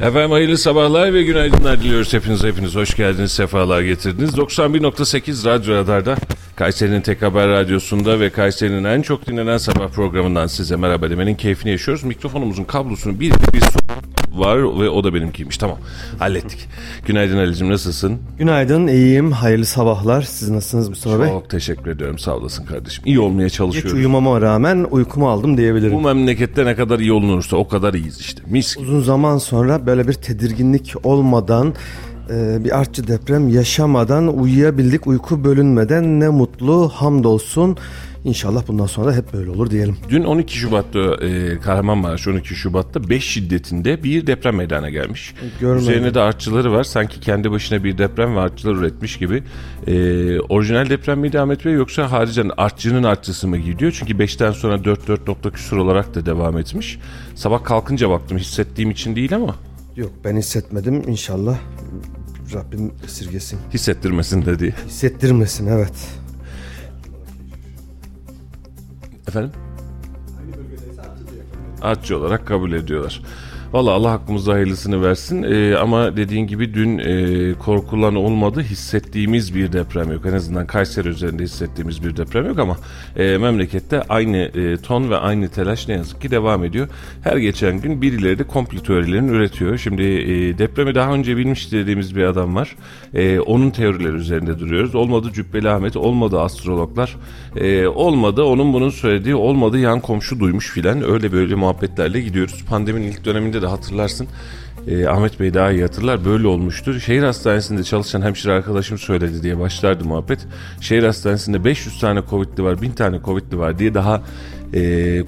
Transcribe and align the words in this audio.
Efendim 0.00 0.30
hayırlı 0.30 0.58
sabahlar 0.58 1.14
ve 1.14 1.22
günaydınlar 1.22 1.80
diliyoruz 1.80 2.12
hepiniz. 2.12 2.44
Hepiniz 2.44 2.74
hoş 2.74 2.96
geldiniz, 2.96 3.32
sefalar 3.32 3.82
getirdiniz. 3.82 4.30
91.8 4.30 5.44
Radyo 5.44 5.74
Radar'da 5.74 6.16
Kayseri'nin 6.56 7.00
Tek 7.00 7.22
Haber 7.22 7.48
Radyosu'nda 7.48 8.20
ve 8.20 8.30
Kayseri'nin 8.30 8.84
en 8.84 9.02
çok 9.02 9.26
dinlenen 9.26 9.58
sabah 9.58 9.88
programından 9.88 10.46
size 10.46 10.76
merhaba 10.76 11.10
demenin 11.10 11.34
keyfini 11.34 11.72
yaşıyoruz. 11.72 12.04
Mikrofonumuzun 12.04 12.64
kablosunu 12.64 13.20
bir 13.20 13.30
bir 13.30 13.62
var 14.38 14.58
ve 14.80 14.88
o 14.90 15.04
da 15.04 15.14
benimkiymiş. 15.14 15.58
Tamam 15.58 15.78
hallettik. 16.18 16.68
Günaydın 17.06 17.36
Ali'cim 17.38 17.70
nasılsın? 17.70 18.18
Günaydın, 18.38 18.86
iyiyim. 18.86 19.32
Hayırlı 19.32 19.64
sabahlar. 19.66 20.22
Siz 20.22 20.50
nasılsınız 20.50 20.88
Mustafa 20.88 21.20
Bey? 21.20 21.28
Çok 21.28 21.50
teşekkür 21.50 21.90
ediyorum 21.90 22.18
sağ 22.18 22.36
olasın 22.36 22.64
kardeşim. 22.64 23.04
İyi 23.06 23.20
olmaya 23.20 23.42
Geç 23.46 23.54
çalışıyorum. 23.54 23.98
uyumama 23.98 24.40
rağmen 24.40 24.86
uykumu 24.90 25.28
aldım 25.30 25.56
diyebilirim. 25.56 25.92
Bu 25.92 26.00
memlekette 26.00 26.64
ne 26.64 26.74
kadar 26.76 26.98
iyi 26.98 27.12
olunursa 27.12 27.56
o 27.56 27.68
kadar 27.68 27.94
iyiyiz 27.94 28.20
işte. 28.20 28.42
Mis 28.50 28.76
gibi. 28.76 28.84
Uzun 28.86 29.00
zaman 29.00 29.38
sonra 29.38 29.86
böyle 29.86 30.08
bir 30.08 30.12
tedirginlik 30.12 30.94
olmadan, 31.04 31.74
e, 32.30 32.64
bir 32.64 32.78
artçı 32.78 33.08
deprem 33.08 33.48
yaşamadan 33.48 34.38
uyuyabildik. 34.38 35.06
Uyku 35.06 35.44
bölünmeden 35.44 36.20
ne 36.20 36.28
mutlu, 36.28 36.88
hamdolsun. 36.88 37.76
İnşallah 38.26 38.68
bundan 38.68 38.86
sonra 38.86 39.14
hep 39.14 39.32
böyle 39.32 39.50
olur 39.50 39.70
diyelim. 39.70 39.96
Dün 40.08 40.24
12 40.24 40.58
Şubat'ta 40.58 41.26
e, 41.26 41.60
Kahramanmaraş 41.60 42.28
12 42.28 42.54
Şubat'ta 42.54 43.08
5 43.08 43.24
şiddetinde 43.24 44.02
bir 44.02 44.26
deprem 44.26 44.56
meydana 44.56 44.90
gelmiş. 44.90 45.34
Görmedim. 45.60 45.82
Üzerine 45.82 46.14
de 46.14 46.20
artçıları 46.20 46.72
var. 46.72 46.84
Sanki 46.84 47.20
kendi 47.20 47.50
başına 47.50 47.84
bir 47.84 47.98
deprem 47.98 48.36
ve 48.36 48.40
artçılar 48.40 48.74
üretmiş 48.74 49.18
gibi. 49.18 49.42
E, 49.86 49.92
orijinal 50.40 50.90
deprem 50.90 51.20
miydi 51.20 51.40
Ahmet 51.40 51.64
Bey 51.64 51.72
yoksa 51.72 52.12
haricen 52.12 52.50
artçının 52.56 53.02
artçısı 53.02 53.48
mı 53.48 53.56
gidiyor? 53.58 53.96
Çünkü 53.98 54.14
5'ten 54.14 54.52
sonra 54.52 54.84
4 54.84 55.08
4 55.08 55.28
nokta 55.28 55.50
küsur 55.50 55.76
olarak 55.76 56.14
da 56.14 56.26
devam 56.26 56.58
etmiş. 56.58 56.98
Sabah 57.34 57.64
kalkınca 57.64 58.10
baktım 58.10 58.38
hissettiğim 58.38 58.90
için 58.90 59.16
değil 59.16 59.34
ama 59.34 59.56
Yok 59.96 60.10
ben 60.24 60.36
hissetmedim. 60.36 61.02
İnşallah 61.08 61.58
Rabbim 62.54 62.92
esirgesin. 63.04 63.58
hissettirmesin 63.74 64.46
de 64.46 64.58
diye. 64.58 64.74
Hissettirmesin 64.88 65.66
evet. 65.66 65.92
Efendim? 69.28 69.50
Artçı 71.82 72.18
olarak 72.18 72.46
kabul 72.46 72.72
ediyorlar. 72.72 73.22
Valla 73.72 73.90
Allah 73.90 74.10
hakkımızda 74.10 74.52
hayırlısını 74.52 75.02
versin 75.02 75.42
Ee, 75.42 75.76
ama 75.76 76.16
dediğin 76.16 76.46
gibi 76.46 76.74
dün 76.74 76.98
e, 76.98 77.54
korkulan 77.54 78.14
olmadı 78.14 78.60
hissettiğimiz 78.60 79.54
bir 79.54 79.72
deprem 79.72 80.12
yok. 80.12 80.26
En 80.26 80.32
azından 80.32 80.66
Kayseri 80.66 81.08
üzerinde 81.08 81.42
hissettiğimiz 81.42 82.04
bir 82.04 82.16
deprem 82.16 82.46
yok 82.46 82.58
ama 82.58 82.76
e, 83.16 83.38
memlekette 83.38 84.02
aynı 84.02 84.36
e, 84.36 84.76
ton 84.76 85.10
ve 85.10 85.16
aynı 85.16 85.48
telaş 85.48 85.88
ne 85.88 85.94
yazık 85.94 86.20
ki 86.20 86.30
devam 86.30 86.64
ediyor. 86.64 86.88
Her 87.22 87.36
geçen 87.36 87.80
gün 87.80 88.02
birileri 88.02 88.38
de 88.38 88.44
komplo 88.44 88.78
teorilerini 88.78 89.30
üretiyor. 89.30 89.78
Şimdi 89.78 90.02
e, 90.02 90.58
depremi 90.58 90.94
daha 90.94 91.12
önce 91.12 91.36
bilmiş 91.36 91.72
dediğimiz 91.72 92.16
bir 92.16 92.22
adam 92.22 92.54
var. 92.54 92.76
E, 93.14 93.38
onun 93.40 93.70
teorileri 93.70 94.14
üzerinde 94.14 94.58
duruyoruz. 94.58 94.94
Olmadı 94.94 95.30
Cübbeli 95.32 95.70
Ahmet, 95.70 95.96
olmadı 95.96 96.40
astrologlar, 96.40 97.16
e, 97.56 97.86
olmadı 97.86 98.42
onun 98.42 98.72
bunun 98.72 98.90
söylediği, 98.90 99.34
olmadı 99.34 99.78
yan 99.78 100.00
komşu 100.00 100.40
duymuş 100.40 100.70
filan 100.70 101.10
öyle 101.10 101.32
böyle 101.32 101.54
muhabbetlerle 101.54 102.20
gidiyoruz. 102.20 102.64
Pandeminin 102.68 103.08
ilk 103.08 103.24
döneminde 103.24 103.55
de 103.62 103.66
hatırlarsın. 103.66 104.26
e, 104.86 105.06
Ahmet 105.06 105.40
Bey 105.40 105.54
daha 105.54 105.72
iyi 105.72 105.82
hatırlar 105.82 106.24
böyle 106.24 106.46
olmuştur. 106.46 107.00
Şehir 107.00 107.22
hastanesinde 107.22 107.84
çalışan 107.84 108.22
hemşire 108.22 108.52
arkadaşım 108.52 108.98
söyledi 108.98 109.42
diye 109.42 109.58
başlardı 109.58 110.04
muhabbet. 110.04 110.38
Şehir 110.80 111.02
hastanesinde 111.02 111.64
500 111.64 112.00
tane 112.00 112.22
Covid'li 112.30 112.62
var, 112.64 112.82
1000 112.82 112.90
tane 112.90 113.20
Covid'li 113.24 113.58
var 113.58 113.78
diye 113.78 113.94
daha 113.94 114.22
e, 114.74 114.80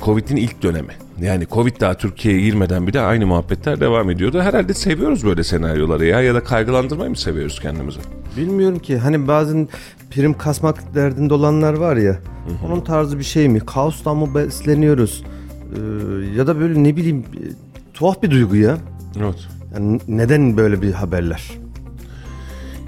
Covid'in 0.04 0.36
ilk 0.36 0.62
dönemi. 0.62 0.92
Yani 1.20 1.46
Covid 1.50 1.80
daha 1.80 1.94
Türkiye'ye 1.94 2.40
girmeden 2.40 2.86
bile 2.86 3.00
aynı 3.00 3.26
muhabbetler 3.26 3.80
devam 3.80 4.10
ediyordu. 4.10 4.40
Herhalde 4.40 4.74
seviyoruz 4.74 5.24
böyle 5.24 5.44
senaryoları 5.44 6.04
ya 6.06 6.20
ya 6.20 6.34
da 6.34 6.44
kaygılandırmayı 6.44 7.10
mı 7.10 7.16
seviyoruz 7.16 7.60
kendimizi? 7.60 7.98
Bilmiyorum 8.36 8.78
ki 8.78 8.98
hani 8.98 9.28
bazen 9.28 9.68
prim 10.10 10.38
kasmak 10.38 10.94
derdinde 10.94 11.34
olanlar 11.34 11.74
var 11.74 11.96
ya. 11.96 12.18
Onun 12.66 12.80
tarzı 12.80 13.18
bir 13.18 13.24
şey 13.24 13.48
mi? 13.48 13.60
Kaostan 13.60 14.16
mı 14.16 14.34
besleniyoruz? 14.34 15.24
Ee, 15.74 15.78
ya 16.36 16.46
da 16.46 16.60
böyle 16.60 16.84
ne 16.84 16.96
bileyim 16.96 17.24
tuhaf 17.98 18.22
bir 18.22 18.30
duygu 18.30 18.56
ya. 18.56 18.78
Evet. 19.20 19.48
Yani 19.74 20.00
neden 20.08 20.56
böyle 20.56 20.82
bir 20.82 20.92
haberler? 20.92 21.42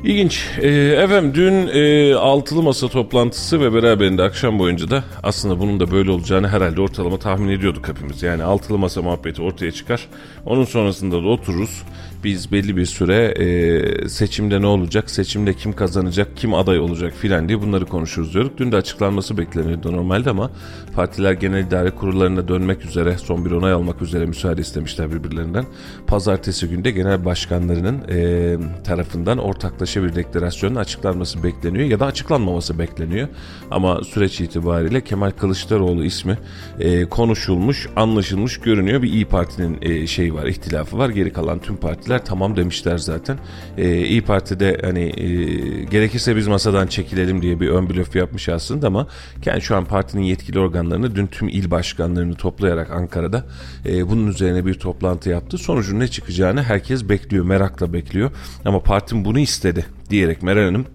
İlginç. 0.05 0.45
Ee, 0.61 0.69
efendim 1.05 1.33
dün 1.35 1.67
e, 1.67 2.15
altılı 2.15 2.63
masa 2.63 2.89
toplantısı 2.89 3.61
ve 3.61 3.75
beraberinde 3.75 4.23
akşam 4.23 4.59
boyunca 4.59 4.91
da 4.91 5.05
aslında 5.23 5.61
bunun 5.61 5.81
da 5.81 5.91
böyle 5.91 6.11
olacağını 6.11 6.49
herhalde 6.49 6.81
ortalama 6.81 7.19
tahmin 7.19 7.49
ediyorduk 7.49 7.89
hepimiz. 7.89 8.23
Yani 8.23 8.43
altılı 8.43 8.79
masa 8.79 9.03
muhabbeti 9.03 9.43
ortaya 9.43 9.73
çıkar. 9.73 10.09
Onun 10.47 10.65
sonrasında 10.65 11.23
da 11.23 11.27
otururuz. 11.29 11.83
Biz 12.25 12.53
belli 12.53 12.77
bir 12.77 12.87
süre 12.87 13.25
e, 13.25 14.09
seçimde 14.09 14.63
ne 14.63 14.67
olacak, 14.67 15.11
seçimde 15.11 15.55
kim 15.55 15.73
kazanacak, 15.73 16.37
kim 16.37 16.55
aday 16.55 16.79
olacak 16.79 17.13
filan 17.13 17.49
diye 17.49 17.63
bunları 17.63 17.87
konuşuruz 17.87 18.35
diyorduk. 18.35 18.59
Dün 18.59 18.73
de 18.73 18.77
açıklanması 18.77 19.39
bekleniyordu 19.39 19.93
normalde 19.93 20.31
ama 20.31 20.51
partiler 20.95 21.33
genel 21.33 21.67
idare 21.67 21.91
kurullarına 21.91 22.49
dönmek 22.49 22.85
üzere 22.85 23.19
son 23.19 23.45
bir 23.45 23.51
onay 23.51 23.73
almak 23.73 24.03
üzere 24.03 24.27
müsaade 24.27 24.61
istemişler 24.61 25.13
birbirlerinden. 25.13 25.65
Pazartesi 26.07 26.69
günde 26.69 26.91
genel 26.91 27.25
başkanlarının 27.25 28.01
e, 28.09 28.57
tarafından 28.85 29.39
ortaklaşa 29.39 30.03
bir 30.03 30.15
deklarasyonun 30.15 30.75
açıklanması 30.75 31.43
bekleniyor 31.43 31.89
ya 31.89 32.01
da 32.01 32.07
açıklanmaması 32.07 32.79
bekleniyor. 32.79 33.29
Ama 33.71 34.05
süreç 34.05 34.41
itibariyle 34.41 35.01
Kemal 35.01 35.31
Kılıçdaroğlu 35.31 36.05
ismi 36.05 36.39
e, 36.81 37.05
konuşulmuş, 37.05 37.89
anlaşılmış 37.97 38.61
görünüyor. 38.61 39.03
Bir 39.03 39.13
İyi 39.13 39.25
Parti'nin 39.25 39.79
e, 39.83 40.07
şeyi 40.07 40.35
var, 40.35 40.47
ihtilafı 40.47 40.99
var. 40.99 41.09
Geri 41.09 41.33
kalan 41.33 41.59
tüm 41.59 41.77
partiler 41.77 42.10
tamam 42.19 42.57
demişler 42.57 42.99
zaten. 42.99 43.39
E, 43.79 43.97
İyi 43.99 44.23
Parti'de 44.23 44.79
hani 44.83 45.01
e, 45.01 45.25
gerekirse 45.85 46.37
biz 46.37 46.49
masadan 46.49 46.87
çekilelim 46.87 47.43
diye 47.43 47.61
bir 47.61 47.69
ön 47.69 47.91
blöf 47.91 48.17
yapmış 48.17 48.49
aslında 48.49 48.87
ama 48.87 49.07
yani 49.45 49.61
şu 49.63 49.77
an 49.77 49.85
partinin 49.85 50.23
yetkili 50.23 50.59
organlarını 50.59 51.17
dün 51.17 51.27
tüm 51.27 51.49
il 51.49 51.71
başkanlarını 51.71 52.35
toplayarak 52.35 52.91
Ankara'da 52.91 53.45
e, 53.87 54.09
bunun 54.09 54.27
üzerine 54.27 54.67
bir 54.67 54.75
toplantı 54.75 55.31
yaptı. 55.31 55.59
Sonucun 55.59 56.01
ne 56.01 56.09
çıkacağını 56.09 56.63
herkes 56.63 57.09
bekliyor, 57.09 57.45
merakla 57.45 57.93
bekliyor. 57.93 58.31
Ama 58.65 58.83
partim 58.83 59.25
bunu 59.25 59.39
istedi 59.39 59.87
diyerek 60.11 60.43
Meral 60.43 60.65
Hanım 60.65 60.87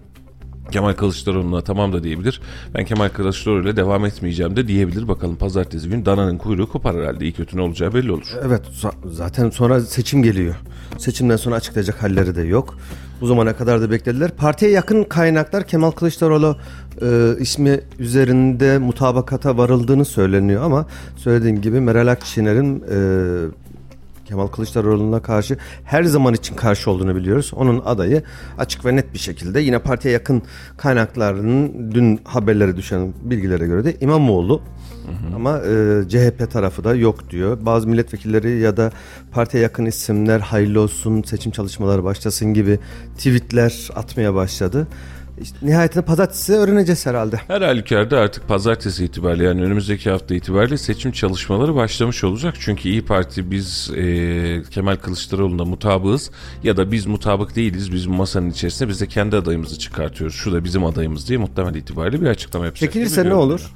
Kemal 0.70 0.92
Kılıçdaroğlu'na 0.92 1.60
tamam 1.60 1.92
da 1.92 2.02
diyebilir. 2.04 2.40
Ben 2.74 2.84
Kemal 2.84 3.08
Kılıçdaroğlu 3.08 3.62
ile 3.62 3.76
devam 3.76 4.04
etmeyeceğim 4.04 4.56
de 4.56 4.68
diyebilir. 4.68 5.08
Bakalım 5.08 5.36
pazartesi 5.36 5.88
gün 5.88 6.04
dananın 6.06 6.38
kuyruğu 6.38 6.68
kopar 6.68 6.96
herhalde. 6.96 7.24
İyi 7.24 7.32
kötü 7.32 7.56
ne 7.56 7.60
olacağı 7.62 7.94
belli 7.94 8.12
olur. 8.12 8.32
Evet 8.46 8.62
za- 8.82 9.10
zaten 9.12 9.50
sonra 9.50 9.80
seçim 9.80 10.22
geliyor. 10.22 10.54
Seçimden 10.98 11.36
sonra 11.36 11.54
açıklayacak 11.54 12.02
halleri 12.02 12.34
de 12.36 12.42
yok. 12.42 12.74
Bu 13.20 13.26
zamana 13.26 13.56
kadar 13.56 13.80
da 13.80 13.90
beklediler. 13.90 14.30
Partiye 14.30 14.70
yakın 14.70 15.04
kaynaklar 15.04 15.64
Kemal 15.66 15.90
Kılıçdaroğlu 15.90 16.56
e, 17.02 17.06
ismi 17.40 17.80
üzerinde 17.98 18.78
mutabakata 18.78 19.56
varıldığını 19.58 20.04
söyleniyor 20.04 20.62
ama 20.62 20.86
söylediğim 21.16 21.60
gibi 21.60 21.80
Meral 21.80 22.06
Akşener'in 22.06 22.84
e, 22.90 22.96
Kemal 24.28 24.46
Kılıçdaroğlu'na 24.46 25.22
karşı 25.22 25.56
her 25.84 26.04
zaman 26.04 26.34
için 26.34 26.54
karşı 26.54 26.90
olduğunu 26.90 27.16
biliyoruz. 27.16 27.52
Onun 27.54 27.82
adayı 27.84 28.22
açık 28.58 28.84
ve 28.84 28.96
net 28.96 29.14
bir 29.14 29.18
şekilde 29.18 29.60
yine 29.60 29.78
partiye 29.78 30.14
yakın 30.14 30.42
kaynaklarının 30.76 31.90
dün 31.94 32.20
haberlere 32.24 32.76
düşen 32.76 33.12
bilgilere 33.22 33.66
göre 33.66 33.84
de 33.84 33.96
İmamoğlu 34.00 34.62
ama 35.34 35.58
e, 35.58 36.02
CHP 36.08 36.50
tarafı 36.50 36.84
da 36.84 36.94
yok 36.94 37.30
diyor. 37.30 37.58
Bazı 37.60 37.88
milletvekilleri 37.88 38.58
ya 38.58 38.76
da 38.76 38.92
partiye 39.32 39.62
yakın 39.62 39.86
isimler 39.86 40.40
hayırlı 40.40 40.80
olsun 40.80 41.22
seçim 41.22 41.52
çalışmaları 41.52 42.04
başlasın 42.04 42.54
gibi 42.54 42.78
tweetler 43.16 43.88
atmaya 43.94 44.34
başladı. 44.34 44.86
İşte 45.42 45.56
nihayetinde 45.62 46.04
pazartesi 46.04 46.52
öğreneceğiz 46.52 47.06
herhalde. 47.06 47.40
Her 47.48 47.62
halükarda 47.62 48.18
artık 48.20 48.48
pazartesi 48.48 49.04
itibariyle 49.04 49.44
yani 49.44 49.62
önümüzdeki 49.62 50.10
hafta 50.10 50.34
itibariyle 50.34 50.76
seçim 50.76 51.12
çalışmaları 51.12 51.74
başlamış 51.74 52.24
olacak. 52.24 52.54
Çünkü 52.60 52.88
İyi 52.88 53.04
Parti 53.04 53.50
biz 53.50 53.90
e, 53.96 54.62
Kemal 54.70 54.96
Kılıçdaroğlu'na 54.96 55.64
mutabığız 55.64 56.30
ya 56.62 56.76
da 56.76 56.92
biz 56.92 57.06
mutabık 57.06 57.56
değiliz. 57.56 57.92
Biz 57.92 58.06
masanın 58.06 58.50
içerisinde 58.50 58.88
biz 58.88 59.00
de 59.00 59.06
kendi 59.06 59.36
adayımızı 59.36 59.78
çıkartıyoruz. 59.78 60.36
Şu 60.36 60.52
da 60.52 60.64
bizim 60.64 60.84
adayımız 60.84 61.28
diye 61.28 61.38
muhtemel 61.38 61.74
itibariyle 61.74 62.20
bir 62.20 62.26
açıklama 62.26 62.64
yapacak. 62.66 62.92
Çekilirse 62.92 63.24
ne 63.24 63.34
olur? 63.34 63.58
görünüyor. 63.58 63.70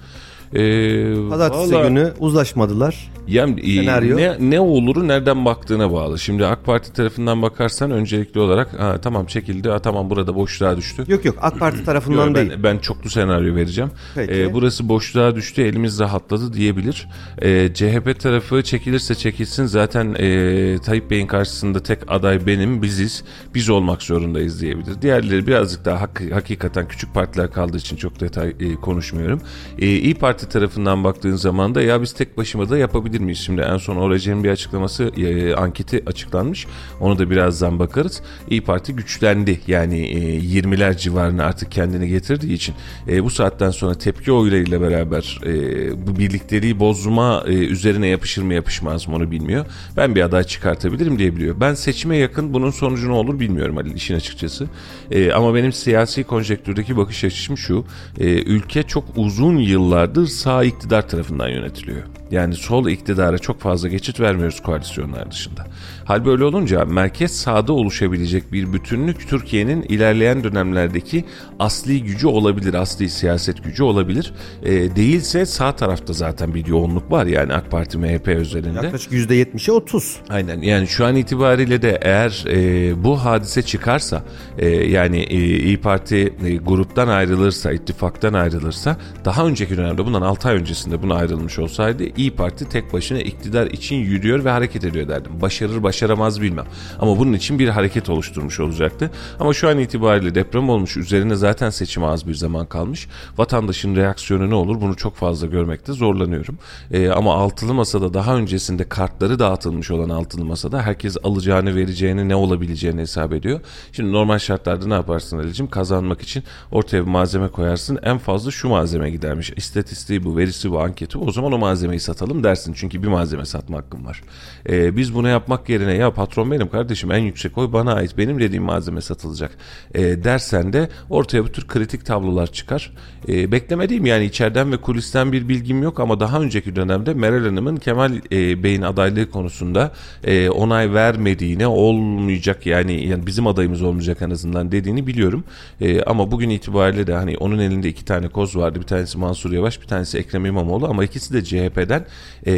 Ee, 0.54 1.28
Pazartesi 1.30 1.74
valla- 1.74 1.88
günü 1.88 2.12
uzlaşmadılar. 2.18 3.10
Yani, 3.28 3.60
e, 3.60 3.74
Senaryo. 3.84 4.16
ne, 4.16 4.36
ne 4.40 4.60
oluru 4.60 5.08
nereden 5.08 5.44
baktığına 5.44 5.92
bağlı. 5.92 6.18
Şimdi 6.18 6.46
AK 6.46 6.64
Parti 6.64 6.92
tarafından 6.92 7.42
bakarsan 7.42 7.90
öncelikli 7.90 8.38
olarak 8.40 8.80
ha, 8.80 8.98
tamam 9.02 9.26
çekildi, 9.26 9.68
ha, 9.68 9.78
tamam 9.78 10.10
burada 10.10 10.34
boşluğa 10.34 10.76
düştü. 10.76 11.04
Yok 11.08 11.24
yok 11.24 11.36
AK 11.40 11.58
Parti 11.58 11.84
tarafından 11.84 12.28
Yo, 12.28 12.34
değil. 12.34 12.50
ben, 12.50 12.62
ben 12.62 12.78
çoklu 12.78 13.10
senaryo 13.10 13.54
vereceğim. 13.54 13.90
Peki. 14.14 14.32
Ee, 14.34 14.52
burası 14.52 14.88
boşluğa 14.88 15.34
düştü, 15.36 15.62
elimiz 15.62 16.00
rahatladı 16.00 16.52
diyebilir. 16.52 17.08
Ee, 17.42 17.70
CHP 17.74 18.20
tarafı 18.20 18.62
çekilirse 18.62 19.14
çekilsin 19.14 19.64
zaten 19.64 20.14
e, 20.18 20.78
Tayyip 20.84 21.10
Bey'in 21.10 21.26
karşısında 21.26 21.82
tek 21.82 21.98
aday 22.08 22.46
benim, 22.46 22.82
biziz. 22.82 23.24
Biz 23.54 23.68
olmak 23.70 24.02
zorundayız 24.02 24.60
diyebilir. 24.60 25.02
Diğerleri 25.02 25.46
birazcık 25.46 25.84
daha 25.84 26.00
hak- 26.02 26.32
hakikaten 26.32 26.88
küçük 26.88 27.14
partiler 27.14 27.52
kaldığı 27.52 27.76
için 27.76 27.96
çok 27.96 28.20
detay 28.20 28.48
e, 28.60 28.74
konuşmuyorum. 28.74 29.40
E, 29.78 29.86
İyi 29.86 30.14
Parti 30.14 30.39
tarafından 30.48 31.04
baktığın 31.04 31.36
zaman 31.36 31.74
da 31.74 31.82
ya 31.82 32.02
biz 32.02 32.12
tek 32.12 32.36
başıma 32.36 32.70
da 32.70 32.78
yapabilir 32.78 33.20
miyiz? 33.20 33.38
Şimdi 33.38 33.60
en 33.60 33.76
son 33.76 33.96
Oracı'nın 33.96 34.44
bir 34.44 34.50
açıklaması, 34.50 35.04
e, 35.04 35.54
anketi 35.54 36.02
açıklanmış. 36.06 36.66
Onu 37.00 37.18
da 37.18 37.30
birazdan 37.30 37.78
bakarız. 37.78 38.22
İyi 38.50 38.64
Parti 38.64 38.96
güçlendi. 38.96 39.60
Yani 39.66 40.00
e, 40.00 40.38
20'ler 40.38 40.96
civarına 40.96 41.44
artık 41.44 41.72
kendini 41.72 42.08
getirdiği 42.08 42.52
için 42.52 42.74
e, 43.08 43.24
bu 43.24 43.30
saatten 43.30 43.70
sonra 43.70 43.94
tepki 43.94 44.32
oylarıyla 44.32 44.80
beraber 44.80 45.40
e, 45.46 46.06
bu 46.06 46.18
birlikteliği 46.18 46.80
bozma 46.80 47.44
e, 47.46 47.52
üzerine 47.52 48.06
yapışır 48.06 48.42
mı 48.42 48.54
yapışmaz 48.54 49.08
mı 49.08 49.14
onu 49.16 49.30
bilmiyor. 49.30 49.66
Ben 49.96 50.14
bir 50.14 50.22
aday 50.22 50.44
çıkartabilirim 50.44 51.18
diyebiliyor. 51.18 51.60
Ben 51.60 51.74
seçime 51.74 52.16
yakın 52.16 52.54
bunun 52.54 52.70
sonucu 52.70 53.08
ne 53.08 53.12
olur 53.12 53.40
bilmiyorum 53.40 53.78
Ali 53.78 53.94
işin 53.94 54.14
açıkçası. 54.14 54.66
E, 55.10 55.32
ama 55.32 55.54
benim 55.54 55.72
siyasi 55.72 56.24
konjektürdeki 56.24 56.96
bakış 56.96 57.24
açım 57.24 57.58
şu. 57.58 57.84
E, 58.20 58.24
ülke 58.42 58.82
çok 58.82 59.04
uzun 59.16 59.58
yıllardır 59.58 60.26
sağ 60.30 60.64
iktidar 60.64 61.08
tarafından 61.08 61.48
yönetiliyor. 61.48 62.02
Yani 62.30 62.54
sol 62.54 62.88
iktidara 62.88 63.38
çok 63.38 63.60
fazla 63.60 63.88
geçit 63.88 64.20
vermiyoruz 64.20 64.60
koalisyonlar 64.62 65.30
dışında. 65.30 65.66
Hal 66.10 66.24
böyle 66.24 66.44
olunca 66.44 66.84
merkez 66.84 67.30
sağda 67.30 67.72
oluşabilecek 67.72 68.52
bir 68.52 68.72
bütünlük 68.72 69.28
Türkiye'nin 69.28 69.82
ilerleyen 69.82 70.44
dönemlerdeki 70.44 71.24
asli 71.58 72.02
gücü 72.02 72.26
olabilir, 72.26 72.74
asli 72.74 73.08
siyaset 73.08 73.64
gücü 73.64 73.82
olabilir. 73.82 74.32
E, 74.62 74.72
değilse 74.96 75.46
sağ 75.46 75.76
tarafta 75.76 76.12
zaten 76.12 76.54
bir 76.54 76.66
yoğunluk 76.66 77.10
var 77.10 77.26
yani 77.26 77.52
AK 77.52 77.70
Parti 77.70 77.98
MHP 77.98 78.28
özelinde. 78.28 78.84
Yaklaşık 78.84 79.12
%70'e 79.12 79.72
30. 79.72 80.16
Aynen 80.28 80.60
yani 80.60 80.86
şu 80.86 81.06
an 81.06 81.16
itibariyle 81.16 81.82
de 81.82 81.98
eğer 82.02 82.44
e, 82.48 83.04
bu 83.04 83.24
hadise 83.24 83.62
çıkarsa 83.62 84.22
e, 84.58 84.68
yani 84.68 85.18
e, 85.18 85.36
İyi 85.36 85.80
Parti 85.80 86.34
e, 86.44 86.56
gruptan 86.56 87.08
ayrılırsa, 87.08 87.72
ittifaktan 87.72 88.32
ayrılırsa 88.32 88.96
daha 89.24 89.46
önceki 89.46 89.76
dönemde 89.76 90.06
bundan 90.06 90.22
6 90.22 90.48
ay 90.48 90.56
öncesinde 90.56 91.02
buna 91.02 91.14
ayrılmış 91.14 91.58
olsaydı 91.58 92.04
İyi 92.16 92.30
Parti 92.30 92.68
tek 92.68 92.92
başına 92.92 93.18
iktidar 93.18 93.66
için 93.66 93.96
yürüyor 93.96 94.44
ve 94.44 94.50
hareket 94.50 94.84
ediyor 94.84 95.08
derdim. 95.08 95.32
Başarır 95.40 95.82
başaramaz 96.00 96.40
bilmem. 96.40 96.64
Ama 96.98 97.18
bunun 97.18 97.32
için 97.32 97.58
bir 97.58 97.68
hareket 97.68 98.08
oluşturmuş 98.08 98.60
olacaktı. 98.60 99.10
Ama 99.40 99.52
şu 99.52 99.68
an 99.68 99.78
itibariyle 99.78 100.34
deprem 100.34 100.68
olmuş. 100.68 100.96
Üzerine 100.96 101.34
zaten 101.34 101.70
seçime 101.70 102.06
az 102.06 102.28
bir 102.28 102.34
zaman 102.34 102.66
kalmış. 102.66 103.08
Vatandaşın 103.38 103.96
reaksiyonu 103.96 104.50
ne 104.50 104.54
olur 104.54 104.80
bunu 104.80 104.96
çok 104.96 105.16
fazla 105.16 105.46
görmekte 105.46 105.92
zorlanıyorum. 105.92 106.58
E, 106.90 107.08
ama 107.08 107.34
altılı 107.34 107.74
masada 107.74 108.14
daha 108.14 108.36
öncesinde 108.36 108.88
kartları 108.88 109.38
dağıtılmış 109.38 109.90
olan 109.90 110.08
altılı 110.08 110.44
masada 110.44 110.82
herkes 110.82 111.16
alacağını 111.24 111.76
vereceğini 111.76 112.28
ne 112.28 112.34
olabileceğini 112.34 113.00
hesap 113.00 113.32
ediyor. 113.32 113.60
Şimdi 113.92 114.12
normal 114.12 114.38
şartlarda 114.38 114.86
ne 114.86 114.94
yaparsın 114.94 115.38
Ali'cim? 115.38 115.66
Kazanmak 115.70 116.22
için 116.22 116.44
ortaya 116.72 117.02
bir 117.02 117.10
malzeme 117.10 117.48
koyarsın. 117.48 117.98
En 118.02 118.18
fazla 118.18 118.50
şu 118.50 118.68
malzeme 118.68 119.10
gidermiş. 119.10 119.52
İstatistiği 119.56 120.24
bu, 120.24 120.36
verisi 120.36 120.70
bu, 120.70 120.80
anketi 120.80 121.18
bu. 121.18 121.24
O 121.24 121.32
zaman 121.32 121.52
o 121.52 121.58
malzemeyi 121.58 122.00
satalım 122.00 122.44
dersin. 122.44 122.72
Çünkü 122.72 123.02
bir 123.02 123.08
malzeme 123.08 123.44
satma 123.44 123.78
hakkım 123.78 124.06
var. 124.06 124.22
E, 124.68 124.96
biz 124.96 125.14
bunu 125.14 125.28
yapmak 125.28 125.68
yerine 125.68 125.89
ya 125.94 126.10
patron 126.14 126.50
benim 126.50 126.68
kardeşim 126.68 127.12
en 127.12 127.18
yüksek 127.18 127.58
oy 127.58 127.72
bana 127.72 127.94
ait. 127.94 128.18
Benim 128.18 128.40
dediğim 128.40 128.64
malzeme 128.64 129.00
satılacak. 129.00 129.50
E, 129.94 130.24
dersen 130.24 130.72
de 130.72 130.88
ortaya 131.10 131.44
bu 131.44 131.52
tür 131.52 131.66
kritik 131.66 132.06
tablolar 132.06 132.46
çıkar. 132.46 132.92
E, 133.28 133.52
beklemediğim 133.52 134.06
yani 134.06 134.24
içeriden 134.24 134.72
ve 134.72 134.76
kulisten 134.76 135.32
bir 135.32 135.48
bilgim 135.48 135.82
yok 135.82 136.00
ama 136.00 136.20
daha 136.20 136.40
önceki 136.40 136.76
dönemde 136.76 137.14
Meral 137.14 137.44
Hanım'ın 137.44 137.76
Kemal 137.76 138.12
e, 138.32 138.62
Bey'in 138.62 138.82
adaylığı 138.82 139.30
konusunda 139.30 139.92
e, 140.24 140.50
onay 140.50 140.94
vermediğine 140.94 141.66
olmayacak 141.66 142.66
yani, 142.66 143.06
yani 143.06 143.26
bizim 143.26 143.46
adayımız 143.46 143.82
olmayacak 143.82 144.22
en 144.22 144.30
azından 144.30 144.72
dediğini 144.72 145.06
biliyorum. 145.06 145.44
E, 145.80 146.02
ama 146.02 146.30
bugün 146.30 146.50
itibariyle 146.50 147.06
de 147.06 147.14
hani 147.14 147.36
onun 147.36 147.58
elinde 147.58 147.88
iki 147.88 148.04
tane 148.04 148.28
koz 148.28 148.56
vardı. 148.56 148.80
Bir 148.80 148.86
tanesi 148.86 149.18
Mansur 149.18 149.52
Yavaş, 149.52 149.82
bir 149.82 149.86
tanesi 149.86 150.18
Ekrem 150.18 150.46
İmamoğlu 150.46 150.88
ama 150.88 151.04
ikisi 151.04 151.34
de 151.34 151.44
CHP'den 151.44 152.06
e, 152.46 152.52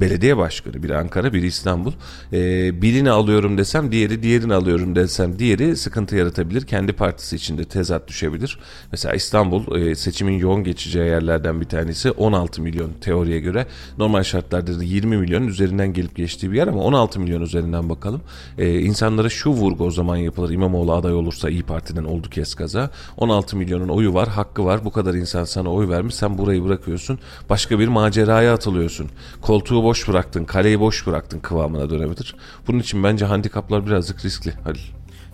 belediye 0.00 0.36
başkanı. 0.36 0.82
Biri 0.82 0.96
Ankara, 0.96 1.32
biri 1.32 1.46
İstanbul. 1.46 1.92
E, 2.32 2.38
birini 2.82 3.10
alıyorum 3.10 3.58
desem 3.58 3.92
diğeri, 3.92 4.22
diğerini 4.22 4.54
alıyorum 4.54 4.94
desem 4.94 5.38
diğeri 5.38 5.76
sıkıntı 5.76 6.16
yaratabilir. 6.16 6.66
Kendi 6.66 6.92
partisi 6.92 7.36
içinde 7.36 7.64
tezat 7.64 8.08
düşebilir. 8.08 8.58
Mesela 8.92 9.14
İstanbul 9.14 9.76
e, 9.76 9.94
seçimin 9.94 10.38
yoğun 10.38 10.64
geçeceği 10.64 11.06
yerlerden 11.06 11.60
bir 11.60 11.66
tanesi 11.66 12.10
16 12.10 12.62
milyon 12.62 12.90
teoriye 13.00 13.40
göre. 13.40 13.66
Normal 13.98 14.22
şartlarda 14.22 14.78
da 14.78 14.84
20 14.84 15.16
milyonun 15.16 15.46
üzerinden 15.46 15.92
gelip 15.92 16.16
geçtiği 16.16 16.52
bir 16.52 16.56
yer 16.56 16.66
ama 16.66 16.82
16 16.82 17.20
milyon 17.20 17.40
üzerinden 17.40 17.88
bakalım. 17.88 18.20
E, 18.58 18.80
insanlara 18.80 19.28
şu 19.28 19.50
vurgu 19.50 19.84
o 19.84 19.90
zaman 19.90 20.16
yapılır. 20.16 20.50
İmamoğlu 20.50 20.92
aday 20.92 21.14
olursa 21.14 21.50
İyi 21.50 21.62
Parti'den 21.62 22.04
oldu 22.04 22.30
kez 22.30 22.54
kaza. 22.54 22.90
16 23.16 23.56
milyonun 23.56 23.88
oyu 23.88 24.14
var, 24.14 24.28
hakkı 24.28 24.64
var. 24.64 24.84
Bu 24.84 24.92
kadar 24.92 25.14
insan 25.14 25.44
sana 25.44 25.72
oy 25.72 25.88
vermiş. 25.88 26.14
Sen 26.14 26.38
burayı 26.38 26.64
bırakıyorsun. 26.64 27.18
Başka 27.50 27.78
bir 27.78 27.88
maceraya 27.88 28.54
atılıyorsun. 28.54 29.08
Koltuğu 29.42 29.82
boş 29.82 30.08
bıraktın, 30.08 30.44
kaleyi 30.44 30.80
boş 30.80 31.06
bıraktın 31.06 31.40
kıvamına 31.40 31.90
dönebilir. 31.90 32.34
Bunun 32.66 32.78
için 32.78 33.04
bence 33.04 33.24
handikaplar 33.24 33.86
birazcık 33.86 34.24
riskli 34.24 34.52
Halil. 34.64 34.80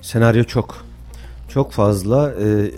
Senaryo 0.02 0.44
çok. 0.44 0.84
Çok 1.48 1.72
fazla. 1.72 2.32
Ee, 2.32 2.70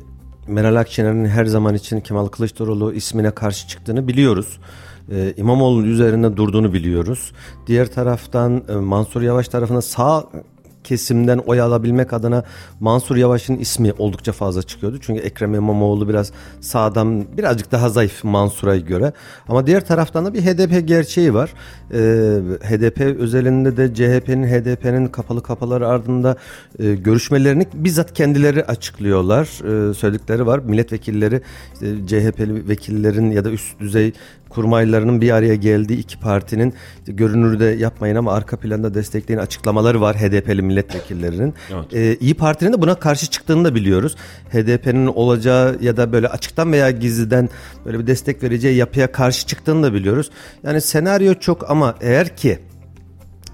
Meral 0.47 0.77
Akşener'in 0.77 1.25
her 1.25 1.45
zaman 1.45 1.75
için 1.75 2.01
Kemal 2.01 2.27
Kılıçdaroğlu 2.27 2.93
ismine 2.93 3.31
karşı 3.31 3.69
çıktığını 3.69 4.09
biliyoruz. 4.09 4.59
Ee, 5.11 5.35
İmamoğlu'nun 5.37 5.89
üzerinde 5.89 6.37
durduğunu 6.37 6.73
biliyoruz. 6.73 7.33
Diğer 7.67 7.93
taraftan 7.93 8.63
e, 8.69 8.73
Mansur 8.73 9.23
Yavaş 9.23 9.49
tarafına 9.49 9.83
sağ 9.83 10.25
kesimden 10.85 11.39
oy 11.39 11.61
alabilmek 11.61 12.13
adına 12.13 12.45
Mansur 12.81 13.17
Yavaş'ın 13.17 13.57
ismi 13.57 13.93
oldukça 13.99 14.33
fazla 14.33 14.63
çıkıyordu. 14.63 14.99
Çünkü 15.01 15.21
Ekrem 15.21 15.55
İmamoğlu 15.55 16.09
biraz 16.09 16.33
sağdan 16.61 17.25
birazcık 17.37 17.73
daha 17.73 17.89
zayıf 17.89 18.25
Mansur'a 18.25 18.77
göre. 18.77 19.13
Ama 19.49 19.67
diğer 19.67 19.87
taraftan 19.87 20.27
da 20.27 20.35
bir 20.35 20.43
HDP 20.43 20.89
gerçeği 20.89 21.35
var. 21.35 21.55
Ee, 21.93 21.97
HDP 22.63 23.01
özelinde 23.01 23.77
de 23.77 23.95
CHP'nin 23.95 24.47
HDP'nin 24.47 25.07
kapalı 25.07 25.43
kapıları 25.43 25.89
ardında 25.89 26.37
e, 26.79 26.95
görüşmelerini 26.95 27.67
bizzat 27.75 28.15
kendileri 28.15 28.65
açıklıyorlar. 28.65 29.45
Ee, 29.45 29.95
söyledikleri 29.95 30.47
var. 30.47 30.59
Milletvekilleri 30.59 31.41
işte 31.75 32.07
CHP'li 32.07 32.69
vekillerin 32.69 33.31
ya 33.31 33.45
da 33.45 33.51
üst 33.51 33.81
düzey 33.81 34.13
kurmaylarının 34.55 35.21
bir 35.21 35.31
araya 35.31 35.55
geldiği 35.55 35.99
iki 35.99 36.21
partinin 36.21 36.75
işte 36.99 37.13
görünürde 37.13 37.65
yapmayın 37.65 38.17
ama 38.17 38.33
arka 38.33 38.57
planda 38.57 38.95
destekleyin 38.95 39.41
açıklamaları 39.41 40.01
var 40.01 40.17
HDP'li 40.17 40.63
milletvekillerinin. 40.75 41.55
Evet. 41.73 41.95
Ee, 41.95 42.17
İyi 42.21 42.35
Parti'nin 42.35 42.73
de 42.73 42.83
buna 42.83 42.95
karşı 42.95 43.27
çıktığını 43.27 43.65
da 43.65 43.75
biliyoruz. 43.75 44.17
HDP'nin 44.53 45.07
olacağı 45.07 45.79
ya 45.81 45.97
da 45.97 46.13
böyle 46.13 46.29
açıktan 46.29 46.73
veya 46.73 46.91
gizliden 46.91 47.49
böyle 47.87 47.99
bir 47.99 48.07
destek 48.07 48.43
vereceği 48.43 48.77
yapıya 48.77 49.13
karşı 49.13 49.47
çıktığını 49.47 49.83
da 49.83 49.95
biliyoruz. 49.95 50.31
Yani 50.63 50.81
senaryo 50.81 51.35
çok 51.35 51.71
ama 51.71 51.95
eğer 52.01 52.37
ki 52.37 52.59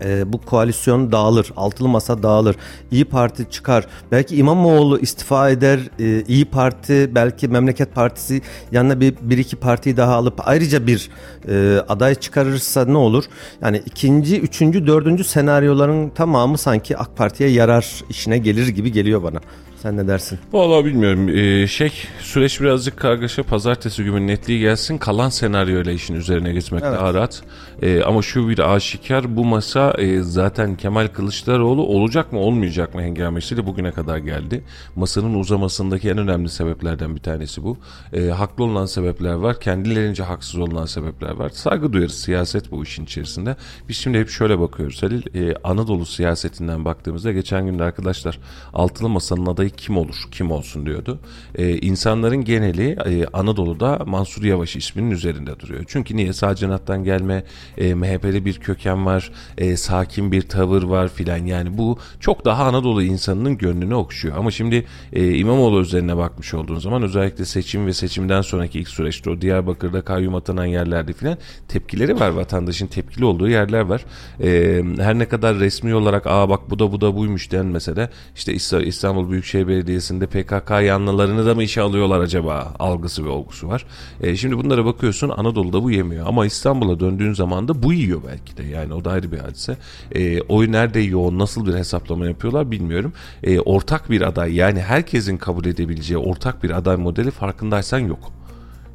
e, 0.05 0.33
bu 0.33 0.41
koalisyon 0.41 1.13
dağılır, 1.13 1.53
altılı 1.57 1.89
masa 1.89 2.23
dağılır, 2.23 2.57
İyi 2.91 3.05
Parti 3.05 3.51
çıkar, 3.51 3.87
belki 4.13 4.37
İmamoğlu 4.37 4.99
istifa 4.99 5.51
eder, 5.51 5.81
e, 5.99 6.25
İyi 6.29 6.45
Parti 6.45 7.11
belki 7.15 7.49
Memleket 7.49 7.95
Partisi 7.95 8.43
yanına 8.73 9.01
bir, 9.01 9.15
bir 9.21 9.39
iki 9.39 9.57
partiyi 9.57 9.97
daha 9.97 10.15
alıp 10.15 10.49
ayrıca 10.49 10.87
bir 10.87 11.11
e, 11.49 11.81
aday 11.89 12.15
çıkarırsa 12.15 12.85
ne 12.85 12.97
olur? 12.97 13.25
Yani 13.63 13.83
ikinci, 13.87 14.41
üçüncü, 14.41 14.87
dördüncü 14.87 15.25
senaryoların 15.25 16.11
tamamı 16.11 16.59
sanki 16.59 16.97
AK 16.97 17.17
Parti'ye 17.17 17.51
yarar 17.51 18.03
işine 18.09 18.39
gelir 18.39 18.69
gibi 18.69 18.93
geliyor 18.93 19.23
bana. 19.23 19.41
Sen 19.83 19.97
ne 19.97 20.09
dersin? 20.09 20.39
Vallahi 20.53 20.85
bilmiyorum. 20.85 21.29
Ee, 21.29 21.67
şey 21.67 21.93
süreç 22.21 22.61
birazcık 22.61 22.97
kargaşa. 22.97 23.43
Pazartesi 23.43 24.05
günü 24.05 24.27
netliği 24.27 24.61
gelsin. 24.61 24.99
Kalan 24.99 25.29
senaryoyla 25.29 25.93
işin 25.93 26.15
üzerine 26.15 26.53
gitmek 26.53 26.83
Evet. 26.83 26.99
daha 26.99 27.15
rahat. 27.15 27.43
Ee, 27.83 28.03
ama 28.03 28.23
şu 28.23 28.49
bir 28.49 28.75
aşikar 28.75 29.37
bu 29.37 29.45
masa 29.45 29.95
e, 29.99 30.21
zaten 30.23 30.77
Kemal 30.77 31.09
Kılıçdaroğlu 31.09 31.83
olacak 31.83 32.33
mı 32.33 32.39
olmayacak 32.39 32.95
mı 32.95 33.03
hengamesiyle 33.03 33.67
bugüne 33.67 33.93
kadar 33.93 34.19
geldi. 34.19 34.65
Masanın 34.97 35.35
uzamasındaki 35.35 36.11
en 36.11 36.19
önemli 36.19 36.49
sebeplerden 36.49 37.15
bir 37.15 37.21
tanesi 37.21 37.63
bu. 37.63 37.77
Ee, 38.13 38.29
haklı 38.29 38.65
olan 38.65 38.87
sebepler 38.87 39.35
var. 39.35 39.61
Kendilerince 39.61 40.23
haksız 40.23 40.61
olunan 40.61 40.87
sebepler 40.87 41.31
var. 41.31 41.51
Saygı 41.51 41.93
duyarız. 41.93 42.15
Siyaset 42.15 42.71
bu 42.71 42.83
işin 42.83 43.05
içerisinde. 43.05 43.57
Biz 43.89 43.97
şimdi 43.97 44.19
hep 44.19 44.29
şöyle 44.29 44.61
bakıyoruz 44.61 45.03
Halil. 45.03 45.23
Ee, 45.35 45.55
Anadolu 45.65 46.07
siyasetinden 46.07 46.85
baktığımızda 46.85 47.33
geçen 47.33 47.67
günde 47.67 47.85
arkadaşlar 47.85 48.39
altılı 48.75 49.09
masanın 49.09 49.47
adayı 49.47 49.70
kim 49.77 49.97
olur, 49.97 50.15
kim 50.31 50.51
olsun 50.51 50.87
diyordu. 50.87 51.19
Ee, 51.55 51.77
insanların 51.79 52.45
geneli 52.45 52.91
e, 53.07 53.27
Anadolu'da 53.33 53.99
Mansur 54.07 54.43
Yavaş 54.45 54.77
isminin 54.77 55.11
üzerinde 55.11 55.61
duruyor. 55.61 55.85
Çünkü 55.89 56.17
niye? 56.17 56.33
Sağ 56.33 56.55
cenahtan 56.55 57.05
gelme, 57.05 57.45
e, 57.79 57.95
MHP'li 57.95 58.45
bir 58.45 58.55
köken 58.59 59.07
var, 59.07 59.31
e, 59.59 59.77
sakin 59.77 60.33
bir 60.33 60.43
tavır 60.43 60.83
var 60.83 61.09
filan. 61.09 61.47
Yani 61.47 61.79
bu 61.79 61.99
çok 62.21 62.45
daha 62.45 62.65
Anadolu 62.65 63.03
insanının 63.03 63.59
gönlünü 63.59 63.95
okşuyor. 63.95 64.37
Ama 64.37 64.51
şimdi 64.51 64.87
e, 65.13 65.35
İmamoğlu 65.35 65.81
üzerine 65.81 66.17
bakmış 66.17 66.55
olduğun 66.55 66.79
zaman 66.79 67.03
özellikle 67.03 67.45
seçim 67.45 67.87
ve 67.87 67.93
seçimden 67.93 68.41
sonraki 68.41 68.81
ilk 68.81 68.89
süreçte 68.89 69.31
o 69.31 69.41
Diyarbakır'da 69.41 70.03
kayyum 70.03 70.35
atanan 70.35 70.65
yerlerde 70.65 71.13
filan 71.13 71.39
tepkileri 71.69 72.21
var. 72.21 72.29
Vatandaşın 72.31 72.87
tepkili 72.87 73.25
olduğu 73.25 73.49
yerler 73.49 73.81
var. 73.81 74.05
E, 74.43 74.83
her 74.99 75.19
ne 75.19 75.29
kadar 75.29 75.57
resmi 75.59 75.95
olarak 75.95 76.27
aa 76.27 76.49
bak 76.49 76.71
bu 76.71 76.79
da 76.79 76.93
bu 76.93 77.01
da 77.01 77.17
buymuş 77.17 77.53
denmese 77.53 77.97
de 77.97 78.11
işte 78.37 78.53
İsta- 78.55 78.83
İstanbul 78.83 79.31
Büyükşehir 79.31 79.60
Belediyesi'nde 79.69 80.27
PKK 80.27 80.71
yanlılarını 80.71 81.47
da 81.47 81.55
mı 81.55 81.63
işe 81.63 81.81
alıyorlar 81.81 82.21
acaba 82.21 82.75
algısı 82.79 83.25
ve 83.25 83.29
olgusu 83.29 83.69
var. 83.69 83.87
E, 84.21 84.37
şimdi 84.37 84.59
bunlara 84.59 84.85
bakıyorsun 84.85 85.29
Anadolu'da 85.29 85.83
bu 85.83 85.91
yemiyor 85.91 86.27
ama 86.27 86.47
İstanbul'a 86.47 87.01
döndüğün 87.01 87.33
zaman 87.33 87.69
da 87.69 87.83
bu 87.83 87.93
yiyor 87.93 88.21
belki 88.29 88.57
de 88.57 88.63
yani 88.63 88.95
o 88.95 89.05
da 89.05 89.11
ayrı 89.11 89.33
bir 89.33 89.39
hadise. 89.39 89.77
E, 90.15 90.41
oy 90.41 90.73
nerede 90.73 91.01
yoğun 91.01 91.39
nasıl 91.39 91.67
bir 91.67 91.75
hesaplama 91.75 92.27
yapıyorlar 92.27 92.71
bilmiyorum. 92.71 93.13
E, 93.43 93.61
ortak 93.61 94.11
bir 94.11 94.23
aday 94.23 94.55
yani 94.55 94.81
herkesin 94.81 95.37
kabul 95.37 95.65
edebileceği 95.65 96.19
ortak 96.19 96.63
bir 96.63 96.71
aday 96.71 96.97
modeli 96.97 97.31
farkındaysan 97.31 97.99
yok. 97.99 98.40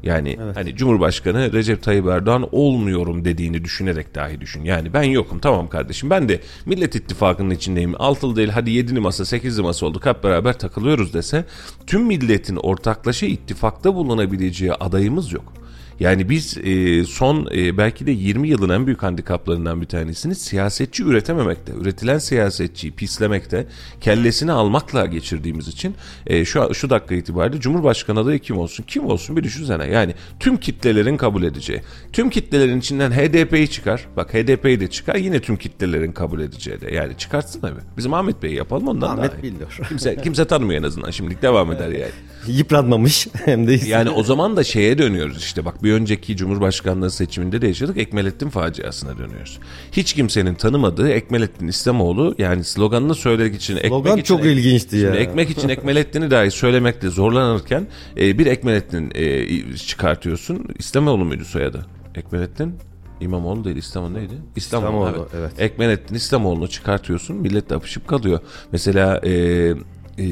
Yani 0.02 0.38
hani 0.54 0.76
Cumhurbaşkanı 0.76 1.52
Recep 1.52 1.82
Tayyip 1.82 2.06
Erdoğan 2.06 2.48
olmuyorum 2.52 3.24
dediğini 3.24 3.64
düşünerek 3.64 4.14
dahi 4.14 4.40
düşün. 4.40 4.64
Yani 4.64 4.92
ben 4.92 5.02
yokum 5.02 5.38
tamam 5.38 5.68
kardeşim 5.68 6.10
ben 6.10 6.28
de 6.28 6.40
Millet 6.66 6.94
İttifakı'nın 6.94 7.50
içindeyim. 7.50 7.94
Altılı 7.98 8.36
değil 8.36 8.48
hadi 8.48 8.70
yedili 8.70 9.00
masa 9.00 9.24
sekizli 9.24 9.62
masa 9.62 9.86
olduk 9.86 10.06
hep 10.06 10.24
beraber 10.24 10.58
takılıyoruz 10.58 11.14
dese 11.14 11.44
tüm 11.86 12.02
milletin 12.02 12.56
ortaklaşa 12.56 13.26
ittifakta 13.26 13.94
bulunabileceği 13.94 14.72
adayımız 14.72 15.32
yok. 15.32 15.52
Yani 16.00 16.28
biz 16.28 16.58
e, 16.58 17.04
son 17.04 17.48
e, 17.54 17.78
belki 17.78 18.06
de 18.06 18.10
20 18.10 18.48
yılın 18.48 18.68
en 18.68 18.86
büyük 18.86 19.02
handikaplarından 19.02 19.80
bir 19.80 19.86
tanesini 19.86 20.34
siyasetçi 20.34 21.02
üretememekte, 21.04 21.72
üretilen 21.72 22.18
siyasetçiyi 22.18 22.92
pislemekte, 22.92 23.66
kellesini 24.00 24.52
almakla 24.52 25.06
geçirdiğimiz 25.06 25.68
için 25.68 25.94
e, 26.26 26.44
şu 26.44 26.74
şu 26.74 26.90
dakika 26.90 27.14
itibariyle 27.14 27.60
Cumhurbaşkanı 27.60 28.20
adayı 28.20 28.38
kim 28.38 28.58
olsun? 28.58 28.84
Kim 28.86 29.06
olsun 29.06 29.36
bir 29.36 29.44
düşünsene. 29.44 29.86
Yani 29.86 30.14
tüm 30.40 30.56
kitlelerin 30.56 31.16
kabul 31.16 31.42
edeceği. 31.42 31.82
Tüm 32.12 32.30
kitlelerin 32.30 32.78
içinden 32.78 33.10
HDP'yi 33.10 33.68
çıkar. 33.68 34.06
Bak 34.16 34.34
HDP'yi 34.34 34.80
de 34.80 34.90
çıkar 34.90 35.16
yine 35.16 35.40
tüm 35.40 35.56
kitlelerin 35.56 36.12
kabul 36.12 36.40
edeceği 36.40 36.80
de. 36.80 36.94
Yani 36.94 37.16
çıkartsın 37.18 37.62
abi. 37.66 37.80
Bizim 37.96 38.14
Ahmet 38.14 38.42
Bey'i 38.42 38.54
yapalım 38.54 38.88
ondan 38.88 39.08
Ahmet 39.08 39.32
daha 39.32 39.40
iyi. 39.40 39.42
biliyor. 39.42 39.78
Kimse, 39.88 40.16
kimse 40.16 40.44
tanımıyor 40.44 40.80
en 40.80 40.86
azından. 40.86 41.10
Şimdilik 41.10 41.42
devam 41.42 41.72
eder 41.72 41.88
yani. 41.88 42.10
Yıpranmamış 42.46 43.28
hem 43.44 43.66
de 43.66 43.80
Yani 43.86 44.10
o 44.10 44.22
zaman 44.22 44.56
da 44.56 44.64
şeye 44.64 44.98
dönüyoruz 44.98 45.38
işte 45.38 45.64
bak 45.64 45.82
bir 45.86 45.92
önceki 45.92 46.36
Cumhurbaşkanlığı 46.36 47.10
seçiminde 47.10 47.62
de 47.62 47.66
yaşadık 47.66 47.96
Ekmelettin 47.96 48.48
faciasına 48.48 49.18
dönüyoruz. 49.18 49.58
Hiç 49.92 50.12
kimsenin 50.12 50.54
tanımadığı 50.54 51.10
Ekmelettin 51.10 51.68
İslamoğlu 51.68 52.34
yani 52.38 52.64
sloganını 52.64 53.14
söylemek 53.14 53.54
için 53.54 53.76
Slogan 53.76 53.98
ekmek 53.98 54.24
için, 54.24 54.36
çok 54.36 54.46
ilginçti 54.46 54.96
ya. 54.96 55.14
Ekmek 55.14 55.50
için 55.50 55.68
Ekmelettin'i 55.68 56.30
dahi 56.30 56.50
söylemekte 56.50 57.10
zorlanırken 57.10 57.86
e, 58.16 58.38
bir 58.38 58.46
Ekmelettin 58.46 59.12
e, 59.14 59.76
çıkartıyorsun. 59.76 60.66
İslamoğlu 60.78 61.24
muydu 61.24 61.44
soyadı? 61.44 61.86
Ekmelettin 62.14 62.74
İmamoğlu 63.20 63.64
değil 63.64 63.76
İslamoğlu 63.76 64.14
neydi? 64.14 64.34
İslamoğlu, 64.56 65.08
İslamoğlu, 65.08 65.28
evet. 65.34 65.52
evet. 65.58 65.70
Ekmelettin 65.70 66.14
İslamoğlu'nu 66.14 66.68
çıkartıyorsun 66.68 67.36
millet 67.36 67.70
de 67.70 67.74
apışıp 67.74 68.08
kalıyor. 68.08 68.40
Mesela 68.72 69.20
e, 69.24 69.74
e, 70.18 70.24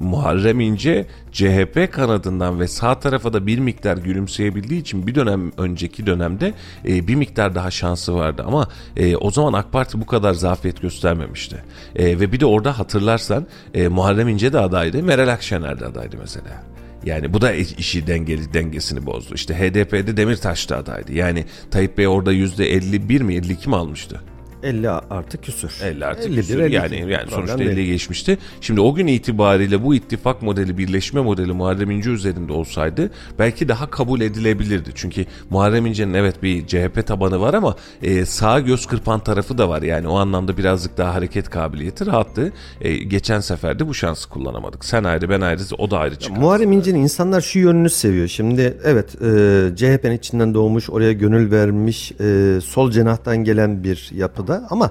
Muharrem 0.00 0.60
İnce 0.60 1.06
CHP 1.32 1.92
kanadından 1.92 2.60
ve 2.60 2.68
sağ 2.68 3.00
tarafa 3.00 3.32
da 3.32 3.46
bir 3.46 3.58
miktar 3.58 3.96
gülümseyebildiği 3.96 4.80
için 4.80 5.06
bir 5.06 5.14
dönem 5.14 5.52
önceki 5.56 6.06
dönemde 6.06 6.54
e, 6.88 7.08
bir 7.08 7.14
miktar 7.14 7.54
daha 7.54 7.70
şansı 7.70 8.14
vardı 8.14 8.44
ama 8.46 8.68
e, 8.96 9.16
o 9.16 9.30
zaman 9.30 9.52
AK 9.52 9.72
Parti 9.72 10.00
bu 10.00 10.06
kadar 10.06 10.34
zafiyet 10.34 10.82
göstermemişti. 10.82 11.64
E, 11.96 12.20
ve 12.20 12.32
bir 12.32 12.40
de 12.40 12.46
orada 12.46 12.78
hatırlarsan 12.78 13.46
e, 13.74 13.88
Muharrem 13.88 14.28
İnce 14.28 14.52
de 14.52 14.58
adaydı, 14.58 15.02
Meral 15.02 15.28
Akşener 15.28 15.80
de 15.80 15.86
adaydı 15.86 16.16
mesela. 16.20 16.64
Yani 17.04 17.34
bu 17.34 17.40
da 17.40 17.52
işi 17.52 18.06
dengeli 18.06 18.54
dengesini 18.54 19.06
bozdu. 19.06 19.34
İşte 19.34 19.54
HDP'de 19.54 20.16
Demirtaş 20.16 20.70
da 20.70 20.76
adaydı. 20.76 21.12
Yani 21.12 21.44
Tayyip 21.70 21.98
Bey 21.98 22.08
orada 22.08 22.32
%51 22.32 23.22
mi 23.22 23.34
52 23.34 23.68
mi 23.68 23.76
almıştı? 23.76 24.20
50 24.62 24.90
artı 24.90 25.40
küsür. 25.40 25.72
50 25.82 26.06
artı 26.06 26.28
51, 26.28 26.36
küsür. 26.36 26.58
52. 26.58 26.74
yani 26.74 27.12
yani 27.12 27.30
sonuçta 27.30 27.58
değil. 27.58 27.70
50'ye 27.70 27.86
geçmişti. 27.86 28.38
Şimdi 28.60 28.80
o 28.80 28.94
gün 28.94 29.06
itibariyle 29.06 29.84
bu 29.84 29.94
ittifak 29.94 30.42
modeli, 30.42 30.78
birleşme 30.78 31.20
modeli 31.20 31.52
Muharrem 31.52 31.90
İnce 31.90 32.10
üzerinde 32.10 32.52
olsaydı 32.52 33.10
belki 33.38 33.68
daha 33.68 33.90
kabul 33.90 34.20
edilebilirdi. 34.20 34.90
Çünkü 34.94 35.24
Muharrem 35.50 35.86
İnce'nin 35.86 36.14
evet 36.14 36.42
bir 36.42 36.66
CHP 36.66 37.06
tabanı 37.06 37.40
var 37.40 37.54
ama 37.54 37.76
e, 38.02 38.24
sağ 38.24 38.60
göz 38.60 38.86
kırpan 38.86 39.20
tarafı 39.20 39.58
da 39.58 39.68
var. 39.68 39.82
Yani 39.82 40.08
o 40.08 40.14
anlamda 40.18 40.56
birazcık 40.56 40.98
daha 40.98 41.14
hareket 41.14 41.50
kabiliyeti 41.50 42.06
rahattı. 42.06 42.52
E, 42.80 42.96
geçen 42.96 43.40
sefer 43.40 43.78
de 43.78 43.88
bu 43.88 43.94
şansı 43.94 44.28
kullanamadık. 44.28 44.84
Sen 44.84 45.04
ayrı 45.04 45.30
ben 45.30 45.40
ayrı 45.40 45.60
o 45.78 45.90
da 45.90 45.98
ayrı 45.98 46.16
çıkar. 46.16 46.36
Muharrem 46.40 46.72
İnce'nin 46.72 47.02
insanlar 47.02 47.40
şu 47.40 47.58
yönünü 47.58 47.90
seviyor. 47.90 48.28
Şimdi 48.28 48.78
evet 48.84 49.14
e, 49.14 49.76
CHP'nin 49.76 50.16
içinden 50.16 50.54
doğmuş, 50.54 50.90
oraya 50.90 51.12
gönül 51.12 51.50
vermiş, 51.50 52.12
e, 52.20 52.58
sol 52.60 52.90
cenahtan 52.90 53.44
gelen 53.44 53.84
bir 53.84 54.10
yapıda 54.14 54.47
ama 54.70 54.90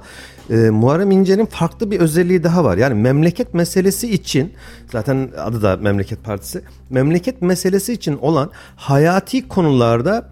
e, 0.50 0.56
Muharrem 0.56 1.12
İnce'nin 1.12 1.46
farklı 1.46 1.92
bir 1.92 2.00
özelliği 2.00 2.44
daha 2.44 2.64
var. 2.64 2.78
Yani 2.78 2.94
memleket 2.94 3.54
meselesi 3.54 4.14
için 4.14 4.54
zaten 4.92 5.30
adı 5.38 5.62
da 5.62 5.78
Memleket 5.78 6.24
Partisi. 6.24 6.62
Memleket 6.90 7.42
meselesi 7.42 7.94
için 7.94 8.18
olan 8.18 8.52
hayati 8.76 9.48
konularda 9.48 10.30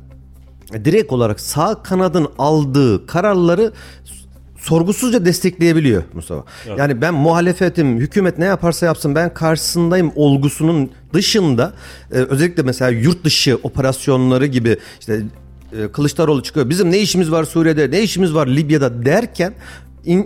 direkt 0.74 1.12
olarak 1.12 1.40
sağ 1.40 1.84
kanadın 1.84 2.28
aldığı 2.38 3.08
kararları 3.08 3.74
sorgusuzca 4.58 5.26
destekleyebiliyor 5.26 6.04
Mustafa. 6.14 6.44
Yani 6.78 7.02
ben 7.02 7.14
muhalefetim, 7.14 7.98
hükümet 7.98 8.38
ne 8.38 8.46
yaparsa 8.46 8.86
yapsın 8.86 9.16
ben 9.16 9.34
karşısındayım 9.34 10.12
olgusunun 10.16 10.92
dışında 11.14 11.74
e, 12.12 12.16
özellikle 12.16 12.64
mesela 12.64 12.92
yurt 12.92 13.24
dışı 13.24 13.60
operasyonları 13.64 14.46
gibi 14.46 14.78
işte 15.00 15.22
Kılıçdaroğlu 15.94 16.44
çıkıyor. 16.44 16.70
Bizim 16.70 16.92
ne 16.92 17.00
işimiz 17.00 17.32
var 17.32 17.44
Suriye'de, 17.44 17.92
ne 17.92 18.02
işimiz 18.02 18.34
var 18.34 18.48
Libya'da 18.48 19.06
derken 19.06 19.54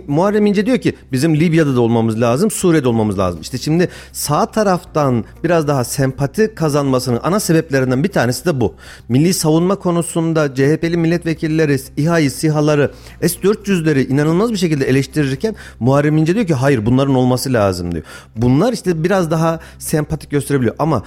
Muharrem 0.06 0.46
İnce 0.46 0.66
diyor 0.66 0.78
ki 0.78 0.96
bizim 1.12 1.36
Libya'da 1.36 1.76
da 1.76 1.80
olmamız 1.80 2.20
lazım, 2.20 2.50
Suriye'de 2.50 2.88
olmamız 2.88 3.18
lazım. 3.18 3.40
İşte 3.40 3.58
şimdi 3.58 3.88
sağ 4.12 4.46
taraftan 4.46 5.24
biraz 5.44 5.68
daha 5.68 5.84
sempati 5.84 6.54
kazanmasının 6.54 7.20
ana 7.22 7.40
sebeplerinden 7.40 8.04
bir 8.04 8.08
tanesi 8.08 8.44
de 8.44 8.60
bu. 8.60 8.74
Milli 9.08 9.34
savunma 9.34 9.76
konusunda 9.76 10.54
CHP'li 10.54 10.96
milletvekilleri 10.96 11.76
İHA'yı, 11.96 12.30
SİHA'ları, 12.30 12.92
S-400'leri 13.20 14.06
inanılmaz 14.06 14.52
bir 14.52 14.56
şekilde 14.56 14.84
eleştirirken 14.84 15.54
Muharrem 15.80 16.16
İnce 16.16 16.34
diyor 16.34 16.46
ki 16.46 16.54
hayır 16.54 16.86
bunların 16.86 17.14
olması 17.14 17.52
lazım 17.52 17.92
diyor. 17.92 18.04
Bunlar 18.36 18.72
işte 18.72 19.04
biraz 19.04 19.30
daha 19.30 19.60
sempatik 19.78 20.30
gösterebiliyor 20.30 20.74
ama 20.78 21.02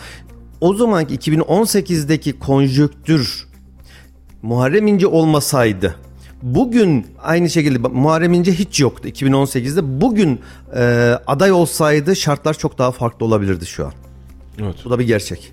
o 0.62 0.74
zamanki 0.74 1.16
2018'deki 1.16 2.40
konjöktür 2.40 3.53
Muharrem 4.44 4.88
İnce 4.88 5.08
olmasaydı 5.08 5.96
bugün 6.42 7.08
aynı 7.22 7.50
şekilde 7.50 7.78
Muharrem 7.78 8.34
İnce 8.34 8.54
hiç 8.54 8.80
yoktu 8.80 9.10
2018'de. 9.10 10.02
Bugün 10.02 10.40
e, 10.76 10.82
aday 11.28 11.52
olsaydı 11.52 12.16
şartlar 12.16 12.54
çok 12.54 12.78
daha 12.78 12.92
farklı 12.92 13.26
olabilirdi 13.26 13.66
şu 13.66 13.86
an. 13.86 13.94
Evet. 14.62 14.76
Bu 14.86 14.90
da 14.90 15.00
bir 15.00 15.08
gerçek. 15.08 15.52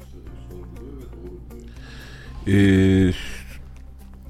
Ee, 2.46 3.12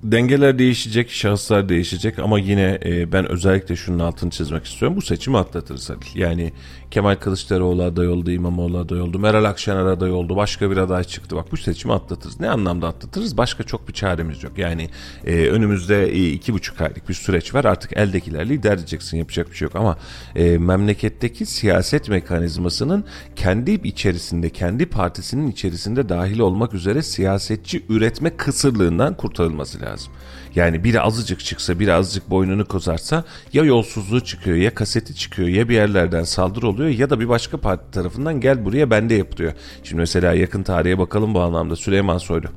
dengeler 0.03 0.59
değişecek, 0.59 1.11
şahıslar 1.11 1.69
değişecek 1.69 2.19
ama 2.19 2.39
yine 2.39 2.79
e, 2.85 3.13
ben 3.13 3.29
özellikle 3.29 3.77
şunun 3.77 3.99
altını 3.99 4.31
çizmek 4.31 4.65
istiyorum. 4.65 4.97
Bu 4.97 5.03
seçimi 5.03 5.39
atlatırız 5.39 5.91
Halil. 5.91 6.01
Yani 6.15 6.53
Kemal 6.91 7.17
Kılıçdaroğlu 7.17 7.83
aday 7.83 8.09
oldu, 8.09 8.31
İmamoğlu 8.31 8.79
aday 8.79 9.01
oldu, 9.01 9.19
Meral 9.19 9.45
Akşener 9.45 9.87
aday 9.87 10.13
oldu, 10.13 10.37
başka 10.37 10.71
bir 10.71 10.77
aday 10.77 11.05
çıktı. 11.05 11.37
Bak 11.37 11.53
bu 11.53 11.57
seçimi 11.57 11.95
atlatırız. 11.95 12.41
Ne 12.41 12.51
anlamda 12.51 12.89
atlatırız? 12.89 13.37
Başka 13.37 13.65
çok 13.65 13.89
bir 13.89 13.93
çaremiz 13.93 14.43
yok. 14.43 14.59
Yani 14.59 14.89
e, 15.27 15.49
önümüzde 15.49 16.07
e, 16.07 16.29
iki 16.31 16.53
buçuk 16.53 16.81
aylık 16.81 17.09
bir 17.09 17.15
süreç 17.15 17.55
var. 17.55 17.65
Artık 17.65 17.97
eldekilerle 17.97 18.55
idare 18.55 18.75
edeceksin. 18.75 19.17
Yapacak 19.17 19.51
bir 19.51 19.57
şey 19.57 19.67
yok 19.67 19.77
ama 19.77 19.99
e, 20.37 20.59
memleketteki 20.59 21.47
siyaset 21.47 22.09
mekanizmasının 22.09 23.05
kendi 23.37 23.71
içerisinde, 23.71 24.51
kendi 24.51 24.87
partisinin 24.87 25.51
içerisinde 25.51 26.09
dahil 26.09 26.39
olmak 26.39 26.75
üzere 26.75 27.03
siyasetçi 27.03 27.85
üretme 27.89 28.37
kısırlığından 28.37 29.17
kurtarılması 29.17 29.81
lazım. 29.81 30.13
Yani 30.55 30.85
biri 30.85 31.01
azıcık 31.01 31.41
çıksa, 31.41 31.81
biri 31.81 31.93
azıcık 31.93 32.31
boynunu 32.31 32.65
kozarsa 32.65 33.25
ya 33.53 33.65
yolsuzluğu 33.65 34.21
çıkıyor, 34.21 34.57
ya 34.57 34.75
kaseti 34.75 35.15
çıkıyor, 35.15 35.49
ya 35.49 35.69
bir 35.69 35.75
yerlerden 35.75 36.23
saldırı 36.23 36.69
oluyor 36.69 36.89
ya 36.89 37.11
da 37.11 37.21
bir 37.21 37.29
başka 37.29 37.57
parti 37.57 37.91
tarafından 37.91 38.41
gel 38.41 38.65
buraya 38.65 38.91
bende 38.91 39.15
yapılıyor. 39.15 39.53
Şimdi 39.85 40.01
mesela 40.01 40.35
yakın 40.35 40.63
tarihe 40.63 40.99
bakalım 40.99 41.35
bu 41.35 41.41
anlamda 41.41 41.77
Süleyman 41.77 42.19
Soylu, 42.19 42.49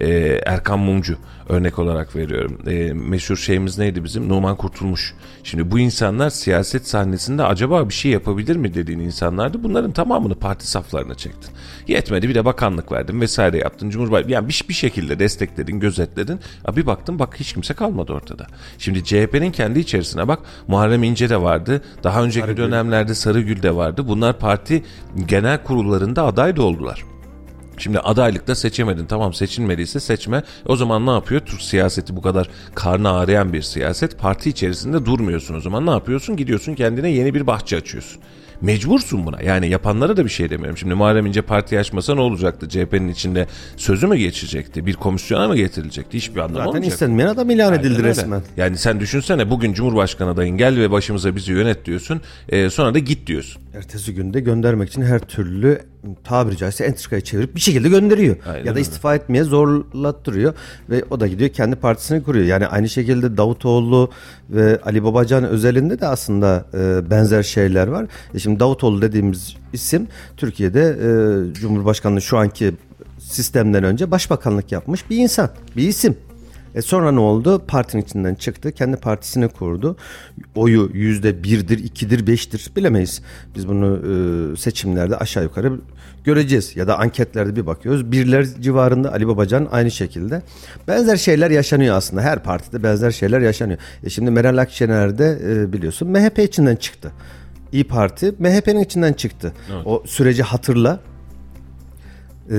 e, 0.00 0.08
Erkan 0.46 0.78
Mumcu 0.78 1.16
örnek 1.48 1.78
olarak 1.78 2.16
veriyorum. 2.16 2.58
E, 2.66 2.92
meşhur 2.92 3.36
şeyimiz 3.36 3.78
neydi 3.78 4.04
bizim? 4.04 4.28
Numan 4.28 4.56
Kurtulmuş. 4.56 5.14
Şimdi 5.44 5.70
bu 5.70 5.78
insanlar 5.78 6.30
siyaset 6.30 6.88
sahnesinde 6.88 7.44
acaba 7.44 7.88
bir 7.88 7.94
şey 7.94 8.12
yapabilir 8.12 8.56
mi 8.56 8.74
dediğin 8.74 8.98
insanlardı. 8.98 9.62
Bunların 9.62 9.92
tamamını 9.92 10.34
parti 10.34 10.66
saflarına 10.66 11.14
çektin. 11.14 11.50
Yetmedi 11.88 12.28
bir 12.28 12.34
de 12.34 12.44
bakanlık 12.44 12.92
verdin 12.92 13.20
vesaire 13.20 13.58
yaptın. 13.58 13.90
Cumhurbaşkanı 13.90 14.32
yani 14.32 14.48
bir, 14.48 14.64
bir 14.68 14.74
şekilde 14.74 15.18
destekledin, 15.18 15.80
gözetledin. 15.80 16.40
Ya 16.68 16.76
bir 16.76 16.86
baktın 16.86 17.18
bak 17.18 17.40
hiç 17.42 17.52
kimse 17.52 17.74
kalmadı 17.74 18.12
ortada. 18.12 18.46
Şimdi 18.78 19.04
CHP'nin 19.04 19.52
kendi 19.52 19.78
içerisine 19.78 20.28
bak 20.28 20.38
Muharrem 20.68 21.02
İnce 21.02 21.30
de 21.30 21.42
vardı. 21.42 21.82
Daha 22.04 22.22
önceki 22.22 22.46
Sarıgül. 22.46 22.62
dönemlerde 22.62 23.14
Sarıgül 23.14 23.62
de 23.62 23.76
vardı. 23.76 24.08
Bunlar 24.08 24.38
parti 24.38 24.84
genel 25.26 25.62
kurullarında 25.62 26.24
aday 26.24 26.56
da 26.56 26.62
oldular. 26.62 27.04
Şimdi 27.78 27.98
adaylıkta 27.98 28.54
seçemedin. 28.54 29.06
Tamam 29.06 29.34
seçilmediyse 29.34 30.00
seçme. 30.00 30.42
O 30.66 30.76
zaman 30.76 31.06
ne 31.06 31.10
yapıyor? 31.10 31.40
Türk 31.40 31.62
siyaseti 31.62 32.16
bu 32.16 32.22
kadar 32.22 32.48
karnı 32.74 33.10
ağrıyan 33.10 33.52
bir 33.52 33.62
siyaset. 33.62 34.18
Parti 34.18 34.50
içerisinde 34.50 35.04
durmuyorsun 35.06 35.54
o 35.54 35.60
zaman. 35.60 35.86
Ne 35.86 35.90
yapıyorsun? 35.90 36.36
Gidiyorsun 36.36 36.74
kendine 36.74 37.10
yeni 37.10 37.34
bir 37.34 37.46
bahçe 37.46 37.76
açıyorsun. 37.76 38.22
Mecbursun 38.62 39.26
buna. 39.26 39.42
Yani 39.42 39.68
yapanlara 39.68 40.16
da 40.16 40.24
bir 40.24 40.30
şey 40.30 40.50
demiyorum. 40.50 40.76
Şimdi 40.76 40.94
Muharrem 40.94 41.26
İnce 41.26 41.42
parti 41.42 41.78
açmasa 41.78 42.14
ne 42.14 42.20
olacaktı? 42.20 42.68
CHP'nin 42.68 43.08
içinde 43.08 43.46
sözü 43.76 44.06
mü 44.06 44.16
geçecekti? 44.16 44.86
Bir 44.86 44.94
komisyona 44.94 45.48
mı 45.48 45.56
getirilecekti? 45.56 46.16
Hiçbir 46.16 46.40
anlamı 46.40 46.54
Zaten 46.54 46.68
olmayacak. 46.68 46.92
istenmeyen 46.92 47.28
adam 47.28 47.50
ilan 47.50 47.66
Aynen 47.72 47.80
edildi 47.80 47.96
öyle. 47.98 48.08
resmen. 48.08 48.42
Yani 48.56 48.78
sen 48.78 49.00
düşünsene 49.00 49.50
bugün 49.50 49.72
Cumhurbaşkanı 49.72 50.30
adayın 50.30 50.56
gel 50.56 50.76
ve 50.76 50.90
başımıza 50.90 51.36
bizi 51.36 51.52
yönet 51.52 51.84
diyorsun. 51.84 52.20
E, 52.48 52.70
sonra 52.70 52.94
da 52.94 52.98
git 52.98 53.26
diyorsun. 53.26 53.62
Ertesi 53.74 54.14
günde 54.14 54.40
göndermek 54.40 54.88
için 54.88 55.02
her 55.02 55.20
türlü 55.20 55.80
tabiri 56.24 56.56
caizse 56.56 56.84
entrikayı 56.84 57.22
çevirip 57.22 57.54
bir 57.54 57.60
şekilde 57.60 57.88
gönderiyor. 57.88 58.36
Aynen 58.46 58.58
ya 58.58 58.66
da 58.66 58.70
öyle. 58.70 58.80
istifa 58.80 59.14
etmeye 59.14 59.44
zorlattırıyor 59.44 60.54
ve 60.90 61.04
o 61.10 61.20
da 61.20 61.26
gidiyor 61.26 61.50
kendi 61.50 61.76
partisini 61.76 62.22
kuruyor. 62.22 62.46
Yani 62.46 62.66
aynı 62.66 62.88
şekilde 62.88 63.36
Davutoğlu 63.36 64.10
ve 64.50 64.80
Ali 64.84 65.04
Babacan 65.04 65.44
özelinde 65.44 66.00
de 66.00 66.06
aslında 66.06 66.64
e, 66.74 67.10
benzer 67.10 67.42
şeyler 67.42 67.86
var. 67.88 68.06
E 68.34 68.38
şimdi 68.38 68.60
Davutoğlu 68.60 69.02
dediğimiz 69.02 69.56
isim 69.72 70.08
Türkiye'de 70.36 70.80
e, 70.80 71.54
Cumhurbaşkanlığı 71.54 72.22
şu 72.22 72.38
anki 72.38 72.74
sistemden 73.18 73.84
önce 73.84 74.10
başbakanlık 74.10 74.72
yapmış 74.72 75.10
bir 75.10 75.16
insan, 75.16 75.50
bir 75.76 75.88
isim. 75.88 76.16
E 76.74 76.82
sonra 76.82 77.12
ne 77.12 77.20
oldu? 77.20 77.62
Partinin 77.66 78.02
içinden 78.02 78.34
çıktı. 78.34 78.72
Kendi 78.72 78.96
partisini 78.96 79.48
kurdu. 79.48 79.96
Oyu 80.54 80.90
yüzde 80.92 81.42
birdir, 81.44 81.78
ikidir, 81.78 82.26
beştir 82.26 82.70
bilemeyiz. 82.76 83.22
Biz 83.56 83.68
bunu 83.68 83.96
e, 83.96 84.56
seçimlerde 84.56 85.16
aşağı 85.16 85.42
yukarı 85.42 85.80
göreceğiz. 86.24 86.76
Ya 86.76 86.88
da 86.88 86.98
anketlerde 86.98 87.56
bir 87.56 87.66
bakıyoruz. 87.66 88.12
Birler 88.12 88.44
civarında 88.60 89.12
Ali 89.12 89.28
Babacan 89.28 89.68
aynı 89.72 89.90
şekilde. 89.90 90.42
Benzer 90.88 91.16
şeyler 91.16 91.50
yaşanıyor 91.50 91.96
aslında. 91.96 92.22
Her 92.22 92.42
partide 92.42 92.82
benzer 92.82 93.10
şeyler 93.10 93.40
yaşanıyor. 93.40 93.78
E 94.04 94.10
şimdi 94.10 94.30
Meral 94.30 94.58
Akşener 94.58 95.18
de 95.18 95.38
e, 95.46 95.72
biliyorsun 95.72 96.08
MHP 96.08 96.38
içinden 96.38 96.76
çıktı. 96.76 97.12
İyi 97.72 97.84
Parti 97.84 98.34
MHP'nin 98.38 98.80
içinden 98.80 99.12
çıktı. 99.12 99.52
O 99.84 100.02
süreci 100.06 100.42
hatırla. 100.42 101.00
E, 102.52 102.58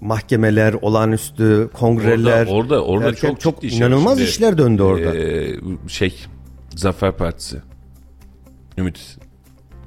mahkemeler, 0.00 0.72
olağanüstü 0.72 1.70
kongreler. 1.72 2.46
Orada 2.46 2.52
orada, 2.52 2.84
orada 2.84 3.06
derken 3.06 3.28
çok 3.28 3.40
çok 3.40 3.62
şey. 3.62 3.78
inanılmaz 3.78 4.18
Şimdi, 4.18 4.30
işler 4.30 4.58
döndü 4.58 4.82
orada. 4.82 5.16
e, 5.16 5.54
şey 5.88 6.14
Zafer 6.76 7.12
Partisi. 7.12 7.56
Ümit 8.78 9.17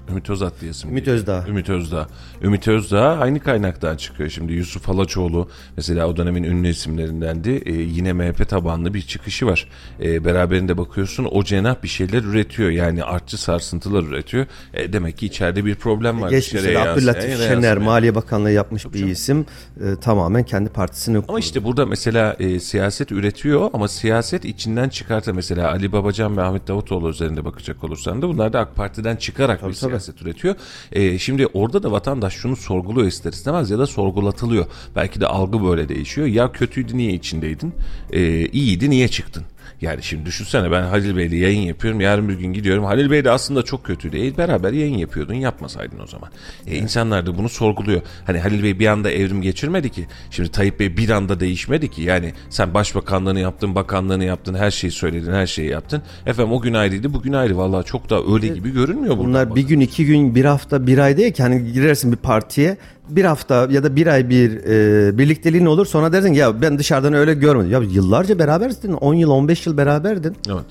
Ümit 0.09 0.29
Özat 0.29 0.61
diyesim. 0.61 0.89
Ümit. 0.89 1.07
Özdağ. 1.07 1.45
Ümit 1.47 1.69
Özdağ. 1.69 2.07
Ümit 2.41 2.67
Özdağ 2.67 3.17
aynı 3.19 3.39
kaynaktan 3.39 3.97
çıkıyor. 3.97 4.29
Şimdi 4.29 4.53
Yusuf 4.53 4.87
Halaçoğlu 4.87 5.49
mesela 5.77 6.07
o 6.07 6.17
dönemin 6.17 6.43
ünlü 6.43 6.67
isimlerindendi. 6.67 7.49
E, 7.65 7.73
yine 7.73 8.13
MHP 8.13 8.49
tabanlı 8.49 8.93
bir 8.93 9.01
çıkışı 9.01 9.45
var. 9.45 9.67
E, 10.03 10.25
beraberinde 10.25 10.77
bakıyorsun 10.77 11.27
o 11.31 11.43
cenah 11.43 11.83
bir 11.83 11.87
şeyler 11.87 12.23
üretiyor. 12.23 12.69
Yani 12.69 13.03
artçı 13.03 13.41
sarsıntılar 13.41 14.03
üretiyor. 14.03 14.45
E, 14.73 14.93
demek 14.93 15.17
ki 15.17 15.25
içeride 15.25 15.65
bir 15.65 15.75
problem 15.75 16.21
var. 16.21 16.29
Geçmişte 16.29 16.71
yansıyan, 16.71 17.13
yine 17.21 17.37
Şener 17.37 17.49
yansımayan. 17.51 17.83
Maliye 17.83 18.15
Bakanlığı 18.15 18.51
yapmış 18.51 18.93
bir 18.93 19.07
isim. 19.07 19.45
E, 19.81 19.95
tamamen 20.01 20.43
kendi 20.43 20.69
partisini 20.69 21.17
kurdu. 21.17 21.25
Ama 21.29 21.39
işte 21.39 21.63
burada 21.63 21.85
mesela 21.85 22.35
e, 22.39 22.59
siyaset 22.59 23.11
üretiyor 23.11 23.69
ama 23.73 23.87
siyaset 23.87 24.45
içinden 24.45 24.89
çıkarta 24.89 25.33
mesela 25.33 25.71
Ali 25.71 25.91
Babacan 25.91 26.37
ve 26.37 26.41
Ahmet 26.41 26.67
Davutoğlu 26.67 27.09
üzerinde 27.09 27.45
bakacak 27.45 27.83
olursan 27.83 28.21
da 28.21 28.27
bunlar 28.29 28.53
da 28.53 28.59
AK 28.59 28.75
Parti'den 28.75 29.15
çıkarak 29.15 29.67
bir 29.69 29.73
tabii. 29.73 29.90
Siyaset 29.99 30.21
üretiyor. 30.21 30.55
E, 30.91 31.19
şimdi 31.19 31.47
orada 31.47 31.83
da 31.83 31.91
vatandaş 31.91 32.33
şunu 32.33 32.55
sorguluyor 32.55 33.07
ister 33.07 33.33
istemez 33.33 33.69
ya 33.69 33.79
da 33.79 33.87
sorgulatılıyor. 33.87 34.65
Belki 34.95 35.21
de 35.21 35.27
algı 35.27 35.63
böyle 35.63 35.89
değişiyor. 35.89 36.27
Ya 36.27 36.51
kötüydü 36.51 36.97
niye 36.97 37.13
içindeydin? 37.13 37.73
E, 38.11 38.45
iyiydi 38.45 38.89
niye 38.89 39.07
çıktın? 39.07 39.43
Yani 39.81 40.03
şimdi 40.03 40.25
düşünsene 40.25 40.71
ben 40.71 40.83
Halil 40.83 41.17
Bey'le 41.17 41.31
yayın 41.31 41.61
yapıyorum. 41.61 42.01
Yarın 42.01 42.29
bir 42.29 42.33
gün 42.33 42.53
gidiyorum. 42.53 42.83
Halil 42.83 43.11
Bey 43.11 43.25
de 43.25 43.31
aslında 43.31 43.63
çok 43.63 43.83
kötüydü. 43.83 44.27
E, 44.27 44.37
beraber 44.37 44.73
yayın 44.73 44.97
yapıyordun. 44.97 45.33
Yapmasaydın 45.33 45.99
o 45.99 46.07
zaman. 46.07 46.29
E, 46.67 46.77
insanlar 46.77 47.25
da 47.25 47.37
bunu 47.37 47.49
sorguluyor. 47.49 48.01
Hani 48.25 48.39
Halil 48.39 48.63
Bey 48.63 48.79
bir 48.79 48.87
anda 48.87 49.11
evrim 49.11 49.41
geçirmedi 49.41 49.89
ki. 49.89 50.07
Şimdi 50.31 50.51
Tayyip 50.51 50.79
Bey 50.79 50.97
bir 50.97 51.09
anda 51.09 51.39
değişmedi 51.39 51.91
ki. 51.91 52.01
Yani 52.01 52.33
sen 52.49 52.73
başbakanlığını 52.73 53.39
yaptın, 53.39 53.75
bakanlığını 53.75 54.23
yaptın, 54.23 54.53
her 54.53 54.71
şeyi 54.71 54.91
söyledin, 54.91 55.33
her 55.33 55.47
şeyi 55.47 55.69
yaptın. 55.69 56.01
Efendim 56.25 56.53
o 56.53 56.61
gün 56.61 56.73
ayrıydı, 56.73 57.13
bugün 57.13 57.33
ayrı. 57.33 57.57
Vallahi 57.57 57.85
çok 57.85 58.09
da 58.09 58.33
öyle 58.33 58.47
gibi 58.47 58.73
görünmüyor 58.73 59.17
buradan 59.17 59.29
Bunlar 59.29 59.55
bir 59.55 59.67
gün, 59.67 59.79
iki 59.79 60.05
gün, 60.05 60.35
bir 60.35 60.45
hafta, 60.45 60.87
bir 60.87 60.97
ay 60.97 61.17
değil 61.17 61.33
ki. 61.33 61.43
Hani 61.43 61.73
girersin 61.73 62.11
bir 62.11 62.17
partiye 62.17 62.77
bir 63.09 63.25
hafta 63.25 63.67
ya 63.71 63.83
da 63.83 63.95
bir 63.95 64.07
ay 64.07 64.29
bir 64.29 64.51
e, 64.65 65.17
birlikteliğin 65.17 65.65
olur 65.65 65.85
sonra 65.85 66.13
dersin 66.13 66.33
ya 66.33 66.61
ben 66.61 66.79
dışarıdan 66.79 67.13
öyle 67.13 67.33
görmedim. 67.33 67.71
Ya 67.71 67.79
yıllarca 67.79 68.39
beraberdin 68.39 68.93
10 68.93 69.13
yıl 69.13 69.29
15 69.29 69.65
yıl 69.65 69.77
beraberdin. 69.77 70.35
Evet. 70.49 70.65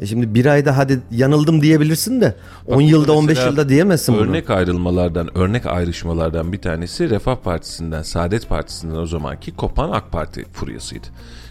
E 0.00 0.06
şimdi 0.06 0.34
bir 0.34 0.46
ayda 0.46 0.76
hadi 0.76 1.00
yanıldım 1.10 1.62
diyebilirsin 1.62 2.20
de 2.20 2.34
10 2.66 2.80
yılda 2.80 3.12
15 3.12 3.28
Mesela 3.28 3.50
yılda 3.50 3.68
diyemezsin 3.68 4.14
bunu. 4.14 4.22
Örnek 4.22 4.50
ayrılmalardan, 4.50 5.38
örnek 5.38 5.66
ayrışmalardan 5.66 6.52
bir 6.52 6.58
tanesi 6.58 7.10
Refah 7.10 7.36
Partisi'nden, 7.36 8.02
Saadet 8.02 8.48
Partisi'nden 8.48 8.96
o 8.96 9.06
zamanki 9.06 9.56
kopan 9.56 9.90
AK 9.90 10.12
Parti 10.12 10.44
furyasıydı. 10.52 11.06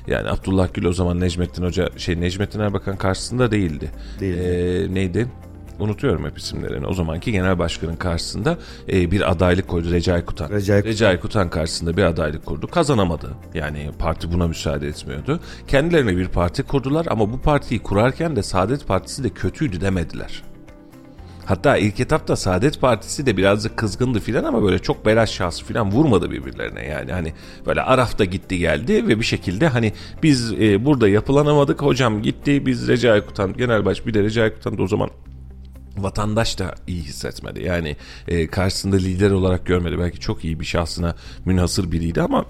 Yani 0.08 0.30
Abdullah 0.30 0.74
Gül 0.74 0.86
o 0.86 0.94
zaman 0.94 1.20
Necmettin 1.20 1.64
Hoca, 1.64 1.90
şey 1.98 2.22
Necmettin 2.22 2.60
Erbakan 2.60 2.98
karşısında 2.98 3.52
değildi. 3.52 3.92
Değildi. 4.20 4.40
Ee, 4.40 4.94
neydi? 4.94 5.28
Unutuyorum 5.80 6.26
hep 6.26 6.38
isimlerini. 6.38 6.88
O 6.88 6.94
zamanki 6.94 7.32
genel 7.32 7.60
başkanın 7.60 7.96
karşısında 7.96 8.58
e, 8.92 9.12
bir 9.12 9.32
adaylık 9.32 9.68
koydu 9.68 9.92
Recai 9.92 10.26
Kutan. 10.26 10.50
Recai 10.50 10.82
Kutan. 10.82 11.20
Kutan 11.20 11.50
karşısında 11.50 11.98
bir 11.98 12.04
adaylık 12.04 12.46
kurdu. 12.46 12.68
Kazanamadı. 12.68 13.32
Yani 13.54 13.92
parti 14.00 14.32
buna 14.32 14.48
müsaade 14.48 14.88
etmiyordu. 14.88 15.40
Kendilerine 15.68 16.18
bir 16.18 16.28
parti 16.28 16.64
kurdular 16.64 17.06
ama 17.10 17.32
bu 17.32 17.42
partiyi 17.42 17.84
kurarken 17.84 18.36
de 18.36 18.44
Saadet 18.44 18.88
Partisi 18.88 19.24
de 19.24 19.30
kötüydü 19.30 19.82
demediler. 19.82 20.44
Hatta 21.46 21.78
ilk 21.78 22.00
etapta 22.00 22.36
Saadet 22.36 22.82
Partisi 22.82 23.26
de 23.26 23.38
birazcık 23.38 23.78
kızgındı 23.78 24.20
filan 24.20 24.44
ama 24.44 24.64
böyle 24.64 24.80
çok 24.80 25.06
belaş 25.06 25.32
şahsı 25.32 25.66
filan 25.66 25.92
vurmadı 25.92 26.32
birbirlerine 26.32 26.86
yani 26.86 27.12
hani 27.12 27.34
böyle 27.66 27.82
Araf'ta 27.82 28.26
gitti 28.26 28.58
geldi 28.58 29.08
ve 29.08 29.20
bir 29.20 29.26
şekilde 29.26 29.68
hani 29.68 29.94
biz 30.24 30.54
e, 30.54 30.86
burada 30.86 31.10
yapılanamadık 31.10 31.82
hocam 31.82 32.22
gitti 32.22 32.66
biz 32.66 32.88
Recai 32.88 33.26
Kutan 33.26 33.54
genel 33.54 33.86
baş 33.86 34.06
bir 34.06 34.14
de 34.14 34.24
Recai 34.24 34.54
Kutan 34.54 34.78
da 34.78 34.84
o 34.84 34.88
zaman 34.88 35.10
vatandaş 35.98 36.60
da 36.60 36.76
iyi 36.88 37.04
hissetmedi. 37.04 37.64
Yani 37.64 37.96
e, 38.28 38.48
karşısında 38.48 38.96
lider 38.96 39.32
olarak 39.32 39.66
görmedi. 39.66 40.00
Belki 40.00 40.20
çok 40.20 40.46
iyi 40.46 40.60
bir 40.60 40.66
şahsına 40.66 41.16
münhasır 41.46 41.92
biriydi 41.92 42.22
ama 42.22 42.46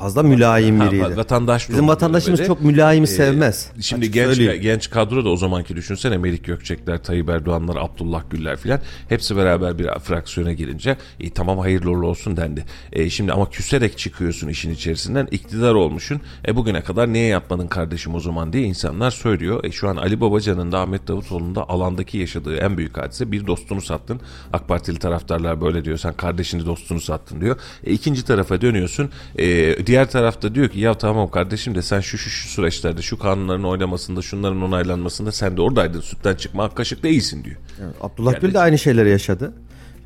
fazla 0.00 0.22
mülayim 0.22 0.80
Ha, 0.80 0.86
biriydi. 0.92 1.16
vatandaş 1.16 1.68
Bizim 1.68 1.84
da 1.88 1.92
vatandaşımız 1.92 2.38
böyle. 2.40 2.48
çok 2.48 2.62
mülayimi 2.62 3.04
Ee, 3.04 3.06
sevmez. 3.06 3.70
Şimdi 3.80 4.00
Açık 4.04 4.14
genç 4.14 4.26
söyleyeyim. 4.26 4.62
genç 4.62 4.90
kadro 4.90 5.24
da 5.24 5.28
o 5.28 5.36
zamanki 5.36 5.76
düşünsene 5.76 6.16
Melik 6.18 6.44
Gökçekler, 6.44 7.02
Tayyip 7.02 7.28
Erdoğanlar, 7.28 7.76
Abdullah 7.76 8.22
Güller 8.30 8.56
filan 8.56 8.80
hepsi 9.08 9.36
beraber 9.36 9.78
bir 9.78 9.86
fraksiyona 10.04 10.52
girince 10.52 10.96
e, 11.20 11.30
tamam 11.30 11.58
hayırlı 11.58 11.90
uğurlu 11.90 12.06
olsun 12.06 12.36
dendi. 12.36 12.64
E, 12.92 13.10
şimdi 13.10 13.32
ama 13.32 13.50
küserek 13.50 13.98
çıkıyorsun 13.98 14.48
işin 14.48 14.70
içerisinden 14.70 15.28
iktidar 15.30 15.74
olmuşsun. 15.74 16.20
E 16.48 16.56
bugüne 16.56 16.80
kadar 16.80 17.12
niye 17.12 17.26
yapmadın 17.26 17.66
kardeşim 17.66 18.14
o 18.14 18.20
zaman 18.20 18.52
diye 18.52 18.62
insanlar 18.64 19.10
söylüyor. 19.10 19.64
E, 19.64 19.70
şu 19.72 19.88
an 19.88 19.96
Ali 19.96 20.20
Babacan'ın 20.20 20.72
da 20.72 20.78
Ahmet 20.80 21.08
Davutoğlu'nun 21.08 21.54
da 21.54 21.68
alandaki 21.68 22.18
yaşadığı 22.18 22.56
en 22.56 22.76
büyük 22.78 22.98
hadise 22.98 23.32
bir 23.32 23.46
dostunu 23.46 23.80
sattın. 23.80 24.20
AK 24.52 24.68
Partili 24.68 24.98
taraftarlar 24.98 25.60
böyle 25.60 25.84
diyor. 25.84 25.96
Sen 25.98 26.12
kardeşini 26.12 26.66
dostunu 26.66 27.00
sattın 27.00 27.40
diyor. 27.40 27.56
E, 27.84 27.92
ikinci 27.92 28.24
tarafa 28.24 28.60
dönüyorsun. 28.60 29.10
E, 29.38 29.86
diğer 29.90 30.10
tarafta 30.10 30.54
diyor 30.54 30.68
ki 30.68 30.80
ya 30.80 30.94
tamam 30.94 31.30
kardeşim 31.30 31.74
de 31.74 31.82
sen 31.82 32.00
şu 32.00 32.18
şu 32.18 32.30
şu 32.30 32.48
süreçlerde 32.48 33.02
şu 33.02 33.18
kanunların 33.18 33.64
oynamasında 33.64 34.22
şunların 34.22 34.62
onaylanmasında 34.62 35.32
sen 35.32 35.56
de 35.56 35.60
oradaydın 35.62 36.00
sütten 36.00 36.34
çıkma 36.34 36.64
ak 36.64 36.76
kaşık 36.76 37.02
değilsin 37.02 37.44
diyor. 37.44 37.56
Abdullah 38.00 38.32
Yani- 38.32 38.40
Gül 38.40 38.54
de 38.54 38.58
aynı 38.58 38.78
şeyleri 38.78 39.10
yaşadı. 39.10 39.52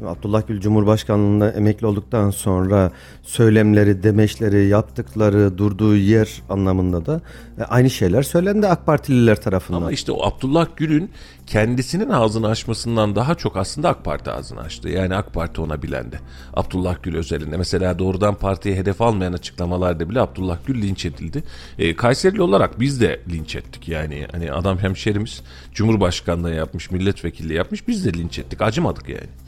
Abdullah 0.06 0.46
Gül 0.48 0.60
Cumhurbaşkanlığında 0.60 1.50
emekli 1.50 1.86
olduktan 1.86 2.30
sonra 2.30 2.90
söylemleri, 3.22 4.02
demeçleri, 4.02 4.66
yaptıkları, 4.66 5.58
durduğu 5.58 5.96
yer 5.96 6.42
anlamında 6.48 7.06
da 7.06 7.20
e, 7.58 7.62
aynı 7.62 7.90
şeyler 7.90 8.22
söylendi 8.22 8.68
AK 8.68 8.86
Partililer 8.86 9.40
tarafından. 9.40 9.78
Ama 9.78 9.92
işte 9.92 10.12
o 10.12 10.26
Abdullah 10.26 10.66
Gül'ün 10.76 11.10
kendisinin 11.46 12.08
ağzını 12.08 12.48
açmasından 12.48 13.16
daha 13.16 13.34
çok 13.34 13.56
aslında 13.56 13.88
AK 13.88 14.04
Parti 14.04 14.30
ağzını 14.30 14.60
açtı. 14.60 14.88
Yani 14.88 15.14
AK 15.14 15.34
Parti 15.34 15.60
ona 15.60 15.82
bilendi. 15.82 16.20
Abdullah 16.54 16.96
Gül 17.02 17.16
özelinde. 17.16 17.56
Mesela 17.56 17.98
doğrudan 17.98 18.34
partiye 18.34 18.76
hedef 18.76 19.02
almayan 19.02 19.32
açıklamalarda 19.32 20.10
bile 20.10 20.20
Abdullah 20.20 20.58
Gül 20.66 20.82
linç 20.82 21.04
edildi. 21.04 21.42
E, 21.78 21.96
Kayserili 21.96 22.42
olarak 22.42 22.80
biz 22.80 23.00
de 23.00 23.20
linç 23.32 23.56
ettik. 23.56 23.88
Yani 23.88 24.26
hani 24.32 24.52
adam 24.52 24.78
hemşerimiz 24.78 25.42
Cumhurbaşkanlığı 25.72 26.54
yapmış, 26.54 26.90
milletvekilliği 26.90 27.56
yapmış. 27.56 27.88
Biz 27.88 28.04
de 28.04 28.12
linç 28.12 28.38
ettik. 28.38 28.62
Acımadık 28.62 29.08
yani. 29.08 29.43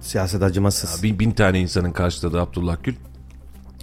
Siyaset 0.00 0.42
acımasız. 0.42 1.02
Bin, 1.02 1.18
bin 1.18 1.30
tane 1.30 1.60
insanın 1.60 1.92
karşıladığı 1.92 2.40
Abdullah 2.40 2.76
Gül 2.82 2.94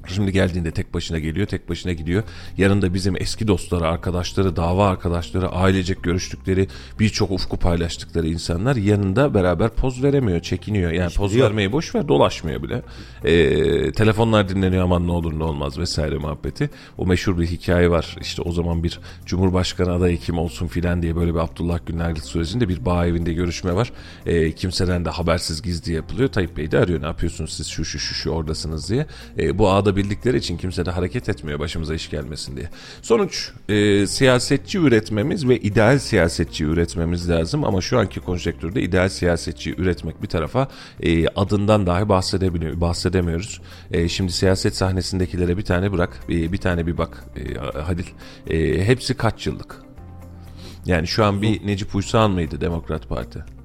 Şimdi 0.07 0.31
geldiğinde 0.31 0.71
tek 0.71 0.93
başına 0.93 1.19
geliyor, 1.19 1.47
tek 1.47 1.69
başına 1.69 1.93
gidiyor. 1.93 2.23
Yanında 2.57 2.93
bizim 2.93 3.15
eski 3.21 3.47
dostları, 3.47 3.87
arkadaşları, 3.87 4.55
dava 4.55 4.87
arkadaşları, 4.87 5.49
ailecek 5.49 6.03
görüştükleri, 6.03 6.67
birçok 6.99 7.31
ufku 7.31 7.57
paylaştıkları 7.57 8.27
insanlar 8.27 8.75
yanında 8.75 9.33
beraber 9.33 9.69
poz 9.69 10.03
veremiyor, 10.03 10.39
çekiniyor. 10.39 10.91
Yani 10.91 11.13
poz 11.13 11.35
yok. 11.35 11.45
vermeyi 11.45 11.71
boş 11.71 11.95
ver, 11.95 12.07
dolaşmıyor 12.07 12.63
bile. 12.63 12.81
Ee, 13.23 13.91
telefonlar 13.91 14.49
dinleniyor 14.49 14.83
aman 14.83 15.07
ne 15.07 15.11
olur 15.11 15.39
ne 15.39 15.43
olmaz 15.43 15.79
vesaire 15.79 16.17
muhabbeti. 16.17 16.69
O 16.97 17.05
meşhur 17.05 17.39
bir 17.39 17.47
hikaye 17.47 17.89
var. 17.91 18.15
İşte 18.21 18.41
o 18.41 18.51
zaman 18.51 18.83
bir 18.83 18.99
Cumhurbaşkanı 19.25 19.93
adayı 19.93 20.17
kim 20.17 20.37
olsun 20.37 20.67
filan 20.67 21.01
diye 21.01 21.15
böyle 21.15 21.33
bir 21.33 21.39
Abdullah 21.39 21.79
ayrılık 21.99 22.23
sürecinde 22.23 22.69
bir 22.69 22.85
bağ 22.85 23.07
evinde 23.07 23.33
görüşme 23.33 23.75
var. 23.75 23.91
Ee, 24.25 24.51
kimseden 24.51 25.05
de 25.05 25.09
habersiz 25.09 25.61
gizli 25.61 25.93
yapılıyor. 25.93 26.29
Tayyip 26.29 26.57
Bey 26.57 26.71
de 26.71 26.79
arıyor 26.79 27.01
ne 27.01 27.05
yapıyorsunuz 27.05 27.53
siz 27.53 27.67
şu 27.67 27.85
şu 27.85 27.99
şu 27.99 28.13
şu 28.13 28.29
oradasınız 28.29 28.89
diye. 28.89 29.05
Ee, 29.39 29.57
bu 29.57 29.69
ağda 29.69 29.96
bildikleri 29.97 30.37
için 30.37 30.57
kimse 30.57 30.85
de 30.85 30.91
hareket 30.91 31.29
etmiyor 31.29 31.59
başımıza 31.59 31.95
iş 31.95 32.09
gelmesin 32.09 32.57
diye. 32.57 32.69
Sonuç 33.01 33.51
e, 33.69 34.07
siyasetçi 34.07 34.77
üretmemiz 34.77 35.47
ve 35.47 35.57
ideal 35.59 35.99
siyasetçi 35.99 36.65
üretmemiz 36.65 37.29
lazım 37.29 37.63
ama 37.63 37.81
şu 37.81 37.99
anki 37.99 38.19
konjektürde 38.19 38.81
ideal 38.81 39.09
siyasetçi 39.09 39.75
üretmek 39.77 40.21
bir 40.21 40.27
tarafa 40.27 40.67
e, 41.03 41.27
adından 41.27 41.87
dahi 41.87 42.09
bahsedemiyor, 42.09 42.81
bahsedemiyoruz. 42.81 43.61
E, 43.91 44.09
şimdi 44.09 44.31
siyaset 44.31 44.75
sahnesindekilere 44.75 45.57
bir 45.57 45.65
tane 45.65 45.91
bırak, 45.91 46.19
e, 46.29 46.51
bir 46.51 46.57
tane 46.57 46.87
bir 46.87 46.97
bak 46.97 47.23
e, 47.35 47.57
Hadil. 47.79 48.05
E, 48.49 48.85
hepsi 48.85 49.13
kaç 49.13 49.47
yıllık? 49.47 49.75
Yani 50.85 51.07
şu 51.07 51.25
an 51.25 51.41
bir 51.41 51.67
Necip 51.67 51.95
Uysal 51.95 52.29
mıydı 52.29 52.61
Demokrat 52.61 53.09
Parti? 53.09 53.56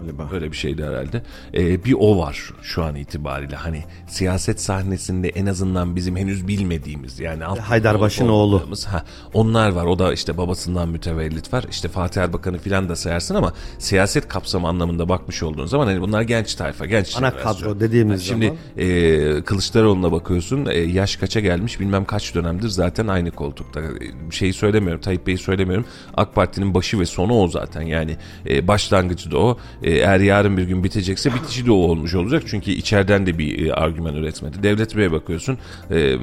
Galiba. 0.00 0.28
Öyle 0.32 0.52
bir 0.52 0.56
şeydi 0.56 0.84
herhalde. 0.84 1.22
Ee, 1.54 1.84
bir 1.84 1.94
o 1.98 2.18
var 2.18 2.50
şu 2.62 2.84
an 2.84 2.94
itibariyle. 2.96 3.56
Hani 3.56 3.84
siyaset 4.08 4.60
sahnesinde 4.60 5.28
en 5.28 5.46
azından 5.46 5.96
bizim 5.96 6.16
henüz 6.16 6.48
bilmediğimiz 6.48 7.20
yani 7.20 7.44
alt- 7.44 7.58
Haydarbaş'ın 7.58 8.28
oğlu. 8.28 8.62
Ha, 8.86 9.04
onlar 9.34 9.70
var. 9.70 9.84
O 9.84 9.98
da 9.98 10.12
işte 10.12 10.36
babasından 10.38 10.88
mütevellit 10.88 11.52
var. 11.52 11.64
İşte 11.70 11.88
Fatih 11.88 12.20
Erbakan'ı 12.22 12.58
filan 12.58 12.88
da 12.88 12.96
sayarsın 12.96 13.34
ama 13.34 13.52
siyaset 13.78 14.28
kapsamı 14.28 14.68
anlamında 14.68 15.08
bakmış 15.08 15.42
olduğun 15.42 15.66
zaman 15.66 15.86
hani 15.86 16.00
bunlar 16.00 16.22
genç 16.22 16.54
tayfa, 16.54 16.86
genç 16.86 17.16
Ana 17.16 17.36
kadro 17.36 17.80
dediğimiz 17.80 18.22
Şimdi 18.26 18.46
zaman. 18.46 18.58
e, 18.76 19.42
Kılıçdaroğlu'na 19.42 20.12
bakıyorsun 20.12 20.66
e, 20.66 20.78
yaş 20.78 21.16
kaça 21.16 21.40
gelmiş 21.40 21.80
bilmem 21.80 22.04
kaç 22.04 22.34
dönemdir 22.34 22.68
zaten 22.68 23.06
aynı 23.06 23.30
koltukta. 23.30 23.80
E, 23.80 23.86
şeyi 24.30 24.52
söylemiyorum 24.52 25.00
Tayyip 25.00 25.26
Bey'i 25.26 25.38
söylemiyorum. 25.38 25.84
AK 26.14 26.34
Parti'nin 26.34 26.74
başı 26.74 27.00
ve 27.00 27.06
sonu 27.06 27.40
o 27.40 27.48
zaten 27.48 27.82
yani 27.82 28.16
e, 28.48 28.68
başlangıcı 28.68 29.30
da 29.30 29.38
o. 29.38 29.58
E, 29.82 29.87
eğer 29.88 30.20
yarın 30.20 30.56
bir 30.56 30.62
gün 30.62 30.84
bitecekse 30.84 31.34
bitişi 31.34 31.66
de 31.66 31.70
o 31.70 31.74
olmuş 31.74 32.14
olacak. 32.14 32.42
Çünkü 32.46 32.70
içeriden 32.70 33.26
de 33.26 33.38
bir 33.38 33.66
e, 33.66 33.72
argüman 33.74 34.14
üretmedi. 34.14 34.62
Devlet 34.62 34.96
Bey'e 34.96 35.12
bakıyorsun 35.12 35.58
e, 35.90 36.16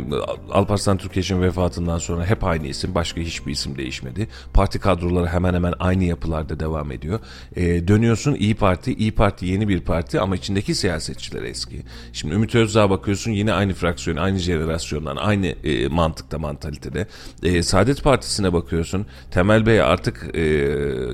Alparslan 0.51 0.97
Türkeş'in 0.97 1.41
vefatından 1.41 1.97
sonra 1.97 2.25
hep 2.25 2.43
aynı 2.43 2.67
isim 2.67 2.95
başka 2.95 3.21
hiçbir 3.21 3.51
isim 3.51 3.77
değişmedi. 3.77 4.27
Parti 4.53 4.79
kadroları 4.79 5.27
hemen 5.27 5.53
hemen 5.53 5.73
aynı 5.79 6.03
yapılarda 6.03 6.59
devam 6.59 6.91
ediyor. 6.91 7.19
E, 7.55 7.87
dönüyorsun 7.87 8.35
İyi 8.35 8.55
Parti. 8.55 8.93
İyi 8.93 9.11
Parti 9.11 9.45
yeni 9.45 9.67
bir 9.67 9.79
parti 9.79 10.19
ama 10.19 10.35
içindeki 10.35 10.75
siyasetçiler 10.75 11.43
eski. 11.43 11.81
Şimdi 12.13 12.33
Ümit 12.33 12.55
Özdağ'a 12.55 12.89
bakıyorsun 12.89 13.31
yine 13.31 13.53
aynı 13.53 13.73
fraksiyon, 13.73 14.17
aynı 14.17 14.37
jenerasyondan, 14.37 15.15
aynı 15.15 15.47
e, 15.47 15.87
mantıkta, 15.87 16.39
mantalitede. 16.39 17.07
E, 17.43 17.63
Saadet 17.63 18.03
Partisi'ne 18.03 18.53
bakıyorsun. 18.53 19.05
Temel 19.31 19.65
Bey 19.65 19.81
artık 19.81 20.35
e, 20.35 20.41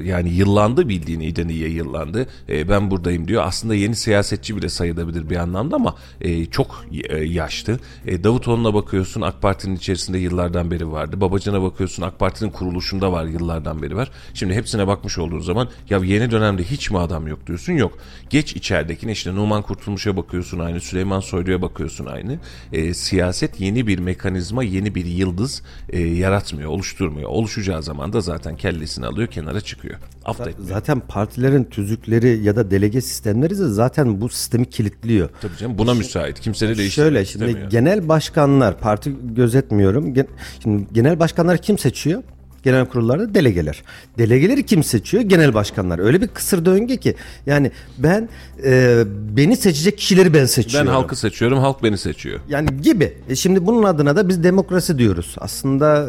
yani 0.04 0.30
yıllandı 0.30 0.90
bildiğin 0.90 1.20
iyiden 1.20 1.48
iyiye 1.48 1.70
yıllandı. 1.70 2.28
E, 2.50 2.70
ben 2.70 2.92
buradayım 2.92 3.28
diyor. 3.28 3.44
Aslında 3.46 3.76
yeni 3.76 3.96
siyasetçi 3.96 4.58
bile 4.58 4.70
sayılabilir 4.70 5.30
bir 5.30 5.36
anlamda 5.36 5.76
ama 5.76 5.96
e, 6.22 6.46
çok 6.46 6.86
e, 7.10 7.18
yaşlı. 7.18 7.80
E, 8.06 8.24
Davutoğlu'na 8.24 8.74
bakıyorsun 8.74 9.22
AK 9.22 9.42
Parti'nin 9.42 9.76
içerisinde 9.76 10.18
yıllardan 10.18 10.72
beri 10.72 10.92
vardı. 10.92 11.22
Babacan'a 11.22 11.62
bakıyorsun 11.62 12.04
AK 12.04 12.20
Parti'nin 12.20 12.50
kuruluşunda 12.50 13.12
var 13.12 13.26
yıllardan 13.26 13.82
beri 13.82 13.96
var. 13.96 14.12
Şimdi 14.34 14.54
hepsine 14.54 14.88
bakmış 14.88 15.18
olduğun 15.18 15.40
zaman 15.40 15.70
ya 15.90 15.98
yeni 15.98 16.32
dönemde 16.32 16.64
hiç 16.64 16.92
mi 16.92 17.00
adam 17.00 17.28
yok 17.28 17.48
diyorsun 17.48 17.74
yok. 17.74 17.98
Geç 18.30 18.56
içeridekine 18.56 19.12
işte 19.12 19.36
Numan 19.36 19.62
Kurtulmuş'a 19.62 20.18
bakıyorsun 20.18 20.60
aynı 20.60 20.80
Süleyman 20.80 21.20
Soylu'ya 21.20 21.62
bakıyorsun 21.62 22.06
aynı. 22.06 22.40
E, 22.74 22.94
siyaset 22.94 23.60
yeni 23.60 23.88
bir 23.88 24.00
mekanizma 24.00 24.64
yeni 24.64 24.96
bir 24.96 25.06
yıldız 25.06 25.64
e, 25.90 26.00
yaratmıyor 26.00 26.70
oluşturmuyor. 26.70 27.30
Oluşacağı 27.30 27.84
zaman 27.84 28.14
da 28.14 28.22
zaten 28.22 28.56
kellesini 28.58 29.06
alıyor 29.06 29.28
kenara 29.28 29.62
çıkıyor. 29.62 30.00
Affetmiyor. 30.26 30.70
Zaten 30.74 31.00
partilerin 31.00 31.64
tüzükleri 31.64 32.40
ya 32.44 32.56
da 32.56 32.72
delege 32.72 33.02
sistemleri 33.02 33.50
de 33.60 33.68
zaten 33.68 34.22
bu 34.22 34.30
sistemi 34.30 34.66
kilitliyor. 34.70 35.30
Tabii 35.42 35.58
canım 35.58 35.78
buna 35.78 35.94
müsait. 35.94 36.40
Kimse 36.40 36.70
de 36.70 36.78
değiştirmek 36.78 37.08
Şöyle 37.12 37.26
şimdi 37.26 37.46
istemiyor. 37.46 37.70
genel 37.72 38.10
başkanlar 38.10 38.80
parti 38.80 39.14
gözetmiyorum. 39.36 40.14
Gen- 40.14 40.28
Şimdi 40.64 40.88
genel 40.94 41.20
başkanlar 41.20 41.58
kim 41.58 41.78
seçiyor? 41.78 42.24
Genel 42.64 42.86
kurullarda 42.86 43.34
delegeler. 43.36 43.84
Delegeleri 44.18 44.66
kim 44.66 44.84
seçiyor? 44.84 45.24
Genel 45.24 45.54
başkanlar. 45.54 46.00
Öyle 46.00 46.22
bir 46.22 46.28
kısır 46.28 46.66
döngü 46.66 46.98
ki. 46.98 47.16
Yani 47.46 47.72
ben 47.98 48.30
e, 48.66 49.04
beni 49.38 49.58
seçecek 49.58 49.98
kişileri 49.98 50.34
ben 50.34 50.42
Ben 50.42 50.46
seçiyorum. 50.46 50.90
halkı 50.92 51.16
seçiyorum, 51.16 51.58
halk 51.60 51.84
beni 51.84 51.98
seçiyor. 51.98 52.40
Yani 52.50 52.82
gibi. 52.82 53.14
E 53.30 53.36
şimdi 53.36 53.66
bunun 53.66 53.84
adına 53.84 54.16
da 54.16 54.30
biz 54.30 54.44
demokrasi 54.44 54.98
diyoruz. 54.98 55.36
Aslında 55.38 56.08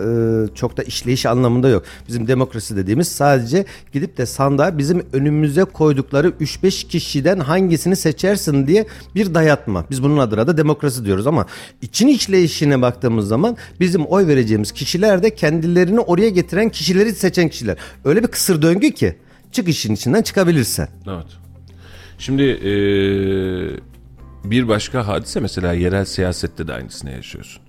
e, 0.49 0.55
çok 0.55 0.77
da 0.77 0.83
işleyiş 0.83 1.27
anlamında 1.27 1.69
yok. 1.69 1.83
Bizim 2.09 2.29
demokrasi 2.29 2.77
dediğimiz 2.77 3.09
sadece 3.09 3.65
gidip 3.93 4.19
de 4.19 4.27
sandığa 4.27 4.79
bizim 4.79 5.03
önümüze 5.13 5.65
koydukları 5.65 6.29
3-5 6.29 6.89
kişiden 6.89 7.41
hangisini 7.41 7.97
seçersin 7.97 8.67
diye 8.67 8.87
bir 9.15 9.35
dayatma. 9.35 9.85
Biz 9.91 10.03
bunun 10.03 10.19
adına 10.19 10.47
da 10.47 10.57
demokrasi 10.57 11.05
diyoruz 11.05 11.27
ama 11.27 11.47
için 11.83 12.09
işleyişine 12.09 12.83
baktığımız 12.83 13.29
zaman 13.29 13.57
bizim 13.81 14.05
oy 14.05 14.27
vereceğimiz 14.27 14.73
kişiler 14.73 15.23
de 15.23 15.35
kendilerini 15.35 16.01
oraya 16.01 16.29
getiren 16.43 16.69
kişileri 16.69 17.13
seçen 17.13 17.49
kişiler. 17.49 17.77
Öyle 18.05 18.23
bir 18.23 18.29
kısır 18.29 18.63
döngü 18.63 18.91
ki 18.91 19.17
çık 19.53 19.69
işin 19.69 19.95
içinden 19.95 20.23
çıkabilirsen. 20.23 20.89
Evet. 21.07 21.27
Şimdi 22.19 22.43
eee, 22.43 23.81
bir 24.45 24.69
başka 24.69 25.07
hadise 25.07 25.41
mesela 25.41 25.73
yerel 25.73 26.05
siyasette 26.05 26.69
de 26.69 26.73
aynısını 26.73 27.11
yaşıyorsun. 27.11 27.63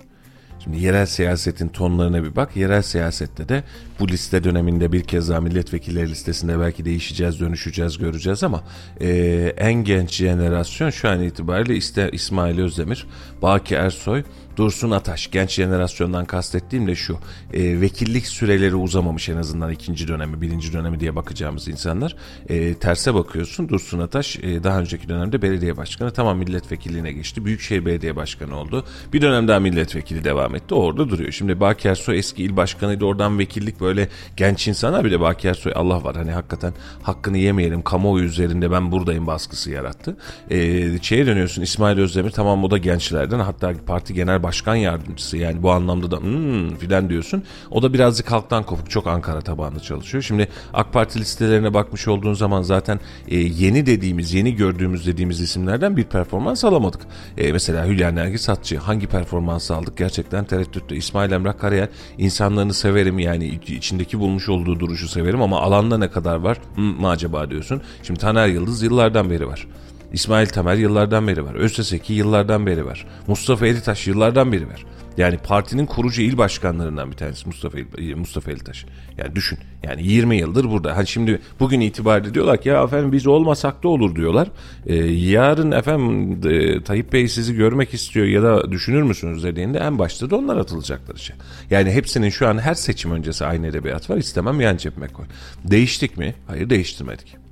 Şimdi 0.63 0.79
yerel 0.79 1.05
siyasetin 1.05 1.67
tonlarına 1.67 2.23
bir 2.23 2.35
bak. 2.35 2.55
Yerel 2.55 2.81
siyasette 2.81 3.49
de 3.49 3.63
bu 3.99 4.07
liste 4.07 4.43
döneminde 4.43 4.91
bir 4.91 5.03
kez 5.03 5.29
daha 5.29 5.41
milletvekilleri 5.41 6.09
listesinde 6.09 6.59
belki 6.59 6.85
değişeceğiz, 6.85 7.39
dönüşeceğiz, 7.39 7.97
göreceğiz 7.97 8.43
ama 8.43 8.63
eee, 8.99 9.53
en 9.57 9.73
genç 9.73 10.13
jenerasyon 10.13 10.89
şu 10.89 11.09
an 11.09 11.23
itibariyle 11.23 12.11
İsmail 12.11 12.59
Özdemir, 12.59 13.07
Baki 13.41 13.75
Ersoy, 13.75 14.23
Dursun 14.57 14.91
Ataş 14.91 15.31
genç 15.31 15.49
jenerasyondan 15.49 16.25
kastettiğim 16.25 16.87
de 16.87 16.95
şu 16.95 17.17
e, 17.53 17.81
vekillik 17.81 18.27
süreleri 18.27 18.75
uzamamış 18.75 19.29
en 19.29 19.37
azından 19.37 19.71
ikinci 19.71 20.07
dönemi 20.07 20.41
birinci 20.41 20.73
dönemi 20.73 20.99
diye 20.99 21.15
bakacağımız 21.15 21.67
insanlar. 21.67 22.15
E, 22.49 22.73
terse 22.73 23.13
bakıyorsun 23.13 23.69
Dursun 23.69 23.99
Ataş 23.99 24.39
e, 24.39 24.63
daha 24.63 24.79
önceki 24.79 25.09
dönemde 25.09 25.41
belediye 25.41 25.77
başkanı 25.77 26.11
tamam 26.11 26.37
milletvekilliğine 26.37 27.11
geçti 27.11 27.45
Büyükşehir 27.45 27.85
Belediye 27.85 28.15
Başkanı 28.15 28.57
oldu. 28.57 28.85
Bir 29.13 29.21
dönem 29.21 29.47
daha 29.47 29.59
milletvekili 29.59 30.23
devam 30.23 30.55
etti 30.55 30.75
orada 30.75 31.09
duruyor. 31.09 31.31
Şimdi 31.31 31.59
Baki 31.59 31.87
Ersoy 31.87 32.17
eski 32.19 32.43
il 32.43 32.57
başkanıydı 32.57 33.05
oradan 33.05 33.39
vekillik 33.39 33.81
böyle 33.81 34.09
genç 34.37 34.67
insanlar 34.67 35.05
bir 35.05 35.11
de 35.11 35.19
Baki 35.19 35.47
Ersoy 35.47 35.73
Allah 35.75 36.03
var 36.03 36.15
hani 36.15 36.31
hakikaten 36.31 36.73
hakkını 37.01 37.37
yemeyelim 37.37 37.81
kamuoyu 37.81 38.25
üzerinde 38.25 38.71
ben 38.71 38.91
buradayım 38.91 39.27
baskısı 39.27 39.71
yarattı. 39.71 40.17
E, 40.49 40.99
şeye 41.01 41.25
dönüyorsun 41.25 41.61
İsmail 41.61 41.97
Özdemir 41.97 42.31
tamam 42.31 42.63
o 42.63 42.71
da 42.71 42.77
gençlerden 42.77 43.39
hatta 43.39 43.73
parti 43.85 44.13
genel 44.13 44.42
başkan 44.43 44.75
yardımcısı 44.75 45.37
yani 45.37 45.63
bu 45.63 45.71
anlamda 45.71 46.11
da 46.11 46.17
hmm, 46.17 46.75
filan 46.75 47.09
diyorsun. 47.09 47.43
O 47.71 47.81
da 47.81 47.93
birazcık 47.93 48.31
halktan 48.31 48.63
kopuk 48.63 48.89
çok 48.89 49.07
Ankara 49.07 49.41
tabanlı 49.41 49.79
çalışıyor. 49.79 50.23
Şimdi 50.23 50.47
AK 50.73 50.93
Parti 50.93 51.19
listelerine 51.19 51.73
bakmış 51.73 52.07
olduğun 52.07 52.33
zaman 52.33 52.61
zaten 52.61 52.99
e, 53.27 53.37
yeni 53.37 53.85
dediğimiz 53.85 54.33
yeni 54.33 54.55
gördüğümüz 54.55 55.07
dediğimiz 55.07 55.41
isimlerden 55.41 55.97
bir 55.97 56.03
performans 56.03 56.65
alamadık. 56.65 57.01
E, 57.37 57.51
mesela 57.51 57.85
Hülya 57.85 58.11
Nergis 58.11 58.49
Hatçı 58.49 58.77
hangi 58.77 59.07
performans 59.07 59.71
aldık 59.71 59.97
gerçekten 59.97 60.45
tereddütlü. 60.45 60.95
İsmail 60.95 61.31
Emrah 61.31 61.57
Karayel 61.57 61.87
insanlarını 62.17 62.73
severim 62.73 63.19
yani 63.19 63.59
içindeki 63.67 64.19
bulmuş 64.19 64.49
olduğu 64.49 64.79
duruşu 64.79 65.07
severim 65.07 65.41
ama 65.41 65.61
alanda 65.61 65.97
ne 65.97 66.09
kadar 66.09 66.35
var 66.35 66.57
hmm, 66.75 67.01
mı 67.01 67.09
acaba 67.09 67.49
diyorsun. 67.49 67.81
Şimdi 68.03 68.19
Taner 68.19 68.47
Yıldız 68.47 68.83
yıllardan 68.83 69.29
beri 69.29 69.47
var. 69.47 69.67
İsmail 70.13 70.45
Temel 70.45 70.79
yıllardan 70.79 71.27
beri 71.27 71.45
var. 71.45 71.55
Özteseki 71.55 72.13
yıllardan 72.13 72.65
beri 72.65 72.85
var. 72.85 73.05
Mustafa 73.27 73.67
Elitaş 73.67 74.07
yıllardan 74.07 74.51
beri 74.51 74.67
var. 74.67 74.85
Yani 75.17 75.37
partinin 75.37 75.85
kurucu 75.85 76.21
il 76.21 76.37
başkanlarından 76.37 77.11
bir 77.11 77.15
tanesi 77.17 77.47
Mustafa 77.47 77.77
Mustafa 78.15 78.51
Elitaş. 78.51 78.85
Yani 79.17 79.35
düşün. 79.35 79.59
Yani 79.83 80.03
20 80.07 80.37
yıldır 80.37 80.69
burada. 80.69 80.97
Hani 80.97 81.07
şimdi 81.07 81.39
bugün 81.59 81.79
itibariyle 81.79 82.33
diyorlar 82.33 82.61
ki 82.61 82.69
ya 82.69 82.83
efendim 82.83 83.11
biz 83.11 83.27
olmasak 83.27 83.83
da 83.83 83.87
olur 83.87 84.15
diyorlar. 84.15 84.47
Ee, 84.85 84.95
yarın 85.05 85.71
efendim 85.71 86.39
e, 86.51 86.83
Tayyip 86.83 87.13
Bey 87.13 87.27
sizi 87.27 87.55
görmek 87.55 87.93
istiyor 87.93 88.25
ya 88.25 88.43
da 88.43 88.71
düşünür 88.71 89.01
müsünüz 89.03 89.43
dediğinde 89.43 89.79
en 89.79 89.99
başta 89.99 90.29
da 90.29 90.37
onlar 90.37 90.57
atılacaklar 90.57 91.15
işte. 91.15 91.33
Yani 91.69 91.91
hepsinin 91.91 92.29
şu 92.29 92.47
an 92.47 92.59
her 92.59 92.73
seçim 92.73 93.11
öncesi 93.11 93.45
aynı 93.45 93.67
edebiyat 93.67 94.09
var. 94.09 94.17
İstemem 94.17 94.61
yan 94.61 94.77
cebime 94.77 95.07
koy. 95.07 95.25
Değiştik 95.63 96.17
mi? 96.17 96.35
Hayır 96.47 96.69
değiştirmedik. 96.69 97.42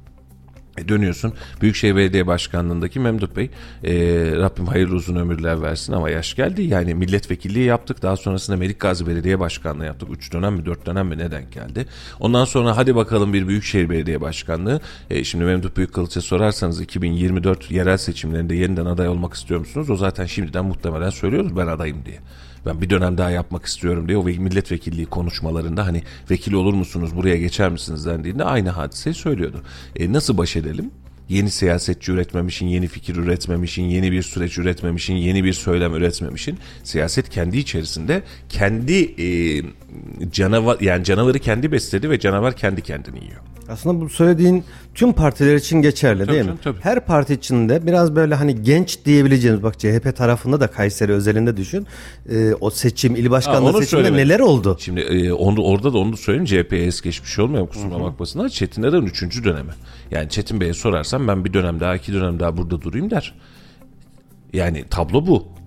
E 0.77 0.87
dönüyorsun. 0.87 1.33
Büyükşehir 1.61 1.95
Belediye 1.95 2.27
Başkanlığındaki 2.27 2.99
Memduh 2.99 3.35
Bey 3.35 3.49
e, 3.83 3.93
Rabbim 4.35 4.65
hayırlı 4.65 4.95
uzun 4.95 5.15
ömürler 5.15 5.61
versin 5.61 5.93
ama 5.93 6.09
yaş 6.09 6.35
geldi. 6.35 6.61
Yani 6.61 6.95
milletvekilliği 6.95 7.65
yaptık. 7.65 8.01
Daha 8.01 8.17
sonrasında 8.17 8.57
Melik 8.57 8.79
Gazi 8.79 9.07
Belediye 9.07 9.39
Başkanlığı 9.39 9.85
yaptık. 9.85 10.09
3 10.11 10.33
dönem 10.33 10.53
mi 10.53 10.65
4 10.65 10.85
dönem 10.85 11.07
mi 11.07 11.17
ne 11.17 11.31
denk 11.31 11.51
geldi? 11.51 11.85
Ondan 12.19 12.45
sonra 12.45 12.77
hadi 12.77 12.95
bakalım 12.95 13.33
bir 13.33 13.47
Büyükşehir 13.47 13.89
Belediye 13.89 14.21
Başkanlığı. 14.21 14.81
E, 15.09 15.23
şimdi 15.23 15.43
Memduh 15.43 15.75
Büyükkılıç'a 15.75 16.21
sorarsanız 16.21 16.81
2024 16.81 17.71
yerel 17.71 17.97
seçimlerinde 17.97 18.55
yeniden 18.55 18.85
aday 18.85 19.07
olmak 19.07 19.33
istiyor 19.33 19.59
musunuz? 19.59 19.89
O 19.89 19.95
zaten 19.95 20.25
şimdiden 20.25 20.65
muhtemelen 20.65 21.09
söylüyoruz 21.09 21.57
ben 21.57 21.67
adayım 21.67 22.05
diye 22.05 22.19
ben 22.65 22.81
bir 22.81 22.89
dönem 22.89 23.17
daha 23.17 23.29
yapmak 23.29 23.65
istiyorum 23.65 24.07
diye 24.07 24.17
o 24.17 24.23
milletvekilliği 24.23 25.05
konuşmalarında 25.05 25.85
hani 25.85 26.03
vekil 26.31 26.53
olur 26.53 26.73
musunuz 26.73 27.15
buraya 27.15 27.37
geçer 27.37 27.69
misiniz 27.69 28.05
dendiğinde 28.05 28.43
aynı 28.43 28.69
hadiseyi 28.69 29.13
söylüyordu. 29.13 29.61
E, 29.95 30.13
nasıl 30.13 30.37
baş 30.37 30.55
edelim? 30.55 30.91
Yeni 31.29 31.51
siyasetçi 31.51 32.11
üretmemişin, 32.11 32.67
yeni 32.67 32.87
fikir 32.87 33.15
üretmemişin, 33.15 33.83
yeni 33.83 34.11
bir 34.11 34.23
süreç 34.23 34.57
üretmemişin, 34.57 35.15
yeni 35.15 35.43
bir 35.43 35.53
söylem 35.53 35.95
üretmemişin. 35.95 36.57
Siyaset 36.83 37.29
kendi 37.29 37.57
içerisinde 37.57 38.23
kendi 38.49 39.03
e, 39.03 39.63
canavar 40.31 40.77
yani 40.79 41.03
canavarı 41.03 41.39
kendi 41.39 41.71
besledi 41.71 42.09
ve 42.09 42.19
canavar 42.19 42.55
kendi 42.55 42.81
kendini 42.81 43.23
yiyor. 43.23 43.41
Aslında 43.69 44.01
bu 44.01 44.09
söylediğin 44.09 44.63
tüm 44.95 45.13
partiler 45.13 45.55
için 45.55 45.81
geçerli 45.81 46.25
tabii 46.25 46.33
değil 46.33 46.45
mi? 46.45 46.57
Tabii. 46.63 46.79
Her 46.81 47.05
parti 47.05 47.33
içinde 47.33 47.87
biraz 47.87 48.15
böyle 48.15 48.35
hani 48.35 48.63
genç 48.63 49.05
diyebileceğimiz 49.05 49.63
bak 49.63 49.79
CHP 49.79 50.15
tarafında 50.15 50.59
da 50.59 50.67
Kayseri 50.67 51.11
özelinde 51.11 51.57
düşün. 51.57 51.87
E, 52.29 52.53
o 52.53 52.69
seçim 52.69 53.15
il 53.15 53.31
başkanlığı 53.31 53.67
seçiminde 53.67 53.85
söylemek. 53.85 54.25
neler 54.25 54.39
oldu? 54.39 54.77
Şimdi 54.79 54.99
e, 55.01 55.31
onu, 55.33 55.63
orada 55.63 55.93
da 55.93 55.97
onu 55.97 56.13
da 56.13 56.17
söyleyeyim 56.17 56.45
CHP'ye 56.45 56.85
es 56.85 57.01
geçmiş 57.01 57.39
olmuyor 57.39 57.67
kusura 57.67 57.99
bakmasınlar. 57.99 58.49
Çetin 58.49 58.83
Erdoğan 58.83 59.05
3. 59.05 59.43
dönemi. 59.43 59.71
Yani 60.11 60.29
Çetin 60.29 60.61
Bey'e 60.61 60.73
sorarsam 60.73 61.27
ben 61.27 61.45
bir 61.45 61.53
dönem 61.53 61.79
daha 61.79 61.95
iki 61.95 62.13
dönem 62.13 62.39
daha 62.39 62.57
burada 62.57 62.81
durayım 62.81 63.09
der. 63.11 63.33
Yani 64.53 64.85
tablo 64.89 65.27
bu. 65.27 65.60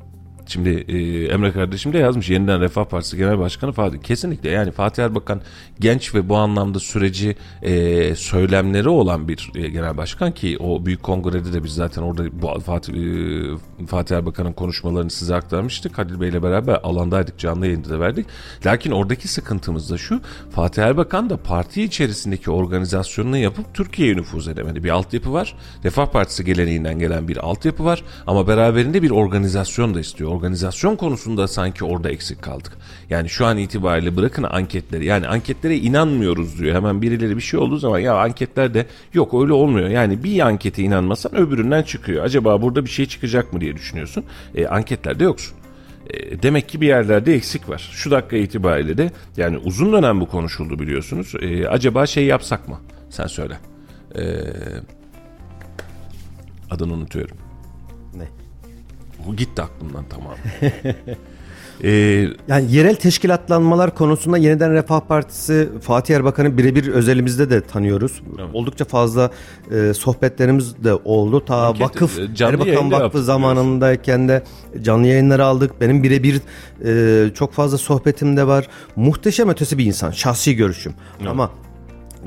Şimdi 0.46 0.84
e, 0.88 1.24
Emre 1.24 1.52
kardeşim 1.52 1.92
de 1.92 1.98
yazmış 1.98 2.30
yeniden 2.30 2.60
Refah 2.60 2.84
Partisi 2.84 3.16
Genel 3.16 3.38
Başkanı 3.38 3.72
Fatih. 3.72 3.98
Kesinlikle 4.02 4.50
yani 4.50 4.70
Fatih 4.70 5.04
Erbakan 5.04 5.40
genç 5.80 6.14
ve 6.14 6.28
bu 6.28 6.36
anlamda 6.36 6.80
süreci 6.80 7.36
e, 7.62 8.14
söylemleri 8.14 8.88
olan 8.88 9.28
bir 9.28 9.50
e, 9.54 9.68
genel 9.68 9.96
başkan 9.96 10.32
ki 10.32 10.58
o 10.60 10.86
büyük 10.86 11.02
kongrede 11.02 11.52
de 11.52 11.64
biz 11.64 11.74
zaten 11.74 12.02
orada 12.02 12.42
bu 12.42 12.60
Fatih, 12.60 12.94
e, 12.94 13.86
Fatih 13.86 14.16
Erbakan'ın 14.16 14.52
konuşmalarını 14.52 15.10
size 15.10 15.34
aktarmıştık. 15.34 15.98
Halil 15.98 16.20
Bey 16.20 16.28
ile 16.28 16.42
beraber 16.42 16.80
alandaydık 16.82 17.38
canlı 17.38 17.66
yayında 17.66 17.90
da 17.90 18.00
verdik. 18.00 18.26
Lakin 18.66 18.90
oradaki 18.90 19.28
sıkıntımız 19.28 19.90
da 19.90 19.98
şu 19.98 20.20
Fatih 20.50 20.82
Erbakan 20.82 21.30
da 21.30 21.36
parti 21.36 21.82
içerisindeki 21.82 22.50
organizasyonunu 22.50 23.36
yapıp 23.36 23.74
Türkiye'ye 23.74 24.16
nüfuz 24.16 24.48
edemedi. 24.48 24.84
Bir 24.84 24.90
altyapı 24.90 25.32
var. 25.32 25.56
Refah 25.84 26.06
Partisi 26.06 26.44
geleneğinden 26.44 26.98
gelen 26.98 27.28
bir 27.28 27.36
altyapı 27.36 27.84
var 27.84 28.02
ama 28.26 28.48
beraberinde 28.48 29.02
bir 29.02 29.10
organizasyon 29.10 29.94
da 29.94 30.00
istiyor 30.00 30.33
organizasyon 30.34 30.96
konusunda 30.96 31.48
sanki 31.48 31.84
orada 31.84 32.10
eksik 32.10 32.42
kaldık. 32.42 32.72
Yani 33.10 33.28
şu 33.28 33.46
an 33.46 33.58
itibariyle 33.58 34.16
bırakın 34.16 34.42
anketleri. 34.42 35.04
Yani 35.04 35.26
anketlere 35.26 35.76
inanmıyoruz 35.76 36.58
diyor. 36.58 36.74
Hemen 36.76 37.02
birileri 37.02 37.36
bir 37.36 37.42
şey 37.42 37.60
olduğu 37.60 37.76
zaman 37.76 37.98
ya 37.98 38.16
anketler 38.16 38.74
de 38.74 38.86
yok 39.14 39.42
öyle 39.42 39.52
olmuyor. 39.52 39.88
Yani 39.88 40.24
bir 40.24 40.40
ankete 40.40 40.82
inanmasan 40.82 41.36
öbüründen 41.36 41.82
çıkıyor. 41.82 42.24
Acaba 42.24 42.62
burada 42.62 42.84
bir 42.84 42.90
şey 42.90 43.06
çıkacak 43.06 43.52
mı 43.52 43.60
diye 43.60 43.76
düşünüyorsun. 43.76 44.24
E, 44.54 44.66
anketlerde 44.66 45.24
yoksun. 45.24 45.56
E, 46.10 46.42
demek 46.42 46.68
ki 46.68 46.80
bir 46.80 46.86
yerlerde 46.86 47.34
eksik 47.34 47.68
var. 47.68 47.90
Şu 47.92 48.10
dakika 48.10 48.36
itibariyle 48.36 48.98
de 48.98 49.10
yani 49.36 49.58
uzun 49.58 49.92
dönem 49.92 50.20
bu 50.20 50.28
konuşuldu 50.28 50.78
biliyorsunuz. 50.78 51.32
E, 51.40 51.68
acaba 51.68 52.06
şey 52.06 52.24
yapsak 52.24 52.68
mı? 52.68 52.80
Sen 53.10 53.26
söyle. 53.26 53.58
E, 54.18 54.22
adını 56.70 56.92
unutuyorum. 56.92 57.36
Bu 59.26 59.36
gitti 59.36 59.62
aklımdan 59.62 60.04
tamamen. 60.04 60.38
Ee, 61.82 61.90
yani 62.48 62.72
yerel 62.72 62.94
teşkilatlanmalar 62.94 63.94
konusunda 63.94 64.38
yeniden 64.38 64.72
Refah 64.72 65.00
Partisi 65.00 65.68
Fatih 65.80 66.16
Erbakan'ı 66.16 66.58
birebir 66.58 66.88
özelimizde 66.88 67.50
de 67.50 67.60
tanıyoruz. 67.60 68.22
Evet. 68.38 68.50
Oldukça 68.52 68.84
fazla 68.84 69.30
e, 69.70 69.94
sohbetlerimiz 69.94 70.84
de 70.84 70.94
oldu. 70.94 71.44
Ta 71.44 71.56
Anket, 71.56 71.82
vakıf 71.82 72.18
e, 72.18 72.44
Erbakan 72.44 72.92
Vakfı 72.92 73.24
zamanındayken 73.24 74.28
de 74.28 74.42
canlı 74.82 75.06
yayınları 75.06 75.44
aldık. 75.44 75.80
Benim 75.80 76.02
birebir 76.02 76.40
e, 76.84 77.34
çok 77.34 77.52
fazla 77.52 77.78
sohbetim 77.78 78.36
de 78.36 78.46
var. 78.46 78.68
Muhteşem 78.96 79.48
ötesi 79.48 79.78
bir 79.78 79.84
insan. 79.84 80.10
Şahsi 80.10 80.56
görüşüm. 80.56 80.94
Evet. 81.18 81.30
Ama 81.30 81.50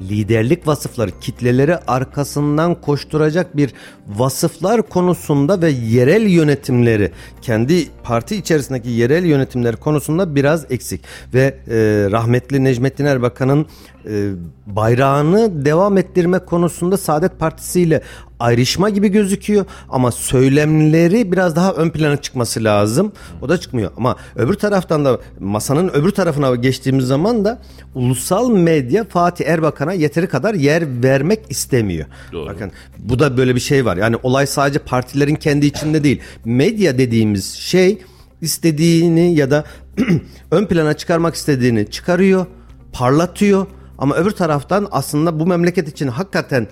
liderlik 0.09 0.67
vasıfları, 0.67 1.11
kitleleri 1.21 1.77
arkasından 1.77 2.75
koşturacak 2.81 3.57
bir 3.57 3.73
vasıflar 4.07 4.81
konusunda 4.81 5.61
ve 5.61 5.69
yerel 5.69 6.21
yönetimleri, 6.21 7.11
kendi 7.41 7.87
parti 8.03 8.35
içerisindeki 8.35 8.89
yerel 8.89 9.25
yönetimler 9.25 9.75
konusunda 9.75 10.35
biraz 10.35 10.71
eksik. 10.71 11.01
Ve 11.33 11.41
e, 11.41 11.77
rahmetli 12.11 12.63
Necmettin 12.63 13.05
Erbakan'ın 13.05 13.65
e, 14.09 14.31
bayrağını 14.65 15.65
devam 15.65 15.97
ettirme 15.97 16.39
konusunda 16.39 16.97
Saadet 16.97 17.39
Partisi 17.39 17.81
ile 17.81 18.01
ayrışma 18.39 18.89
gibi 18.89 19.09
gözüküyor 19.09 19.65
ama 19.89 20.11
söylemleri 20.11 21.31
biraz 21.31 21.55
daha 21.55 21.73
ön 21.73 21.89
plana 21.89 22.17
çıkması 22.17 22.63
lazım. 22.63 23.11
O 23.41 23.49
da 23.49 23.57
çıkmıyor 23.57 23.91
ama 23.97 24.15
öbür 24.35 24.53
taraftan 24.53 25.05
da 25.05 25.19
masanın 25.39 25.89
öbür 25.89 26.11
tarafına 26.11 26.55
geçtiğimiz 26.55 27.05
zaman 27.05 27.45
da 27.45 27.61
ulusal 27.95 28.49
medya 28.51 29.03
Fatih 29.03 29.45
Erbakan'a 29.47 29.93
yeteri 29.93 30.27
kadar 30.27 30.53
yer 30.53 31.03
vermek 31.03 31.39
istemiyor. 31.49 32.05
Doğru. 32.31 32.45
Bakın 32.45 32.71
bu 32.97 33.19
da 33.19 33.37
böyle 33.37 33.55
bir 33.55 33.59
şey 33.59 33.85
var. 33.85 33.97
Yani 33.97 34.17
olay 34.23 34.47
sadece 34.47 34.79
partilerin 34.79 35.35
kendi 35.35 35.65
içinde 35.65 36.03
değil. 36.03 36.21
Medya 36.45 36.97
dediğimiz 36.97 37.53
şey 37.53 37.97
istediğini 38.41 39.35
ya 39.35 39.51
da 39.51 39.63
ön 40.51 40.65
plana 40.65 40.93
çıkarmak 40.93 41.35
istediğini 41.35 41.91
çıkarıyor, 41.91 42.45
parlatıyor 42.93 43.67
ama 43.97 44.15
öbür 44.15 44.31
taraftan 44.31 44.87
aslında 44.91 45.39
bu 45.39 45.47
memleket 45.47 45.87
için 45.87 46.07
hakikaten 46.07 46.67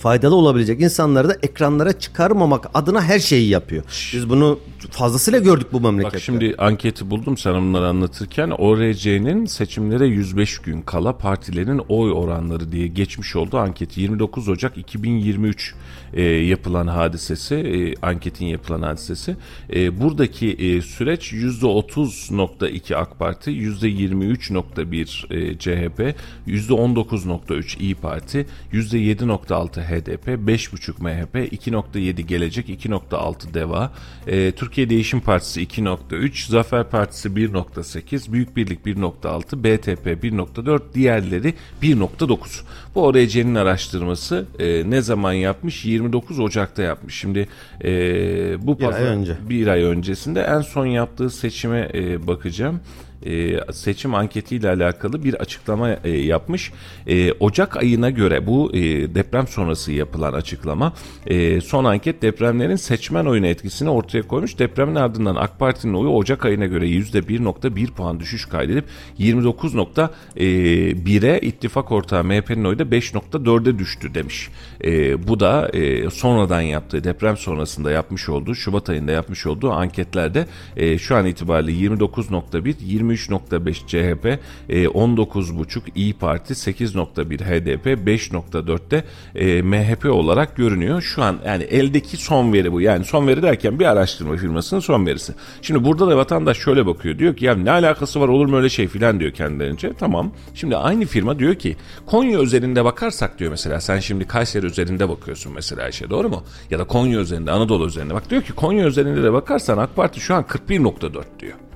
faydalı 0.00 0.34
olabilecek 0.34 0.80
insanları 0.80 1.28
da 1.28 1.36
ekranlara 1.42 1.98
çıkarmamak 1.98 2.70
adına 2.74 3.02
her 3.02 3.18
şeyi 3.18 3.48
yapıyor. 3.48 3.84
Biz 4.12 4.30
bunu 4.30 4.58
fazlasıyla 4.90 5.38
gördük 5.38 5.66
bu 5.72 5.80
memlekette. 5.80 6.16
Bak 6.16 6.22
şimdi 6.22 6.54
anketi 6.58 7.10
buldum 7.10 7.36
sana 7.36 7.60
bunları 7.60 7.86
anlatırken. 7.86 8.50
ORC'nin 8.50 9.46
seçimlere 9.46 10.06
105 10.06 10.58
gün 10.58 10.82
kala 10.82 11.18
partilerin 11.18 11.80
oy 11.88 12.12
oranları 12.12 12.72
diye 12.72 12.86
geçmiş 12.86 13.36
olduğu 13.36 13.58
anketi. 13.58 14.00
29 14.00 14.48
Ocak 14.48 14.78
2023 14.78 15.74
e, 16.14 16.22
yapılan 16.22 16.86
hadisesi, 16.86 17.54
e, 17.54 17.94
anketin 18.06 18.46
yapılan 18.46 18.82
hadisesi. 18.82 19.36
E, 19.74 20.00
buradaki 20.00 20.52
e, 20.52 20.82
süreç 20.82 21.32
%30.2 21.32 22.96
AK 22.96 23.18
Parti, 23.18 23.50
%23.1 23.50 25.34
e, 25.34 25.58
CHP, 25.58 26.14
%19.3 26.46 27.78
İyi 27.78 27.94
Parti, 27.94 28.46
%7.6 28.72 29.80
HDP, 29.90 30.28
5.5 30.28 31.02
MHP, 31.02 31.52
2.7 31.52 32.20
Gelecek, 32.20 32.68
2.6 32.68 33.54
DEVA, 33.54 33.92
e, 34.26 34.52
Türkiye 34.52 34.90
Değişim 34.90 35.20
Partisi 35.20 35.62
2.3, 35.62 36.50
Zafer 36.50 36.90
Partisi 36.90 37.28
1.8, 37.28 38.32
Büyük 38.32 38.56
Birlik 38.56 38.86
1.6, 38.86 39.64
BTP 39.64 40.06
1.4, 40.24 40.94
diğerleri 40.94 41.54
1.9. 41.82 42.62
Bu 42.94 43.04
ORC'nin 43.06 43.54
araştırması 43.54 44.46
e, 44.58 44.90
ne 44.90 45.00
zaman 45.02 45.32
yapmış? 45.32 45.84
29 45.84 46.40
Ocak'ta 46.40 46.82
yapmış. 46.82 47.14
Şimdi 47.14 47.48
e, 47.84 48.66
bu 48.66 48.78
Bir 48.78 48.84
ay 48.84 49.02
önce. 49.02 49.36
bir 49.48 49.66
ay 49.66 49.82
öncesinde 49.82 50.40
en 50.40 50.60
son 50.60 50.86
yaptığı 50.86 51.30
seçime 51.30 51.88
e, 51.94 52.26
bakacağım. 52.26 52.80
E, 53.26 53.60
seçim 53.72 54.14
anketiyle 54.14 54.68
alakalı 54.68 55.24
bir 55.24 55.34
açıklama 55.34 55.90
e, 55.90 56.10
yapmış. 56.10 56.72
E, 57.06 57.32
Ocak 57.32 57.76
ayına 57.76 58.10
göre 58.10 58.46
bu 58.46 58.70
e, 58.74 58.80
deprem 59.14 59.46
sonrası 59.46 59.92
yapılan 59.92 60.32
açıklama 60.32 60.92
e, 61.26 61.60
son 61.60 61.84
anket 61.84 62.22
depremlerin 62.22 62.76
seçmen 62.76 63.24
oyuna 63.24 63.46
etkisini 63.46 63.90
ortaya 63.90 64.22
koymuş. 64.22 64.58
Depremin 64.58 64.94
ardından 64.94 65.36
AK 65.36 65.58
Parti'nin 65.58 65.94
oyu 65.94 66.08
Ocak 66.08 66.44
ayına 66.44 66.66
göre 66.66 66.88
%1.1 66.88 67.86
puan 67.86 68.20
düşüş 68.20 68.46
kaydedip 68.46 68.84
29.1'e 69.18 71.40
ittifak 71.40 71.92
ortağı 71.92 72.24
MHP'nin 72.24 72.64
oyu 72.64 72.78
da 72.78 72.82
5.4'e 72.82 73.78
düştü 73.78 74.14
demiş. 74.14 74.48
E, 74.84 75.28
bu 75.28 75.40
da 75.40 75.68
e, 75.68 76.10
sonradan 76.10 76.60
yaptığı 76.60 77.04
deprem 77.04 77.36
sonrasında 77.36 77.90
yapmış 77.90 78.28
olduğu 78.28 78.54
Şubat 78.54 78.90
ayında 78.90 79.12
yapmış 79.12 79.46
olduğu 79.46 79.70
anketlerde 79.70 80.46
e, 80.76 80.98
şu 80.98 81.16
an 81.16 81.26
itibariyle 81.26 81.94
29.1 81.94 82.74
23.5 83.14 83.72
CHP 83.86 84.26
e, 84.68 84.84
19.5 84.84 85.80
İyi 85.94 86.14
Parti 86.14 86.52
8.1 86.52 87.44
HDP 87.44 87.86
5.4'te 87.86 89.04
e, 89.34 89.62
MHP 89.62 90.06
olarak 90.06 90.56
görünüyor. 90.56 91.02
Şu 91.02 91.22
an 91.22 91.38
yani 91.46 91.62
eldeki 91.62 92.16
son 92.16 92.52
veri 92.52 92.72
bu. 92.72 92.80
Yani 92.80 93.04
son 93.04 93.26
veri 93.26 93.42
derken 93.42 93.78
bir 93.78 93.84
araştırma 93.84 94.36
firmasının 94.36 94.80
son 94.80 95.06
verisi. 95.06 95.32
Şimdi 95.62 95.84
burada 95.84 96.08
da 96.08 96.16
vatandaş 96.16 96.58
şöyle 96.58 96.86
bakıyor. 96.86 97.18
Diyor 97.18 97.36
ki 97.36 97.44
ya 97.44 97.54
ne 97.54 97.70
alakası 97.70 98.20
var 98.20 98.28
olur 98.28 98.46
mu 98.46 98.56
öyle 98.56 98.68
şey 98.68 98.88
filan 98.88 99.20
diyor 99.20 99.32
kendilerince. 99.32 99.92
Tamam. 99.98 100.32
Şimdi 100.54 100.76
aynı 100.76 101.04
firma 101.04 101.38
diyor 101.38 101.54
ki 101.54 101.76
Konya 102.06 102.38
özelinde 102.38 102.84
bakarsak 102.84 103.38
diyor 103.38 103.50
mesela 103.50 103.80
sen 103.80 104.00
şimdi 104.00 104.26
Kayseri 104.26 104.66
üzerinde 104.66 105.08
bakıyorsun 105.08 105.52
mesela 105.52 105.82
Ayşe 105.82 106.10
doğru 106.10 106.28
mu? 106.28 106.44
Ya 106.70 106.78
da 106.78 106.84
Konya 106.84 107.20
üzerinde 107.20 107.50
Anadolu 107.50 107.86
üzerinde 107.86 108.14
bak 108.14 108.30
diyor 108.30 108.42
ki 108.42 108.52
Konya 108.52 108.86
üzerinde 108.86 109.22
de 109.22 109.32
bakarsan 109.32 109.78
AK 109.78 109.96
Parti 109.96 110.20
şu 110.20 110.34
an 110.34 110.42
41.4 110.42 111.24
diyor. 111.40 111.69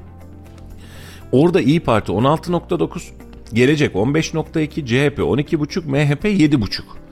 Orada 1.34 1.60
İyi 1.60 1.80
Parti 1.80 2.12
16.9, 2.12 3.02
Gelecek 3.52 3.94
15.2, 3.94 4.86
CHP 4.86 5.18
12.5, 5.18 5.86
MHP 5.86 6.24
7.5. 6.24 7.03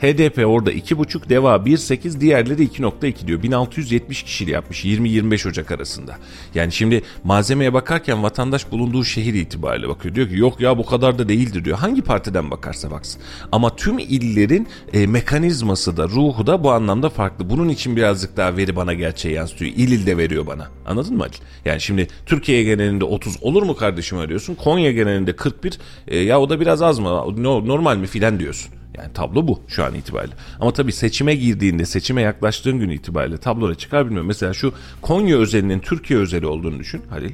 HDP 0.00 0.46
orada 0.46 0.72
2.5, 0.72 1.28
DEVA 1.28 1.56
1.8, 1.56 2.20
diğerleri 2.20 2.64
2.2 2.66 3.26
diyor. 3.26 3.42
1670 3.42 4.22
kişiyle 4.22 4.50
yapmış 4.50 4.84
20-25 4.84 5.48
Ocak 5.48 5.70
arasında. 5.70 6.16
Yani 6.54 6.72
şimdi 6.72 7.02
malzemeye 7.24 7.72
bakarken 7.74 8.22
vatandaş 8.22 8.70
bulunduğu 8.72 9.04
şehir 9.04 9.34
itibariyle 9.34 9.88
bakıyor. 9.88 10.14
Diyor 10.14 10.28
ki 10.28 10.36
yok 10.36 10.60
ya 10.60 10.78
bu 10.78 10.86
kadar 10.86 11.18
da 11.18 11.28
değildir 11.28 11.64
diyor. 11.64 11.78
Hangi 11.78 12.02
partiden 12.02 12.50
bakarsa 12.50 12.90
baksın. 12.90 13.22
Ama 13.52 13.76
tüm 13.76 13.98
illerin 13.98 14.68
e, 14.92 15.06
mekanizması 15.06 15.96
da 15.96 16.04
ruhu 16.08 16.46
da 16.46 16.64
bu 16.64 16.70
anlamda 16.72 17.08
farklı. 17.08 17.50
Bunun 17.50 17.68
için 17.68 17.96
birazcık 17.96 18.36
daha 18.36 18.56
veri 18.56 18.76
bana 18.76 18.94
gerçeği 18.94 19.34
yansıtıyor. 19.34 19.72
İl 19.76 19.92
il 19.92 20.06
de 20.06 20.16
veriyor 20.16 20.46
bana. 20.46 20.68
Anladın 20.86 21.16
mı 21.16 21.22
Ali? 21.22 21.32
Yani 21.64 21.80
şimdi 21.80 22.08
Türkiye 22.26 22.62
genelinde 22.64 23.04
30 23.04 23.42
olur 23.42 23.62
mu 23.62 23.76
kardeşim 23.76 24.18
arıyorsun. 24.18 24.54
Konya 24.54 24.92
genelinde 24.92 25.36
41 25.36 25.78
e, 26.08 26.18
ya 26.18 26.40
o 26.40 26.50
da 26.50 26.60
biraz 26.60 26.82
az 26.82 26.98
mı? 26.98 27.08
No- 27.36 27.66
Normal 27.66 27.96
mi 27.96 28.06
filan 28.06 28.38
diyorsun. 28.40 28.72
Yani 28.98 29.12
tablo 29.12 29.48
bu 29.48 29.60
şu 29.68 29.84
an 29.84 29.94
itibariyle. 29.94 30.34
Ama 30.60 30.72
tabii 30.72 30.92
seçime 30.92 31.34
girdiğinde, 31.34 31.86
seçime 31.86 32.22
yaklaştığın 32.22 32.78
gün 32.78 32.90
itibariyle 32.90 33.38
tabloya 33.38 33.74
çıkar 33.74 34.04
bilmiyorum. 34.04 34.28
Mesela 34.28 34.54
şu 34.54 34.72
Konya 35.02 35.38
özelinin 35.38 35.78
Türkiye 35.78 36.18
özeli 36.18 36.46
olduğunu 36.46 36.78
düşün 36.78 37.02
Halil. 37.10 37.32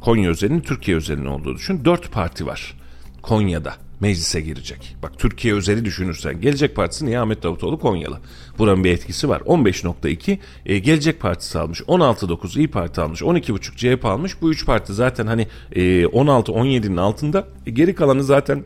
Konya 0.00 0.30
özelinin 0.30 0.60
Türkiye 0.60 0.96
özelinin 0.96 1.26
olduğunu 1.26 1.56
düşün. 1.56 1.84
Dört 1.84 2.12
parti 2.12 2.46
var 2.46 2.74
Konya'da 3.22 3.74
meclise 4.00 4.40
girecek. 4.40 4.96
Bak 5.02 5.18
Türkiye 5.18 5.54
özeli 5.54 5.84
düşünürsen 5.84 6.40
Gelecek 6.40 6.76
Partisi 6.76 7.06
niye 7.06 7.18
Ahmet 7.20 7.42
Davutoğlu 7.42 7.78
Konyalı? 7.78 8.18
Buranın 8.58 8.84
bir 8.84 8.92
etkisi 8.92 9.28
var. 9.28 9.40
15.2 9.40 10.38
e, 10.66 10.78
Gelecek 10.78 11.20
Partisi 11.20 11.58
almış. 11.58 11.80
16.9 11.80 12.58
İyi 12.58 12.68
Parti 12.68 13.00
almış. 13.00 13.22
12.5 13.22 13.96
CHP 13.96 14.04
almış. 14.04 14.42
Bu 14.42 14.50
üç 14.50 14.66
parti 14.66 14.94
zaten 14.94 15.26
hani 15.26 15.46
e, 15.72 16.04
16-17'nin 16.04 16.96
altında. 16.96 17.48
E, 17.66 17.70
geri 17.70 17.94
kalanı 17.94 18.24
zaten 18.24 18.64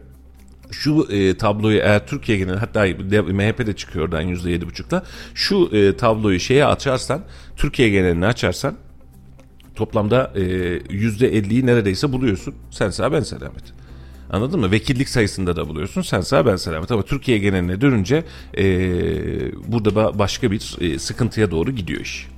şu 0.73 1.07
e, 1.11 1.37
tabloyu 1.37 1.79
eğer 1.79 2.07
Türkiye 2.07 2.39
genel 2.39 2.57
hatta 2.57 2.87
MHP 3.33 3.67
de 3.67 3.77
çıkıyor 3.77 4.05
oradan 4.05 4.25
%7,5'la 4.25 5.03
şu 5.35 5.71
e, 5.73 5.97
tabloyu 5.97 6.41
şeye 6.41 6.67
açarsan 6.67 7.23
Türkiye 7.57 7.89
genelini 7.89 8.27
açarsan 8.27 8.75
toplamda 9.75 10.33
e, 10.35 10.41
%50'yi 10.41 11.67
neredeyse 11.67 12.13
buluyorsun. 12.13 12.55
Sen 12.71 12.91
sağ 12.91 13.13
ben 13.13 13.21
selamet. 13.21 13.65
Anladın 14.31 14.61
mı? 14.61 14.71
Vekillik 14.71 15.09
sayısında 15.09 15.57
da 15.57 15.69
buluyorsun. 15.69 16.03
Sen 16.03 16.21
sağ 16.21 16.47
ben 16.47 16.57
selamet. 16.57 16.91
Ama 16.91 17.03
Türkiye 17.03 17.39
geneline 17.39 17.81
dönünce 17.81 18.25
e, 18.59 18.65
burada 19.73 19.89
ba- 19.89 20.19
başka 20.19 20.51
bir 20.51 20.77
e, 20.81 20.99
sıkıntıya 20.99 21.51
doğru 21.51 21.71
gidiyor 21.71 22.01
iş. 22.01 22.29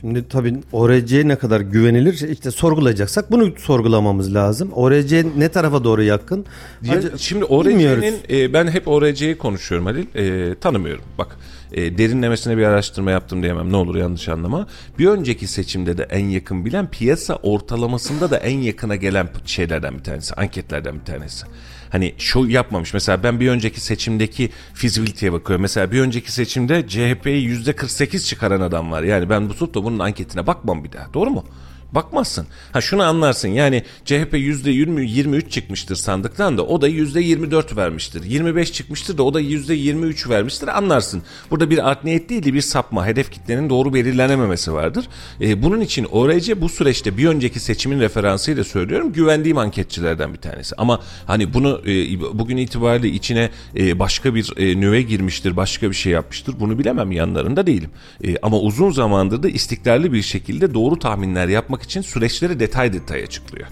Şimdi 0.00 0.28
tabii 0.28 0.54
ORC 0.72 1.28
ne 1.28 1.36
kadar 1.36 1.60
güvenilir 1.60 2.28
işte 2.30 2.50
sorgulayacaksak 2.50 3.30
bunu 3.30 3.52
sorgulamamız 3.58 4.34
lazım. 4.34 4.72
ORC 4.72 5.24
ne 5.36 5.48
tarafa 5.48 5.84
doğru 5.84 6.02
yakın? 6.02 6.44
Ya 6.82 6.94
Acı- 6.94 7.18
şimdi. 7.18 7.44
ORC'nin 7.44 8.14
e, 8.30 8.52
ben 8.52 8.68
hep 8.68 8.88
ORC'yi 8.88 9.38
konuşuyorum 9.38 9.86
Halil. 9.86 10.06
E, 10.14 10.54
tanımıyorum. 10.54 11.04
Bak 11.18 11.36
e, 11.76 11.98
derinlemesine 11.98 12.56
bir 12.56 12.62
araştırma 12.62 13.10
yaptım 13.10 13.42
diyemem. 13.42 13.72
Ne 13.72 13.76
olur 13.76 13.96
yanlış 13.96 14.28
anlama. 14.28 14.66
Bir 14.98 15.06
önceki 15.06 15.46
seçimde 15.46 15.98
de 15.98 16.02
en 16.10 16.28
yakın 16.28 16.64
bilen 16.64 16.90
piyasa 16.90 17.36
ortalamasında 17.36 18.30
da 18.30 18.36
en 18.36 18.58
yakına 18.58 18.96
gelen 18.96 19.28
şeylerden 19.44 19.98
bir 19.98 20.04
tanesi. 20.04 20.34
Anketlerden 20.34 21.00
bir 21.00 21.04
tanesi. 21.04 21.46
Hani 21.90 22.14
şu 22.18 22.46
yapmamış. 22.46 22.94
Mesela 22.94 23.22
ben 23.22 23.40
bir 23.40 23.48
önceki 23.48 23.80
seçimdeki 23.80 24.50
fizibiliteye 24.74 25.32
bakıyorum. 25.32 25.62
Mesela 25.62 25.92
bir 25.92 26.00
önceki 26.00 26.32
seçimde 26.32 26.88
CHP'yi 26.88 27.48
%48 27.48 28.26
çıkaran 28.26 28.60
adam 28.60 28.92
var. 28.92 29.02
Yani 29.02 29.30
ben 29.30 29.48
bu 29.48 29.54
tutup 29.54 29.84
bunun 29.84 29.98
anketine 29.98 30.46
bakmam 30.46 30.84
bir 30.84 30.92
daha. 30.92 31.14
Doğru 31.14 31.30
mu? 31.30 31.44
Bakmazsın. 31.92 32.46
Ha 32.72 32.80
şunu 32.80 33.02
anlarsın 33.02 33.48
yani 33.48 33.82
CHP 34.04 34.34
yüzde 34.34 34.70
20 34.70 35.10
23 35.10 35.52
çıkmıştır 35.52 35.96
sandıktan 35.96 36.58
da 36.58 36.66
o 36.66 36.80
da 36.80 36.88
yüzde 36.88 37.20
24 37.20 37.76
vermiştir. 37.76 38.24
25 38.24 38.72
çıkmıştır 38.72 39.18
da 39.18 39.22
o 39.22 39.34
da 39.34 39.40
yüzde 39.40 39.74
23 39.74 40.28
vermiştir 40.28 40.68
anlarsın. 40.68 41.22
Burada 41.50 41.70
bir 41.70 41.90
art 41.90 42.04
niyet 42.04 42.28
değil 42.28 42.44
de 42.44 42.54
bir 42.54 42.60
sapma 42.60 43.06
hedef 43.06 43.30
kitlenin 43.30 43.70
doğru 43.70 43.94
belirlenememesi 43.94 44.72
vardır. 44.72 45.08
Ee, 45.40 45.62
bunun 45.62 45.80
için 45.80 46.04
ORC 46.04 46.60
bu 46.60 46.68
süreçte 46.68 47.18
bir 47.18 47.28
önceki 47.28 47.60
seçimin 47.60 48.00
referansıyla 48.00 48.64
söylüyorum 48.64 49.12
güvendiğim 49.12 49.58
anketçilerden 49.58 50.32
bir 50.32 50.38
tanesi. 50.38 50.74
Ama 50.78 51.00
hani 51.26 51.54
bunu 51.54 51.80
e, 51.86 52.20
bugün 52.38 52.56
itibariyle 52.56 53.08
içine 53.08 53.50
e, 53.76 53.98
başka 53.98 54.34
bir 54.34 54.52
e, 54.56 54.80
nüve 54.80 55.02
girmiştir 55.02 55.56
başka 55.56 55.90
bir 55.90 55.96
şey 55.96 56.12
yapmıştır 56.12 56.60
bunu 56.60 56.78
bilemem 56.78 57.12
yanlarında 57.12 57.66
değilim. 57.66 57.90
E, 58.24 58.36
ama 58.42 58.58
uzun 58.60 58.90
zamandır 58.90 59.42
da 59.42 59.48
istikrarlı 59.48 60.12
bir 60.12 60.22
şekilde 60.22 60.74
doğru 60.74 60.98
tahminler 60.98 61.48
yapmak 61.48 61.75
için 61.82 62.00
süreçleri 62.00 62.60
detay 62.60 62.92
detay 62.92 63.22
açıklıyor. 63.22 63.66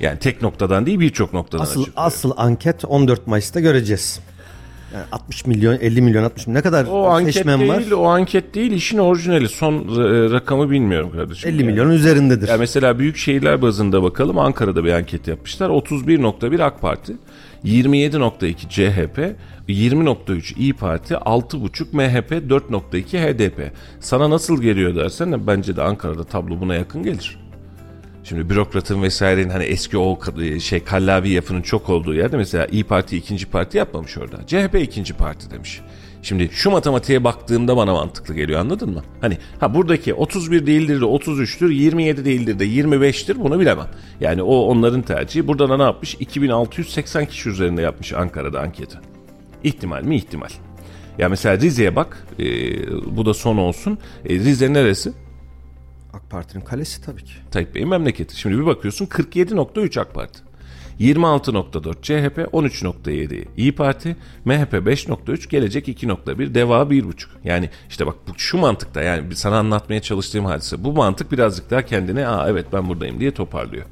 Yani 0.00 0.18
tek 0.18 0.42
noktadan 0.42 0.86
değil 0.86 1.00
birçok 1.00 1.32
noktadan 1.32 1.62
Asıl 1.62 1.80
açıklıyor. 1.82 2.06
asıl 2.06 2.32
anket 2.36 2.84
14 2.84 3.26
Mayıs'ta 3.26 3.60
göreceğiz. 3.60 4.20
Yani 4.94 5.04
60 5.12 5.46
milyon, 5.46 5.74
50 5.80 6.02
milyon, 6.02 6.24
60 6.24 6.46
milyon 6.46 6.58
ne 6.58 6.62
kadar 6.62 6.86
o 6.86 7.06
anket 7.06 7.46
değil, 7.46 7.68
var? 7.68 7.90
o 7.90 8.06
anket 8.06 8.54
değil 8.54 8.72
işin 8.72 8.98
orijinali. 8.98 9.48
Son 9.48 9.74
e, 9.74 10.30
rakamı 10.30 10.70
bilmiyorum 10.70 11.10
kardeşim. 11.12 11.50
50 11.50 11.56
Yani. 11.56 11.70
milyonun 11.70 11.90
üzerindedir. 11.90 12.48
Ya 12.48 12.56
mesela 12.56 12.98
büyük 12.98 13.16
şehirler 13.16 13.62
bazında 13.62 14.02
bakalım. 14.02 14.38
Ankara'da 14.38 14.84
bir 14.84 14.92
anket 14.92 15.28
yapmışlar. 15.28 15.68
31.1 15.70 16.62
AK 16.62 16.80
Parti, 16.80 17.16
27.2 17.64 18.54
CHP, 18.68 19.18
20.3 19.68 20.58
İyi 20.58 20.72
Parti, 20.72 21.14
6.5 21.14 21.84
MHP, 21.92 22.32
4.2 22.32 23.18
HDP. 23.18 23.72
Sana 24.00 24.30
nasıl 24.30 24.62
geliyor 24.62 24.94
dersen 24.96 25.46
bence 25.46 25.76
de 25.76 25.82
Ankara'da 25.82 26.24
tablo 26.24 26.60
buna 26.60 26.74
yakın 26.74 27.02
gelir. 27.02 27.38
Şimdi 28.24 28.50
bürokratın 28.50 29.02
vesairenin 29.02 29.50
hani 29.50 29.64
eski 29.64 29.98
o 29.98 30.18
k- 30.18 30.60
şey 30.60 30.80
kallavi 30.84 31.30
yapının 31.30 31.62
çok 31.62 31.88
olduğu 31.90 32.14
yerde 32.14 32.36
mesela 32.36 32.66
İyi 32.66 32.84
Parti 32.84 33.16
ikinci 33.16 33.46
parti 33.46 33.78
yapmamış 33.78 34.18
orada. 34.18 34.46
CHP 34.46 34.74
ikinci 34.82 35.14
parti 35.14 35.50
demiş. 35.50 35.80
Şimdi 36.24 36.48
şu 36.52 36.70
matematiğe 36.70 37.24
baktığımda 37.24 37.76
bana 37.76 37.92
mantıklı 37.92 38.34
geliyor 38.34 38.60
anladın 38.60 38.90
mı? 38.90 39.02
Hani 39.20 39.38
ha 39.60 39.74
buradaki 39.74 40.14
31 40.14 40.66
değildir 40.66 41.00
de 41.00 41.04
33'tür, 41.04 41.72
27 41.72 42.24
değildir 42.24 42.58
de 42.58 42.66
25'tir 42.66 43.40
bunu 43.40 43.60
bilemem. 43.60 43.86
Yani 44.20 44.42
o 44.42 44.56
onların 44.56 45.02
tercihi. 45.02 45.48
Burada 45.48 45.68
da 45.68 45.76
ne 45.76 45.82
yapmış? 45.82 46.16
2680 46.20 47.26
kişi 47.26 47.48
üzerinde 47.48 47.82
yapmış 47.82 48.12
Ankara'da 48.12 48.60
anketi. 48.60 48.98
İhtimal 49.64 50.02
mi? 50.02 50.16
İhtimal. 50.16 50.48
Ya 51.18 51.28
mesela 51.28 51.58
Rize'ye 51.58 51.96
bak. 51.96 52.26
e, 52.38 52.44
bu 53.16 53.26
da 53.26 53.34
son 53.34 53.56
olsun. 53.56 53.98
E, 54.24 54.34
Rize 54.34 54.72
neresi? 54.72 55.12
AK 56.12 56.30
Parti'nin 56.30 56.64
kalesi 56.64 57.02
tabii 57.04 57.24
ki. 57.24 57.32
Tayyip 57.50 57.74
Bey'in 57.74 57.88
memleketi. 57.88 58.40
Şimdi 58.40 58.58
bir 58.58 58.66
bakıyorsun 58.66 59.06
47.3 59.06 60.00
AK 60.00 60.14
Parti. 60.14 60.38
26.4 61.00 62.02
CHP, 62.02 62.38
13.7 62.38 63.44
İyi 63.56 63.72
Parti, 63.74 64.16
MHP 64.44 64.72
5.3, 64.72 65.48
Gelecek 65.48 65.88
2.1, 65.88 66.54
Deva 66.54 66.82
1.5. 66.82 67.26
Yani 67.44 67.70
işte 67.88 68.06
bak 68.06 68.14
bu 68.28 68.32
şu 68.38 68.58
mantıkta 68.58 69.02
yani 69.02 69.36
sana 69.36 69.58
anlatmaya 69.58 70.02
çalıştığım 70.02 70.44
hadise. 70.44 70.84
Bu 70.84 70.92
mantık 70.92 71.32
birazcık 71.32 71.70
daha 71.70 71.82
kendine 71.82 72.28
aa 72.28 72.48
evet 72.48 72.66
ben 72.72 72.88
buradayım 72.88 73.20
diye 73.20 73.30
toparlıyor. 73.30 73.86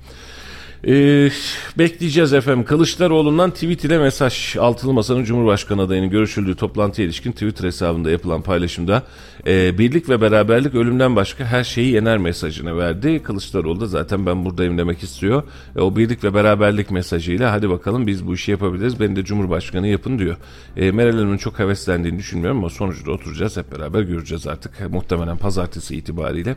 Ee, 0.86 1.30
bekleyeceğiz 1.78 2.32
efendim. 2.32 2.64
Kılıçdaroğlu'ndan 2.64 3.50
tweet 3.50 3.84
ile 3.84 3.98
mesaj. 3.98 4.56
Altılı 4.56 4.92
Masa'nın 4.92 5.24
Cumhurbaşkanı 5.24 5.82
adayının 5.82 6.10
görüşüldüğü 6.10 6.54
toplantıya 6.54 7.06
ilişkin 7.06 7.32
Twitter 7.32 7.64
hesabında 7.64 8.10
yapılan 8.10 8.42
paylaşımda 8.42 9.02
e, 9.46 9.78
birlik 9.78 10.08
ve 10.08 10.20
beraberlik 10.20 10.74
ölümden 10.74 11.16
başka 11.16 11.44
her 11.44 11.64
şeyi 11.64 11.92
yener 11.92 12.18
mesajını 12.18 12.78
verdi. 12.78 13.22
Kılıçdaroğlu 13.22 13.80
da 13.80 13.87
zaten 13.87 14.26
ben 14.26 14.44
buradayım 14.44 14.78
demek 14.78 15.02
istiyor. 15.02 15.42
E, 15.76 15.80
o 15.80 15.96
birlik 15.96 16.24
ve 16.24 16.35
beraberlik 16.35 16.90
mesajıyla 16.90 17.52
hadi 17.52 17.70
bakalım 17.70 18.06
biz 18.06 18.26
bu 18.26 18.35
işi 18.35 18.50
yapabiliriz. 18.50 19.00
Beni 19.00 19.16
de 19.16 19.24
Cumhurbaşkanı 19.24 19.88
yapın 19.88 20.18
diyor. 20.18 20.37
E, 20.76 20.90
Meral 20.90 21.12
Hanım'ın 21.12 21.37
çok 21.37 21.58
heveslendiğini 21.58 22.18
düşünmüyorum 22.18 22.58
ama 22.58 22.70
sonuçta 22.70 23.10
oturacağız 23.10 23.56
hep 23.56 23.72
beraber 23.72 24.02
göreceğiz 24.02 24.46
artık. 24.46 24.90
Muhtemelen 24.90 25.37
pazartesi 25.37 25.96
itibariyle 25.96 26.56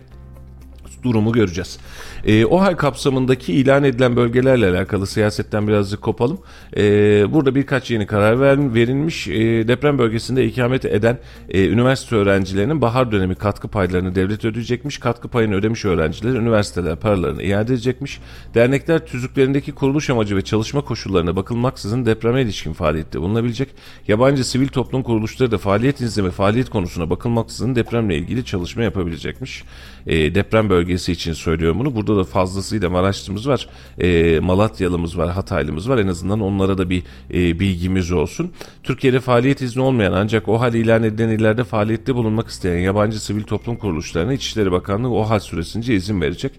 durumu 1.05 1.31
göreceğiz. 1.31 1.79
Ee, 2.25 2.45
OHAL 2.45 2.75
kapsamındaki 2.75 3.53
ilan 3.53 3.83
edilen 3.83 4.15
bölgelerle 4.15 4.69
alakalı 4.69 5.07
siyasetten 5.07 5.67
birazcık 5.67 6.01
kopalım. 6.01 6.39
Ee, 6.77 7.25
burada 7.33 7.55
birkaç 7.55 7.91
yeni 7.91 8.05
karar 8.05 8.39
ver, 8.39 8.73
verilmiş. 8.73 9.27
Ee, 9.27 9.67
deprem 9.67 9.97
bölgesinde 9.97 10.45
ikamet 10.45 10.85
eden 10.85 11.19
e, 11.49 11.67
üniversite 11.67 12.15
öğrencilerinin 12.15 12.81
bahar 12.81 13.11
dönemi 13.11 13.35
katkı 13.35 13.67
paylarını 13.67 14.15
devlet 14.15 14.45
ödeyecekmiş. 14.45 14.97
Katkı 14.97 15.27
payını 15.27 15.55
ödemiş 15.55 15.85
öğrenciler 15.85 16.33
üniversiteler 16.33 16.95
paralarını 16.95 17.43
iade 17.43 17.73
edecekmiş. 17.73 18.19
Dernekler 18.53 19.05
tüzüklerindeki 19.05 19.71
kuruluş 19.71 20.09
amacı 20.09 20.35
ve 20.35 20.41
çalışma 20.41 20.81
koşullarına 20.81 21.35
bakılmaksızın 21.35 22.05
depreme 22.05 22.41
ilişkin 22.41 22.73
faaliyette 22.73 23.21
bulunabilecek. 23.21 23.69
Yabancı 24.07 24.49
sivil 24.49 24.67
toplum 24.67 25.03
kuruluşları 25.03 25.51
da 25.51 25.57
faaliyet 25.57 26.01
izleme 26.01 26.31
faaliyet 26.31 26.69
konusuna 26.69 27.09
bakılmaksızın 27.09 27.75
depremle 27.75 28.17
ilgili 28.17 28.45
çalışma 28.45 28.83
yapabilecekmiş. 28.83 29.63
Ee, 30.07 30.35
deprem 30.35 30.69
bölgesi 30.69 30.94
için 31.11 31.33
söylüyorum 31.33 31.79
bunu. 31.79 31.95
Burada 31.95 32.17
da 32.17 32.23
fazlasıyla 32.23 32.89
Maraşlımız 32.89 33.47
var, 33.47 33.69
e, 34.01 34.39
Malatyalımız 34.39 35.17
var, 35.17 35.31
Hataylımız 35.31 35.89
var. 35.89 35.97
En 35.97 36.07
azından 36.07 36.41
onlara 36.41 36.77
da 36.77 36.89
bir 36.89 37.03
e, 37.33 37.59
bilgimiz 37.59 38.11
olsun. 38.11 38.51
Türkiye'de 38.83 39.19
faaliyet 39.19 39.61
izni 39.61 39.81
olmayan 39.81 40.13
ancak 40.13 40.47
OHAL 40.47 40.73
ilan 40.73 41.03
edilen 41.03 41.29
illerde 41.29 41.63
faaliyette 41.63 42.15
bulunmak 42.15 42.47
isteyen 42.47 42.79
yabancı 42.79 43.23
sivil 43.23 43.43
toplum 43.43 43.75
kuruluşlarına 43.75 44.33
İçişleri 44.33 44.71
Bakanlığı 44.71 45.09
OHAL 45.09 45.39
süresince 45.39 45.95
izin 45.95 46.21
verecek. 46.21 46.51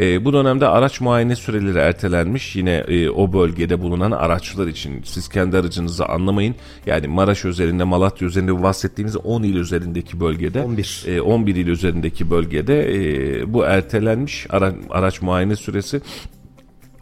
E, 0.00 0.24
bu 0.24 0.32
dönemde 0.32 0.68
araç 0.68 1.00
muayene 1.00 1.36
süreleri 1.36 1.78
ertelenmiş. 1.78 2.56
Yine 2.56 2.84
e, 2.88 3.10
o 3.10 3.32
bölgede 3.32 3.80
bulunan 3.80 4.10
araçlar 4.10 4.66
için 4.66 5.02
siz 5.04 5.28
kendi 5.28 5.56
aracınızı 5.56 6.06
anlamayın. 6.06 6.54
Yani 6.86 7.08
Maraş 7.08 7.44
özelinde, 7.44 7.84
Malatya 7.84 8.28
üzerinde 8.28 8.62
bahsettiğimiz 8.62 9.16
10 9.16 9.42
il 9.42 9.54
üzerindeki 9.54 10.20
bölgede 10.20 10.62
11. 10.62 11.04
e, 11.06 11.20
11 11.20 11.56
il 11.56 11.66
üzerindeki 11.66 12.30
bölgede 12.30 12.94
e, 12.94 13.52
bu 13.52 13.64
ertelenmiş 13.64 14.46
ara, 14.50 14.74
araç 14.90 15.22
muayene 15.22 15.56
süresi. 15.56 16.00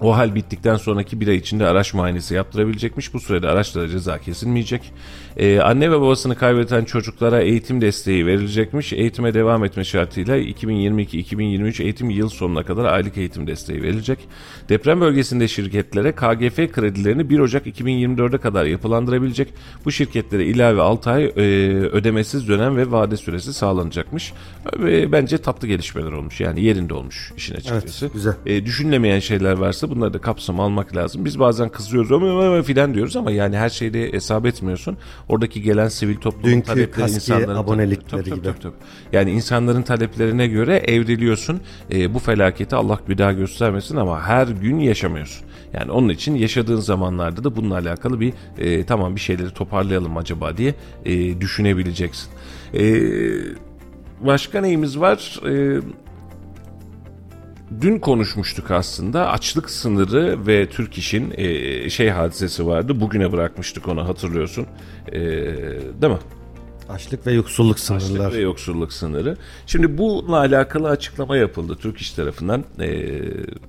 O 0.01 0.16
hal 0.16 0.34
bittikten 0.34 0.76
sonraki 0.76 1.20
bir 1.20 1.28
ay 1.28 1.36
içinde 1.36 1.66
araç 1.66 1.94
muayenesi 1.94 2.34
yaptırabilecekmiş. 2.34 3.14
Bu 3.14 3.20
sürede 3.20 3.48
araçlara 3.48 3.88
ceza 3.88 4.18
kesilmeyecek. 4.18 4.92
Ee, 5.36 5.61
anne 5.61 5.90
ve 5.90 6.01
babasını 6.01 6.36
kaybeden 6.36 6.84
çocuklara 6.84 7.40
eğitim 7.40 7.80
desteği 7.80 8.26
verilecekmiş. 8.26 8.92
Eğitime 8.92 9.34
devam 9.34 9.64
etme 9.64 9.84
şartıyla 9.84 10.38
2022-2023 10.38 11.82
eğitim 11.82 12.11
yıl 12.11 12.28
sonuna 12.28 12.62
kadar 12.62 12.84
aylık 12.84 13.16
eğitim 13.16 13.46
desteği 13.46 13.82
verilecek. 13.82 14.18
Deprem 14.68 15.01
bölgesinde 15.01 15.48
şirketlere 15.48 16.12
KGF 16.12 16.72
kredilerini 16.72 17.30
1 17.30 17.38
Ocak 17.38 17.66
2024'e 17.66 18.38
kadar 18.38 18.64
yapılandırabilecek. 18.64 19.48
Bu 19.84 19.92
şirketlere 19.92 20.44
ilave 20.44 20.80
6 20.82 21.11
ay 21.11 21.24
e, 21.24 21.30
ödemesiz 21.70 22.48
dönem 22.48 22.76
ve 22.76 22.90
vade 22.90 23.16
süresi 23.16 23.53
sağlanacakmış. 23.53 24.32
E, 24.82 25.12
bence 25.12 25.38
tatlı 25.38 25.68
gelişmeler 25.68 26.12
olmuş. 26.12 26.40
Yani 26.40 26.64
yerinde 26.64 26.94
olmuş 26.94 27.32
işin 27.36 27.55
açıkçası. 27.55 28.05
Evet, 28.05 28.14
güzel. 28.14 28.34
E, 28.46 28.66
düşünülemeyen 28.66 29.20
şeyler 29.20 29.53
varsa 29.53 29.89
bunları 29.91 30.14
da 30.14 30.18
kapsam 30.18 30.61
almak 30.61 30.97
lazım. 30.97 31.24
Biz 31.24 31.38
bazen 31.38 31.68
kızıyoruz 31.68 32.12
ama 32.12 32.62
filan 32.62 32.95
diyoruz 32.95 33.16
ama 33.16 33.30
yani 33.30 33.57
her 33.57 33.68
şeyde 33.68 34.12
hesap 34.12 34.47
etmiyorsun. 34.47 34.97
Oradaki 35.28 35.62
gelen 35.62 35.88
sivil 35.88 36.16
toplum 36.16 36.45
Dünkü 36.45 36.66
talepleri 36.66 37.11
insanların 37.11 37.57
abonelikleri 37.57 38.22
tabii, 38.22 38.34
gibi. 38.34 38.43
tabii, 38.43 38.61
tabii. 38.61 38.74
Yani 39.12 39.30
insanların 39.30 39.82
taleplerine 39.82 40.47
göre 40.47 40.76
evriliyorsun. 40.76 41.61
E, 41.93 42.14
bu 42.14 42.18
felaketi 42.18 42.76
Allah 42.76 42.99
bir 43.09 43.18
daha 43.18 43.32
göstermesin 43.32 43.97
ama 43.97 44.22
her 44.22 44.47
gün 44.47 44.78
yaşamıyorsun. 44.78 45.47
Yani 45.72 45.93
onun 45.93 46.09
için 46.09 46.34
yaşadığın 46.34 46.80
zamanlarda 46.80 47.45
da 47.45 47.57
bununla 47.57 47.74
alakalı 47.74 48.20
bir 48.20 48.32
e, 48.59 48.84
tamam 48.84 49.16
bir 49.16 49.20
şeyleri 49.20 49.51
toparlayalım 49.51 50.16
acaba 50.16 50.57
diye 50.57 50.74
e, 51.05 51.41
düşünebileceksin. 51.41 52.30
E, 52.74 53.03
başka 54.20 54.61
neyimiz 54.61 55.01
var? 55.01 55.41
E, 55.49 55.80
Dün 57.80 57.98
konuşmuştuk 57.98 58.70
aslında 58.70 59.28
açlık 59.30 59.70
sınırı 59.70 60.46
ve 60.46 60.68
Türk 60.68 60.98
İş'in 60.98 61.34
e, 61.36 61.90
şey 61.90 62.08
hadisesi 62.08 62.66
vardı. 62.66 63.00
Bugüne 63.00 63.32
bırakmıştık 63.32 63.88
onu 63.88 64.08
hatırlıyorsun. 64.08 64.66
E, 65.12 65.20
değil 66.02 66.12
mi? 66.12 66.18
Açlık 66.91 67.26
ve 67.26 67.32
yoksulluk 67.32 67.78
sınırlar. 67.78 68.26
Açlık 68.26 68.38
ve 68.38 68.43
yoksulluk 68.43 68.93
sınırı. 68.93 69.36
Şimdi 69.66 69.99
bununla 69.99 70.38
alakalı 70.38 70.88
açıklama 70.88 71.36
yapıldı 71.36 71.76
Türk 71.80 71.99
İş 71.99 72.11
tarafından 72.11 72.64
e, 72.80 72.88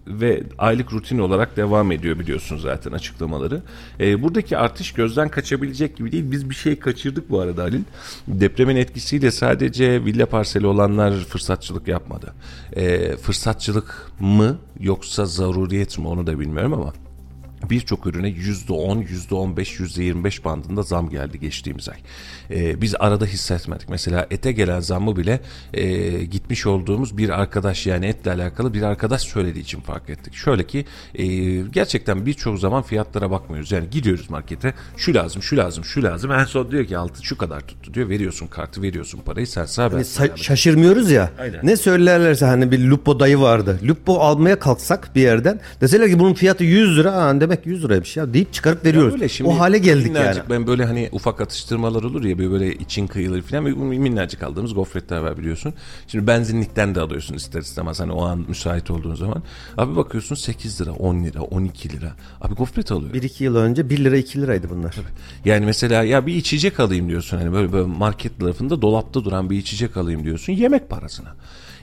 ve 0.08 0.44
aylık 0.58 0.94
rutin 0.94 1.20
olarak 1.20 1.58
devam 1.58 1.92
ediyor 1.92 2.20
biliyorsun 2.20 2.58
zaten 2.58 2.92
açıklamaları. 2.92 3.62
E, 4.00 4.22
buradaki 4.22 4.58
artış 4.58 4.92
gözden 4.92 5.30
kaçabilecek 5.30 5.98
gibi 5.98 6.12
değil. 6.12 6.32
Biz 6.32 6.50
bir 6.50 6.56
şey 6.56 6.80
kaçırdık 6.80 7.30
bu 7.30 7.40
arada 7.40 7.64
Halil. 7.64 7.84
Depremin 8.28 8.76
etkisiyle 8.76 9.32
sadece 9.32 10.06
villa 10.06 10.26
parseli 10.26 10.68
olanlar 10.68 11.14
fırsatçılık 11.14 11.88
yapmadı. 11.88 12.34
E, 12.76 13.16
fırsatçılık 13.18 14.12
mı 14.20 14.58
yoksa 14.80 15.26
zaruriyet 15.26 15.98
mi 15.98 16.08
onu 16.08 16.28
da 16.28 16.40
bilmiyorum 16.40 16.74
ama 16.74 16.94
birçok 17.72 18.08
ürüne 18.08 18.30
%10, 18.30 19.04
%15, 19.06 19.80
%25 19.80 20.44
bandında 20.44 20.82
zam 20.84 21.10
geldi 21.10 21.40
geçtiğimiz 21.40 21.90
ay. 21.90 21.98
Ee, 22.52 22.82
biz 22.82 22.96
arada 23.00 23.26
hissetmedik. 23.26 23.90
Mesela 23.90 24.28
ete 24.32 24.52
gelen 24.52 24.80
zammı 24.80 25.16
bile 25.16 25.40
e, 25.74 26.10
gitmiş 26.24 26.66
olduğumuz 26.66 27.18
bir 27.18 27.30
arkadaş 27.30 27.88
yani 27.88 28.06
etle 28.06 28.32
alakalı 28.32 28.74
bir 28.74 28.82
arkadaş 28.82 29.22
söylediği 29.22 29.64
için 29.64 29.82
fark 29.82 30.10
ettik. 30.10 30.34
Şöyle 30.34 30.68
ki 30.68 30.86
e, 31.16 31.26
gerçekten 31.62 32.26
birçok 32.26 32.60
zaman 32.60 32.84
fiyatlara 32.84 33.32
bakmıyoruz. 33.32 33.72
Yani 33.72 33.90
gidiyoruz 33.90 34.30
markete 34.30 34.74
şu 34.98 35.14
lazım, 35.14 35.44
şu 35.44 35.58
lazım, 35.58 35.86
şu 35.86 36.04
lazım. 36.04 36.32
En 36.32 36.44
son 36.44 36.72
diyor 36.72 36.86
ki 36.86 36.98
altı 36.98 37.26
şu 37.26 37.38
kadar 37.38 37.60
tuttu 37.62 37.94
diyor. 37.94 38.10
Veriyorsun 38.10 38.48
kartı, 38.48 38.82
veriyorsun 38.82 39.20
parayı. 39.26 39.48
Sen 39.48 39.66
sağ 39.66 39.90
ben 39.90 39.96
Hani 39.96 40.06
sana 40.06 40.28
sa- 40.28 40.38
şaşırmıyoruz 40.38 41.12
ya. 41.12 41.32
Aynen. 41.40 41.60
Ne 41.64 41.78
söylerlerse 41.78 42.46
hani 42.46 42.72
bir 42.72 42.80
lupo 42.80 43.20
dayı 43.20 43.40
vardı. 43.40 43.80
Lupo 43.84 44.20
almaya 44.20 44.60
kalksak 44.60 45.16
bir 45.16 45.22
yerden 45.22 45.60
deseler 45.82 46.10
ki 46.10 46.20
bunun 46.20 46.34
fiyatı 46.34 46.64
100 46.64 46.98
lira. 46.98 47.12
Aa, 47.12 47.42
demek 47.42 47.61
100 47.66 47.84
liraymış 47.84 48.18
ya 48.18 48.34
deyip 48.34 48.54
çıkarıp 48.54 48.86
veriyoruz. 48.86 49.14
Öyle 49.14 49.30
şimdi 49.30 49.50
o 49.50 49.60
hale 49.60 49.78
geldik 49.78 50.16
yani. 50.16 50.40
Ben 50.50 50.68
böyle 50.68 50.86
hani 50.86 51.10
ufak 51.12 51.42
atıştırmalar 51.42 52.04
olur 52.04 52.24
ya 52.24 52.38
böyle, 52.38 52.52
böyle 52.52 52.74
için 52.76 53.08
kıyılır 53.08 53.42
falan 53.42 53.64
minnacık 53.64 54.44
aldığımız 54.44 54.74
gofretler 54.74 55.18
var 55.18 55.38
biliyorsun. 55.38 55.74
Şimdi 56.08 56.28
benzinlikten 56.28 56.96
de 56.96 57.02
alıyorsun 57.02 57.36
ister 57.36 57.62
istemez 57.62 58.00
hani 58.00 58.12
o 58.12 58.26
an 58.26 58.46
müsait 58.48 58.92
olduğun 58.92 59.16
zaman. 59.16 59.44
Abi 59.78 59.96
bakıyorsun 59.96 60.36
8 60.36 60.82
lira 60.82 60.92
10 60.92 61.24
lira 61.24 61.42
12 61.42 61.90
lira. 61.90 62.14
Abi 62.42 62.56
gofret 62.56 62.92
alıyor. 62.92 63.14
1-2 63.14 63.44
yıl 63.44 63.56
önce 63.56 63.90
1 63.90 64.04
lira 64.04 64.18
2 64.18 64.42
liraydı 64.42 64.70
bunlar. 64.70 64.96
Yani 65.46 65.66
mesela 65.66 66.04
ya 66.04 66.26
bir 66.26 66.36
içecek 66.36 66.80
alayım 66.80 67.10
diyorsun 67.10 67.38
hani 67.38 67.54
böyle, 67.54 67.74
böyle 67.74 67.88
market 67.88 68.40
tarafında 68.40 68.82
dolapta 68.82 69.24
duran 69.24 69.50
bir 69.50 69.58
içecek 69.58 69.98
alayım 69.98 70.24
diyorsun 70.24 70.54
yemek 70.54 70.90
parasına. 70.90 71.36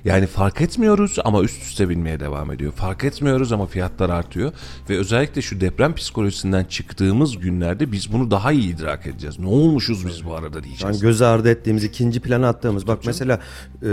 Yani 0.04 0.26
fark 0.26 0.60
etmiyoruz 0.60 1.16
ama 1.24 1.42
üst 1.42 1.62
üste 1.62 1.88
binmeye 1.88 2.20
devam 2.20 2.52
ediyor. 2.52 2.72
Fark 2.72 3.04
etmiyoruz 3.04 3.52
ama 3.52 3.66
fiyatlar 3.66 4.10
artıyor. 4.10 4.52
Ve 4.90 4.98
özellikle 4.98 5.42
şu 5.42 5.60
deprem 5.60 5.94
psikolojisinden 5.94 6.64
çıktığımız 6.64 7.38
günlerde 7.38 7.92
biz 7.92 8.12
bunu 8.12 8.30
daha 8.30 8.52
iyi 8.52 8.74
idrak 8.74 9.06
edeceğiz. 9.06 9.38
Ne 9.38 9.46
olmuşuz 9.46 10.06
biz 10.06 10.24
bu 10.24 10.34
arada 10.34 10.64
diyeceğiz. 10.64 10.82
Yani 10.82 11.00
göz 11.00 11.22
ardı 11.22 11.50
ettiğimiz 11.50 11.84
ikinci 11.84 12.20
plana 12.20 12.48
attığımız 12.48 12.86
bak 12.86 12.98
mesela 13.06 13.40
e, 13.82 13.88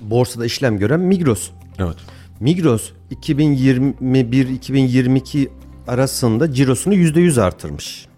borsada 0.00 0.46
işlem 0.46 0.78
gören 0.78 1.00
Migros. 1.00 1.50
Evet. 1.78 1.96
Migros 2.40 2.90
2021-2022 3.10 5.48
arasında 5.86 6.52
cirosunu 6.52 6.94
%100 6.94 7.42
artırmış. 7.42 8.08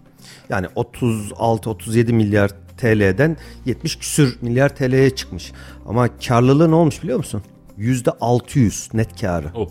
Yani 0.49 0.67
36-37 0.75 2.13
milyar 2.13 2.60
TL'den 2.81 3.37
70 3.65 3.95
küsür 3.95 4.37
milyar 4.41 4.75
TL'ye 4.75 5.09
çıkmış. 5.09 5.51
Ama 5.87 6.17
karlılığı 6.27 6.71
ne 6.71 6.75
olmuş 6.75 7.03
biliyor 7.03 7.17
musun? 7.17 7.41
%600 7.77 8.97
net 8.97 9.21
karı. 9.21 9.47
Oh. 9.55 9.69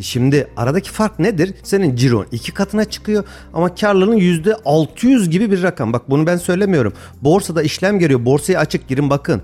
Şimdi 0.00 0.48
aradaki 0.56 0.90
fark 0.90 1.18
nedir? 1.18 1.54
Senin 1.62 1.96
ciron 1.96 2.26
iki 2.32 2.54
katına 2.54 2.84
çıkıyor 2.84 3.24
ama 3.54 3.74
karlılığın 3.74 4.16
yüzde 4.16 4.54
600 4.64 5.30
gibi 5.30 5.50
bir 5.50 5.62
rakam. 5.62 5.92
Bak 5.92 6.10
bunu 6.10 6.26
ben 6.26 6.36
söylemiyorum. 6.36 6.92
Borsada 7.22 7.62
işlem 7.62 7.98
geliyor. 7.98 8.24
Borsaya 8.24 8.58
açık 8.58 8.88
girin 8.88 9.10
bakın. 9.10 9.42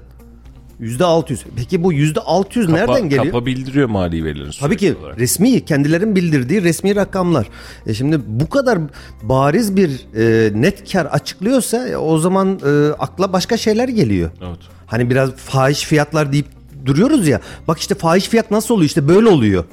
Yüzde 0.82 1.04
600. 1.04 1.44
Peki 1.56 1.84
bu 1.84 1.92
yüzde 1.92 2.20
600 2.20 2.66
Kapa, 2.66 2.78
nereden 2.78 3.08
geliyor? 3.08 3.24
Kapa 3.24 3.46
bildiriyor 3.46 3.88
mali 3.88 4.24
verilerini. 4.24 4.52
Tabii 4.60 4.76
ki 4.76 4.96
olarak. 5.02 5.18
resmi 5.18 5.64
kendilerin 5.64 6.16
bildirdiği 6.16 6.62
resmi 6.62 6.96
rakamlar. 6.96 7.46
E 7.86 7.94
şimdi 7.94 8.20
bu 8.26 8.48
kadar 8.48 8.78
bariz 9.22 9.76
bir 9.76 9.90
e, 10.16 10.52
net 10.62 10.92
kar 10.92 11.06
açıklıyorsa 11.06 11.88
e, 11.88 11.96
o 11.96 12.18
zaman 12.18 12.60
e, 12.66 12.92
akla 12.98 13.32
başka 13.32 13.56
şeyler 13.56 13.88
geliyor. 13.88 14.30
Evet. 14.40 14.58
Hani 14.86 15.10
biraz 15.10 15.30
fahiş 15.36 15.84
fiyatlar 15.84 16.32
deyip 16.32 16.46
duruyoruz 16.86 17.28
ya. 17.28 17.40
Bak 17.68 17.78
işte 17.78 17.94
fahiş 17.94 18.28
fiyat 18.28 18.50
nasıl 18.50 18.74
oluyor? 18.74 18.86
İşte 18.86 19.08
böyle 19.08 19.28
oluyor. 19.28 19.64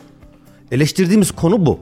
Eleştirdiğimiz 0.71 1.31
konu 1.31 1.65
bu. 1.65 1.79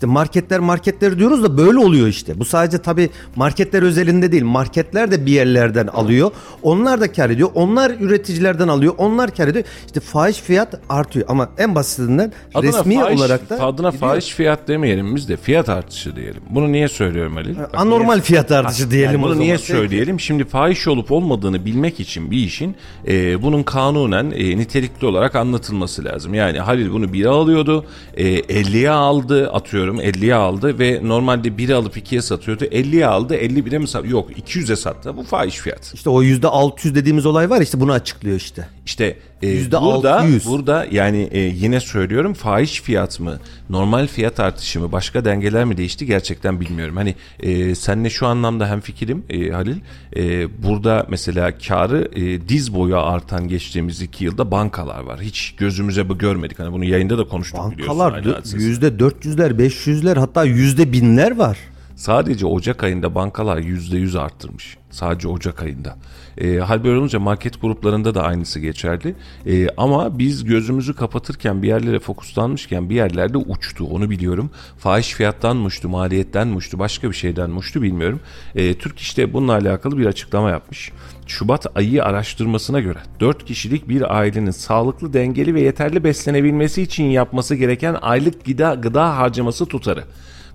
İşte 0.00 0.06
marketler 0.06 0.60
marketler 0.60 1.18
diyoruz 1.18 1.42
da 1.42 1.58
böyle 1.58 1.78
oluyor 1.78 2.06
işte. 2.08 2.40
Bu 2.40 2.44
sadece 2.44 2.78
tabii 2.78 3.10
marketler 3.36 3.82
özelinde 3.82 4.32
değil. 4.32 4.44
Marketler 4.44 5.10
de 5.10 5.26
bir 5.26 5.32
yerlerden 5.32 5.86
alıyor. 5.86 6.30
Onlar 6.62 7.00
da 7.00 7.12
kar 7.12 7.30
ediyor. 7.30 7.48
Onlar 7.54 7.92
üreticilerden 8.00 8.68
alıyor. 8.68 8.94
Onlar 8.98 9.34
kar 9.34 9.48
ediyor. 9.48 9.64
İşte 9.86 10.00
fahiş 10.00 10.36
fiyat 10.36 10.80
artıyor. 10.88 11.26
Ama 11.28 11.48
en 11.58 11.74
basitinden 11.74 12.32
resmi 12.62 12.94
fahiş- 12.94 13.18
olarak 13.18 13.50
da 13.50 13.64
adına 13.64 13.90
gidiyor. 13.90 14.10
fahiş 14.10 14.26
fiyat 14.28 14.68
demeyelim 14.68 15.16
biz 15.16 15.28
de 15.28 15.36
fiyat 15.36 15.68
artışı 15.68 16.16
diyelim. 16.16 16.42
Bunu 16.50 16.72
niye 16.72 16.88
söylüyorum 16.88 17.36
Ali? 17.36 17.58
Bak, 17.58 17.70
anormal 17.74 18.12
niye- 18.12 18.22
fiyat 18.22 18.52
artışı 18.52 18.90
diyelim 18.90 19.12
Yani 19.12 19.22
bunu 19.22 19.38
niye 19.38 19.56
Peki. 19.56 19.66
söyleyelim? 19.66 20.20
Şimdi 20.20 20.44
fahiş 20.44 20.88
olup 20.88 21.12
olmadığını 21.12 21.64
bilmek 21.64 22.00
için 22.00 22.30
bir 22.30 22.36
işin 22.44 22.76
e, 23.08 23.42
bunun 23.42 23.62
kanunen 23.62 24.30
e, 24.30 24.56
nitelikli 24.58 25.06
olarak 25.06 25.34
anlatılması 25.36 26.04
lazım. 26.04 26.34
Yani 26.34 26.58
Halil 26.60 26.92
bunu 26.92 27.04
1'e 27.12 27.28
alıyordu, 27.28 27.84
e, 28.14 28.24
50'ye 28.28 28.90
aldı 28.90 29.50
atıyorum 29.52 29.89
50'ye 29.98 30.34
aldı 30.34 30.78
ve 30.78 31.00
normalde 31.02 31.48
1'e 31.48 31.74
alıp 31.74 31.96
2'ye 31.96 32.22
satıyordu. 32.22 32.64
50'ye 32.64 33.06
aldı 33.06 33.36
51'e 33.36 33.78
mi 33.78 33.88
sattı? 33.88 34.08
Yok 34.08 34.30
200'e 34.30 34.76
sattı. 34.76 35.16
Bu 35.16 35.22
fahiş 35.22 35.56
fiyat. 35.56 35.94
İşte 35.94 36.10
o 36.10 36.22
yüzde 36.22 36.48
600 36.48 36.94
dediğimiz 36.94 37.26
olay 37.26 37.50
var 37.50 37.60
işte 37.60 37.80
bunu 37.80 37.92
açıklıyor 37.92 38.36
işte. 38.36 38.68
İşte 38.86 39.18
e, 39.42 39.70
burada 39.70 40.18
600. 40.20 40.46
burada 40.46 40.86
yani 40.90 41.28
e, 41.32 41.38
yine 41.40 41.80
söylüyorum 41.80 42.34
fahiş 42.34 42.82
fiyat 42.82 43.20
mı 43.20 43.38
normal 43.70 44.06
fiyat 44.06 44.40
artışı 44.40 44.80
mı 44.80 44.92
başka 44.92 45.24
dengeler 45.24 45.64
mi 45.64 45.76
değişti 45.76 46.06
gerçekten 46.06 46.60
bilmiyorum. 46.60 46.96
Hani 46.96 47.14
e, 47.40 47.74
senle 47.74 48.10
şu 48.10 48.26
anlamda 48.26 48.68
hem 48.68 48.80
fikrim 48.80 49.24
Halil 49.52 49.76
E, 50.16 50.48
burada 50.62 51.06
mesela 51.08 51.58
karı 51.58 52.10
e, 52.16 52.48
diz 52.48 52.74
boyu 52.74 52.98
artan 52.98 53.48
geçtiğimiz 53.48 54.02
iki 54.02 54.24
yılda 54.24 54.50
bankalar 54.50 55.00
var. 55.00 55.20
Hiç 55.20 55.54
gözümüze 55.58 56.08
bu 56.08 56.18
görmedik. 56.18 56.58
Hani 56.58 56.72
bunu 56.72 56.84
yayında 56.84 57.18
da 57.18 57.24
konuştuk 57.28 57.72
biliyorsun. 57.72 57.98
Bankalar 57.98 58.24
hadisesi. 58.24 58.56
yüzde 58.56 58.88
400'ler 58.88 59.50
500'ler 59.50 60.18
hatta 60.18 60.44
yüzde 60.44 60.92
binler 60.92 61.36
var. 61.36 61.58
Sadece 62.00 62.46
Ocak 62.46 62.84
ayında 62.84 63.14
bankalar 63.14 63.58
%100 63.58 64.18
arttırmış. 64.18 64.76
Sadece 64.90 65.28
Ocak 65.28 65.62
ayında. 65.62 65.96
E, 66.38 66.58
hal 66.58 66.84
böyle 66.84 66.98
olunca 66.98 67.20
market 67.20 67.60
gruplarında 67.60 68.14
da 68.14 68.22
aynısı 68.22 68.60
geçerli. 68.60 69.14
E, 69.46 69.68
ama 69.76 70.18
biz 70.18 70.44
gözümüzü 70.44 70.94
kapatırken 70.94 71.62
bir 71.62 71.68
yerlere 71.68 71.98
fokuslanmışken 71.98 72.90
bir 72.90 72.94
yerlerde 72.94 73.38
uçtu 73.38 73.84
onu 73.84 74.10
biliyorum. 74.10 74.50
Fahiş 74.78 75.14
fiyattan 75.14 75.56
mı 75.56 75.66
uçtu, 75.66 75.88
maliyetten 75.88 76.48
mi 76.48 76.56
uçtu, 76.56 76.78
başka 76.78 77.08
bir 77.08 77.14
şeyden 77.14 77.50
mi 77.50 77.58
uçtu 77.58 77.82
bilmiyorum. 77.82 78.20
E, 78.54 78.74
Türk 78.74 78.98
işte 78.98 79.32
bununla 79.32 79.52
alakalı 79.52 79.98
bir 79.98 80.06
açıklama 80.06 80.50
yapmış. 80.50 80.92
Şubat 81.26 81.66
ayı 81.76 82.04
araştırmasına 82.04 82.80
göre 82.80 82.98
4 83.20 83.44
kişilik 83.44 83.88
bir 83.88 84.16
ailenin 84.16 84.50
sağlıklı, 84.50 85.12
dengeli 85.12 85.54
ve 85.54 85.60
yeterli 85.60 86.04
beslenebilmesi 86.04 86.82
için 86.82 87.04
yapması 87.04 87.54
gereken 87.54 87.96
aylık 88.02 88.44
gıda, 88.44 88.74
gıda 88.74 89.16
harcaması 89.16 89.66
tutarı. 89.66 90.04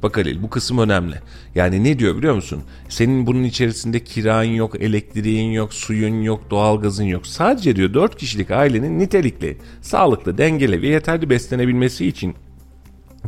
Bak 0.05 0.17
Halil 0.17 0.43
bu 0.43 0.49
kısım 0.49 0.77
önemli. 0.77 1.15
Yani 1.55 1.83
ne 1.83 1.99
diyor 1.99 2.17
biliyor 2.17 2.35
musun? 2.35 2.63
Senin 2.89 3.27
bunun 3.27 3.43
içerisinde 3.43 4.03
kiran 4.03 4.43
yok, 4.43 4.81
elektriğin 4.81 5.51
yok, 5.51 5.73
suyun 5.73 6.21
yok, 6.21 6.49
doğalgazın 6.49 7.03
yok. 7.03 7.27
Sadece 7.27 7.75
diyor 7.75 7.93
4 7.93 8.17
kişilik 8.17 8.51
ailenin 8.51 8.99
nitelikli, 8.99 9.57
sağlıklı, 9.81 10.37
dengeli 10.37 10.81
ve 10.81 10.87
yeterli 10.87 11.29
beslenebilmesi 11.29 12.07
için 12.07 12.35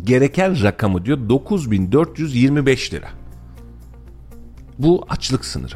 gereken 0.04 0.64
rakamı 0.64 1.06
diyor 1.06 1.30
9425 1.30 2.94
lira. 2.94 3.10
Bu 4.80 5.06
açlık 5.10 5.46
sınırı. 5.46 5.76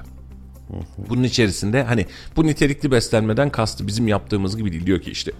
Bunun 1.09 1.23
içerisinde 1.23 1.83
hani 1.83 2.05
bu 2.35 2.45
nitelikli 2.45 2.91
beslenmeden 2.91 3.49
kastı 3.49 3.87
bizim 3.87 4.07
yaptığımız 4.07 4.57
gibi 4.57 4.71
değil. 4.71 4.85
Diyor 4.85 5.01
ki 5.01 5.11
işte 5.11 5.31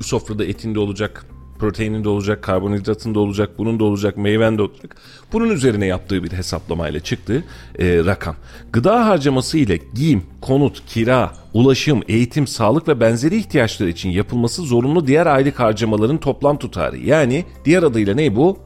sofrada 0.00 0.44
etin 0.44 0.74
de 0.74 0.78
olacak, 0.78 1.26
proteinin 1.60 2.04
de 2.04 2.08
olacak, 2.08 2.42
karbonhidratın 2.42 3.14
da 3.14 3.20
olacak, 3.20 3.50
bunun 3.58 3.80
da 3.80 3.84
olacak, 3.84 4.16
meyven 4.16 4.58
de 4.58 4.62
olacak. 4.62 4.96
Bunun 5.32 5.50
üzerine 5.50 5.86
yaptığı 5.86 6.24
bir 6.24 6.32
hesaplamayla 6.32 7.00
çıktığı 7.00 7.44
e, 7.78 8.04
rakam. 8.04 8.36
Gıda 8.72 9.06
harcaması 9.06 9.58
ile 9.58 9.78
giyim, 9.94 10.22
konut, 10.40 10.86
kira, 10.86 11.32
ulaşım, 11.54 12.02
eğitim, 12.08 12.46
sağlık 12.46 12.88
ve 12.88 13.00
benzeri 13.00 13.36
ihtiyaçlar 13.36 13.86
için 13.86 14.10
yapılması 14.10 14.62
zorunlu 14.62 15.06
diğer 15.06 15.26
aylık 15.26 15.60
harcamaların 15.60 16.18
toplam 16.18 16.58
tutarı. 16.58 16.98
Yani 16.98 17.44
diğer 17.64 17.82
adıyla 17.82 18.14
ne 18.14 18.36
bu? 18.36 18.58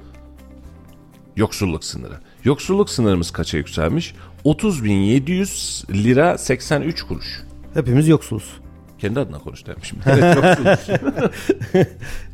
Yoksulluk 1.37 1.85
sınırı. 1.85 2.15
Yoksulluk 2.45 2.91
sınırımız 2.91 3.31
kaça 3.31 3.59
yükselmiş? 3.59 4.15
30.700 4.45 6.05
lira 6.05 6.39
83 6.39 7.03
kuruş. 7.03 7.43
Hepimiz 7.75 8.09
yoksuluz. 8.09 8.64
Kendi 9.05 9.21
adına 9.21 9.39
konuş 9.39 9.67
demişim. 9.67 9.99
Evet 10.07 10.37
yoksuluz. 10.37 10.99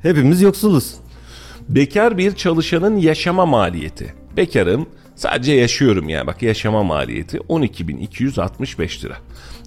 Hepimiz 0.02 0.42
yoksuluz. 0.42 0.94
Bekar 1.68 2.18
bir 2.18 2.34
çalışanın 2.34 2.96
yaşama 2.96 3.46
maliyeti. 3.46 4.14
Bekarım 4.36 4.86
sadece 5.16 5.52
yaşıyorum 5.52 6.08
yani 6.08 6.26
bak 6.26 6.42
yaşama 6.42 6.82
maliyeti 6.82 7.36
12.265 7.36 9.04
lira. 9.04 9.16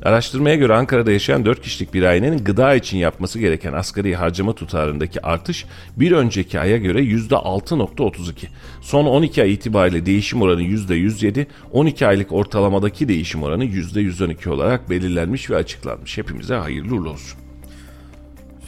Araştırmaya 0.03 0.55
göre 0.55 0.75
Ankara'da 0.75 1.11
yaşayan 1.11 1.45
4 1.45 1.61
kişilik 1.61 1.93
bir 1.93 2.03
ailenin 2.03 2.43
gıda 2.43 2.75
için 2.75 2.97
yapması 2.97 3.39
gereken 3.39 3.73
asgari 3.73 4.15
harcama 4.15 4.53
tutarındaki 4.53 5.21
artış 5.21 5.65
bir 5.97 6.11
önceki 6.11 6.59
aya 6.59 6.77
göre 6.77 6.99
%6.32. 6.99 8.47
Son 8.81 9.05
12 9.05 9.41
ay 9.41 9.53
itibariyle 9.53 10.05
değişim 10.05 10.41
oranı 10.41 10.61
%107, 10.63 11.45
12 11.71 12.07
aylık 12.07 12.31
ortalamadaki 12.31 13.07
değişim 13.07 13.43
oranı 13.43 13.65
%112 13.65 14.49
olarak 14.49 14.89
belirlenmiş 14.89 15.49
ve 15.49 15.55
açıklanmış. 15.55 16.17
Hepimize 16.17 16.55
hayırlı 16.55 16.95
uğurlu 16.95 17.09
olsun. 17.09 17.39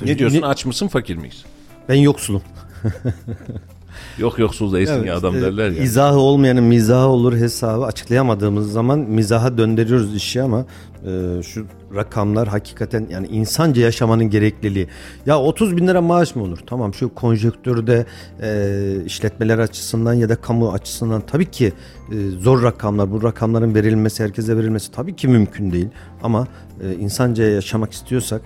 Ne 0.05 0.19
diyorsun 0.19 0.41
Ne- 0.41 0.45
aç 0.45 0.65
mısın 0.65 0.87
fakir 0.87 1.15
miyiz? 1.15 1.45
Ben 1.89 1.95
yoksulum. 1.95 2.41
Yok 4.17 4.39
yoksul 4.39 4.73
değilsin 4.73 5.03
ya 5.03 5.17
adam 5.17 5.33
İşte 5.33 5.45
derler 5.45 5.71
ya. 5.71 5.83
İzahı 5.83 6.19
olmayanın 6.19 6.63
mizahı 6.63 7.07
olur 7.07 7.33
hesabı 7.35 7.85
açıklayamadığımız 7.85 8.71
zaman 8.71 8.99
mizaha 8.99 9.57
döndürüyoruz 9.57 10.15
işi 10.15 10.41
ama 10.41 10.65
e, 11.05 11.43
şu 11.43 11.65
rakamlar 11.95 12.47
hakikaten 12.47 13.07
yani 13.09 13.27
insanca 13.27 13.81
yaşamanın 13.81 14.29
gerekliliği. 14.29 14.87
Ya 15.25 15.39
30 15.39 15.77
bin 15.77 15.87
lira 15.87 16.01
maaş 16.01 16.35
mı 16.35 16.43
olur? 16.43 16.59
Tamam 16.67 16.93
şu 16.93 17.15
konjonktürde 17.15 18.05
e, 18.41 19.05
işletmeler 19.05 19.59
açısından 19.59 20.13
ya 20.13 20.29
da 20.29 20.35
kamu 20.35 20.71
açısından 20.71 21.21
tabii 21.21 21.51
ki 21.51 21.73
e, 22.11 22.29
zor 22.29 22.63
rakamlar. 22.63 23.11
Bu 23.11 23.23
rakamların 23.23 23.75
verilmesi 23.75 24.23
herkese 24.23 24.57
verilmesi 24.57 24.91
tabii 24.91 25.15
ki 25.15 25.27
mümkün 25.27 25.71
değil. 25.71 25.89
Ama 26.23 26.47
e, 26.83 26.93
insanca 26.93 27.43
yaşamak 27.43 27.93
istiyorsak 27.93 28.41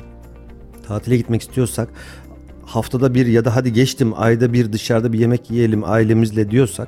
tatile 0.87 1.17
gitmek 1.17 1.41
istiyorsak 1.41 1.89
haftada 2.69 3.13
bir 3.13 3.25
ya 3.25 3.45
da 3.45 3.55
hadi 3.55 3.73
geçtim 3.73 4.13
ayda 4.15 4.53
bir 4.53 4.73
dışarıda 4.73 5.13
bir 5.13 5.19
yemek 5.19 5.51
yiyelim 5.51 5.83
ailemizle 5.83 6.51
diyorsak 6.51 6.87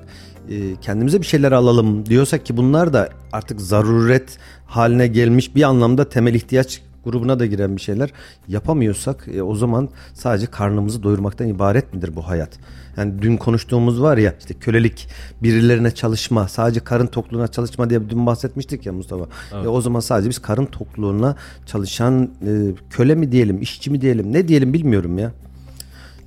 e, 0.50 0.76
kendimize 0.82 1.22
bir 1.22 1.26
şeyler 1.26 1.52
alalım 1.52 2.06
diyorsak 2.06 2.46
ki 2.46 2.58
bunlar 2.58 2.94
da 2.94 3.10
artık 3.32 3.62
zaruret 3.62 4.38
haline 4.66 5.08
gelmiş 5.08 5.56
bir 5.56 5.64
anlamda 5.64 6.10
temel 6.10 6.34
ihtiyaç 6.34 6.82
grubuna 7.06 7.40
da 7.40 7.46
giren 7.46 7.76
bir 7.76 7.82
şeyler 7.82 8.10
yapamıyorsak 8.48 9.28
e, 9.36 9.42
o 9.42 9.56
zaman 9.56 9.90
sadece 10.14 10.46
karnımızı 10.46 11.04
doyurmaktan 11.04 11.48
ibaret 11.48 11.94
midir 11.94 12.16
bu 12.16 12.28
hayat? 12.28 12.50
Yani 12.98 13.22
dün 13.22 13.38
konuştuğumuz 13.38 14.02
var 14.02 14.18
ya 14.18 14.36
işte 14.40 14.54
kölelik 14.54 15.08
birilerine 15.44 15.92
çalışma 15.92 16.48
sadece 16.48 16.80
karın 16.80 17.08
tokluğuna 17.08 17.48
çalışma 17.48 17.90
diye 17.90 18.10
dün 18.10 18.26
bahsetmiştik 18.26 18.86
ya 18.86 18.94
Mustafa. 18.94 19.26
E, 19.64 19.68
o 19.68 19.82
zaman 19.82 20.00
sadece 20.00 20.30
biz 20.30 20.40
karın 20.40 20.66
tokluğuna 20.66 21.36
çalışan 21.66 22.24
e, 22.24 22.52
köle 22.90 23.16
mi 23.16 23.32
diyelim 23.32 23.62
işçi 23.62 23.92
mi 23.92 24.02
diyelim 24.02 24.34
ne 24.34 24.48
diyelim 24.48 24.74
bilmiyorum 24.74 25.18
ya. 25.18 25.32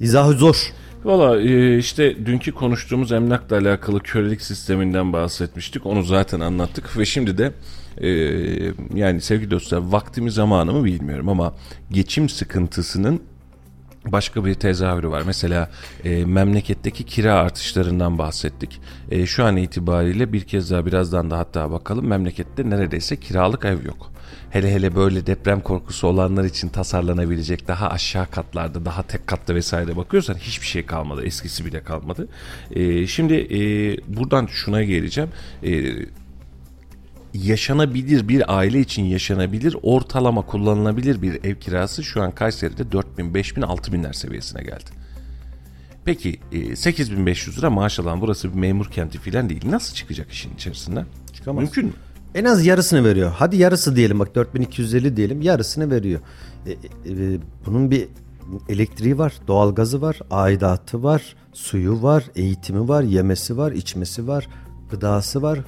İzahı 0.01 0.32
zor. 0.32 0.72
Valla 1.05 1.40
e, 1.40 1.78
işte 1.78 2.26
dünkü 2.26 2.53
konuştuğumuz 2.53 3.12
emlakla 3.12 3.57
alakalı 3.57 4.01
kölelik 4.01 4.42
sisteminden 4.42 5.12
bahsetmiştik. 5.12 5.86
Onu 5.86 6.03
zaten 6.03 6.40
anlattık 6.40 6.99
ve 6.99 7.05
şimdi 7.05 7.38
de 7.38 7.53
e, 7.99 8.09
yani 8.95 9.20
sevgili 9.20 9.51
dostlar 9.51 9.78
vaktimi 9.78 10.30
zamanı 10.30 10.72
mı 10.72 10.84
bilmiyorum 10.84 11.28
ama 11.28 11.55
geçim 11.90 12.28
sıkıntısının 12.28 13.20
başka 14.07 14.45
bir 14.45 14.55
tezahürü 14.55 15.09
var. 15.09 15.23
Mesela 15.27 15.71
e, 16.05 16.25
memleketteki 16.25 17.05
kira 17.05 17.35
artışlarından 17.35 18.19
bahsettik. 18.19 18.81
E, 19.11 19.27
şu 19.27 19.45
an 19.45 19.57
itibariyle 19.57 20.33
bir 20.33 20.41
kez 20.41 20.71
daha 20.71 20.87
birazdan 20.87 21.31
da 21.31 21.39
hatta 21.39 21.71
bakalım 21.71 22.07
memlekette 22.07 22.71
neredeyse 22.71 23.17
kiralık 23.17 23.65
ev 23.65 23.85
yok. 23.87 24.11
Hele 24.51 24.75
hele 24.75 24.95
böyle 24.95 25.27
deprem 25.27 25.61
korkusu 25.61 26.07
olanlar 26.07 26.45
için 26.45 26.69
tasarlanabilecek 26.69 27.69
daha 27.69 27.91
aşağı 27.91 28.27
katlarda 28.31 28.85
daha 28.85 29.03
tek 29.03 29.27
katlı 29.27 29.55
vesaire 29.55 29.97
bakıyorsan 29.97 30.35
hiçbir 30.35 30.67
şey 30.67 30.87
kalmadı. 30.87 31.25
Eskisi 31.25 31.65
bile 31.65 31.83
kalmadı. 31.83 32.29
E, 32.71 33.07
şimdi 33.07 33.35
e, 33.35 33.59
buradan 34.17 34.47
şuna 34.47 34.83
geleceğim. 34.83 35.31
E, 35.63 35.93
yaşanabilir 37.35 38.28
bir 38.28 38.59
aile 38.59 38.80
için 38.80 39.03
yaşanabilir 39.03 39.76
ortalama 39.82 40.43
kullanılabilir 40.43 41.22
bir 41.22 41.45
ev 41.45 41.55
kirası 41.55 42.05
şu 42.05 42.22
an 42.22 42.30
Kayseri'de 42.30 42.93
4000, 42.93 43.35
5000, 43.35 43.62
6000'ler 43.62 44.14
seviyesine 44.14 44.62
geldi. 44.62 44.91
Peki 46.05 46.41
e, 46.53 46.76
8500 46.76 47.59
lira 47.59 47.70
maaş 47.70 47.99
alan 47.99 48.20
burası 48.20 48.53
bir 48.53 48.59
memur 48.59 48.87
kenti 48.87 49.18
filan 49.18 49.49
değil. 49.49 49.62
Nasıl 49.70 49.95
çıkacak 49.95 50.30
işin 50.30 50.55
içerisinden? 50.55 51.07
Çıkamaz. 51.32 51.62
Mümkün 51.62 51.87
mü? 51.87 51.93
En 52.35 52.45
az 52.45 52.66
yarısını 52.66 53.05
veriyor. 53.05 53.32
Hadi 53.37 53.57
yarısı 53.57 53.97
diyelim 53.97 54.18
bak 54.18 54.35
4250 54.35 55.16
diyelim 55.16 55.43
yarısını 55.43 55.91
veriyor. 55.91 56.20
E, 56.66 56.70
e, 56.70 56.74
e, 56.74 57.39
bunun 57.66 57.91
bir 57.91 58.09
elektriği 58.68 59.18
var, 59.18 59.32
doğalgazı 59.49 60.03
var, 60.03 60.20
aidatı 60.30 61.03
var, 61.03 61.37
suyu 61.53 62.03
var, 62.03 62.24
eğitimi 62.37 62.89
var, 62.89 63.03
yemesi 63.03 63.57
var, 63.57 63.72
içmesi 63.72 64.28
var, 64.28 64.49
gıdası 64.91 65.43
var, 65.43 65.59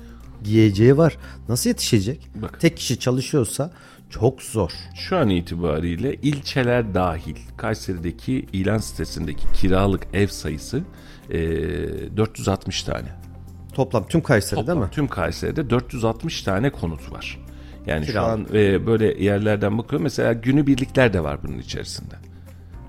giyeceği 0.46 0.96
var. 0.96 1.16
Nasıl 1.48 1.70
yetişecek? 1.70 2.28
Bak. 2.34 2.60
Tek 2.60 2.76
kişi 2.76 2.98
çalışıyorsa 2.98 3.70
çok 4.10 4.42
zor. 4.42 4.70
Şu 4.94 5.16
an 5.16 5.30
itibariyle 5.30 6.14
ilçeler 6.14 6.94
dahil 6.94 7.36
Kayseri'deki 7.56 8.46
ilan 8.52 8.78
sitesindeki 8.78 9.52
kiralık 9.52 10.06
ev 10.12 10.26
sayısı 10.26 10.82
e, 11.30 11.36
460 12.16 12.82
tane. 12.82 13.08
Toplam 13.74 14.08
tüm 14.08 14.20
Kayseri 14.20 14.60
Toplam 14.60 14.76
değil 14.76 14.86
mi? 14.86 14.92
tüm 14.94 15.08
Kayseri'de 15.08 15.70
460 15.70 16.42
tane 16.42 16.70
konut 16.70 17.12
var. 17.12 17.38
Yani 17.86 18.06
şu 18.06 18.12
Kiralık. 18.12 18.50
an 18.50 18.56
e, 18.56 18.86
böyle 18.86 19.24
yerlerden 19.24 19.78
bakıyorum. 19.78 20.02
Mesela 20.02 20.32
günübirlikler 20.32 21.12
de 21.12 21.22
var 21.22 21.38
bunun 21.42 21.58
içerisinde. 21.58 22.14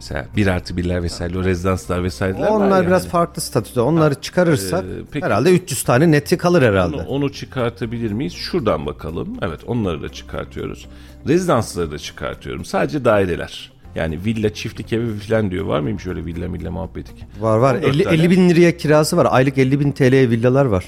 Mesela 0.01 0.25
bir 0.35 0.47
artı 0.47 0.77
birler 0.77 1.03
vesaire, 1.03 1.37
o 1.37 1.43
rezidanslar 1.43 2.03
vesaireler 2.03 2.41
var 2.41 2.49
Onlar 2.49 2.77
yani. 2.77 2.87
biraz 2.87 3.07
farklı 3.07 3.41
statüde. 3.41 3.81
Onları 3.81 4.15
çıkarırsak 4.15 4.83
Ee, 4.83 4.87
peki- 5.11 5.25
herhalde 5.25 5.51
300 5.51 5.83
tane 5.83 6.11
neti 6.11 6.37
kalır 6.37 6.61
herhalde. 6.61 6.95
Onu, 6.95 7.05
onu 7.07 7.31
çıkartabilir 7.31 8.11
miyiz? 8.11 8.33
Şuradan 8.33 8.85
bakalım. 8.85 9.37
Evet 9.41 9.59
onları 9.67 10.01
da 10.01 10.09
çıkartıyoruz. 10.09 10.85
Rezidansları 11.27 11.91
da 11.91 11.97
çıkartıyorum. 11.97 12.65
Sadece 12.65 13.05
daireler. 13.05 13.71
Yani 13.95 14.25
villa, 14.25 14.53
çiftlik 14.53 14.93
evi 14.93 15.19
falan 15.19 15.51
diyor. 15.51 15.65
Var 15.65 15.79
mıymış 15.79 16.07
öyle 16.07 16.25
villa 16.25 16.47
milla 16.49 16.71
muhabbeti? 16.71 17.11
Var 17.39 17.57
var. 17.57 17.75
14 17.75 17.85
50, 17.95 18.03
tane. 18.03 18.15
50 18.15 18.29
bin 18.31 18.49
liraya 18.49 18.77
kirası 18.77 19.17
var. 19.17 19.27
Aylık 19.29 19.57
50 19.57 19.79
bin 19.79 19.91
TL'ye 19.91 20.29
villalar 20.29 20.65
var. 20.65 20.85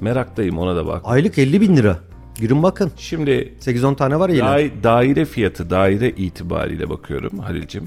Meraktayım 0.00 0.58
ona 0.58 0.76
da 0.76 0.86
bak. 0.86 1.02
Aylık 1.04 1.38
50 1.38 1.60
bin 1.60 1.76
lira. 1.76 1.98
Girin 2.40 2.62
bakın. 2.62 2.92
Şimdi 2.96 3.54
8-10 3.60 3.96
tane 3.96 4.18
var 4.18 4.28
ya. 4.28 4.58
daire 4.82 5.24
fiyatı 5.24 5.70
daire 5.70 6.10
itibariyle 6.10 6.90
bakıyorum 6.90 7.38
Halil'cim. 7.38 7.84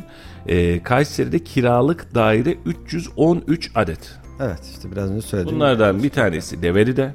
Ee, 0.48 0.84
Kayseri'de 0.84 1.39
kiralık 1.39 2.16
daire 2.16 2.56
313 2.66 3.72
adet. 3.76 4.20
Evet 4.39 4.60
işte 4.72 4.91
biraz 4.91 5.12
önce 5.12 5.28
söyledim. 5.28 5.56
Bunlardan 5.56 6.04
bir 6.04 6.10
tanesi 6.10 6.62
Develi'de. 6.62 7.14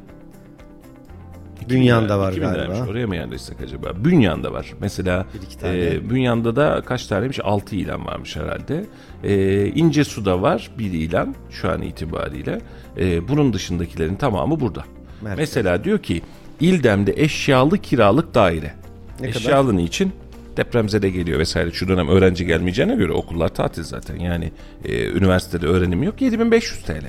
Bünyan'da 1.71 2.19
var 2.19 2.33
2000 2.33 2.49
liraymış. 2.49 2.79
galiba. 2.79 2.91
Oraya 2.91 3.07
mı 3.07 3.17
yerleşsek 3.17 3.61
acaba? 3.61 3.93
Bünyan'da 4.05 4.53
var. 4.53 4.75
Mesela 4.81 5.27
e, 5.65 6.11
Bünyan'da 6.11 6.57
da 6.57 6.83
kaç 6.87 7.07
taneymiş? 7.07 7.41
6 7.45 7.77
ilan 7.77 8.07
varmış 8.07 8.37
herhalde. 8.37 8.85
E, 9.25 9.67
İncesu'da 9.67 10.43
var 10.43 10.71
bir 10.79 10.93
ilan 10.93 11.35
şu 11.51 11.71
an 11.71 11.83
itibariyle. 11.83 12.61
E, 12.99 13.29
bunun 13.29 13.53
dışındakilerin 13.53 14.17
tamamı 14.17 14.61
burada. 14.61 14.85
Merkez. 15.23 15.39
Mesela 15.39 15.85
diyor 15.85 15.99
ki 15.99 16.23
İldem'de 16.63 17.15
eşyalı 17.17 17.79
kiralık 17.79 18.35
daire. 18.35 18.75
Ne 19.21 19.29
Eşyalı 19.29 19.77
niçin? 19.77 20.13
Depremzede 20.57 21.11
geliyor 21.11 21.39
vesaire. 21.39 21.73
Şu 21.73 21.89
dönem 21.89 22.09
öğrenci 22.09 22.47
gelmeyeceğine 22.47 22.95
göre 22.95 23.13
okullar 23.13 23.49
tatil 23.49 23.83
zaten. 23.83 24.17
Yani 24.17 24.53
e, 24.85 25.09
üniversitede 25.09 25.67
öğrenim 25.67 26.03
yok. 26.03 26.23
7500 26.23 26.83
TL. 26.83 27.05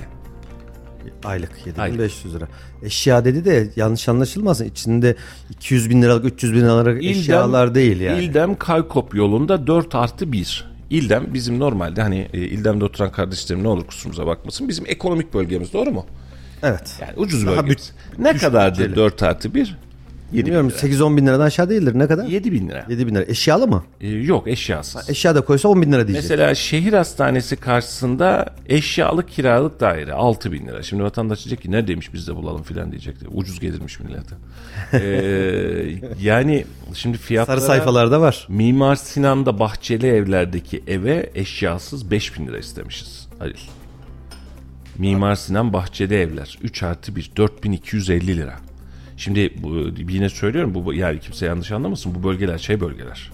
Aylık 1.23 1.51
7500 1.65 2.35
lira. 2.35 2.47
Eşya 2.83 3.25
dedi 3.25 3.45
de 3.45 3.69
yanlış 3.75 4.09
anlaşılmasın. 4.09 4.65
İçinde 4.65 5.15
200 5.49 5.89
bin 5.89 6.01
liralık 6.01 6.25
300 6.25 6.53
bin 6.53 6.59
liralık 6.59 7.03
eşyalar 7.03 7.75
değil 7.75 7.99
yani. 7.99 8.23
İldem 8.23 8.55
Kaykop 8.55 9.15
yolunda 9.15 9.67
4 9.67 9.95
artı 9.95 10.31
1. 10.31 10.65
İldem 10.89 11.27
bizim 11.33 11.59
normalde 11.59 12.01
hani 12.01 12.27
e, 12.33 12.37
İldem'de 12.37 12.85
oturan 12.85 13.11
kardeşlerim 13.11 13.63
ne 13.63 13.67
olur 13.67 13.87
kusurumuza 13.87 14.27
bakmasın. 14.27 14.69
Bizim 14.69 14.85
ekonomik 14.87 15.33
bölgemiz 15.33 15.73
doğru 15.73 15.91
mu? 15.91 16.05
Evet. 16.63 16.97
Yani 17.01 17.13
ucuz 17.15 17.45
Daha 17.45 17.55
bölgemiz. 17.55 17.93
Ne 18.19 18.37
kadardır 18.37 18.79
bütçeli. 18.79 18.95
4 18.95 19.23
artı 19.23 19.53
1? 19.53 19.77
7 20.33 20.45
bin 20.45 20.45
Bilmiyorum 20.45 20.69
lira. 20.69 20.77
8-10 20.77 21.17
bin 21.17 21.27
liradan 21.27 21.45
aşağı 21.45 21.69
değildir. 21.69 21.99
Ne 21.99 22.07
kadar? 22.07 22.25
7 22.25 22.51
bin 22.51 22.69
lira. 22.69 22.85
7 22.89 23.07
bin 23.07 23.15
lira. 23.15 23.23
Eşyalı 23.23 23.67
mı? 23.67 23.83
E, 24.01 24.07
yok 24.09 24.47
eşyasız. 24.47 25.09
Eşya 25.09 25.35
da 25.35 25.41
koysa 25.41 25.69
10 25.69 25.81
bin 25.81 25.91
lira 25.91 26.07
diyecek. 26.07 26.29
Mesela 26.29 26.55
şehir 26.55 26.93
hastanesi 26.93 27.55
karşısında 27.55 28.45
eşyalık 28.69 29.29
kiralık 29.29 29.79
daire 29.79 30.13
6 30.13 30.51
bin 30.51 30.67
lira. 30.67 30.83
Şimdi 30.83 31.03
vatandaş 31.03 31.45
diyecek 31.45 31.61
ki 31.61 31.71
neredeymiş 31.71 32.13
biz 32.13 32.27
de 32.27 32.35
bulalım 32.35 32.63
filan 32.63 32.91
diyecekti. 32.91 33.27
Ucuz 33.27 33.59
gelirmiş 33.59 33.99
millete. 33.99 34.35
Ee, 34.93 35.95
yani 36.21 36.65
şimdi 36.93 37.17
fiyatlara... 37.17 37.59
Sarı 37.59 37.67
sayfalarda 37.67 38.21
var. 38.21 38.45
Mimar 38.49 38.95
Sinan'da 38.95 39.59
bahçeli 39.59 40.07
evlerdeki 40.07 40.83
eve 40.87 41.29
eşyasız 41.35 42.11
5000 42.11 42.47
lira 42.47 42.57
istemişiz 42.57 43.27
Halil. 43.39 43.55
Mimar 44.97 45.35
Sinan 45.35 45.73
bahçeli 45.73 46.15
evler 46.15 46.57
3 46.63 46.83
artı 46.83 47.15
1 47.15 47.31
4250 47.37 48.37
lira. 48.37 48.55
Şimdi 49.17 49.53
bu, 49.63 49.89
yine 50.11 50.29
söylüyorum 50.29 50.73
bu 50.75 50.93
yani 50.93 51.19
kimse 51.19 51.45
yanlış 51.45 51.71
anlamasın 51.71 52.15
bu 52.15 52.23
bölgeler 52.27 52.57
şey 52.57 52.81
bölgeler. 52.81 53.31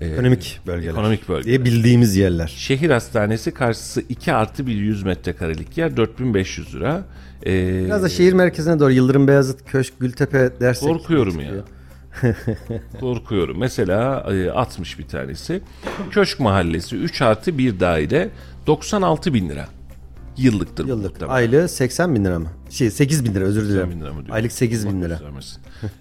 Ekonomik 0.00 0.60
bölgeler. 0.66 0.90
Ekonomik 0.92 1.28
bölgeler. 1.28 1.44
Diye 1.44 1.64
bildiğimiz 1.64 2.16
yerler. 2.16 2.54
Şehir 2.56 2.90
hastanesi 2.90 3.54
karşısı 3.54 4.02
2 4.08 4.32
artı 4.32 4.66
bir 4.66 4.74
100 4.74 5.02
metrekarelik 5.02 5.78
yer 5.78 5.96
4500 5.96 6.74
lira. 6.74 7.04
Ee, 7.46 7.84
Biraz 7.84 8.02
da 8.02 8.08
şehir 8.08 8.32
merkezine 8.32 8.80
doğru 8.80 8.92
Yıldırım 8.92 9.28
Beyazıt 9.28 9.64
Köşk 9.70 10.00
Gültepe 10.00 10.50
dersek. 10.60 10.88
Korkuyorum 10.88 11.40
ya. 11.40 11.52
Korkuyorum. 13.00 13.58
Mesela 13.58 14.26
e, 14.32 14.50
60 14.50 14.98
bir 14.98 15.06
tanesi. 15.06 15.60
Köşk 16.10 16.40
Mahallesi 16.40 16.96
3 16.96 17.22
artı 17.22 17.58
bir 17.58 17.80
daire 17.80 18.28
96 18.66 19.34
bin 19.34 19.48
lira. 19.48 19.68
Yıllıktır. 20.36 20.86
Yıllık. 20.86 21.22
Aylığı 21.22 21.68
80 21.68 22.14
bin 22.14 22.24
lira 22.24 22.38
mı? 22.38 22.48
Şey 22.72 22.90
8 22.90 23.24
bin 23.24 23.34
lira 23.34 23.44
özür 23.44 23.60
80 23.60 23.74
dilerim. 23.74 23.90
bin 23.90 24.00
lira 24.00 24.12
mı 24.12 24.24
diyor? 24.26 24.36
Aylık 24.36 24.52
8 24.52 24.88
bin 24.88 25.02
lira. 25.02 25.20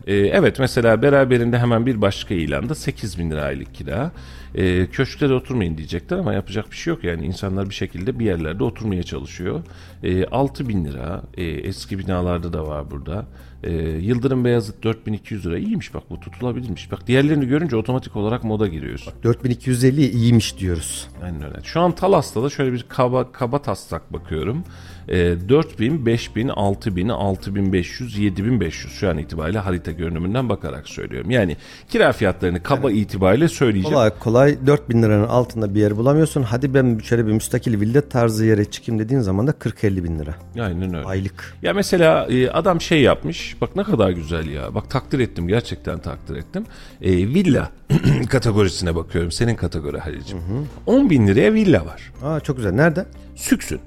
Ee, 0.08 0.16
evet 0.16 0.60
mesela 0.60 1.02
beraberinde 1.02 1.60
hemen 1.60 1.86
bir 1.86 2.02
başka 2.02 2.34
ilanda 2.34 2.76
8 2.76 3.20
bin 3.20 3.32
lira 3.32 3.42
aylık 3.44 3.76
kira. 3.76 4.12
Ee, 4.56 4.88
köşkte 4.92 5.30
de 5.30 5.34
oturmayın 5.34 5.78
diyecekler 5.78 6.18
ama 6.18 6.34
yapacak 6.34 6.72
bir 6.72 6.76
şey 6.76 6.94
yok. 6.94 7.04
Yani 7.04 7.26
insanlar 7.26 7.70
bir 7.70 7.74
şekilde 7.76 8.20
bir 8.20 8.26
yerlerde 8.26 8.64
oturmaya 8.64 9.04
çalışıyor. 9.04 9.64
Ee, 10.04 10.26
6 10.26 10.70
bin 10.70 10.86
lira 10.86 11.22
e, 11.38 11.44
eski 11.44 12.00
binalarda 12.00 12.54
da 12.54 12.68
var 12.68 12.92
burada. 12.92 13.26
Ee, 13.64 13.72
Yıldırım 13.82 14.46
Beyazıt 14.46 14.84
4200 14.84 15.46
lira 15.46 15.58
iyiymiş 15.58 15.94
bak 15.94 16.04
bu 16.10 16.20
tutulabilirmiş. 16.20 16.92
Bak 16.92 17.08
diğerlerini 17.08 17.48
görünce 17.48 17.76
otomatik 17.76 18.16
olarak 18.16 18.44
moda 18.44 18.68
giriyorsun. 18.68 19.14
4250 19.24 20.10
iyiymiş 20.10 20.58
diyoruz. 20.58 21.08
Aynen 21.24 21.44
öyle. 21.44 21.58
Şu 21.64 21.80
an 21.80 21.92
Talas'ta 21.92 22.44
da 22.44 22.50
şöyle 22.50 22.74
bir 22.74 22.86
kaba, 22.90 23.32
kaba 23.32 23.62
taslak 23.62 24.14
bakıyorum. 24.14 24.64
E, 25.12 25.50
4000, 25.50 26.06
5000, 26.06 26.48
6000, 26.48 27.10
6500, 27.10 28.18
7500 28.18 28.94
şu 28.94 29.10
an 29.10 29.18
itibariyle 29.18 29.60
harita 29.60 29.92
görünümünden 29.92 30.50
bakarak 30.50 30.90
söylüyorum. 30.90 31.32
Yani 31.32 31.58
kira 31.90 32.12
fiyatlarını 32.12 32.64
kaba 32.64 32.92
itibariyle 32.92 33.48
söyleyeceğim. 33.48 33.94
Kolay 33.94 34.12
kolay 34.20 34.58
4000 34.68 35.04
liranın 35.04 35.28
altında 35.28 35.76
bir 35.76 35.80
yer 35.80 35.98
bulamıyorsun. 35.98 36.44
Hadi 36.44 36.74
ben 36.74 37.00
şöyle 37.04 37.28
bir 37.28 37.32
müstakil 37.32 37.82
villa 37.82 38.02
tarzı 38.02 38.46
yere 38.46 38.66
çıkayım 38.66 39.00
dediğin 39.00 39.22
zaman 39.22 39.48
da 39.48 39.52
40-50 39.52 40.04
bin 40.04 40.20
lira. 40.20 40.36
Aynen 40.60 40.94
öyle. 40.94 41.08
Aylık. 41.08 41.54
Ya 41.62 41.74
mesela 41.74 42.28
e, 42.30 42.50
adam 42.50 42.82
şey 42.82 43.02
yapmış. 43.02 43.56
Bak 43.62 43.76
ne 43.76 43.84
kadar 43.84 44.10
güzel 44.10 44.48
ya. 44.48 44.76
Bak 44.76 44.90
takdir 44.90 45.20
ettim. 45.20 45.48
Gerçekten 45.48 46.00
takdir 46.00 46.36
ettim. 46.36 46.66
E, 47.02 47.12
villa 47.12 47.70
kategorisine 48.30 48.96
bakıyorum. 48.96 49.32
Senin 49.32 49.56
kategori 49.56 49.98
Halil'cim. 49.98 50.38
10 50.86 51.10
bin 51.10 51.28
liraya 51.28 51.54
villa 51.54 51.86
var. 51.86 52.12
Aa 52.24 52.40
çok 52.40 52.58
güzel. 52.58 52.72
Nerede? 52.72 53.06
Süksün. 53.36 53.80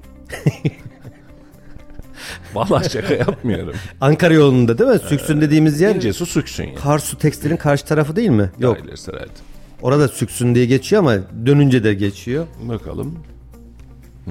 Vallahi 2.53 2.89
şaka 2.89 3.13
yapmıyorum. 3.13 3.73
Ankara 4.01 4.33
yolunda 4.33 4.77
değil 4.77 4.89
mi? 4.89 4.99
Süksün 4.99 5.41
dediğimiz 5.41 5.81
yer. 5.81 5.95
İnce 5.95 6.13
su 6.13 6.25
süksün 6.25 6.63
ya. 6.67 6.75
Karsu 6.75 7.17
Tekstil'in 7.17 7.57
karşı 7.57 7.85
tarafı 7.85 8.15
değil 8.15 8.29
mi? 8.29 8.51
Yok. 8.59 8.77
Yok. 8.77 8.87
Orada 9.81 10.07
Süksün 10.07 10.55
diye 10.55 10.65
geçiyor 10.65 11.01
ama 11.01 11.15
dönünce 11.45 11.83
de 11.83 11.93
geçiyor. 11.93 12.47
Bakalım. 12.61 13.19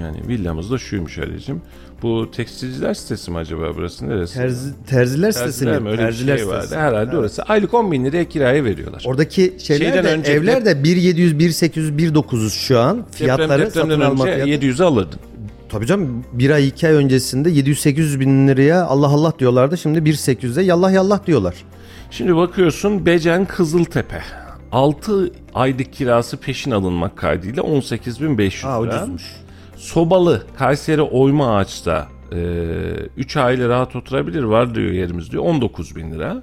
Yani 0.01 0.29
villamız 0.29 0.71
da 0.71 0.79
şuymuş 0.79 1.19
Ali'cim. 1.19 1.63
Bu 2.03 2.31
tekstilciler 2.31 2.95
sitesi 2.95 3.31
mi 3.31 3.37
acaba 3.39 3.73
burası? 3.77 4.09
Neresi? 4.09 4.35
Terzi, 4.35 4.71
terziler 4.87 5.33
sitesi 5.33 5.59
Terziler 5.61 5.83
mi? 5.83 5.89
Öyle 5.89 6.03
Terziler 6.03 6.35
bir 6.35 6.39
şey 6.41 6.49
vardı. 6.49 6.63
sitesi. 6.63 6.81
Herhalde 6.81 7.17
orası. 7.17 7.43
Aylık 7.43 7.75
10 7.75 7.93
bin 7.93 8.05
liraya 8.05 8.29
kiraya 8.29 8.65
veriyorlar. 8.65 9.03
Oradaki 9.07 9.55
şeyler 9.59 9.85
Şeyden 9.87 10.05
de 10.05 10.09
önce 10.09 10.33
evler 10.33 10.65
de 10.65 10.85
1700, 10.85 11.39
1800, 11.39 11.99
1900 11.99 12.53
şu 12.55 12.79
an. 12.81 13.07
Fiyatları 13.11 13.49
Deprem, 13.51 13.71
satın 13.71 13.91
depremden 13.91 14.07
alma 14.07 14.25
önce 14.27 14.45
fiyatı. 14.45 14.67
700'e 14.67 14.85
alırdın. 14.85 15.21
Tabii 15.75 15.87
canım 15.87 16.25
bir 16.33 16.51
ay 16.51 16.69
iki 16.69 16.89
ay 16.89 16.95
öncesinde 16.95 17.51
700-800 17.51 18.21
bin 18.21 18.49
liraya 18.49 18.85
Allah 18.85 19.07
Allah 19.07 19.33
diyorlardı. 19.39 19.79
Şimdi 19.79 19.99
1.800'e 19.99 20.63
yallah 20.63 20.93
yallah 20.93 21.27
diyorlar. 21.27 21.55
Şimdi 22.11 22.37
bakıyorsun 22.37 23.07
Becen 23.07 23.45
Kızıltepe. 23.45 24.23
6 24.73 25.33
aylık 25.55 25.93
kirası 25.93 26.37
peşin 26.37 26.71
alınmak 26.71 27.17
kaydıyla 27.17 27.63
18.500 27.63 28.67
Aa 28.67 28.83
lira. 28.83 28.97
ucuzmuş. 28.97 29.23
Sobalı 29.77 30.43
Kayseri 30.59 31.03
Oyma 31.03 31.57
Ağaç'ta 31.57 32.09
3 33.17 33.37
aile 33.37 33.69
rahat 33.69 33.97
oturabilir 33.97 34.43
var 34.43 34.75
diyor 34.75 34.93
yerimiz 34.93 35.31
diyor 35.33 35.45
19 35.45 35.97
bin 35.97 36.13
lira. 36.13 36.43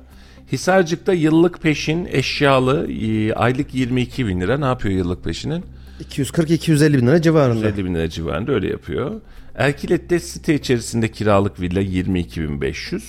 Hisarcık'ta 0.52 1.14
yıllık 1.14 1.62
peşin 1.62 2.08
eşyalı 2.12 2.92
e, 2.92 3.34
aylık 3.34 3.74
22 3.76 4.28
bin 4.28 4.42
lira 4.42 4.58
ne 4.58 4.66
yapıyor 4.66 4.96
yıllık 4.96 5.24
peşinin? 5.24 5.64
240-250 6.02 6.98
bin 6.98 7.08
lira 7.08 7.22
civarında. 7.22 7.68
150 7.68 7.86
bin 7.86 7.96
lira 7.96 8.10
civarında 8.10 8.52
öyle 8.52 8.68
yapıyor. 8.68 9.22
Erkilet'te 9.56 10.20
site 10.20 10.56
içerisinde 10.56 11.12
kiralık 11.12 11.62
villa 11.62 11.82
22.500. 11.82 13.02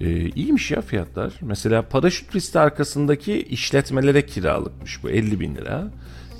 Ee, 0.00 0.28
iyiymiş 0.28 0.70
ya 0.70 0.80
fiyatlar. 0.80 1.32
Mesela 1.40 1.82
paraşüt 1.82 2.32
pisti 2.32 2.58
arkasındaki 2.58 3.42
işletmelere 3.42 4.26
kiralıkmış 4.26 5.04
bu 5.04 5.10
50 5.10 5.40
bin 5.40 5.54
lira. 5.54 5.90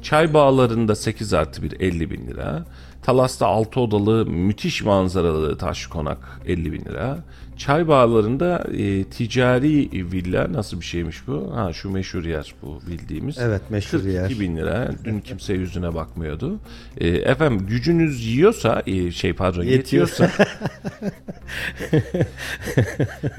Çay 0.03 0.35
bağlarında 0.35 0.97
8 0.97 1.35
artı 1.35 1.63
1 1.63 1.81
50 1.81 2.11
bin 2.11 2.27
lira. 2.27 2.65
Talas'ta 3.03 3.47
6 3.47 3.81
odalı 3.81 4.27
müthiş 4.27 4.83
manzaralı 4.83 5.59
taş 5.59 5.87
konak 5.87 6.41
50 6.47 6.73
bin 6.73 6.85
lira. 6.85 7.19
Çay 7.61 7.89
bağlarında 7.89 8.67
e, 8.79 9.05
ticari 9.05 9.91
villa 10.13 10.53
nasıl 10.53 10.81
bir 10.81 10.85
şeymiş 10.85 11.27
bu? 11.27 11.53
Ha 11.55 11.73
şu 11.73 11.91
meşhur 11.91 12.25
yer 12.25 12.55
bu 12.63 12.81
bildiğimiz. 12.91 13.39
Evet, 13.39 13.63
meşhur 13.71 13.99
42 13.99 14.15
yer. 14.15 14.41
bin 14.41 14.57
lira. 14.57 14.91
Dün 15.05 15.21
kimse 15.21 15.55
yüzüne 15.55 15.95
bakmıyordu. 15.95 16.61
E, 16.99 17.09
efendim 17.09 17.67
gücünüz 17.67 18.27
yiyorsa 18.27 18.83
e, 18.87 19.11
şey 19.11 19.33
pardon 19.33 19.63
Yetiyor. 19.63 20.09
yetiyorsa 20.09 20.31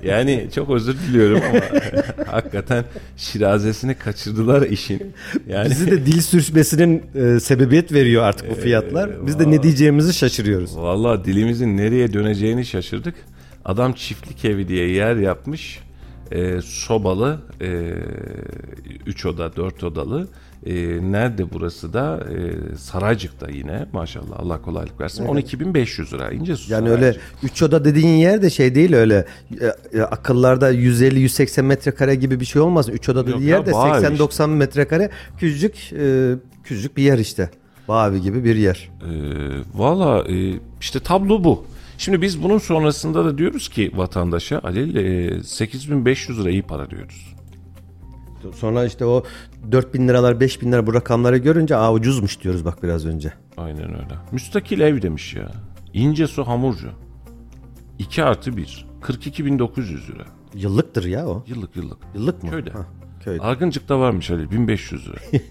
yani 0.03 0.49
çok 0.55 0.69
özür 0.69 0.93
diliyorum 0.93 1.41
ama 1.49 1.61
hakikaten 2.32 2.86
şirazesini 3.17 3.95
kaçırdılar 3.95 4.61
işin. 4.61 5.13
Yani 5.49 5.69
Bizi 5.69 5.91
de 5.91 6.05
dil 6.05 6.22
sürçmesinin 6.22 7.03
e, 7.15 7.39
sebebiyet 7.39 7.93
veriyor 7.93 8.24
artık 8.24 8.49
bu 8.49 8.55
fiyatlar. 8.55 9.28
Biz 9.28 9.39
de 9.39 9.51
ne 9.51 9.63
diyeceğimizi 9.63 10.13
şaşırıyoruz. 10.13 10.78
Vallahi 10.78 11.26
dilimizin 11.26 11.78
nereye 11.78 12.13
döneceğini 12.13 12.65
şaşırdık. 12.65 13.15
Adam 13.66 13.93
çiftlik 13.93 14.45
evi 14.45 14.68
diye 14.68 14.89
yer 14.89 15.16
yapmış. 15.16 15.80
Ee, 16.32 16.62
sobalı, 16.62 17.39
3 19.05 19.26
oda, 19.26 19.55
4 19.55 19.84
odalı. 19.84 20.28
Ee, 20.66 20.74
nerede 21.12 21.53
burası 21.53 21.93
da? 21.93 22.28
Ee, 22.32 22.76
Saraycık'ta 22.78 23.49
yine 23.49 23.86
maşallah 23.93 24.39
Allah 24.39 24.62
kolaylık 24.62 24.99
versin. 25.01 25.26
12.500 25.26 26.14
lira. 26.14 26.32
İnce 26.32 26.55
su 26.55 26.74
Yani 26.74 26.89
Saraycık. 26.89 27.05
öyle 27.05 27.18
3 27.43 27.64
oda 27.64 27.86
dediğin 27.86 28.18
yer 28.18 28.41
de 28.41 28.49
şey 28.49 28.76
değil 28.76 28.93
öyle 28.93 29.26
e, 29.62 29.97
e, 29.97 30.01
akıllarda 30.01 30.74
150-180 30.74 31.62
metrekare 31.62 32.16
gibi 32.16 32.39
bir 32.39 32.45
şey 32.45 32.62
olmaz. 32.62 32.89
3 32.89 33.09
oda 33.09 33.28
dediği 33.28 33.47
ya, 33.47 33.57
yer 33.57 33.66
de 33.66 33.74
bağ 33.74 33.99
evi 33.99 34.05
80-90 34.05 34.47
metrekare 34.49 35.09
küçücük 35.38 35.93
e, 35.93 36.34
küçücük 36.64 36.97
bir 36.97 37.03
yer 37.03 37.18
işte. 37.20 37.49
Bağ 37.88 38.07
evi 38.07 38.22
gibi 38.22 38.43
bir 38.43 38.55
yer. 38.55 38.89
Ee, 39.01 39.09
Valla 39.74 40.32
e, 40.32 40.53
işte 40.82 40.99
tablo 40.99 41.43
bu. 41.43 41.66
Şimdi 42.02 42.22
biz 42.22 42.43
bunun 42.43 42.58
sonrasında 42.58 43.26
da 43.26 43.38
diyoruz 43.38 43.70
ki 43.70 43.91
vatandaşa 43.95 44.64
Halil 44.64 44.95
e, 44.95 45.43
8500 45.43 46.39
lira 46.39 46.49
iyi 46.49 46.62
para 46.62 46.89
diyoruz. 46.89 47.36
Sonra 48.56 48.86
işte 48.86 49.06
o 49.06 49.24
4000 49.72 50.08
liralar 50.08 50.39
5000 50.39 50.72
lira 50.72 50.88
bu 50.88 50.93
rakamları 50.93 51.38
görünce 51.38 51.76
aa 51.76 51.93
ucuzmuş 51.93 52.41
diyoruz 52.41 52.66
bak 52.66 52.84
biraz 52.84 53.06
önce. 53.06 53.34
Aynen 53.58 53.89
öyle. 53.89 54.16
Müstakil 54.32 54.80
ev 54.80 55.02
demiş 55.02 55.34
ya. 55.34 55.52
İnce 55.93 56.28
su 56.28 56.47
hamurcu. 56.47 56.89
2 57.99 58.24
artı 58.24 58.58
1. 58.58 58.88
42.900 59.02 60.08
lira. 60.08 60.26
Yıllıktır 60.54 61.04
ya 61.04 61.28
o. 61.28 61.43
Yıllık 61.47 61.76
yıllık. 61.76 61.97
Yıllık 62.16 62.43
mı? 62.43 62.49
Köyde. 62.49 62.70
Ha, 62.70 62.86
köyde. 63.24 63.43
Argıncık'ta 63.43 63.99
varmış 63.99 64.32
Ali 64.32 64.52
1500 64.52 65.08
lira. 65.08 65.18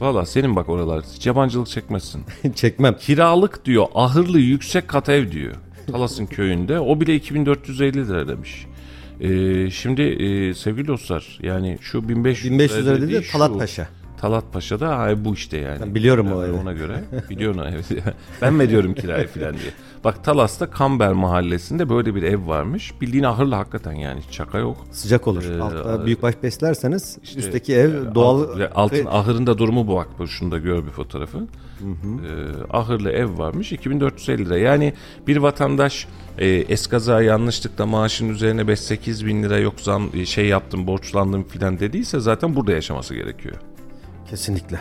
Valla 0.00 0.26
senin 0.26 0.56
bak 0.56 0.68
oralar. 0.68 1.04
Yabancılık 1.24 1.68
çekmezsin. 1.68 2.24
Çekmem. 2.54 2.96
Kiralık 2.96 3.64
diyor. 3.64 3.86
Ahırlı 3.94 4.38
yüksek 4.38 4.88
kat 4.88 5.08
ev 5.08 5.32
diyor. 5.32 5.54
Talas'ın 5.86 6.26
köyünde. 6.26 6.80
O 6.80 7.00
bile 7.00 7.14
2450 7.14 8.08
lira 8.08 8.28
demiş. 8.28 8.66
Ee, 9.20 9.70
şimdi 9.70 10.02
e, 10.02 10.54
sevgili 10.54 10.86
dostlar 10.86 11.38
yani 11.42 11.78
şu 11.80 12.08
1500, 12.08 12.52
1500 12.52 12.86
lira 12.86 13.02
dedi 13.02 13.26
Talat 13.32 13.58
Paşa. 13.58 13.88
Talat 14.20 14.52
Paşa'da 14.52 14.98
ha, 14.98 15.24
bu 15.24 15.34
işte 15.34 15.58
yani. 15.58 15.80
Ben 15.80 15.94
biliyorum 15.94 16.32
o 16.32 16.42
Yani 16.42 16.50
evi. 16.50 16.60
Ona 16.62 16.72
göre 16.72 17.04
biliyorum 17.30 17.58
o 17.60 17.64
evi. 17.64 18.02
ben 18.42 18.54
mi 18.54 18.68
diyorum 18.70 18.94
kiraya 18.94 19.26
falan 19.26 19.52
diye. 19.52 19.70
Bak 20.04 20.24
Talas'ta 20.24 20.70
Kamber 20.70 21.12
mahallesinde 21.12 21.88
böyle 21.88 22.14
bir 22.14 22.22
ev 22.22 22.46
varmış. 22.46 22.94
Bildiğin 23.00 23.24
ahırlı 23.24 23.54
hakikaten 23.54 23.92
yani 23.92 24.20
hiç 24.20 24.36
şaka 24.36 24.58
yok. 24.58 24.76
Sıcak 24.90 25.28
olur. 25.28 25.44
Ee, 25.44 25.62
Altta 25.62 26.06
büyükbaş 26.06 26.34
beslerseniz 26.42 27.18
İşte, 27.22 27.38
üstteki 27.38 27.74
ev 27.74 27.94
e, 27.94 28.14
doğal 28.14 28.40
alt- 28.42 28.70
altın 28.74 29.06
ahırında 29.06 29.58
durumu 29.58 29.86
bu 29.86 29.96
bak 29.96 30.08
bu 30.18 30.26
şunda 30.28 30.58
gör 30.58 30.84
bir 30.84 30.90
fotoğrafı. 30.90 31.38
Ee, 31.38 31.84
ahırlı 32.70 33.10
ev 33.10 33.38
varmış 33.38 33.72
2450 33.72 34.44
lira. 34.46 34.58
Yani 34.58 34.92
bir 35.26 35.36
vatandaş 35.36 36.06
e, 36.38 36.46
eskaza 36.48 37.22
yanlışlıkla 37.22 37.86
maaşın 37.86 38.28
üzerine 38.28 38.60
5-8 38.62 39.26
bin 39.26 39.42
lira 39.42 39.58
yok 39.58 39.74
zam 39.80 40.08
e, 40.14 40.26
şey 40.26 40.46
yaptım 40.46 40.86
borçlandım 40.86 41.44
filan 41.44 41.80
dediyse 41.80 42.20
zaten 42.20 42.54
burada 42.56 42.72
yaşaması 42.72 43.14
gerekiyor. 43.14 43.54
Kesinlikle. 44.30 44.80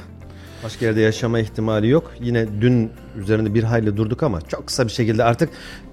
Başka 0.63 0.85
yerde 0.85 1.01
yaşama 1.01 1.39
ihtimali 1.39 1.87
yok. 1.89 2.11
Yine 2.21 2.47
dün 2.61 2.89
üzerinde 3.21 3.53
bir 3.53 3.63
hayli 3.63 3.97
durduk 3.97 4.23
ama 4.23 4.41
çok 4.41 4.67
kısa 4.67 4.87
bir 4.87 4.91
şekilde 4.91 5.23
artık 5.23 5.49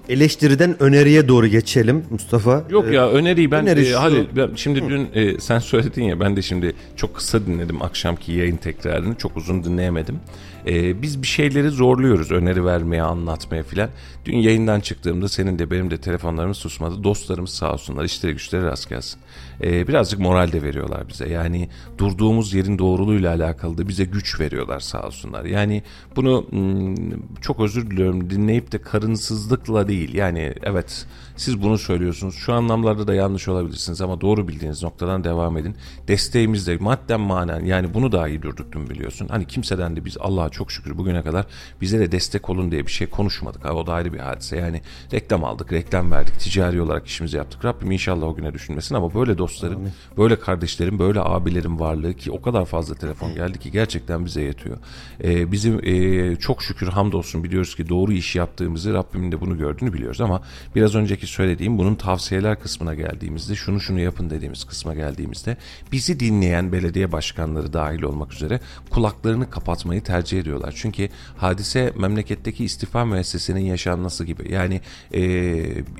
eleştiriden 0.08 0.82
öneriye 0.82 1.28
doğru 1.28 1.46
geçelim 1.46 2.04
Mustafa. 2.10 2.64
Yok 2.70 2.86
Ee, 2.88 2.94
ya 2.94 3.08
öneriyi 3.10 3.50
ben 3.50 3.62
öneri 3.62 3.80
e, 3.80 3.84
şu- 3.84 4.00
Halil 4.00 4.24
ben 4.36 4.50
şimdi 4.56 4.88
dün 4.88 5.08
e, 5.14 5.40
sen 5.40 5.58
söyledin 5.58 6.02
ya 6.04 6.20
ben 6.20 6.36
de 6.36 6.42
şimdi 6.42 6.72
çok 6.96 7.14
kısa 7.16 7.46
dinledim 7.46 7.82
akşamki 7.82 8.32
yayın 8.32 8.56
tekrarını 8.56 9.14
çok 9.14 9.36
uzun 9.36 9.64
dinleyemedim. 9.64 10.20
E, 10.66 11.02
biz 11.02 11.22
bir 11.22 11.26
şeyleri 11.26 11.68
zorluyoruz 11.70 12.30
öneri 12.32 12.64
vermeye 12.64 13.02
anlatmaya 13.02 13.62
filan. 13.62 13.90
Dün 14.24 14.36
yayından 14.36 14.80
çıktığımda 14.80 15.28
senin 15.28 15.58
de 15.58 15.70
benim 15.70 15.90
de 15.90 15.96
telefonlarımız 15.98 16.56
susmadı. 16.56 17.04
Dostlarımız 17.04 17.50
sağ 17.50 17.72
olsunlar 17.72 18.04
işleri 18.04 18.32
güçleri 18.32 18.62
rast 18.62 18.88
gelsin. 18.88 19.20
E, 19.62 19.88
birazcık 19.88 20.20
moral 20.20 20.52
de 20.52 20.62
veriyorlar 20.62 21.08
bize. 21.08 21.28
Yani 21.28 21.68
durduğumuz 21.98 22.54
yerin 22.54 22.78
doğruluğuyla 22.78 23.34
alakalı 23.34 23.78
da 23.78 23.88
bize 23.88 24.04
güç 24.04 24.40
veriyorlar 24.40 24.80
sağ 24.80 25.02
olsunlar. 25.02 25.44
Yani 25.44 25.82
bunu 26.16 26.46
mm, 26.50 26.94
çok 27.40 27.60
özür 27.60 27.90
diliyorum 27.90 28.30
dinleyip 28.30 28.72
de 28.72 28.78
karınsızlıkla 28.78 29.88
değil. 29.88 30.14
Yani 30.14 30.54
evet 30.62 31.06
siz 31.36 31.62
bunu 31.62 31.78
söylüyorsunuz. 31.78 32.34
Şu 32.34 32.52
anlamlarda 32.52 33.06
da 33.06 33.14
yanlış 33.14 33.48
olabilirsiniz 33.48 34.00
ama 34.00 34.20
doğru 34.20 34.48
bildiğiniz 34.48 34.82
noktadan 34.82 35.24
devam 35.24 35.56
edin. 35.56 35.76
Desteğimiz 36.08 36.66
de 36.66 36.76
madden 36.76 37.20
manen 37.20 37.64
yani 37.64 37.94
bunu 37.94 38.12
daha 38.12 38.28
iyi 38.28 38.42
durduk 38.42 38.72
dün 38.72 38.90
biliyorsun. 38.90 39.28
Hani 39.28 39.46
kimseden 39.46 39.96
de 39.96 40.04
biz 40.04 40.16
Allah'a 40.20 40.48
çok 40.48 40.72
şükür 40.72 40.98
bugüne 40.98 41.22
kadar 41.22 41.46
bize 41.80 41.98
de 41.98 42.12
destek 42.12 42.50
olun 42.50 42.70
diye 42.70 42.86
bir 42.86 42.92
şey 42.92 43.06
konuşmadık. 43.06 43.64
Ha, 43.64 43.72
o 43.72 43.86
da 43.86 43.92
ayrı 43.92 44.12
bir 44.12 44.18
hadise. 44.18 44.56
Yani 44.56 44.82
reklam 45.12 45.44
aldık, 45.44 45.72
reklam 45.72 46.10
verdik, 46.10 46.40
ticari 46.40 46.82
olarak 46.82 47.06
işimizi 47.06 47.36
yaptık. 47.36 47.64
Rabbim 47.64 47.90
inşallah 47.90 48.26
o 48.26 48.34
güne 48.34 48.54
düşünmesin 48.54 48.94
ama 48.94 49.14
böyle 49.14 49.38
dostlarım, 49.48 49.92
böyle 50.16 50.40
kardeşlerim, 50.40 50.98
böyle 50.98 51.20
abilerim 51.20 51.80
varlığı 51.80 52.14
ki 52.14 52.30
o 52.30 52.42
kadar 52.42 52.64
fazla 52.64 52.94
telefon 52.94 53.34
geldi 53.34 53.58
ki 53.58 53.70
gerçekten 53.70 54.26
bize 54.26 54.42
yetiyor. 54.42 54.76
Ee, 55.24 55.52
bizim 55.52 55.80
e, 55.84 56.36
çok 56.36 56.62
şükür 56.62 56.88
hamdolsun 56.88 57.44
biliyoruz 57.44 57.76
ki 57.76 57.88
doğru 57.88 58.12
iş 58.12 58.36
yaptığımızı 58.36 58.94
Rabbimin 58.94 59.32
de 59.32 59.40
bunu 59.40 59.58
gördüğünü 59.58 59.92
biliyoruz 59.92 60.20
ama 60.20 60.42
biraz 60.74 60.94
önceki 60.94 61.26
söylediğim 61.26 61.78
bunun 61.78 61.94
tavsiyeler 61.94 62.60
kısmına 62.60 62.94
geldiğimizde 62.94 63.54
şunu 63.54 63.80
şunu 63.80 64.00
yapın 64.00 64.30
dediğimiz 64.30 64.64
kısma 64.64 64.94
geldiğimizde 64.94 65.56
bizi 65.92 66.20
dinleyen 66.20 66.72
belediye 66.72 67.12
başkanları 67.12 67.72
dahil 67.72 68.02
olmak 68.02 68.32
üzere 68.32 68.60
kulaklarını 68.90 69.50
kapatmayı 69.50 70.02
tercih 70.02 70.40
ediyorlar. 70.40 70.74
Çünkü 70.76 71.08
hadise 71.36 71.92
memleketteki 71.96 72.64
istifa 72.64 73.04
müessesinin 73.04 73.60
yaşanması 73.60 74.24
gibi. 74.24 74.52
Yani 74.52 74.80
e, 75.14 75.22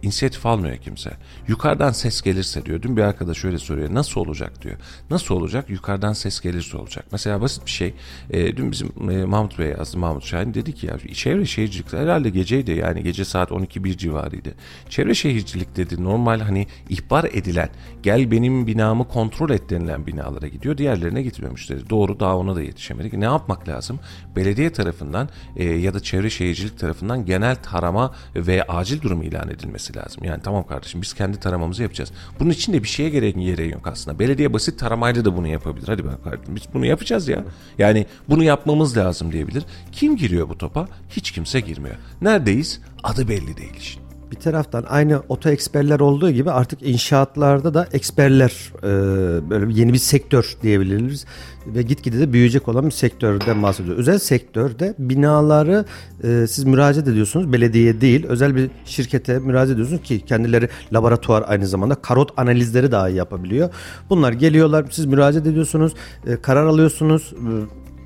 inisiyatif 0.02 0.46
almıyor 0.46 0.76
kimse. 0.76 1.10
Yukarıdan 1.48 1.92
ses 1.92 2.22
gelirse 2.22 2.64
diyor. 2.64 2.82
Dün 2.82 2.96
bir 2.96 3.02
arkadaş 3.02 3.37
şöyle 3.38 3.58
soruyor. 3.58 3.94
Nasıl 3.94 4.20
olacak 4.20 4.62
diyor. 4.62 4.76
Nasıl 5.10 5.34
olacak? 5.34 5.70
Yukarıdan 5.70 6.12
ses 6.12 6.40
gelirse 6.40 6.76
olacak. 6.76 7.04
Mesela 7.12 7.40
basit 7.40 7.66
bir 7.66 7.70
şey. 7.70 7.94
E, 8.30 8.56
dün 8.56 8.72
bizim 8.72 9.10
e, 9.10 9.24
Mahmut 9.24 9.58
Bey 9.58 9.68
yazdı. 9.68 9.98
Mahmut 9.98 10.24
Şahin 10.24 10.54
dedi 10.54 10.74
ki 10.74 10.86
ya 10.86 10.98
çevre 11.14 11.46
şehircilik 11.46 11.92
herhalde 11.92 12.30
geceydi 12.30 12.70
yani 12.70 13.02
gece 13.02 13.24
saat 13.24 13.50
12-1 13.50 13.96
civarıydı. 13.96 14.54
Çevre 14.88 15.14
şehircilik 15.14 15.76
dedi 15.76 16.04
normal 16.04 16.40
hani 16.40 16.66
ihbar 16.88 17.24
edilen 17.24 17.68
gel 18.02 18.30
benim 18.30 18.66
binamı 18.66 19.08
kontrol 19.08 19.50
et 19.50 19.70
denilen 19.70 20.06
binalara 20.06 20.46
gidiyor. 20.48 20.78
Diğerlerine 20.78 21.22
gitmiyormuş 21.22 21.70
dedi. 21.70 21.90
Doğru 21.90 22.20
daha 22.20 22.36
ona 22.36 22.56
da 22.56 22.62
yetişemedik. 22.62 23.12
Ne 23.12 23.24
yapmak 23.24 23.68
lazım? 23.68 24.00
belediye 24.38 24.72
tarafından 24.72 25.28
e, 25.56 25.64
ya 25.64 25.94
da 25.94 26.00
çevre 26.00 26.30
şehircilik 26.30 26.78
tarafından 26.78 27.24
genel 27.24 27.56
tarama 27.56 28.14
ve 28.36 28.62
acil 28.62 29.02
durum 29.02 29.22
ilan 29.22 29.50
edilmesi 29.50 29.96
lazım. 29.96 30.24
Yani 30.24 30.42
tamam 30.42 30.66
kardeşim 30.66 31.02
biz 31.02 31.14
kendi 31.14 31.40
taramamızı 31.40 31.82
yapacağız. 31.82 32.12
Bunun 32.40 32.50
için 32.50 32.72
de 32.72 32.82
bir 32.82 32.88
şeye 32.88 33.08
gerek 33.08 33.27
gereği 33.30 33.70
yok 33.70 33.86
aslında. 33.86 34.18
Belediye 34.18 34.52
basit 34.52 34.78
taramayla 34.78 35.24
da 35.24 35.36
bunu 35.36 35.48
yapabilir. 35.48 35.88
Hadi 35.88 36.04
bakalım 36.04 36.40
biz 36.48 36.62
bunu 36.74 36.86
yapacağız 36.86 37.28
ya. 37.28 37.44
Yani 37.78 38.06
bunu 38.28 38.44
yapmamız 38.44 38.96
lazım 38.96 39.32
diyebilir. 39.32 39.64
Kim 39.92 40.16
giriyor 40.16 40.48
bu 40.48 40.58
topa? 40.58 40.88
Hiç 41.10 41.30
kimse 41.30 41.60
girmiyor. 41.60 41.96
Neredeyiz? 42.22 42.80
Adı 43.02 43.28
belli 43.28 43.56
değil 43.56 43.74
işin. 43.78 44.07
Bir 44.30 44.36
taraftan 44.36 44.84
aynı 44.88 45.22
oto 45.28 45.50
eksperler 45.50 46.00
olduğu 46.00 46.30
gibi 46.30 46.50
artık 46.50 46.82
inşaatlarda 46.82 47.74
da 47.74 47.88
eksperler 47.92 48.72
e, 48.78 48.90
böyle 49.50 49.80
yeni 49.80 49.92
bir 49.92 49.98
sektör 49.98 50.56
diyebiliriz 50.62 51.24
ve 51.66 51.82
gitgide 51.82 52.18
de 52.18 52.32
büyüyecek 52.32 52.68
olan 52.68 52.86
bir 52.86 52.90
sektörden 52.90 53.62
bahsediyoruz. 53.62 54.00
Özel 54.00 54.18
sektörde 54.18 54.94
binaları 54.98 55.84
e, 56.24 56.46
siz 56.48 56.64
müracaat 56.64 57.08
ediyorsunuz 57.08 57.52
belediye 57.52 58.00
değil 58.00 58.26
özel 58.26 58.56
bir 58.56 58.70
şirkete 58.84 59.38
müracaat 59.38 59.70
ediyorsunuz 59.70 60.02
ki 60.02 60.20
kendileri 60.20 60.68
laboratuvar 60.92 61.44
aynı 61.46 61.66
zamanda 61.66 61.94
karot 61.94 62.32
analizleri 62.36 62.92
dahi 62.92 63.14
yapabiliyor. 63.14 63.70
Bunlar 64.10 64.32
geliyorlar 64.32 64.84
siz 64.90 65.06
müracaat 65.06 65.46
ediyorsunuz 65.46 65.92
e, 66.26 66.36
karar 66.36 66.66
alıyorsunuz 66.66 67.34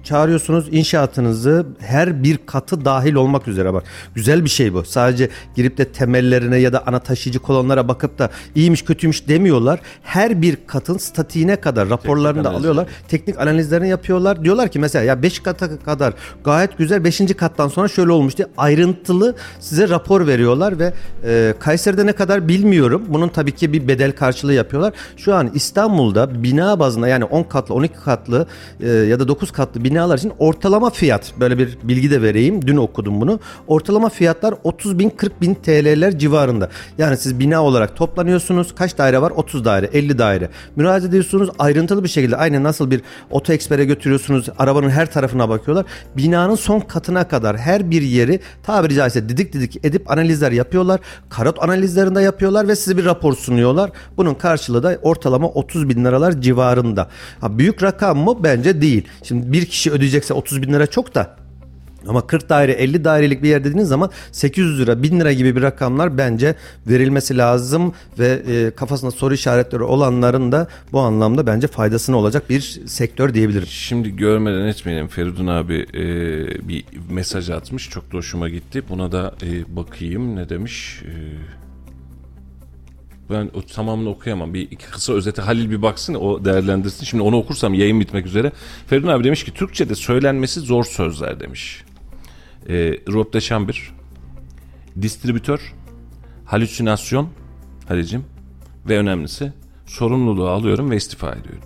çağırıyorsunuz 0.04 0.68
inşaatınızı 0.70 1.66
her 1.78 2.22
bir 2.22 2.38
katı 2.46 2.84
dahil 2.84 3.14
olmak 3.14 3.48
üzere 3.48 3.74
bak. 3.74 3.84
Güzel 4.14 4.44
bir 4.44 4.50
şey 4.50 4.74
bu. 4.74 4.84
Sadece 4.84 5.28
girip 5.56 5.78
de 5.78 5.84
temellerine 5.84 6.56
ya 6.56 6.72
da 6.72 6.82
ana 6.86 6.98
taşıyıcı 6.98 7.38
kolonlara 7.38 7.88
bakıp 7.88 8.18
da 8.18 8.30
iyiymiş 8.54 8.82
kötüymüş 8.82 9.28
demiyorlar. 9.28 9.80
Her 10.02 10.42
bir 10.42 10.56
katın 10.66 10.98
statiğine 10.98 11.56
kadar 11.56 11.90
raporlarını 11.90 12.44
da 12.44 12.50
alıyorlar. 12.50 12.86
Teknik 13.08 13.40
analizlerini 13.40 13.88
yapıyorlar. 13.88 14.44
Diyorlar 14.44 14.68
ki 14.68 14.78
mesela 14.78 15.04
ya 15.04 15.22
5 15.22 15.40
kata 15.40 15.78
kadar 15.78 16.14
gayet 16.44 16.78
güzel 16.78 17.04
5. 17.04 17.36
kattan 17.36 17.68
sonra 17.68 17.88
şöyle 17.88 18.12
olmuş 18.12 18.36
diye 18.36 18.48
ayrıntılı 18.56 19.34
size 19.60 19.88
rapor 19.88 20.26
veriyorlar 20.26 20.78
ve 20.78 20.92
e, 21.24 21.54
Kayseri'de 21.60 22.06
ne 22.06 22.12
kadar 22.12 22.48
bilmiyorum. 22.48 23.02
Bunun 23.08 23.28
tabii 23.28 23.52
ki 23.52 23.72
bir 23.72 23.88
bedel 23.88 24.12
karşılığı 24.12 24.54
yapıyorlar. 24.54 24.92
Şu 25.16 25.34
an 25.34 25.50
İstanbul'da 25.54 26.42
bina 26.42 26.78
bazında 26.78 27.08
yani 27.08 27.24
10 27.24 27.42
katlı 27.42 27.74
12 27.74 27.94
katlı 27.94 28.46
e, 28.80 28.88
ya 28.88 29.20
da 29.20 29.28
9 29.28 29.50
katlı 29.50 29.84
bina 29.84 29.91
binalar 29.92 30.18
için 30.18 30.32
ortalama 30.38 30.90
fiyat 30.90 31.32
böyle 31.40 31.58
bir 31.58 31.78
bilgi 31.82 32.10
de 32.10 32.22
vereyim. 32.22 32.66
Dün 32.66 32.76
okudum 32.76 33.20
bunu. 33.20 33.40
Ortalama 33.66 34.08
fiyatlar 34.08 34.54
30 34.64 34.98
bin 34.98 35.10
40 35.10 35.40
bin 35.40 35.54
TL'ler 35.54 36.18
civarında. 36.18 36.68
Yani 36.98 37.16
siz 37.16 37.38
bina 37.38 37.64
olarak 37.64 37.96
toplanıyorsunuz. 37.96 38.74
Kaç 38.74 38.98
daire 38.98 39.22
var? 39.22 39.30
30 39.30 39.64
daire, 39.64 39.90
50 39.92 40.18
daire. 40.18 40.48
Müracaat 40.76 41.04
ediyorsunuz 41.04 41.50
ayrıntılı 41.58 42.04
bir 42.04 42.08
şekilde. 42.08 42.36
Aynı 42.36 42.62
nasıl 42.62 42.90
bir 42.90 43.02
oto 43.30 43.52
ekspere 43.52 43.84
götürüyorsunuz. 43.84 44.48
Arabanın 44.58 44.90
her 44.90 45.12
tarafına 45.12 45.48
bakıyorlar. 45.48 45.86
Binanın 46.16 46.54
son 46.54 46.80
katına 46.80 47.28
kadar 47.28 47.58
her 47.58 47.90
bir 47.90 48.02
yeri 48.02 48.40
tabiri 48.62 48.94
caizse 48.94 49.28
didik 49.28 49.52
didik 49.52 49.84
edip 49.84 50.10
analizler 50.10 50.52
yapıyorlar. 50.52 51.00
Karot 51.30 51.62
analizlerinde 51.62 52.20
yapıyorlar 52.22 52.68
ve 52.68 52.76
size 52.76 52.96
bir 52.96 53.04
rapor 53.04 53.36
sunuyorlar. 53.36 53.90
Bunun 54.16 54.34
karşılığı 54.34 54.82
da 54.82 54.98
ortalama 55.02 55.48
30 55.48 55.88
bin 55.88 56.04
liralar 56.04 56.40
civarında. 56.40 57.08
Ha, 57.40 57.58
büyük 57.58 57.82
rakam 57.82 58.18
mı? 58.18 58.44
Bence 58.44 58.80
değil. 58.80 59.08
Şimdi 59.22 59.52
bir 59.52 59.66
kişi 59.66 59.81
kişi 59.82 59.90
ödeyecekse 59.90 60.34
30 60.34 60.62
bin 60.62 60.72
lira 60.72 60.86
çok 60.86 61.14
da. 61.14 61.36
Ama 62.08 62.26
40 62.26 62.48
daire 62.48 62.72
50 62.72 63.04
dairelik 63.04 63.42
bir 63.42 63.48
yer 63.48 63.64
dediğiniz 63.64 63.88
zaman 63.88 64.10
800 64.32 64.80
lira 64.80 65.02
1000 65.02 65.20
lira 65.20 65.32
gibi 65.32 65.56
bir 65.56 65.62
rakamlar 65.62 66.18
bence 66.18 66.54
verilmesi 66.86 67.38
lazım. 67.38 67.94
Ve 68.18 68.42
e, 68.48 68.70
kafasında 68.70 69.10
soru 69.10 69.34
işaretleri 69.34 69.82
olanların 69.82 70.52
da 70.52 70.68
bu 70.92 71.00
anlamda 71.00 71.46
bence 71.46 71.66
faydasına 71.66 72.16
olacak 72.16 72.50
bir 72.50 72.60
sektör 72.86 73.34
diyebilirim. 73.34 73.66
Şimdi 73.66 74.16
görmeden 74.16 74.66
etmeyelim. 74.66 75.08
Feridun 75.08 75.46
abi 75.46 75.86
e, 75.94 76.04
bir 76.68 76.84
mesaj 77.10 77.50
atmış. 77.50 77.90
Çok 77.90 78.12
da 78.12 78.16
hoşuma 78.16 78.48
gitti. 78.48 78.82
Buna 78.88 79.12
da 79.12 79.34
e, 79.42 79.76
bakayım 79.76 80.36
ne 80.36 80.48
demiş. 80.48 81.02
E, 81.02 81.12
ben 83.30 83.50
o 83.54 83.62
tamamını 83.62 84.08
okuyamam. 84.08 84.54
Bir 84.54 84.70
iki 84.70 84.86
kısa 84.86 85.12
özeti 85.12 85.42
Halil 85.42 85.70
bir 85.70 85.82
baksın 85.82 86.14
o 86.14 86.44
değerlendirsin. 86.44 87.04
Şimdi 87.04 87.22
onu 87.22 87.36
okursam 87.36 87.74
yayın 87.74 88.00
bitmek 88.00 88.26
üzere. 88.26 88.52
Feridun 88.86 89.08
abi 89.08 89.24
demiş 89.24 89.44
ki 89.44 89.54
Türkçe'de 89.54 89.94
söylenmesi 89.94 90.60
zor 90.60 90.84
sözler 90.84 91.40
demiş. 91.40 91.84
E, 92.68 92.74
Rob 93.12 93.32
de 93.32 93.40
Chambir, 93.40 93.92
distribütör, 95.02 95.74
halüsinasyon 96.44 97.28
Halicim 97.88 98.24
ve 98.88 98.98
önemlisi 98.98 99.52
sorumluluğu 99.86 100.48
alıyorum 100.48 100.90
ve 100.90 100.96
istifa 100.96 101.30
ediyorum. 101.32 101.62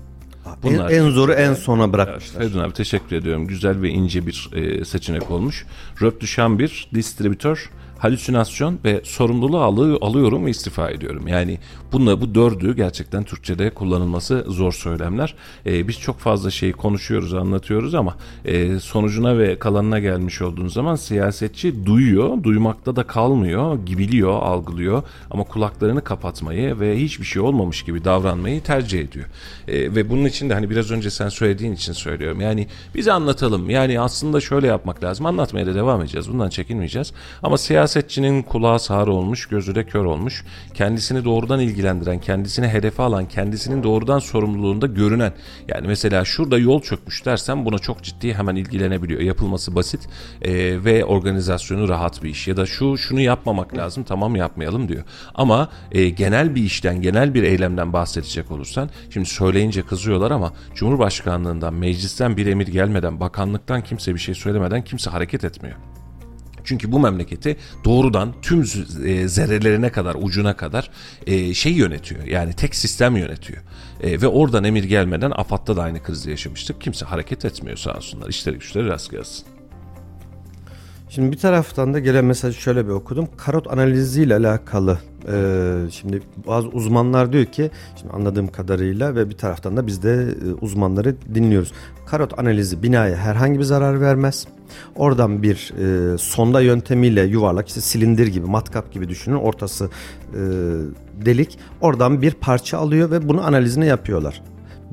Bunlar 0.62 0.90
en, 0.90 1.04
en 1.04 1.10
zoru 1.10 1.32
en 1.32 1.54
sona 1.54 1.92
bırakmışlar. 1.92 2.40
Feridun 2.40 2.58
abi 2.58 2.72
teşekkür 2.72 3.16
ediyorum. 3.16 3.46
Güzel 3.46 3.82
ve 3.82 3.88
ince 3.88 4.26
bir 4.26 4.50
e, 4.52 4.84
seçenek 4.84 5.30
olmuş. 5.30 5.66
Rob 6.00 6.20
de 6.20 6.26
Chambir, 6.26 6.88
distribütör, 6.94 7.70
halüsinasyon 7.98 8.78
ve 8.84 9.00
sorumluluğu 9.04 9.60
alı, 9.60 9.98
alıyorum 10.00 10.46
ve 10.46 10.50
istifa 10.50 10.90
ediyorum. 10.90 11.28
Yani 11.28 11.58
bununla 11.92 12.20
bu 12.20 12.34
dördü 12.34 12.76
gerçekten 12.76 13.24
Türkçe'de 13.24 13.70
kullanılması 13.70 14.44
zor 14.48 14.72
söylemler. 14.72 15.34
Ee, 15.66 15.88
biz 15.88 16.00
çok 16.00 16.18
fazla 16.18 16.50
şey 16.50 16.72
konuşuyoruz, 16.72 17.34
anlatıyoruz 17.34 17.94
ama 17.94 18.16
e, 18.44 18.78
sonucuna 18.78 19.38
ve 19.38 19.58
kalanına 19.58 19.98
gelmiş 19.98 20.42
olduğun 20.42 20.68
zaman 20.68 20.94
siyasetçi 20.94 21.86
duyuyor, 21.86 22.42
duymakta 22.42 22.96
da 22.96 23.02
kalmıyor, 23.02 23.78
gibiliyor, 23.86 24.42
algılıyor 24.42 25.02
ama 25.30 25.44
kulaklarını 25.44 26.04
kapatmayı 26.04 26.80
ve 26.80 26.98
hiçbir 26.98 27.24
şey 27.24 27.42
olmamış 27.42 27.82
gibi 27.82 28.04
davranmayı 28.04 28.62
tercih 28.62 29.00
ediyor. 29.00 29.26
E, 29.68 29.94
ve 29.94 30.10
bunun 30.10 30.24
için 30.24 30.50
de 30.50 30.54
hani 30.54 30.70
biraz 30.70 30.90
önce 30.90 31.10
sen 31.10 31.28
söylediğin 31.28 31.72
için 31.72 31.92
söylüyorum. 31.92 32.40
Yani 32.40 32.66
bize 32.94 33.12
anlatalım. 33.12 33.70
Yani 33.70 34.00
aslında 34.00 34.40
şöyle 34.40 34.66
yapmak 34.66 35.04
lazım. 35.04 35.26
Anlatmaya 35.26 35.66
da 35.66 35.74
devam 35.74 36.00
edeceğiz. 36.00 36.32
Bundan 36.32 36.48
çekinmeyeceğiz. 36.48 37.12
Ama 37.42 37.58
siyaset 37.58 37.95
Siyasetçinin 37.96 38.42
kulağı 38.42 38.78
sağır 38.78 39.08
olmuş, 39.08 39.46
gözü 39.46 39.74
de 39.74 39.84
kör 39.84 40.04
olmuş. 40.04 40.44
Kendisini 40.74 41.24
doğrudan 41.24 41.60
ilgilendiren, 41.60 42.20
kendisini 42.20 42.68
hedefe 42.68 43.02
alan, 43.02 43.28
kendisinin 43.28 43.82
doğrudan 43.82 44.18
sorumluluğunda 44.18 44.86
görünen. 44.86 45.32
Yani 45.68 45.86
mesela 45.86 46.24
şurada 46.24 46.58
yol 46.58 46.82
çökmüş 46.82 47.26
dersen 47.26 47.64
buna 47.64 47.78
çok 47.78 48.02
ciddi 48.02 48.34
hemen 48.34 48.56
ilgilenebiliyor. 48.56 49.20
Yapılması 49.20 49.74
basit 49.74 50.08
e, 50.42 50.84
ve 50.84 51.04
organizasyonu 51.04 51.88
rahat 51.88 52.22
bir 52.22 52.30
iş. 52.30 52.48
Ya 52.48 52.56
da 52.56 52.66
şu 52.66 52.98
şunu 52.98 53.20
yapmamak 53.20 53.76
lazım 53.76 54.04
tamam 54.04 54.36
yapmayalım 54.36 54.88
diyor. 54.88 55.04
Ama 55.34 55.68
e, 55.92 56.08
genel 56.08 56.54
bir 56.54 56.62
işten, 56.62 57.02
genel 57.02 57.34
bir 57.34 57.42
eylemden 57.42 57.92
bahsedecek 57.92 58.50
olursan 58.50 58.90
şimdi 59.10 59.28
söyleyince 59.28 59.82
kızıyorlar 59.82 60.30
ama 60.30 60.52
Cumhurbaşkanlığından, 60.74 61.74
meclisten 61.74 62.36
bir 62.36 62.46
emir 62.46 62.66
gelmeden, 62.66 63.20
bakanlıktan 63.20 63.82
kimse 63.82 64.14
bir 64.14 64.20
şey 64.20 64.34
söylemeden 64.34 64.84
kimse 64.84 65.10
hareket 65.10 65.44
etmiyor. 65.44 65.95
Çünkü 66.66 66.92
bu 66.92 67.00
memleketi 67.00 67.56
doğrudan 67.84 68.34
tüm 68.42 68.60
e, 69.04 69.28
zerrelerine 69.28 69.92
kadar, 69.92 70.16
ucuna 70.20 70.56
kadar 70.56 70.90
e, 71.26 71.54
şey 71.54 71.72
yönetiyor. 71.72 72.24
Yani 72.24 72.52
tek 72.52 72.74
sistem 72.74 73.16
yönetiyor. 73.16 73.62
E, 74.02 74.20
ve 74.20 74.26
oradan 74.26 74.64
emir 74.64 74.84
gelmeden 74.84 75.30
AFAD'da 75.30 75.76
da 75.76 75.82
aynı 75.82 76.02
krizi 76.02 76.30
yaşamıştık. 76.30 76.80
Kimse 76.80 77.06
hareket 77.06 77.44
etmiyor 77.44 77.76
sağ 77.76 77.96
olsunlar. 77.96 78.28
İşleri 78.28 78.54
güçleri 78.58 78.88
rast 78.88 79.10
gelsin. 79.10 79.46
Şimdi 81.08 81.32
bir 81.32 81.38
taraftan 81.38 81.94
da 81.94 81.98
gelen 81.98 82.24
mesajı 82.24 82.60
şöyle 82.60 82.86
bir 82.86 82.92
okudum. 82.92 83.28
Karot 83.36 83.72
analiziyle 83.72 84.34
alakalı 84.34 84.98
ee, 85.28 85.90
şimdi 85.90 86.22
bazı 86.46 86.68
uzmanlar 86.68 87.32
diyor 87.32 87.44
ki 87.44 87.70
şimdi 88.00 88.12
anladığım 88.12 88.48
kadarıyla 88.48 89.14
ve 89.14 89.30
bir 89.30 89.36
taraftan 89.36 89.76
da 89.76 89.86
biz 89.86 90.02
de 90.02 90.34
e, 90.46 90.52
uzmanları 90.60 91.16
dinliyoruz. 91.34 91.72
Karot 92.06 92.38
analizi 92.38 92.82
binaya 92.82 93.16
herhangi 93.16 93.58
bir 93.58 93.64
zarar 93.64 94.00
vermez. 94.00 94.46
Oradan 94.96 95.42
bir 95.42 95.72
e, 96.14 96.18
sonda 96.18 96.60
yöntemiyle 96.60 97.22
yuvarlak 97.22 97.68
işte 97.68 97.80
silindir 97.80 98.26
gibi 98.26 98.46
matkap 98.46 98.92
gibi 98.92 99.08
düşünün 99.08 99.36
ortası 99.36 99.84
e, 99.84 100.40
delik 101.24 101.58
oradan 101.80 102.22
bir 102.22 102.32
parça 102.32 102.78
alıyor 102.78 103.10
ve 103.10 103.28
bunu 103.28 103.46
analizini 103.46 103.86
yapıyorlar. 103.86 104.42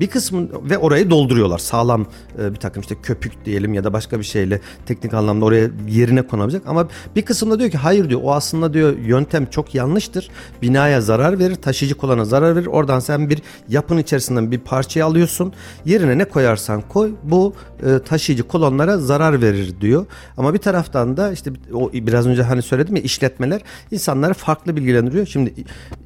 Bir 0.00 0.06
kısmı 0.06 0.48
ve 0.70 0.78
orayı 0.78 1.10
dolduruyorlar. 1.10 1.58
Sağlam 1.58 2.06
e, 2.38 2.50
bir 2.50 2.58
takım 2.58 2.80
işte 2.80 2.94
köpük 3.02 3.44
diyelim 3.44 3.74
ya 3.74 3.84
da 3.84 3.92
başka 3.92 4.18
bir 4.18 4.24
şeyle 4.24 4.60
teknik 4.86 5.14
anlamda 5.14 5.44
oraya 5.44 5.70
yerine 5.88 6.22
konabilecek. 6.22 6.62
Ama 6.66 6.88
bir 7.16 7.22
kısımda 7.22 7.58
diyor 7.58 7.70
ki 7.70 7.78
hayır 7.78 8.08
diyor 8.08 8.20
o 8.24 8.32
aslında 8.32 8.74
diyor 8.74 8.98
yöntem 8.98 9.46
çok 9.46 9.74
yanlıştır. 9.74 10.28
Binaya 10.62 11.00
zarar 11.00 11.38
verir, 11.38 11.54
taşıyıcı 11.54 11.94
kolana 11.94 12.24
zarar 12.24 12.56
verir. 12.56 12.66
Oradan 12.66 13.00
sen 13.00 13.30
bir 13.30 13.42
yapın 13.68 13.98
içerisinden 13.98 14.50
bir 14.50 14.58
parçayı 14.58 15.04
alıyorsun. 15.04 15.52
Yerine 15.84 16.18
ne 16.18 16.24
koyarsan 16.24 16.82
koy 16.88 17.12
bu 17.22 17.54
e, 17.86 17.98
taşıyıcı 17.98 18.48
kolonlara 18.48 18.98
zarar 18.98 19.42
verir 19.42 19.80
diyor. 19.80 20.06
Ama 20.36 20.54
bir 20.54 20.58
taraftan 20.58 21.16
da 21.16 21.32
işte 21.32 21.52
o 21.74 21.92
biraz 21.92 22.26
önce 22.26 22.42
hani 22.42 22.62
söyledim 22.62 22.96
ya 22.96 23.02
işletmeler 23.02 23.60
insanları 23.90 24.34
farklı 24.34 24.76
bilgilendiriyor. 24.76 25.26
Şimdi 25.26 25.54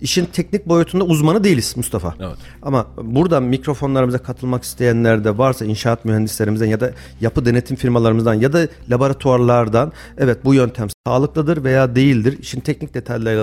işin 0.00 0.24
teknik 0.24 0.68
boyutunda 0.68 1.04
uzmanı 1.04 1.44
değiliz 1.44 1.74
Mustafa. 1.76 2.14
Evet. 2.20 2.36
Ama 2.62 2.86
burada 3.02 3.40
mikrofon 3.40 3.77
mikrofonlarımıza 3.78 4.18
katılmak 4.18 4.62
isteyenler 4.62 5.24
de 5.24 5.38
varsa 5.38 5.64
inşaat 5.64 6.04
mühendislerimizden 6.04 6.66
ya 6.66 6.80
da 6.80 6.92
yapı 7.20 7.44
denetim 7.44 7.76
firmalarımızdan 7.76 8.34
ya 8.34 8.52
da 8.52 8.68
laboratuvarlardan 8.90 9.92
evet 10.18 10.44
bu 10.44 10.54
yöntem 10.54 10.88
sağlıklıdır 11.06 11.64
veya 11.64 11.94
değildir. 11.96 12.38
İşin 12.40 12.60
teknik 12.60 12.94
detaylarıyla 12.94 13.42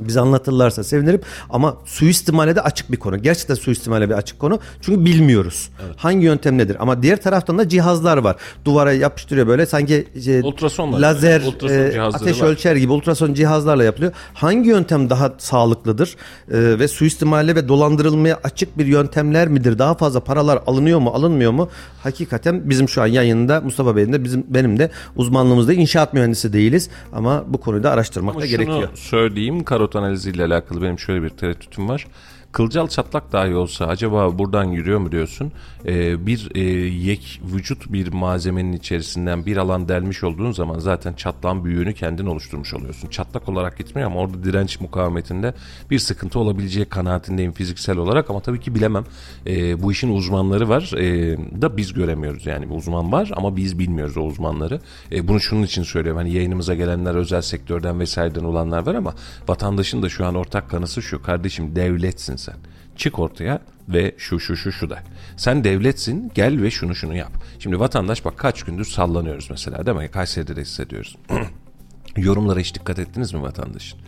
bize 0.00 0.20
anlatırlarsa 0.20 0.84
sevinirim 0.84 1.20
ama 1.50 1.76
suistimale 1.84 2.56
de 2.56 2.60
açık 2.62 2.92
bir 2.92 2.96
konu. 2.96 3.22
Gerçekten 3.22 3.54
suistimale 3.54 4.08
bir 4.08 4.14
açık 4.14 4.38
konu. 4.38 4.58
Çünkü 4.80 5.04
bilmiyoruz. 5.04 5.70
Hangi 5.96 6.24
yöntem 6.26 6.58
nedir? 6.58 6.76
Ama 6.80 7.02
diğer 7.02 7.22
taraftan 7.22 7.58
da 7.58 7.68
cihazlar 7.68 8.16
var. 8.18 8.36
Duvara 8.64 8.92
yapıştırıyor 8.92 9.46
böyle 9.46 9.66
sanki 9.66 10.06
e, 10.26 10.42
Ultrasonla, 10.42 11.00
lazer 11.02 11.40
ultrason 11.40 11.74
e, 11.74 12.00
ateş 12.00 12.42
var. 12.42 12.46
ölçer 12.46 12.76
gibi 12.76 12.92
ultrason 12.92 13.34
cihazlarla 13.34 13.84
yapılıyor. 13.84 14.12
Hangi 14.34 14.68
yöntem 14.68 15.10
daha 15.10 15.32
sağlıklıdır? 15.38 16.16
E, 16.50 16.78
ve 16.78 16.88
suistimale 16.88 17.54
ve 17.54 17.68
dolandırılmaya 17.68 18.40
açık 18.44 18.78
bir 18.78 18.86
yöntemler 18.86 19.48
midir? 19.48 19.78
Daha 19.78 19.94
fazla 19.94 20.20
paralar 20.20 20.60
alınıyor 20.66 20.98
mu, 20.98 21.10
alınmıyor 21.10 21.52
mu? 21.52 21.68
Hakikaten 22.02 22.70
bizim 22.70 22.88
şu 22.88 23.02
an 23.02 23.06
yayında 23.06 23.60
Mustafa 23.60 23.96
Bey'in 23.96 24.12
de 24.12 24.24
bizim 24.24 24.44
benim 24.48 24.78
de 24.78 24.90
uzmanlığımızda 25.16 25.72
inşaat 25.72 26.14
mühendisi 26.14 26.52
değiliz 26.52 26.90
ama 27.12 27.44
bu 27.48 27.60
konuyu 27.60 27.82
da 27.82 27.90
araştırmak 27.90 28.34
Ama 28.34 28.42
da 28.42 28.46
şunu 28.46 28.56
gerekiyor. 28.56 28.88
söyleyeyim 28.94 29.64
karot 29.88 29.96
analiziyle 29.96 30.44
alakalı 30.44 30.82
benim 30.82 30.98
şöyle 30.98 31.22
bir 31.22 31.28
tereddütüm 31.28 31.88
var. 31.88 32.06
Kılcal 32.52 32.88
çatlak 32.88 33.32
dahi 33.32 33.54
olsa 33.54 33.86
acaba 33.86 34.38
buradan 34.38 34.64
yürüyor 34.64 34.98
mu 34.98 35.12
diyorsun? 35.12 35.52
Ee, 35.86 36.26
bir 36.26 36.50
e, 36.54 36.60
yek 36.88 37.40
vücut 37.54 37.92
bir 37.92 38.12
malzemenin 38.12 38.72
içerisinden 38.72 39.46
bir 39.46 39.56
alan 39.56 39.88
delmiş 39.88 40.24
olduğun 40.24 40.52
zaman 40.52 40.78
zaten 40.78 41.12
çatlağın 41.12 41.64
büyüğünü 41.64 41.94
kendin 41.94 42.26
oluşturmuş 42.26 42.74
oluyorsun. 42.74 43.08
Çatlak 43.08 43.48
olarak 43.48 43.78
gitmiyor 43.78 44.10
ama 44.10 44.20
orada 44.20 44.44
direnç 44.44 44.80
mukavemetinde 44.80 45.54
bir 45.90 45.98
sıkıntı 45.98 46.38
olabileceği 46.38 46.86
kanaatindeyim 46.86 47.52
fiziksel 47.52 47.96
olarak 47.96 48.30
ama 48.30 48.40
tabii 48.40 48.60
ki 48.60 48.74
bilemem. 48.74 49.04
Ee, 49.46 49.82
bu 49.82 49.92
işin 49.92 50.16
uzmanları 50.16 50.68
var 50.68 50.92
ee, 50.96 51.36
da 51.62 51.76
biz 51.76 51.92
göremiyoruz 51.92 52.46
yani 52.46 52.70
bir 52.70 52.74
uzman 52.74 53.12
var 53.12 53.30
ama 53.36 53.56
biz 53.56 53.78
bilmiyoruz 53.78 54.16
o 54.16 54.20
uzmanları. 54.20 54.80
Ee, 55.12 55.28
bunu 55.28 55.40
şunun 55.40 55.62
için 55.62 55.82
söylüyorum 55.82 56.18
hani 56.18 56.32
yayınımıza 56.32 56.74
gelenler 56.74 57.14
özel 57.14 57.42
sektörden 57.42 58.00
vesaireden 58.00 58.44
olanlar 58.44 58.86
var 58.86 58.94
ama 58.94 59.14
vatandaşın 59.48 60.02
da 60.02 60.08
şu 60.08 60.26
an 60.26 60.34
ortak 60.34 60.70
kanısı 60.70 61.02
şu 61.02 61.22
kardeşim 61.22 61.76
devletsin 61.76 62.37
sen. 62.38 62.56
Çık 62.96 63.18
ortaya 63.18 63.60
ve 63.88 64.14
şu 64.18 64.40
şu 64.40 64.56
şu 64.56 64.72
şu 64.72 64.90
da. 64.90 64.98
Sen 65.36 65.64
devletsin 65.64 66.32
gel 66.34 66.62
ve 66.62 66.70
şunu 66.70 66.94
şunu 66.94 67.16
yap. 67.16 67.32
Şimdi 67.58 67.80
vatandaş 67.80 68.24
bak 68.24 68.38
kaç 68.38 68.62
gündür 68.62 68.84
sallanıyoruz 68.84 69.50
mesela 69.50 69.86
değil 69.86 69.96
mi? 69.96 70.08
Kayseri'de 70.08 70.56
de 70.56 70.60
hissediyoruz. 70.60 71.16
Yorumlara 72.16 72.60
hiç 72.60 72.74
dikkat 72.74 72.98
ettiniz 72.98 73.34
mi 73.34 73.42
vatandaşın? 73.42 74.00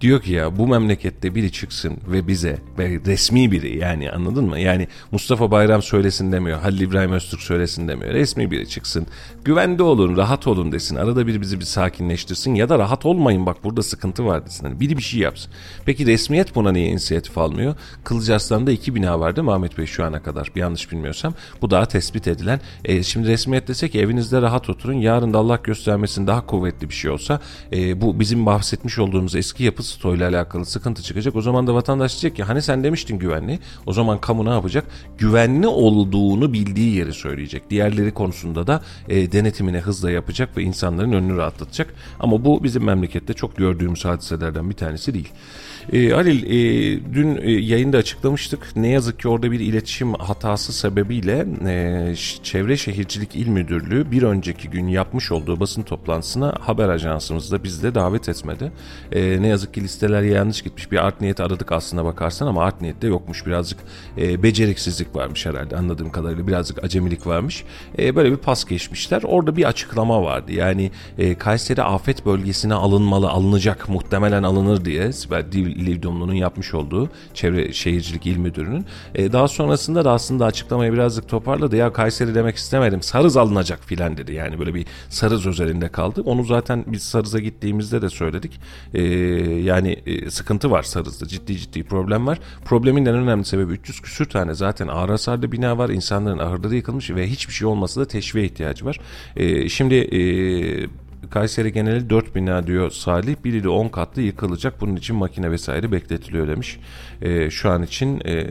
Diyor 0.00 0.22
ki 0.22 0.32
ya 0.32 0.58
bu 0.58 0.66
memlekette 0.66 1.34
biri 1.34 1.52
çıksın 1.52 1.96
ve 2.08 2.28
bize 2.28 2.58
ve 2.78 3.00
resmi 3.06 3.52
biri 3.52 3.78
yani 3.78 4.10
anladın 4.10 4.44
mı? 4.44 4.58
Yani 4.58 4.88
Mustafa 5.12 5.50
Bayram 5.50 5.82
söylesin 5.82 6.32
demiyor. 6.32 6.58
Halil 6.58 6.80
İbrahim 6.80 7.12
Öztürk 7.12 7.40
söylesin 7.40 7.88
demiyor. 7.88 8.14
Resmi 8.14 8.50
biri 8.50 8.68
çıksın. 8.68 9.06
Güvende 9.44 9.82
olun, 9.82 10.16
rahat 10.16 10.46
olun 10.46 10.72
desin. 10.72 10.96
Arada 10.96 11.26
bir 11.26 11.40
bizi 11.40 11.60
bir 11.60 11.64
sakinleştirsin 11.64 12.54
ya 12.54 12.68
da 12.68 12.78
rahat 12.78 13.06
olmayın 13.06 13.46
bak 13.46 13.64
burada 13.64 13.82
sıkıntı 13.82 14.26
var 14.26 14.46
desin. 14.46 14.66
Hani 14.66 14.80
biri 14.80 14.96
bir 14.96 15.02
şey 15.02 15.20
yapsın. 15.20 15.52
Peki 15.84 16.06
resmiyet 16.06 16.54
buna 16.54 16.72
niye 16.72 16.88
inisiyatif 16.88 17.38
almıyor? 17.38 17.74
Kılıcarslan'da 18.04 18.70
iki 18.70 18.94
bina 18.94 19.18
mı 19.18 19.52
Ahmet 19.52 19.78
Bey 19.78 19.86
şu 19.86 20.04
ana 20.04 20.22
kadar 20.22 20.50
bir 20.54 20.60
yanlış 20.60 20.92
bilmiyorsam. 20.92 21.34
Bu 21.62 21.70
daha 21.70 21.86
tespit 21.86 22.28
edilen. 22.28 22.60
E, 22.84 23.02
şimdi 23.02 23.28
resmiyet 23.28 23.68
desek 23.68 23.94
evinizde 23.94 24.42
rahat 24.42 24.70
oturun. 24.70 24.94
Yarın 24.94 25.32
da 25.32 25.38
Allah 25.38 25.60
göstermesin 25.64 26.26
daha 26.26 26.46
kuvvetli 26.46 26.88
bir 26.88 26.94
şey 26.94 27.10
olsa 27.10 27.40
e, 27.72 28.00
bu 28.00 28.20
bizim 28.20 28.46
bahsetmiş 28.46 28.98
olduğumuz 28.98 29.34
eski 29.34 29.64
yapı 29.64 29.87
stoğuyla 29.88 30.28
alakalı 30.28 30.66
sıkıntı 30.66 31.02
çıkacak. 31.02 31.36
O 31.36 31.42
zaman 31.42 31.66
da 31.66 31.74
vatandaş 31.74 32.12
diyecek 32.12 32.36
ki 32.36 32.42
hani 32.42 32.62
sen 32.62 32.84
demiştin 32.84 33.18
güvenli. 33.18 33.58
O 33.86 33.92
zaman 33.92 34.20
kamu 34.20 34.44
ne 34.44 34.50
yapacak? 34.50 34.84
Güvenli 35.18 35.66
olduğunu 35.66 36.52
bildiği 36.52 36.94
yeri 36.94 37.12
söyleyecek. 37.12 37.70
Diğerleri 37.70 38.14
konusunda 38.14 38.66
da 38.66 38.82
e, 39.08 39.32
denetimine 39.32 39.80
hızla 39.80 40.10
yapacak 40.10 40.56
ve 40.56 40.62
insanların 40.62 41.12
önünü 41.12 41.36
rahatlatacak. 41.36 41.94
Ama 42.20 42.44
bu 42.44 42.64
bizim 42.64 42.84
memlekette 42.84 43.34
çok 43.34 43.56
gördüğümüz 43.56 44.04
hadiselerden 44.04 44.70
bir 44.70 44.74
tanesi 44.74 45.14
değil. 45.14 45.32
E, 45.92 46.10
Halil 46.10 46.42
e, 46.42 47.14
dün 47.14 47.36
e, 47.42 47.50
yayında 47.50 47.98
açıklamıştık. 47.98 48.76
Ne 48.76 48.88
yazık 48.88 49.20
ki 49.20 49.28
orada 49.28 49.52
bir 49.52 49.60
iletişim 49.60 50.14
hatası 50.14 50.72
sebebiyle 50.72 51.46
e, 51.66 52.14
Çevre 52.42 52.76
Şehircilik 52.76 53.36
İl 53.36 53.48
Müdürlüğü 53.48 54.10
bir 54.10 54.22
önceki 54.22 54.70
gün 54.70 54.88
yapmış 54.88 55.32
olduğu 55.32 55.60
basın 55.60 55.82
toplantısına 55.82 56.54
haber 56.60 56.88
ajansımızda 56.88 57.64
bizde 57.64 57.94
davet 57.94 58.28
etmedi. 58.28 58.72
E, 59.12 59.42
ne 59.42 59.48
yazık 59.48 59.74
ki 59.74 59.80
listeler 59.82 60.22
yanlış 60.22 60.62
gitmiş. 60.62 60.92
Bir 60.92 61.06
art 61.06 61.20
niyet 61.20 61.40
aradık 61.40 61.72
aslına 61.72 62.04
bakarsan 62.04 62.46
ama 62.46 62.64
art 62.64 62.80
niyette 62.80 63.06
yokmuş. 63.06 63.46
Birazcık 63.46 63.78
e, 64.18 64.42
beceriksizlik 64.42 65.16
varmış 65.16 65.46
herhalde 65.46 65.76
anladığım 65.76 66.10
kadarıyla. 66.10 66.46
Birazcık 66.46 66.84
acemilik 66.84 67.26
varmış. 67.26 67.64
E, 67.98 68.16
böyle 68.16 68.30
bir 68.30 68.36
pas 68.36 68.64
geçmişler. 68.64 69.22
Orada 69.24 69.56
bir 69.56 69.64
açıklama 69.64 70.22
vardı. 70.22 70.52
Yani 70.52 70.90
e, 71.18 71.34
Kayseri 71.34 71.82
afet 71.82 72.26
bölgesine 72.26 72.74
alınmalı, 72.74 73.30
alınacak 73.30 73.88
muhtemelen 73.88 74.42
alınır 74.42 74.84
diye 74.84 75.12
Sibel 75.12 75.52
Dil 75.52 75.77
Livdomlu'nun 75.86 76.34
yapmış 76.34 76.74
olduğu 76.74 77.10
Çevre 77.34 77.72
Şehircilik 77.72 78.26
İl 78.26 78.36
Müdürü'nün. 78.36 78.84
E, 79.14 79.32
daha 79.32 79.48
sonrasında 79.48 80.04
da 80.04 80.12
aslında 80.12 80.44
açıklamayı 80.44 80.92
birazcık 80.92 81.28
toparladı. 81.28 81.76
Ya 81.76 81.92
Kayseri 81.92 82.34
demek 82.34 82.56
istemedim. 82.56 83.02
Sarız 83.02 83.36
alınacak 83.36 83.84
filan 83.84 84.16
dedi. 84.16 84.32
Yani 84.32 84.58
böyle 84.58 84.74
bir 84.74 84.86
Sarız 85.08 85.46
özelinde 85.46 85.88
kaldı. 85.88 86.22
Onu 86.22 86.44
zaten 86.44 86.84
biz 86.86 87.02
Sarız'a 87.02 87.38
gittiğimizde 87.38 88.02
de 88.02 88.10
söyledik. 88.10 88.60
E, 88.94 89.02
yani 89.62 89.92
e, 90.06 90.30
sıkıntı 90.30 90.70
var 90.70 90.82
Sarız'da. 90.82 91.28
Ciddi 91.28 91.56
ciddi 91.56 91.82
problem 91.82 92.26
var. 92.26 92.38
Problemin 92.64 93.06
en 93.06 93.14
önemli 93.14 93.44
sebebi 93.44 93.72
300 93.72 94.00
küsür 94.00 94.24
tane 94.24 94.54
zaten 94.54 94.88
ağır 94.88 95.08
hasarlı 95.08 95.52
bina 95.52 95.78
var. 95.78 95.88
İnsanların 95.88 96.38
ahırları 96.38 96.74
yıkılmış 96.74 97.10
ve 97.10 97.26
hiçbir 97.26 97.52
şey 97.52 97.68
olmasa 97.68 98.00
da 98.00 98.04
teşviğe 98.04 98.44
ihtiyacı 98.46 98.84
var. 98.84 99.00
E, 99.36 99.68
şimdi 99.68 99.94
e, 99.94 100.20
Kayseri 101.30 101.72
geneli 101.72 102.10
4 102.10 102.34
bina 102.34 102.66
diyor 102.66 102.90
Salih. 102.90 103.36
Biri 103.44 103.64
de 103.64 103.68
10 103.68 103.88
katlı 103.88 104.22
yıkılacak. 104.22 104.80
Bunun 104.80 104.96
için 104.96 105.16
makine 105.16 105.50
vesaire 105.50 105.92
bekletiliyor 105.92 106.48
demiş. 106.48 106.78
Ee, 107.22 107.50
şu 107.50 107.70
an 107.70 107.82
için 107.82 108.20
e, 108.24 108.46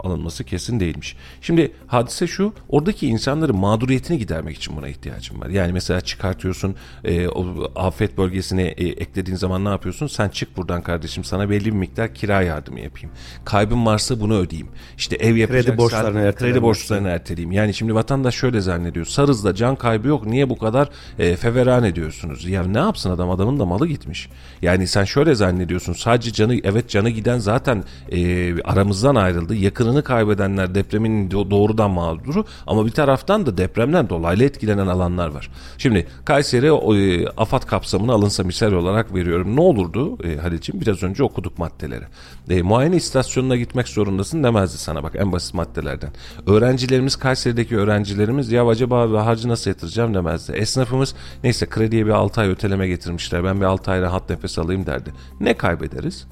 alınması 0.00 0.44
kesin 0.44 0.80
değilmiş. 0.80 1.16
Şimdi 1.40 1.72
hadise 1.86 2.26
şu. 2.26 2.52
Oradaki 2.68 3.06
insanların 3.06 3.56
mağduriyetini 3.56 4.18
gidermek 4.18 4.56
için 4.56 4.76
buna 4.76 4.88
ihtiyacım 4.88 5.40
var. 5.40 5.48
Yani 5.48 5.72
mesela 5.72 6.00
çıkartıyorsun 6.00 6.76
e, 7.04 7.28
o 7.28 7.70
afet 7.76 8.18
bölgesine 8.18 8.62
e, 8.62 8.88
eklediğin 8.88 9.36
zaman 9.36 9.64
ne 9.64 9.68
yapıyorsun? 9.68 10.06
Sen 10.06 10.28
çık 10.28 10.56
buradan 10.56 10.82
kardeşim 10.82 11.24
sana 11.24 11.50
belli 11.50 11.64
bir 11.64 11.70
miktar 11.70 12.14
kira 12.14 12.42
yardımı 12.42 12.80
yapayım. 12.80 13.10
Kaybım 13.44 13.86
varsa 13.86 14.20
bunu 14.20 14.38
ödeyeyim. 14.38 14.68
İşte 14.98 15.16
ev 15.16 15.36
yapacaksan 15.36 15.78
borçlarını 15.78 16.08
ertelenmesi. 16.08 16.38
kredi 16.38 16.62
borçlarını 16.62 17.08
erteleyeyim. 17.08 17.52
Yani 17.52 17.74
şimdi 17.74 17.94
vatandaş 17.94 18.34
şöyle 18.34 18.60
zannediyor. 18.60 19.06
Sarız'da 19.06 19.54
can 19.54 19.76
kaybı 19.76 20.08
yok. 20.08 20.26
Niye 20.26 20.50
bu 20.50 20.58
kadar 20.58 20.90
e, 21.18 21.36
feveran 21.36 21.84
ediyorsunuz? 22.02 22.48
Ya 22.48 22.62
ne 22.62 22.78
yapsın 22.78 23.10
adam? 23.10 23.30
Adamın 23.30 23.58
da 23.58 23.64
malı 23.64 23.86
gitmiş. 23.86 24.28
Yani 24.62 24.86
sen 24.86 25.04
şöyle 25.04 25.34
zannediyorsun. 25.34 25.92
Sadece 25.92 26.32
canı 26.32 26.60
evet 26.64 26.88
canı 26.88 27.10
giden 27.10 27.38
zaten 27.38 27.84
e, 28.12 28.62
aramızdan 28.62 29.14
ayrıldı. 29.14 29.54
Yakınını 29.54 30.02
kaybedenler 30.04 30.74
depremin 30.74 31.30
do- 31.30 31.50
doğrudan 31.50 31.90
mağduru 31.90 32.44
ama 32.66 32.86
bir 32.86 32.90
taraftan 32.90 33.46
da 33.46 33.58
depremden 33.58 34.08
dolaylı 34.08 34.44
etkilenen 34.44 34.86
alanlar 34.86 35.28
var. 35.28 35.50
Şimdi 35.78 36.06
Kayseri 36.24 36.66
e, 36.66 37.28
AFAD 37.36 37.62
kapsamına 37.62 38.12
alınsa 38.12 38.42
misal 38.44 38.72
olarak 38.72 39.14
veriyorum. 39.14 39.56
Ne 39.56 39.60
olurdu 39.60 40.18
e, 40.24 40.36
Halil'ciğim? 40.36 40.80
Biraz 40.80 41.02
önce 41.02 41.22
okuduk 41.24 41.58
maddeleri. 41.58 42.04
E, 42.50 42.62
muayene 42.62 42.96
istasyonuna 42.96 43.56
gitmek 43.56 43.88
zorundasın 43.88 44.44
demezdi 44.44 44.78
sana 44.78 45.02
bak 45.02 45.12
en 45.16 45.32
basit 45.32 45.54
maddelerden. 45.54 46.10
Öğrencilerimiz 46.46 47.16
Kayseri'deki 47.16 47.76
öğrencilerimiz 47.76 48.52
ya 48.52 48.68
acaba 48.68 49.26
harcı 49.26 49.48
nasıl 49.48 49.70
yatıracağım 49.70 50.14
demezdi. 50.14 50.52
Esnafımız 50.52 51.14
neyse 51.44 51.66
krediye 51.92 52.06
bir 52.06 52.10
6 52.10 52.40
ay 52.40 52.48
öteleme 52.48 52.88
getirmişler 52.88 53.44
ben 53.44 53.60
bir 53.60 53.64
6 53.64 53.90
ay 53.90 54.00
rahat 54.00 54.30
nefes 54.30 54.58
alayım 54.58 54.86
derdi. 54.86 55.12
Ne 55.40 55.54
kaybederiz? 55.54 56.26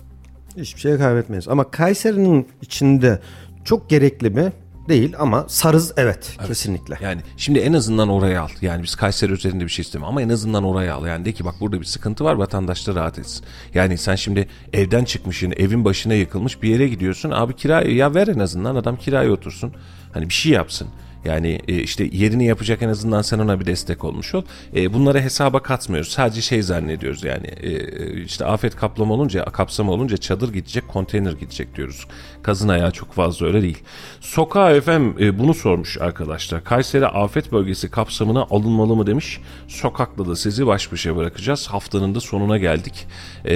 Hiçbir 0.56 0.80
şey 0.80 0.98
kaybetmeyiz. 0.98 1.48
Ama 1.48 1.70
Kayseri'nin 1.70 2.48
içinde 2.62 3.20
çok 3.64 3.90
gerekli 3.90 4.30
mi? 4.30 4.52
Değil 4.88 5.14
ama 5.18 5.44
Sarız 5.48 5.92
evet, 5.96 6.36
kesinlikle. 6.46 6.98
Yani 7.02 7.20
şimdi 7.36 7.58
en 7.58 7.72
azından 7.72 8.08
oraya 8.08 8.42
al. 8.42 8.48
Yani 8.62 8.82
biz 8.82 8.94
Kayseri 8.94 9.32
üzerinde 9.32 9.64
bir 9.64 9.68
şey 9.68 9.82
istemiyorum 9.82 10.12
ama 10.12 10.22
en 10.22 10.28
azından 10.28 10.64
oraya 10.64 10.94
al. 10.94 11.06
Yani 11.06 11.24
de 11.24 11.32
ki 11.32 11.44
bak 11.44 11.54
burada 11.60 11.80
bir 11.80 11.84
sıkıntı 11.84 12.24
var 12.24 12.34
vatandaş 12.34 12.86
da 12.86 12.94
rahat 12.94 13.18
etsin. 13.18 13.44
Yani 13.74 13.98
sen 13.98 14.14
şimdi 14.14 14.48
evden 14.72 15.04
çıkmışsın 15.04 15.52
evin 15.56 15.84
başına 15.84 16.14
yıkılmış 16.14 16.62
bir 16.62 16.68
yere 16.68 16.88
gidiyorsun. 16.88 17.30
Abi 17.30 17.56
kirayı 17.56 17.94
ya 17.94 18.14
ver 18.14 18.28
en 18.28 18.38
azından 18.38 18.74
adam 18.74 18.96
kiraya 18.96 19.32
otursun. 19.32 19.72
Hani 20.12 20.28
bir 20.28 20.34
şey 20.34 20.52
yapsın. 20.52 20.88
Yani 21.24 21.60
e, 21.68 21.74
işte 21.82 22.08
yerini 22.12 22.46
yapacak 22.46 22.82
en 22.82 22.88
azından 22.88 23.22
sen 23.22 23.38
ona 23.38 23.60
bir 23.60 23.66
destek 23.66 24.04
olmuş 24.04 24.34
ol. 24.34 24.42
E, 24.76 24.92
bunları 24.92 25.20
hesaba 25.20 25.62
katmıyoruz. 25.62 26.10
Sadece 26.10 26.40
şey 26.40 26.62
zannediyoruz 26.62 27.24
yani 27.24 27.46
e, 27.46 28.22
işte 28.22 28.44
afet 28.44 28.76
kaplama 28.76 29.14
olunca 29.14 29.44
kapsama 29.44 29.92
olunca 29.92 30.16
çadır 30.16 30.52
gidecek, 30.52 30.88
konteyner 30.88 31.32
gidecek 31.32 31.76
diyoruz. 31.76 32.06
Kazın 32.42 32.68
ayağı 32.68 32.90
çok 32.90 33.12
fazla 33.12 33.46
öyle 33.46 33.62
değil. 33.62 33.78
Sokağa 34.20 34.80
FM 34.80 34.90
e, 35.20 35.38
bunu 35.38 35.54
sormuş 35.54 35.98
arkadaşlar. 35.98 36.64
Kayseri 36.64 37.06
afet 37.06 37.52
bölgesi 37.52 37.90
kapsamına 37.90 38.46
alınmalı 38.50 38.96
mı 38.96 39.06
demiş. 39.06 39.40
Sokakla 39.68 40.26
da 40.26 40.36
sizi 40.36 40.66
baş 40.66 40.92
başa 40.92 41.16
bırakacağız. 41.16 41.66
Haftanın 41.66 42.14
da 42.14 42.20
sonuna 42.20 42.58
geldik. 42.58 43.06
E, 43.44 43.54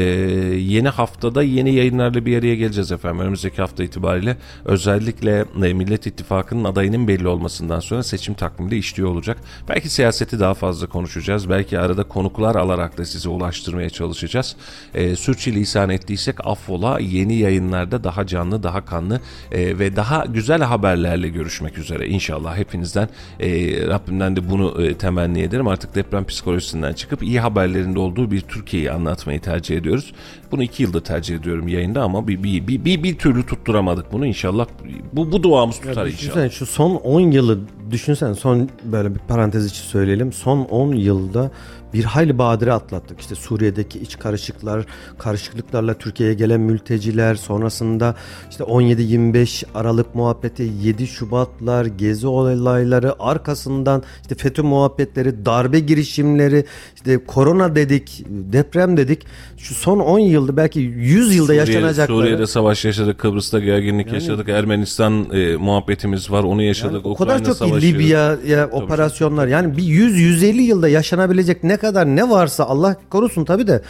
yeni 0.59 0.89
haftada 0.89 1.43
yeni 1.43 1.75
yayınlarla 1.75 2.27
bir 2.27 2.39
araya 2.39 2.55
geleceğiz 2.55 2.93
efendim. 2.93 3.21
Önümüzdeki 3.21 3.57
hafta 3.57 3.85
itibariyle 3.85 4.37
özellikle 4.65 5.45
e, 5.65 5.75
Millet 5.75 6.07
İttifakı'nın 6.07 6.65
adayının 6.65 7.09
belli 7.09 7.29
olması 7.29 7.54
olmasından 7.55 7.81
sonra 7.81 8.03
seçim 8.03 8.35
takviminde 8.35 8.77
işliyor 8.77 9.09
olacak. 9.09 9.39
Belki 9.69 9.89
siyaseti 9.89 10.41
daha 10.41 10.55
fazla 10.55 10.87
konuşacağız. 10.87 11.49
Belki 11.49 11.79
arada 11.79 12.03
konuklar 12.03 12.55
alarak 12.55 12.99
da 12.99 13.05
size 13.05 13.29
ulaştırmaya 13.29 13.91
çalışacağız. 13.91 14.57
E, 14.95 15.17
sürçülisan 15.17 15.91
ettiysek 15.91 16.47
affola 16.47 16.99
yeni 17.01 17.35
yayınlarda 17.35 18.05
daha 18.05 18.27
canlı, 18.27 18.63
daha 18.63 18.85
kanlı 18.85 19.21
e, 19.53 19.79
ve 19.79 19.97
daha 19.97 20.25
güzel 20.25 20.63
haberlerle 20.63 21.29
görüşmek 21.29 21.79
üzere. 21.79 22.09
İnşallah 22.09 22.57
hepinizden 22.57 23.09
e, 23.41 23.49
Rabbimden 23.87 24.37
de 24.37 24.51
bunu 24.51 24.83
e, 24.83 24.95
temenni 24.95 25.41
ederim. 25.41 25.69
Artık 25.69 25.95
deprem 25.95 26.25
psikolojisinden 26.25 26.93
çıkıp 26.93 27.23
iyi 27.23 27.41
haberlerinde 27.41 27.99
olduğu 27.99 28.31
bir 28.31 28.41
Türkiye'yi 28.41 28.91
anlatmayı 28.91 29.41
tercih 29.41 29.77
ediyoruz. 29.77 30.13
Bunu 30.53 30.63
iki 30.63 30.83
yılda 30.83 31.03
tercih 31.03 31.37
ediyorum 31.37 31.69
yayında 31.69 32.03
ama 32.03 32.29
bir, 32.29 32.43
bir, 32.43 32.67
bir, 32.67 32.85
bir, 32.85 33.03
bir 33.03 33.19
türlü 33.19 33.47
tutturamadık 33.47 34.13
bunu. 34.13 34.27
İnşallah 34.27 34.67
bu, 35.13 35.33
bu 35.33 35.43
duamız 35.43 35.77
tutar 35.77 35.91
inşallah. 35.91 36.07
Düşünsen 36.07 36.49
şu 36.49 36.67
son 36.67 36.95
10 36.95 37.21
yılı 37.45 37.59
düşünsen 37.91 38.33
son 38.33 38.69
böyle 38.85 39.15
bir 39.15 39.19
parantez 39.19 39.67
için 39.67 39.83
söyleyelim. 39.83 40.33
Son 40.33 40.59
10 40.59 40.93
yılda 40.95 41.51
bir 41.95 42.05
hayli 42.05 42.39
badire 42.39 42.73
atlattık. 42.73 43.21
İşte 43.21 43.35
Suriye'deki 43.35 43.99
iç 43.99 44.19
karışıklar, 44.19 44.87
karışıklıklarla 45.19 45.95
Türkiye'ye 45.95 46.35
gelen 46.35 46.61
mülteciler, 46.61 47.35
sonrasında 47.35 48.15
işte 48.51 48.65
17-25 48.65 49.65
Aralık 49.75 50.15
muhabbeti, 50.15 50.71
7 50.83 51.07
Şubatlar, 51.07 51.85
gezi 51.87 52.27
olayları, 52.27 53.23
arkasından 53.23 54.03
işte 54.23 54.35
FETÖ 54.35 54.63
muhabbetleri, 54.63 55.47
darbe 55.47 55.81
girişimleri, 55.81 56.65
işte 56.95 57.25
korona 57.27 57.77
dedik, 57.77 58.25
deprem 58.29 58.97
dedik. 58.97 59.27
Şu 59.57 59.75
son 59.75 59.99
10 59.99 60.19
yılda 60.19 60.57
belki 60.57 60.81
100 60.81 61.35
yılda 61.35 61.53
Suriye- 61.53 61.59
yaşanacakları. 61.59 62.19
Suriye'de 62.19 62.47
savaş 62.47 62.85
yaşadık, 62.85 63.19
Kıbrıs'ta 63.19 63.61
gerginlik 63.61 64.13
yaşadık, 64.13 64.49
Ermenistan 64.49 65.27
e, 65.33 65.57
muhabbetimiz 65.57 66.31
var, 66.31 66.45
onu 66.45 66.63
yaşadık. 66.63 67.07
o 67.07 67.15
kadar 67.15 67.35
Ukrayna 67.35 67.45
çok 67.45 67.55
ki 67.55 67.59
savaşı. 67.59 67.87
Libya 67.87 68.37
ya 68.47 68.69
operasyonlar 68.73 69.47
yani 69.47 69.77
bir 69.77 69.83
100-150 69.83 70.61
yılda 70.61 70.89
yaşanabilecek 70.89 71.65
ne 71.65 71.77
kadar 71.85 72.07
ne 72.07 72.31
varsa 72.31 72.65
Allah 72.65 72.97
korusun 73.11 73.45
tabi 73.45 73.67
de 73.67 73.83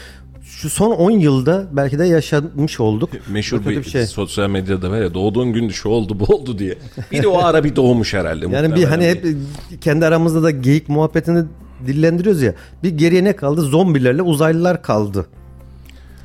şu 0.43 0.71
son 0.71 0.91
10 0.91 1.11
yılda 1.11 1.67
belki 1.73 1.99
de 1.99 2.05
yaşamış 2.05 2.81
olduk. 2.81 3.11
Meşhur 3.29 3.63
kötü 3.63 3.95
bir, 3.95 4.07
sosyal 4.07 4.51
medyada 4.51 4.91
var 4.91 5.01
ya 5.01 5.15
doğduğun 5.15 5.53
gün 5.53 5.69
şu 5.69 5.89
oldu 5.89 6.21
bu 6.21 6.25
oldu 6.25 6.59
diye. 6.59 6.79
Bir 7.13 7.23
de 7.23 7.29
o 7.29 7.39
ara 7.39 7.65
bir 7.65 7.77
doğmuş 7.77 8.15
herhalde. 8.15 8.47
Yani 8.49 8.75
bir 8.75 8.85
hani 8.85 9.07
hep 9.07 9.27
kendi 9.81 10.07
aramızda 10.07 10.43
da 10.43 10.51
geyik 10.51 10.89
muhabbetini 10.89 11.45
dillendiriyoruz 11.87 12.43
ya. 12.43 12.55
Bir 12.83 12.91
geriye 12.91 13.25
ne 13.25 13.37
kaldı? 13.37 13.61
Zombilerle 13.61 14.23
uzaylılar 14.23 14.83
kaldı. 14.83 15.27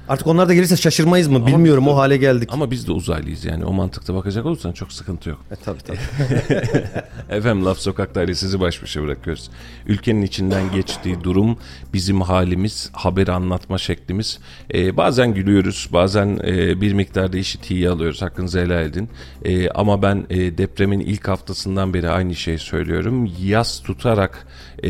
Artık 0.10 0.28
onlar 0.28 0.50
da 0.50 0.54
gelirse 0.54 0.78
şaşırmayız 0.78 1.28
mı? 1.28 1.48
Bilmiyorum 1.48 1.88
o 1.88 1.98
hale 1.98 2.18
geldik. 2.18 2.50
Ama 2.54 2.72
biz 2.72 2.88
de 2.88 2.92
uzaylıyız 2.92 3.46
yani 3.46 3.66
o 3.66 3.74
mantıkta 3.74 4.16
bakacak 4.16 4.46
olursan 4.46 4.72
çok 4.72 4.94
sıkıntı 4.94 5.30
yok. 5.30 5.40
E, 5.52 5.56
tabii 5.56 5.80
tabii. 5.80 5.98
Efendim 7.30 7.66
Laf 7.66 7.78
Sokak'tayla 7.78 8.36
sizi 8.36 8.60
baş 8.60 8.84
başa 8.84 9.04
bırakıyoruz. 9.04 9.50
Ülkenin 9.88 10.22
içinden 10.22 10.72
geçtiği 10.72 11.24
durum, 11.24 11.58
bizim 11.94 12.22
halimiz, 12.22 12.90
haberi 12.94 13.32
anlatma 13.32 13.78
şeklimiz. 13.78 14.40
Ee, 14.74 14.98
bazen 14.98 15.34
gülüyoruz, 15.34 15.90
bazen 15.94 16.40
e, 16.44 16.82
bir 16.82 16.94
miktarda 16.94 17.38
işi 17.38 17.62
tiye 17.62 17.90
alıyoruz. 17.90 18.22
Hakkınızı 18.22 18.60
helal 18.60 18.86
edin. 18.86 19.10
Ee, 19.46 19.70
ama 19.70 20.02
ben 20.02 20.26
e, 20.30 20.58
depremin 20.58 21.00
ilk 21.00 21.28
haftasından 21.28 21.94
beri 21.94 22.10
aynı 22.10 22.36
şeyi 22.36 22.60
söylüyorum. 22.60 23.32
Yas 23.44 23.80
tutarak 23.80 24.48
e, 24.84 24.90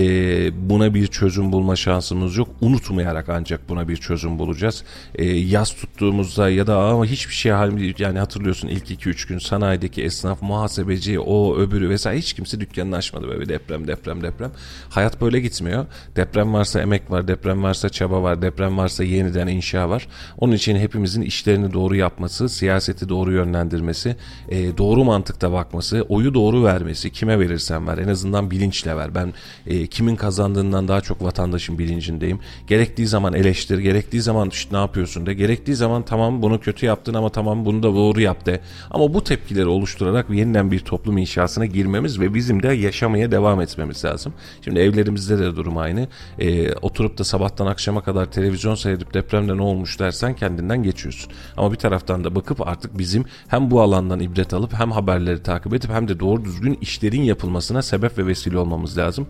buna 0.70 0.94
bir 0.94 1.08
çözüm 1.08 1.52
bulma 1.52 1.76
şansımız 1.76 2.38
yok. 2.38 2.50
Unutmayarak 2.62 3.30
ancak 3.30 3.70
buna 3.70 3.88
bir 3.88 3.98
çözüm 3.98 4.40
bulacağız. 4.40 4.84
E, 5.16 5.26
yas 5.26 5.74
tuttuğumuzda 5.74 6.50
ya 6.50 6.68
da 6.68 6.78
ama 6.78 7.06
hiçbir 7.06 7.34
şey 7.34 7.52
halim 7.52 7.94
yani 8.00 8.20
hatırlıyorsun 8.20 8.68
ilk 8.68 8.92
2-3 8.92 9.28
gün 9.28 9.38
sanayideki 9.38 10.04
esnaf, 10.04 10.42
muhasebeci, 10.42 11.20
o 11.20 11.58
öbürü 11.58 11.90
vesaire 11.90 12.20
hiç 12.20 12.34
kimse 12.34 12.60
dükkanını 12.60 12.96
açmadı 12.96 13.28
böyle 13.28 13.50
deprem 13.50 13.88
deprem 13.88 14.24
deprem. 14.24 14.52
Hayat 14.90 15.22
böyle 15.22 15.40
gitmiyor. 15.40 15.86
Deprem 16.16 16.54
varsa 16.54 16.82
emek 16.82 17.12
var, 17.12 17.28
deprem 17.28 17.64
varsa 17.64 17.90
çaba 17.90 18.24
var, 18.24 18.42
deprem 18.42 18.78
varsa 18.78 19.04
yeniden 19.04 19.48
inşa 19.48 19.90
var. 19.90 20.08
Onun 20.38 20.54
için 20.54 20.76
hepimizin 20.76 21.22
işlerini 21.22 21.74
doğru 21.74 21.96
yapması, 21.96 22.50
siyaseti 22.50 23.10
doğru 23.10 23.34
yönlendirmesi, 23.34 24.16
e, 24.50 24.78
doğru 24.78 25.04
mantıkta 25.04 25.52
bakması, 25.52 26.06
oyu 26.10 26.34
doğru 26.34 26.64
vermesi, 26.64 27.10
kime 27.12 27.40
verirsen 27.40 27.88
ver 27.88 27.98
en 27.98 28.08
azından 28.08 28.52
bilinçle 28.52 28.96
ver. 28.96 29.16
Ben 29.16 29.34
e, 29.68 29.88
kimin 29.88 30.16
kazandığından 30.16 30.88
daha 30.88 31.02
çok 31.02 31.24
vatandaşın 31.24 31.80
bilincindeyim. 31.80 32.40
Gerektiği 32.68 33.08
zaman 33.08 33.34
eleştir, 33.34 33.78
gerektiği 33.78 34.22
zaman 34.22 34.50
işte 34.50 34.76
ne 34.76 34.80
yapıyorsun 35.00 35.26
de, 35.26 35.34
gerektiği 35.34 35.76
zaman 35.76 36.04
tamam 36.04 36.42
bunu 36.42 36.60
kötü 36.60 36.86
yaptın 36.86 37.14
ama 37.14 37.30
tamam 37.30 37.66
bunu 37.66 37.84
da 37.84 37.88
doğru 37.96 38.22
yap 38.22 38.46
de. 38.46 38.62
Ama 38.92 39.14
bu 39.14 39.24
tepkileri 39.24 39.68
oluşturarak 39.68 40.30
yeniden 40.30 40.72
bir 40.72 40.80
toplum 40.80 41.18
inşasına 41.18 41.66
girmemiz 41.66 42.20
ve 42.20 42.34
bizim 42.34 42.64
de 42.64 42.68
yaşamaya 42.68 43.32
devam 43.32 43.62
etmemiz 43.62 44.06
lazım. 44.06 44.34
Şimdi 44.62 44.80
evlerimizde 44.80 45.40
de 45.40 45.56
durum 45.56 45.78
aynı. 45.78 46.08
E, 46.40 46.74
oturup 46.74 47.18
da 47.18 47.24
sabahtan 47.24 47.66
akşama 47.66 48.04
kadar 48.04 48.32
televizyon 48.32 48.76
seyredip 48.76 49.14
depremde 49.14 49.58
ne 49.58 49.62
olmuş 49.62 50.00
dersen 50.00 50.36
kendinden 50.36 50.84
geçiyorsun. 50.84 51.32
Ama 51.58 51.72
bir 51.72 51.78
taraftan 51.78 52.24
da 52.24 52.36
bakıp 52.36 52.68
artık 52.68 52.98
bizim 52.98 53.26
hem 53.48 53.72
bu 53.72 53.82
alandan 53.82 54.20
ibret 54.20 54.54
alıp 54.54 54.74
hem 54.74 54.92
haberleri 54.92 55.44
takip 55.44 55.74
edip 55.74 55.92
hem 55.92 56.08
de 56.08 56.20
doğru 56.20 56.46
düzgün 56.46 56.78
işlerin 56.82 57.22
yapılmasına 57.22 57.82
sebep 57.82 58.18
ve 58.18 58.28
vesile 58.28 58.58
olmamız 58.58 58.98
lazım. 58.98 59.28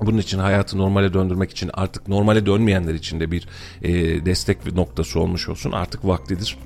Bunun 0.00 0.18
için 0.18 0.38
hayatı 0.38 0.78
normale 0.78 1.12
döndürmek 1.12 1.50
için 1.50 1.70
artık 1.74 2.08
normale 2.08 2.46
dönmeyenler 2.46 2.94
için 2.94 3.20
de 3.20 3.30
bir 3.30 3.48
e, 3.82 3.92
destek 4.26 4.72
noktası 4.72 5.20
olmuş 5.20 5.48
olsun. 5.48 5.72
Artık 5.72 6.04
vaktidir 6.04 6.56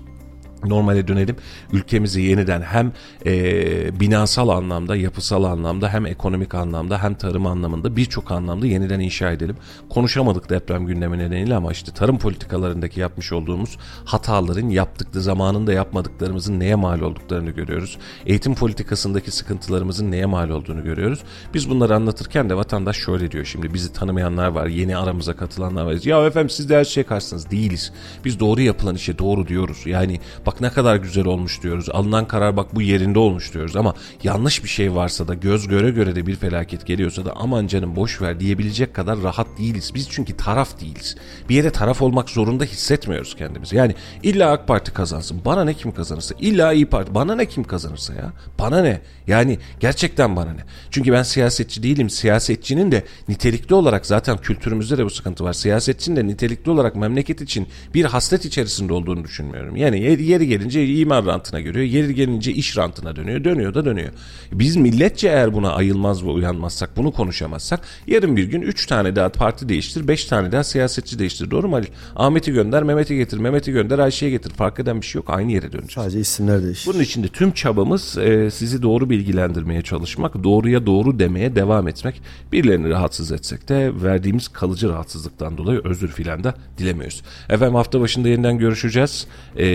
normale 0.65 1.09
dönelim. 1.09 1.37
Ülkemizi 1.73 2.23
yeniden 2.23 2.63
hem 2.63 2.93
e, 3.27 4.01
binasal 4.01 4.49
anlamda, 4.49 4.97
yapısal 4.97 5.45
anlamda, 5.45 5.89
hem 5.89 6.07
ekonomik 6.07 6.55
anlamda, 6.55 7.03
hem 7.03 7.15
tarım 7.15 7.47
anlamında 7.47 7.97
birçok 7.97 8.31
anlamda 8.31 8.67
yeniden 8.67 9.01
inşa 9.01 9.31
edelim. 9.31 9.57
Konuşamadık 9.91 10.51
deprem 10.51 10.87
gündemi 10.87 11.19
nedeniyle 11.19 11.55
ama 11.55 11.73
işte 11.73 11.93
tarım 11.93 12.19
politikalarındaki 12.19 13.01
yapmış 13.01 13.33
olduğumuz 13.33 13.79
hataların 14.05 14.69
yaptıkları 14.69 15.23
zamanında 15.23 15.73
yapmadıklarımızın 15.73 16.61
neye 16.61 16.75
mal 16.75 17.01
olduklarını 17.01 17.51
görüyoruz. 17.51 17.99
Eğitim 18.27 18.55
politikasındaki 18.55 19.31
sıkıntılarımızın 19.31 20.11
neye 20.11 20.27
mal 20.27 20.51
olduğunu 20.51 20.85
görüyoruz. 20.85 21.21
Biz 21.55 21.71
bunları 21.71 21.95
anlatırken 21.95 22.51
de 22.51 22.57
vatandaş 22.57 22.97
şöyle 22.97 23.31
diyor 23.31 23.45
şimdi 23.45 23.75
bizi 23.75 23.93
tanımayanlar 23.93 24.49
var, 24.49 24.67
yeni 24.67 24.97
aramıza 24.97 25.37
katılanlar 25.37 25.85
var. 25.85 25.97
Ya 26.05 26.27
efendim 26.27 26.51
siz 26.51 26.69
de 26.69 26.77
her 26.77 26.85
şeye 26.85 27.03
karşısınız. 27.03 27.51
Değiliz. 27.51 27.93
Biz 28.25 28.41
doğru 28.41 28.61
yapılan 28.61 28.95
işe 28.95 29.19
doğru 29.19 29.49
diyoruz. 29.49 29.83
Yani 29.87 30.21
bak 30.47 30.54
ne 30.61 30.71
kadar 30.71 30.97
güzel 30.97 31.27
olmuş 31.27 31.63
diyoruz. 31.63 31.89
Alınan 31.91 32.29
karar 32.29 32.57
bak 32.57 32.75
bu 32.75 32.83
yerinde 32.83 33.19
olmuş 33.19 33.55
diyoruz 33.55 33.77
ama 33.77 33.95
yanlış 34.23 34.65
bir 34.65 34.69
şey 34.69 34.95
varsa 34.95 35.29
da 35.29 35.35
göz 35.35 35.69
göre 35.69 35.91
göre 35.91 36.17
de 36.17 36.27
bir 36.27 36.37
felaket 36.37 36.87
geliyorsa 36.87 37.25
da 37.25 37.33
aman 37.37 37.67
canım 37.67 37.97
boş 37.97 38.23
ver 38.23 38.41
diyebilecek 38.41 38.95
kadar 38.95 39.23
rahat 39.23 39.47
değiliz. 39.59 39.93
Biz 39.95 40.09
çünkü 40.11 40.37
taraf 40.37 40.81
değiliz. 40.81 41.17
Bir 41.49 41.55
yere 41.55 41.71
taraf 41.71 42.03
olmak 42.03 42.31
zorunda 42.31 42.65
hissetmiyoruz 42.65 43.37
kendimizi. 43.37 43.77
Yani 43.77 43.95
illa 44.23 44.53
AK 44.53 44.69
Parti 44.69 44.93
kazansın. 44.93 45.41
Bana 45.45 45.65
ne 45.65 45.75
kim 45.75 45.93
kazanırsa. 45.93 46.35
İlla 46.39 46.73
İyi 46.73 46.87
Parti. 46.87 47.15
Bana 47.15 47.35
ne 47.35 47.47
kim 47.47 47.65
kazanırsa 47.65 48.15
ya. 48.15 48.33
Bana 48.59 48.83
ne? 48.83 49.01
Yani 49.27 49.59
gerçekten 49.81 50.37
bana 50.37 50.53
ne? 50.53 50.61
Çünkü 50.91 51.13
ben 51.13 51.23
siyasetçi 51.23 51.83
değilim. 51.83 52.11
Siyasetçinin 52.11 52.93
de 52.93 53.05
nitelikli 53.29 53.75
olarak 53.75 54.07
zaten 54.07 54.37
kültürümüzde 54.37 54.99
de 54.99 55.05
bu 55.05 55.11
sıkıntı 55.11 55.45
var. 55.45 55.53
Siyasetçinin 55.53 56.17
de 56.17 56.27
nitelikli 56.27 56.71
olarak 56.71 56.97
memleket 56.97 57.41
için 57.41 57.67
bir 57.95 58.05
hasret 58.05 58.45
içerisinde 58.45 58.93
olduğunu 58.93 59.25
düşünmüyorum. 59.25 59.77
Yani 59.77 60.01
yeri, 60.35 60.49
gelince 60.49 60.87
imar 60.87 61.27
rantına 61.27 61.61
görüyor. 61.61 61.87
Yeri 61.87 62.15
gelince 62.15 62.53
iş 62.53 62.77
rantına 62.77 63.17
dönüyor. 63.17 63.45
Dönüyor 63.45 63.75
da 63.75 63.85
dönüyor. 63.85 64.09
Biz 64.53 64.77
milletçe 64.77 65.29
eğer 65.29 65.55
buna 65.55 65.73
ayılmaz 65.73 66.25
ve 66.25 66.31
uyanmazsak, 66.31 66.97
bunu 66.97 67.13
konuşamazsak 67.13 67.81
yarın 68.07 68.37
bir 68.37 68.45
gün 68.45 68.63
3 68.63 68.87
tane 68.87 69.17
daha 69.17 69.29
parti 69.29 69.69
değiştir, 69.69 70.09
5 70.09 70.25
tane 70.25 70.53
daha 70.53 70.65
siyasetçi 70.65 71.19
değiştir. 71.19 71.51
Doğru 71.51 71.69
mu 71.69 71.77
Halil? 71.77 71.87
Ahmet'i 72.17 72.53
gönder, 72.53 72.83
Mehmet'i 72.83 73.17
getir, 73.17 73.39
Mehmet'i 73.39 73.73
gönder, 73.73 73.99
Ayşe'ye 73.99 74.31
getir. 74.31 74.51
Fark 74.51 74.81
eden 74.81 75.01
bir 75.01 75.07
şey 75.07 75.19
yok. 75.19 75.31
Aynı 75.31 75.53
yere 75.53 75.73
döneceğiz. 75.73 75.93
Sadece 75.95 76.21
isimler 76.21 76.63
değişir. 76.63 76.93
Bunun 76.93 77.03
için 77.03 77.23
de 77.23 77.29
tüm 77.29 77.53
çabamız 77.53 78.19
e, 78.19 78.51
sizi 78.51 78.83
doğru 78.83 79.11
bilgilendirmeye 79.11 79.83
çalışmak, 79.83 80.45
doğruya 80.45 80.87
doğru 80.87 81.19
demeye 81.19 81.57
devam 81.57 81.89
etmek. 81.89 82.23
Birilerini 82.53 82.89
rahatsız 82.89 83.33
etsek 83.33 83.69
de 83.69 83.93
verdiğimiz 84.03 84.49
kalıcı 84.49 84.89
rahatsızlıktan 84.89 85.59
dolayı 85.59 85.81
özür 85.85 86.09
filan 86.09 86.45
da 86.45 86.55
dilemiyoruz. 86.79 87.23
Efendim 87.49 87.75
hafta 87.75 88.01
başında 88.01 88.29
yeniden 88.29 88.59
görüşeceğiz. 88.59 89.27
E, 89.57 89.67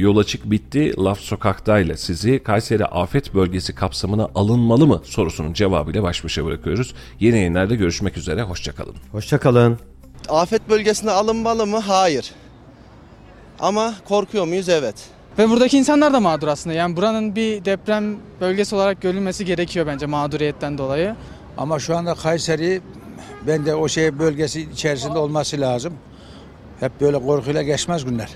yol 0.00 0.16
açık 0.16 0.50
bitti. 0.50 0.94
Laf 0.98 1.20
sokaktayla 1.20 1.96
sizi 1.96 2.42
Kayseri 2.42 2.86
afet 2.86 3.34
bölgesi 3.34 3.74
kapsamına 3.74 4.28
alınmalı 4.34 4.86
mı 4.86 5.00
sorusunun 5.04 5.52
cevabıyla 5.52 6.02
baş 6.02 6.24
başa 6.24 6.44
bırakıyoruz. 6.44 6.94
Yeni 7.20 7.36
yayınlarda 7.36 7.74
görüşmek 7.74 8.16
üzere. 8.16 8.42
Hoşçakalın. 8.42 8.94
Hoşçakalın. 9.12 9.78
Afet 10.28 10.68
bölgesine 10.68 11.10
alınmalı 11.10 11.66
mı? 11.66 11.78
Hayır. 11.78 12.32
Ama 13.60 13.94
korkuyor 14.08 14.46
muyuz? 14.46 14.68
Evet. 14.68 14.94
Ve 15.38 15.50
buradaki 15.50 15.78
insanlar 15.78 16.12
da 16.12 16.20
mağdur 16.20 16.48
aslında. 16.48 16.76
Yani 16.76 16.96
buranın 16.96 17.36
bir 17.36 17.64
deprem 17.64 18.16
bölgesi 18.40 18.74
olarak 18.74 19.02
görülmesi 19.02 19.44
gerekiyor 19.44 19.86
bence 19.86 20.06
mağduriyetten 20.06 20.78
dolayı. 20.78 21.16
Ama 21.58 21.78
şu 21.78 21.96
anda 21.96 22.14
Kayseri 22.14 22.80
ben 23.46 23.66
de 23.66 23.74
o 23.74 23.88
şey 23.88 24.18
bölgesi 24.18 24.60
içerisinde 24.60 25.18
olması 25.18 25.60
lazım. 25.60 25.94
Hep 26.80 27.00
böyle 27.00 27.18
korkuyla 27.18 27.62
geçmez 27.62 28.04
günler. 28.04 28.28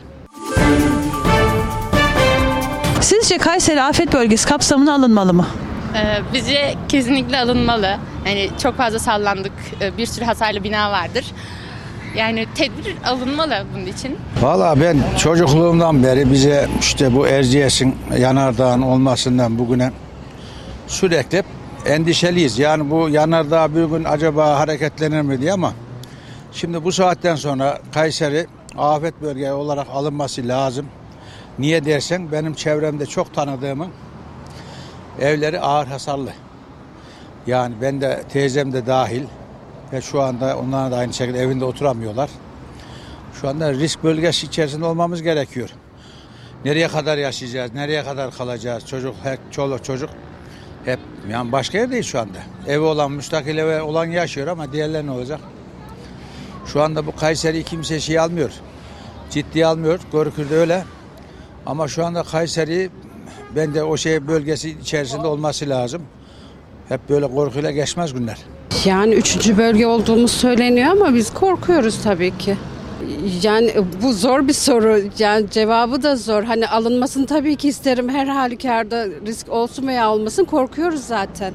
Sizce 3.25 3.39
Kayseri 3.39 3.83
afet 3.83 4.13
bölgesi 4.13 4.49
kapsamına 4.49 4.95
alınmalı 4.95 5.35
mı? 5.35 5.47
Ee, 5.95 6.19
Bizce 6.33 6.75
kesinlikle 6.89 7.39
alınmalı. 7.39 7.97
Yani 8.27 8.51
çok 8.63 8.77
fazla 8.77 8.99
sallandık. 8.99 9.53
Ee, 9.81 9.97
Bir 9.97 10.07
sürü 10.07 10.25
hasarlı 10.25 10.65
bina 10.65 10.91
vardır. 10.91 11.25
Yani 12.17 12.47
tedbir 12.55 12.97
alınmalı 13.05 13.65
bunun 13.75 13.87
için. 13.87 14.17
Valla 14.41 14.81
ben 14.81 14.99
çocukluğumdan 15.19 16.03
beri 16.03 16.33
bize 16.33 16.69
işte 16.81 17.15
bu 17.15 17.27
Erciyes'in 17.27 17.97
yanardağın 18.19 18.83
olmasından 18.83 19.59
bugüne 19.59 19.91
sürekli 20.87 21.43
endişeliyiz. 21.87 22.59
Yani 22.59 22.91
bu 22.91 23.09
yanardağ 23.09 23.75
bir 23.75 23.85
gün 23.85 24.05
acaba 24.05 24.59
hareketlenir 24.59 25.23
mi 25.23 25.41
diye 25.41 25.53
ama 25.53 25.73
şimdi 26.53 26.85
bu 26.85 26.93
saatten 26.93 27.37
sonra 27.37 27.79
Kayseri 27.95 28.47
afet 28.79 29.23
bölge 29.23 29.53
olarak 29.53 29.87
alınması 29.95 30.49
lazım. 30.49 30.87
Niye 31.59 31.85
dersen 31.85 32.33
benim 32.33 32.55
çevremde 32.55 33.07
çok 33.07 33.35
tanıdığımın 33.35 33.89
evleri 35.21 35.61
ağır 35.61 35.87
hasarlı. 35.87 36.33
Yani 37.47 37.75
ben 37.83 38.01
de 38.01 38.23
teyzem 38.33 38.73
de 38.73 38.87
dahil 38.87 39.23
ve 39.93 40.01
şu 40.01 40.23
anda 40.23 40.59
onlar 40.59 40.91
da 40.91 40.97
aynı 40.97 41.13
şekilde 41.15 41.39
evinde 41.39 41.65
oturamıyorlar. 41.65 42.31
Şu 43.41 43.49
anda 43.49 43.73
risk 43.73 44.05
bölgesi 44.05 44.47
içerisinde 44.47 44.85
olmamız 44.85 45.23
gerekiyor. 45.23 45.71
Nereye 46.65 46.89
kadar 46.89 47.19
yaşayacağız, 47.19 47.75
nereye 47.75 48.05
kadar 48.05 48.31
kalacağız? 48.31 48.87
Çocuk, 48.87 49.15
her, 49.23 49.39
çoluk 49.51 49.85
çocuk 49.85 50.11
hep 50.85 50.99
yani 51.31 51.53
başka 51.53 51.79
yerdeyiz 51.79 52.07
şu 52.07 52.21
anda. 52.21 52.39
Evi 52.67 52.85
olan, 52.85 53.13
müstakil 53.13 53.59
evi 53.59 53.83
olan 53.83 54.07
yaşıyor 54.07 54.47
ama 54.47 54.73
diğerler 54.73 55.07
ne 55.07 55.11
olacak? 55.11 55.41
Şu 56.67 56.83
anda 56.83 57.07
bu 57.07 57.17
Kayseri 57.17 57.65
kimse 57.65 58.01
şey 58.01 58.19
almıyor. 58.19 58.51
Ciddiye 59.31 59.67
almıyor. 59.67 60.01
Görükürde 60.13 60.57
öyle. 60.57 60.85
Ama 61.67 61.89
şu 61.89 62.05
anda 62.07 62.23
Kayseri 62.23 62.91
bence 63.57 63.83
o 63.83 63.97
şey 63.97 64.27
bölgesi 64.29 64.71
içerisinde 64.71 65.27
olması 65.27 65.69
lazım. 65.69 66.03
Hep 66.89 67.09
böyle 67.09 67.29
korkuyla 67.29 67.71
geçmez 67.71 68.15
günler. 68.15 68.39
Yani 68.85 69.15
üçüncü 69.15 69.59
bölge 69.59 69.87
olduğumuz 69.87 70.31
söyleniyor 70.31 70.91
ama 70.91 71.15
biz 71.15 71.35
korkuyoruz 71.35 72.03
tabii 72.03 72.39
ki. 72.39 72.57
Yani 73.43 73.73
bu 74.03 74.13
zor 74.13 74.49
bir 74.49 74.53
soru. 74.53 75.01
Yani 75.19 75.51
cevabı 75.51 76.03
da 76.03 76.17
zor. 76.17 76.43
Hani 76.43 76.69
alınmasını 76.69 77.27
tabii 77.27 77.57
ki 77.57 77.69
isterim. 77.69 78.09
Her 78.09 78.27
halükarda 78.27 79.07
risk 79.27 79.49
olsun 79.49 79.87
veya 79.87 80.13
olmasın 80.13 80.45
korkuyoruz 80.45 81.01
zaten. 81.05 81.55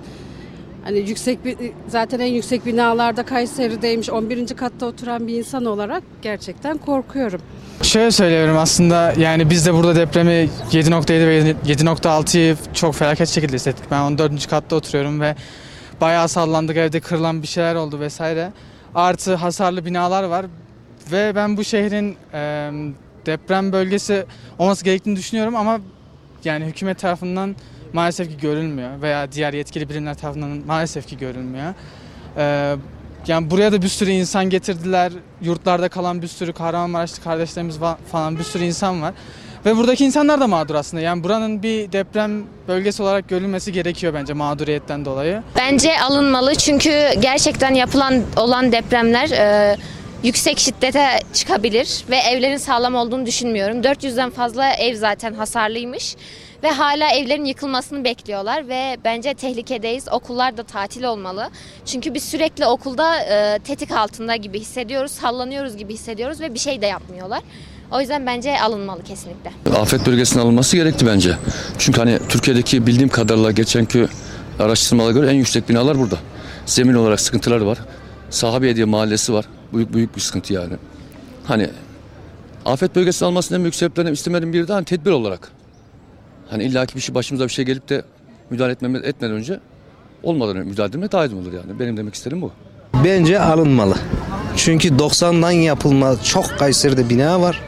Hani 0.83 0.99
yüksek 0.99 1.45
bir 1.45 1.57
zaten 1.87 2.19
en 2.19 2.33
yüksek 2.33 2.65
binalarda 2.65 3.25
Kayseri'deymiş 3.25 4.09
11. 4.09 4.47
katta 4.47 4.85
oturan 4.85 5.27
bir 5.27 5.37
insan 5.37 5.65
olarak 5.65 6.03
gerçekten 6.21 6.77
korkuyorum. 6.77 7.41
Şöyle 7.81 8.11
söylüyorum 8.11 8.57
aslında 8.57 9.13
yani 9.17 9.49
biz 9.49 9.65
de 9.65 9.73
burada 9.73 9.95
depremi 9.95 10.49
7.7 10.71 11.09
ve 11.27 11.51
7.6'yı 11.51 12.57
çok 12.73 12.95
felaket 12.95 13.29
şekilde 13.29 13.55
hissettik. 13.55 13.91
Ben 13.91 14.01
14. 14.01 14.47
katta 14.47 14.75
oturuyorum 14.75 15.21
ve 15.21 15.35
bayağı 16.01 16.29
sallandık 16.29 16.77
evde 16.77 16.99
kırılan 16.99 17.41
bir 17.41 17.47
şeyler 17.47 17.75
oldu 17.75 17.99
vesaire. 17.99 18.51
Artı 18.95 19.35
hasarlı 19.35 19.85
binalar 19.85 20.23
var 20.23 20.45
ve 21.11 21.35
ben 21.35 21.57
bu 21.57 21.63
şehrin 21.63 22.17
e, 22.33 22.71
deprem 23.25 23.71
bölgesi 23.71 24.25
olması 24.59 24.85
gerektiğini 24.85 25.15
düşünüyorum 25.15 25.55
ama 25.55 25.79
yani 26.45 26.65
hükümet 26.65 26.99
tarafından 26.99 27.55
maalesef 27.93 28.29
ki 28.29 28.37
görülmüyor 28.37 29.01
veya 29.01 29.31
diğer 29.31 29.53
yetkili 29.53 29.89
birimler 29.89 30.13
tarafından 30.17 30.49
maalesef 30.67 31.07
ki 31.07 31.17
görülmüyor. 31.17 31.73
E, 32.37 32.75
yani 33.27 33.51
buraya 33.51 33.71
da 33.71 33.81
bir 33.81 33.87
sürü 33.87 34.09
insan 34.09 34.49
getirdiler. 34.49 35.11
Yurtlarda 35.41 35.89
kalan 35.89 36.21
bir 36.21 36.27
sürü 36.27 36.53
Kahramanmaraşlı 36.53 37.23
kardeşlerimiz 37.23 37.79
falan 38.11 38.37
bir 38.37 38.43
sürü 38.43 38.63
insan 38.63 39.01
var. 39.01 39.13
Ve 39.65 39.77
buradaki 39.77 40.05
insanlar 40.05 40.39
da 40.39 40.47
mağdur 40.47 40.75
aslında. 40.75 41.03
Yani 41.03 41.23
buranın 41.23 41.63
bir 41.63 41.91
deprem 41.91 42.43
bölgesi 42.67 43.03
olarak 43.03 43.29
görülmesi 43.29 43.71
gerekiyor 43.71 44.13
bence 44.13 44.33
mağduriyetten 44.33 45.05
dolayı. 45.05 45.43
Bence 45.55 45.99
alınmalı 45.99 46.55
çünkü 46.55 47.09
gerçekten 47.19 47.73
yapılan 47.73 48.23
olan 48.35 48.71
depremler 48.71 49.29
e, 49.29 49.77
yüksek 50.23 50.59
şiddete 50.59 51.19
çıkabilir 51.33 52.03
ve 52.09 52.17
evlerin 52.17 52.57
sağlam 52.57 52.95
olduğunu 52.95 53.25
düşünmüyorum. 53.25 53.81
400'den 53.81 54.29
fazla 54.29 54.69
ev 54.69 54.95
zaten 54.95 55.33
hasarlıymış 55.33 56.15
ve 56.63 56.71
hala 56.71 57.11
evlerin 57.11 57.45
yıkılmasını 57.45 58.03
bekliyorlar 58.03 58.67
ve 58.67 58.97
bence 59.05 59.33
tehlikedeyiz. 59.33 60.07
Okullar 60.11 60.57
da 60.57 60.63
tatil 60.63 61.03
olmalı. 61.03 61.49
Çünkü 61.85 62.13
biz 62.13 62.23
sürekli 62.23 62.65
okulda 62.65 63.19
e, 63.19 63.59
tetik 63.59 63.91
altında 63.91 64.35
gibi 64.35 64.59
hissediyoruz, 64.59 65.11
sallanıyoruz 65.11 65.77
gibi 65.77 65.93
hissediyoruz 65.93 66.41
ve 66.41 66.53
bir 66.53 66.59
şey 66.59 66.81
de 66.81 66.85
yapmıyorlar. 66.85 67.41
O 67.91 67.99
yüzden 68.01 68.25
bence 68.25 68.61
alınmalı 68.61 69.03
kesinlikle. 69.03 69.51
Afet 69.79 70.07
bölgesine 70.07 70.41
alınması 70.41 70.77
gerekti 70.77 71.07
bence. 71.07 71.37
Çünkü 71.77 71.99
hani 71.99 72.19
Türkiye'deki 72.29 72.87
bildiğim 72.87 73.09
kadarıyla 73.09 73.51
geçenki 73.51 74.07
araştırmalara 74.59 75.11
göre 75.11 75.29
en 75.29 75.35
yüksek 75.35 75.69
binalar 75.69 75.99
burada. 75.99 76.17
Zemin 76.65 76.93
olarak 76.93 77.19
sıkıntılar 77.19 77.61
var. 77.61 77.77
Sahabiye 78.29 78.75
diye 78.75 78.85
mahallesi 78.85 79.33
var. 79.33 79.45
Büyük 79.73 79.93
büyük 79.93 80.15
bir 80.15 80.21
sıkıntı 80.21 80.53
yani. 80.53 80.73
Hani 81.45 81.69
afet 82.65 82.95
bölgesine 82.95 83.27
almasının 83.27 83.59
en 83.59 83.63
büyük 83.63 83.75
sebeplerinden 83.75 84.13
istemedim 84.13 84.53
bir 84.53 84.67
de 84.67 84.73
hani 84.73 84.85
tedbir 84.85 85.11
olarak. 85.11 85.51
Hani 86.49 86.63
illaki 86.63 86.95
bir 86.95 87.01
şey 87.01 87.15
başımıza 87.15 87.43
bir 87.47 87.51
şey 87.51 87.65
gelip 87.65 87.89
de 87.89 88.03
müdahale 88.49 88.71
etmeme, 88.71 88.97
etmeden 88.97 89.35
önce 89.35 89.59
olmadan 90.23 90.57
önce 90.57 90.69
müdahale 90.69 90.89
etmek 90.89 91.11
daha 91.11 91.25
iyi 91.25 91.35
olur 91.35 91.53
yani. 91.53 91.79
Benim 91.79 91.97
demek 91.97 92.13
istediğim 92.13 92.41
bu. 92.41 92.51
Bence 93.05 93.39
alınmalı. 93.39 93.95
Çünkü 94.55 94.89
90'dan 94.89 95.51
yapılma 95.51 96.23
çok 96.23 96.45
Kayseri'de 96.59 97.09
bina 97.09 97.41
var. 97.41 97.61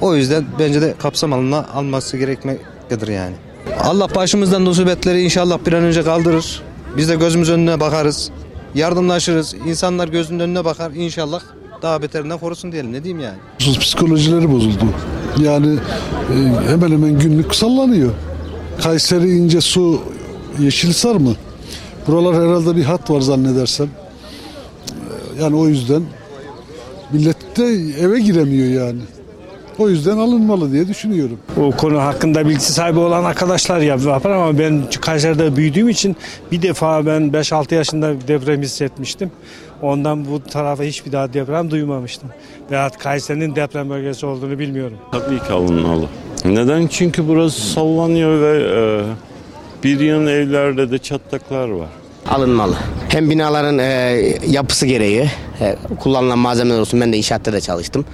O 0.00 0.14
yüzden 0.16 0.44
bence 0.58 0.80
de 0.82 0.94
kapsam 0.98 1.32
alına 1.32 1.66
alması 1.74 2.16
gerekmektedir 2.16 3.08
yani. 3.08 3.34
Allah 3.80 4.14
başımızdan 4.14 4.62
musibetleri 4.62 5.22
inşallah 5.22 5.58
bir 5.66 5.72
an 5.72 5.82
önce 5.82 6.02
kaldırır. 6.02 6.62
Biz 6.96 7.08
de 7.08 7.14
gözümüz 7.14 7.50
önüne 7.50 7.80
bakarız. 7.80 8.30
Yardımlaşırız. 8.74 9.54
İnsanlar 9.66 10.08
gözünün 10.08 10.40
önüne 10.40 10.64
bakar. 10.64 10.90
İnşallah 10.90 11.40
daha 11.82 12.02
beterinden 12.02 12.38
korusun 12.38 12.72
diyelim. 12.72 12.92
Ne 12.92 13.04
diyeyim 13.04 13.24
yani? 13.24 13.38
Psikolojileri 13.78 14.52
bozuldu. 14.52 14.84
Yani 15.38 15.78
e, 16.32 16.68
hemen 16.70 16.90
hemen 16.90 17.18
günlük 17.18 17.54
sallanıyor. 17.54 18.10
Kayseri 18.82 19.30
ince 19.36 19.60
su 19.60 20.00
Yeşilsar 20.58 21.16
mı? 21.16 21.34
Buralar 22.06 22.34
herhalde 22.34 22.76
bir 22.76 22.84
hat 22.84 23.10
var 23.10 23.20
zannedersem. 23.20 23.86
E, 23.86 25.42
Yani 25.42 25.56
o 25.56 25.68
yüzden 25.68 26.02
millet 27.12 27.56
de 27.56 27.64
eve 28.00 28.20
giremiyor 28.20 28.86
yani. 28.86 29.00
O 29.80 29.88
yüzden 29.88 30.16
alınmalı 30.18 30.72
diye 30.72 30.88
düşünüyorum. 30.88 31.38
O 31.60 31.70
konu 31.70 32.00
hakkında 32.02 32.48
bilgi 32.48 32.60
sahibi 32.60 32.98
olan 32.98 33.24
arkadaşlar 33.24 33.80
yapar 33.80 34.30
ama 34.30 34.58
ben 34.58 34.82
Kayseri'de 35.00 35.56
büyüdüğüm 35.56 35.88
için 35.88 36.16
bir 36.52 36.62
defa 36.62 37.06
ben 37.06 37.22
5-6 37.22 37.74
yaşında 37.74 38.14
deprem 38.28 38.62
hissetmiştim. 38.62 39.30
Ondan 39.82 40.26
bu 40.26 40.44
tarafa 40.44 40.82
hiçbir 40.82 41.12
daha 41.12 41.32
deprem 41.32 41.70
duymamıştım. 41.70 42.28
Veyahut 42.70 42.98
Kayseri'nin 42.98 43.56
deprem 43.56 43.90
bölgesi 43.90 44.26
olduğunu 44.26 44.58
bilmiyorum. 44.58 44.96
Tabii 45.12 45.38
ki 45.38 45.52
alınmalı. 45.52 46.06
Neden? 46.44 46.86
Çünkü 46.86 47.28
burası 47.28 47.60
sallanıyor 47.60 48.40
ve 48.40 48.62
e, 48.62 49.84
bir 49.84 50.00
yan 50.00 50.26
evlerde 50.26 50.90
de 50.90 50.98
çatlaklar 50.98 51.68
var. 51.68 51.88
alınmalı. 52.28 52.74
Hem 53.08 53.30
binaların 53.30 53.78
e, 53.78 53.84
yapısı 54.48 54.86
gereği 54.86 55.30
e, 55.60 55.76
kullanılan 56.00 56.38
malzemeler 56.38 56.78
olsun 56.80 57.00
ben 57.00 57.12
de 57.12 57.16
inşaatta 57.16 57.52
da 57.52 57.60
çalıştım. 57.60 58.04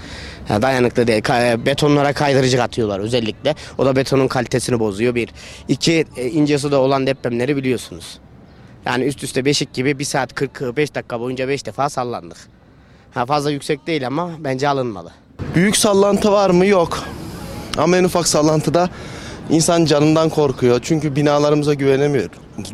Dayanıklı 0.49 1.07
değil. 1.07 1.23
E, 1.31 1.67
betonlara 1.67 2.13
kaydırıcı 2.13 2.63
atıyorlar 2.63 3.01
özellikle. 3.01 3.55
O 3.79 3.87
da 3.87 3.97
betonun 3.97 4.29
kalitesini 4.29 4.79
bozuyor. 4.79 5.15
Bir. 5.15 5.29
İki 5.69 6.05
e, 6.17 6.27
ince 6.27 6.59
suda 6.59 6.81
olan 6.81 7.07
depremleri 7.07 7.57
biliyorsunuz. 7.57 8.19
Yani 8.87 9.05
üst 9.05 9.23
üste 9.23 9.45
beşik 9.45 9.75
gibi 9.75 9.99
bir 9.99 10.05
saat 10.05 10.35
45 10.35 10.95
dakika 10.95 11.21
boyunca 11.21 11.49
5 11.49 11.67
defa 11.67 11.89
sallandık. 11.89 12.39
Ha, 13.15 13.27
fazla 13.27 13.51
yüksek 13.51 13.87
değil 13.87 14.07
ama 14.07 14.31
bence 14.39 14.69
alınmalı. 14.69 15.11
Büyük 15.55 15.77
sallantı 15.77 16.33
var 16.33 16.51
mı? 16.51 16.67
Yok. 16.67 17.03
Ama 17.77 17.97
en 17.97 18.05
ufak 18.05 18.29
sallantıda 18.29 18.91
insan 19.51 19.85
canından 19.85 20.29
korkuyor. 20.29 20.81
Çünkü 20.83 21.17
binalarımıza 21.17 21.75
güvenemiyor. 21.75 22.31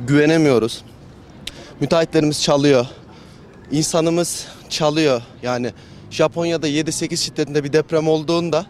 Güvenemiyoruz. 0.07 0.85
Müteahhitlerimiz 1.81 2.43
çalıyor. 2.43 2.87
İnsanımız 3.71 4.47
çalıyor. 4.69 5.23
Yani 5.43 5.73
Japonya'da 6.13 6.69
7-8 6.69 7.17
şiddetinde 7.17 7.65
bir 7.65 7.73
deprem 7.73 8.09
olduğunda 8.09 8.67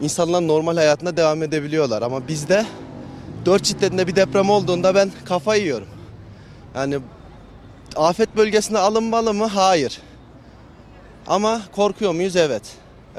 insanlar 0.00 0.46
normal 0.46 0.76
hayatına 0.76 1.16
devam 1.16 1.42
edebiliyorlar. 1.42 2.02
Ama 2.02 2.28
bizde 2.28 2.66
4 3.46 3.66
şiddetinde 3.66 4.06
bir 4.06 4.16
deprem 4.16 4.50
olduğunda 4.50 4.94
ben 4.94 5.10
kafayı 5.24 5.62
yiyorum. 5.62 5.88
Yani 6.74 6.98
afet 7.96 8.36
bölgesine 8.36 8.78
alınmalı 8.78 9.34
mı? 9.34 9.46
Hayır. 9.46 9.98
Ama 11.26 11.62
korkuyor 11.72 12.12
muyuz? 12.12 12.36
Evet. 12.36 12.62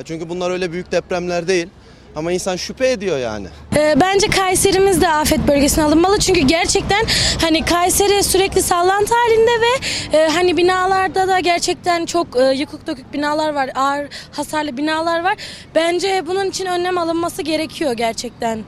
Çünkü 0.06 0.30
bunlar 0.30 0.52
öyle 0.52 0.72
büyük 0.72 0.92
depremler 0.92 1.48
değil. 1.48 1.68
Ama 2.16 2.32
insan 2.32 2.56
şüphe 2.56 2.92
ediyor 2.92 3.18
yani. 3.18 3.48
Ee, 3.76 3.96
bence 4.02 4.28
Kayserimiz 4.28 5.02
de 5.02 5.10
afet 5.10 5.48
bölgesine 5.48 5.84
alınmalı 5.84 6.20
çünkü 6.20 6.40
gerçekten 6.40 7.06
hani 7.42 7.66
Kayseri 7.66 8.24
sürekli 8.24 8.62
sallantı 8.62 9.14
halinde 9.14 9.52
ve 9.62 10.18
e, 10.18 10.28
hani 10.30 10.58
binalarda 10.58 11.28
da 11.28 11.40
gerçekten 11.40 12.06
çok 12.06 12.28
e, 12.38 12.44
yıkık 12.44 12.88
dökük 12.88 13.14
binalar 13.14 13.54
var, 13.54 13.70
ağır 13.76 14.08
hasarlı 14.32 14.78
binalar 14.78 15.24
var. 15.24 15.36
Bence 15.76 16.24
bunun 16.28 16.50
için 16.50 16.66
önlem 16.66 16.98
alınması 16.98 17.42
gerekiyor 17.42 17.94
gerçekten. 17.94 18.64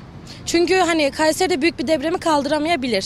Çünkü 0.46 0.76
hani 0.76 1.12
Kayseri'de 1.12 1.62
büyük 1.62 1.80
bir 1.80 1.88
depremi 1.88 2.18
kaldıramayabilir. 2.18 3.06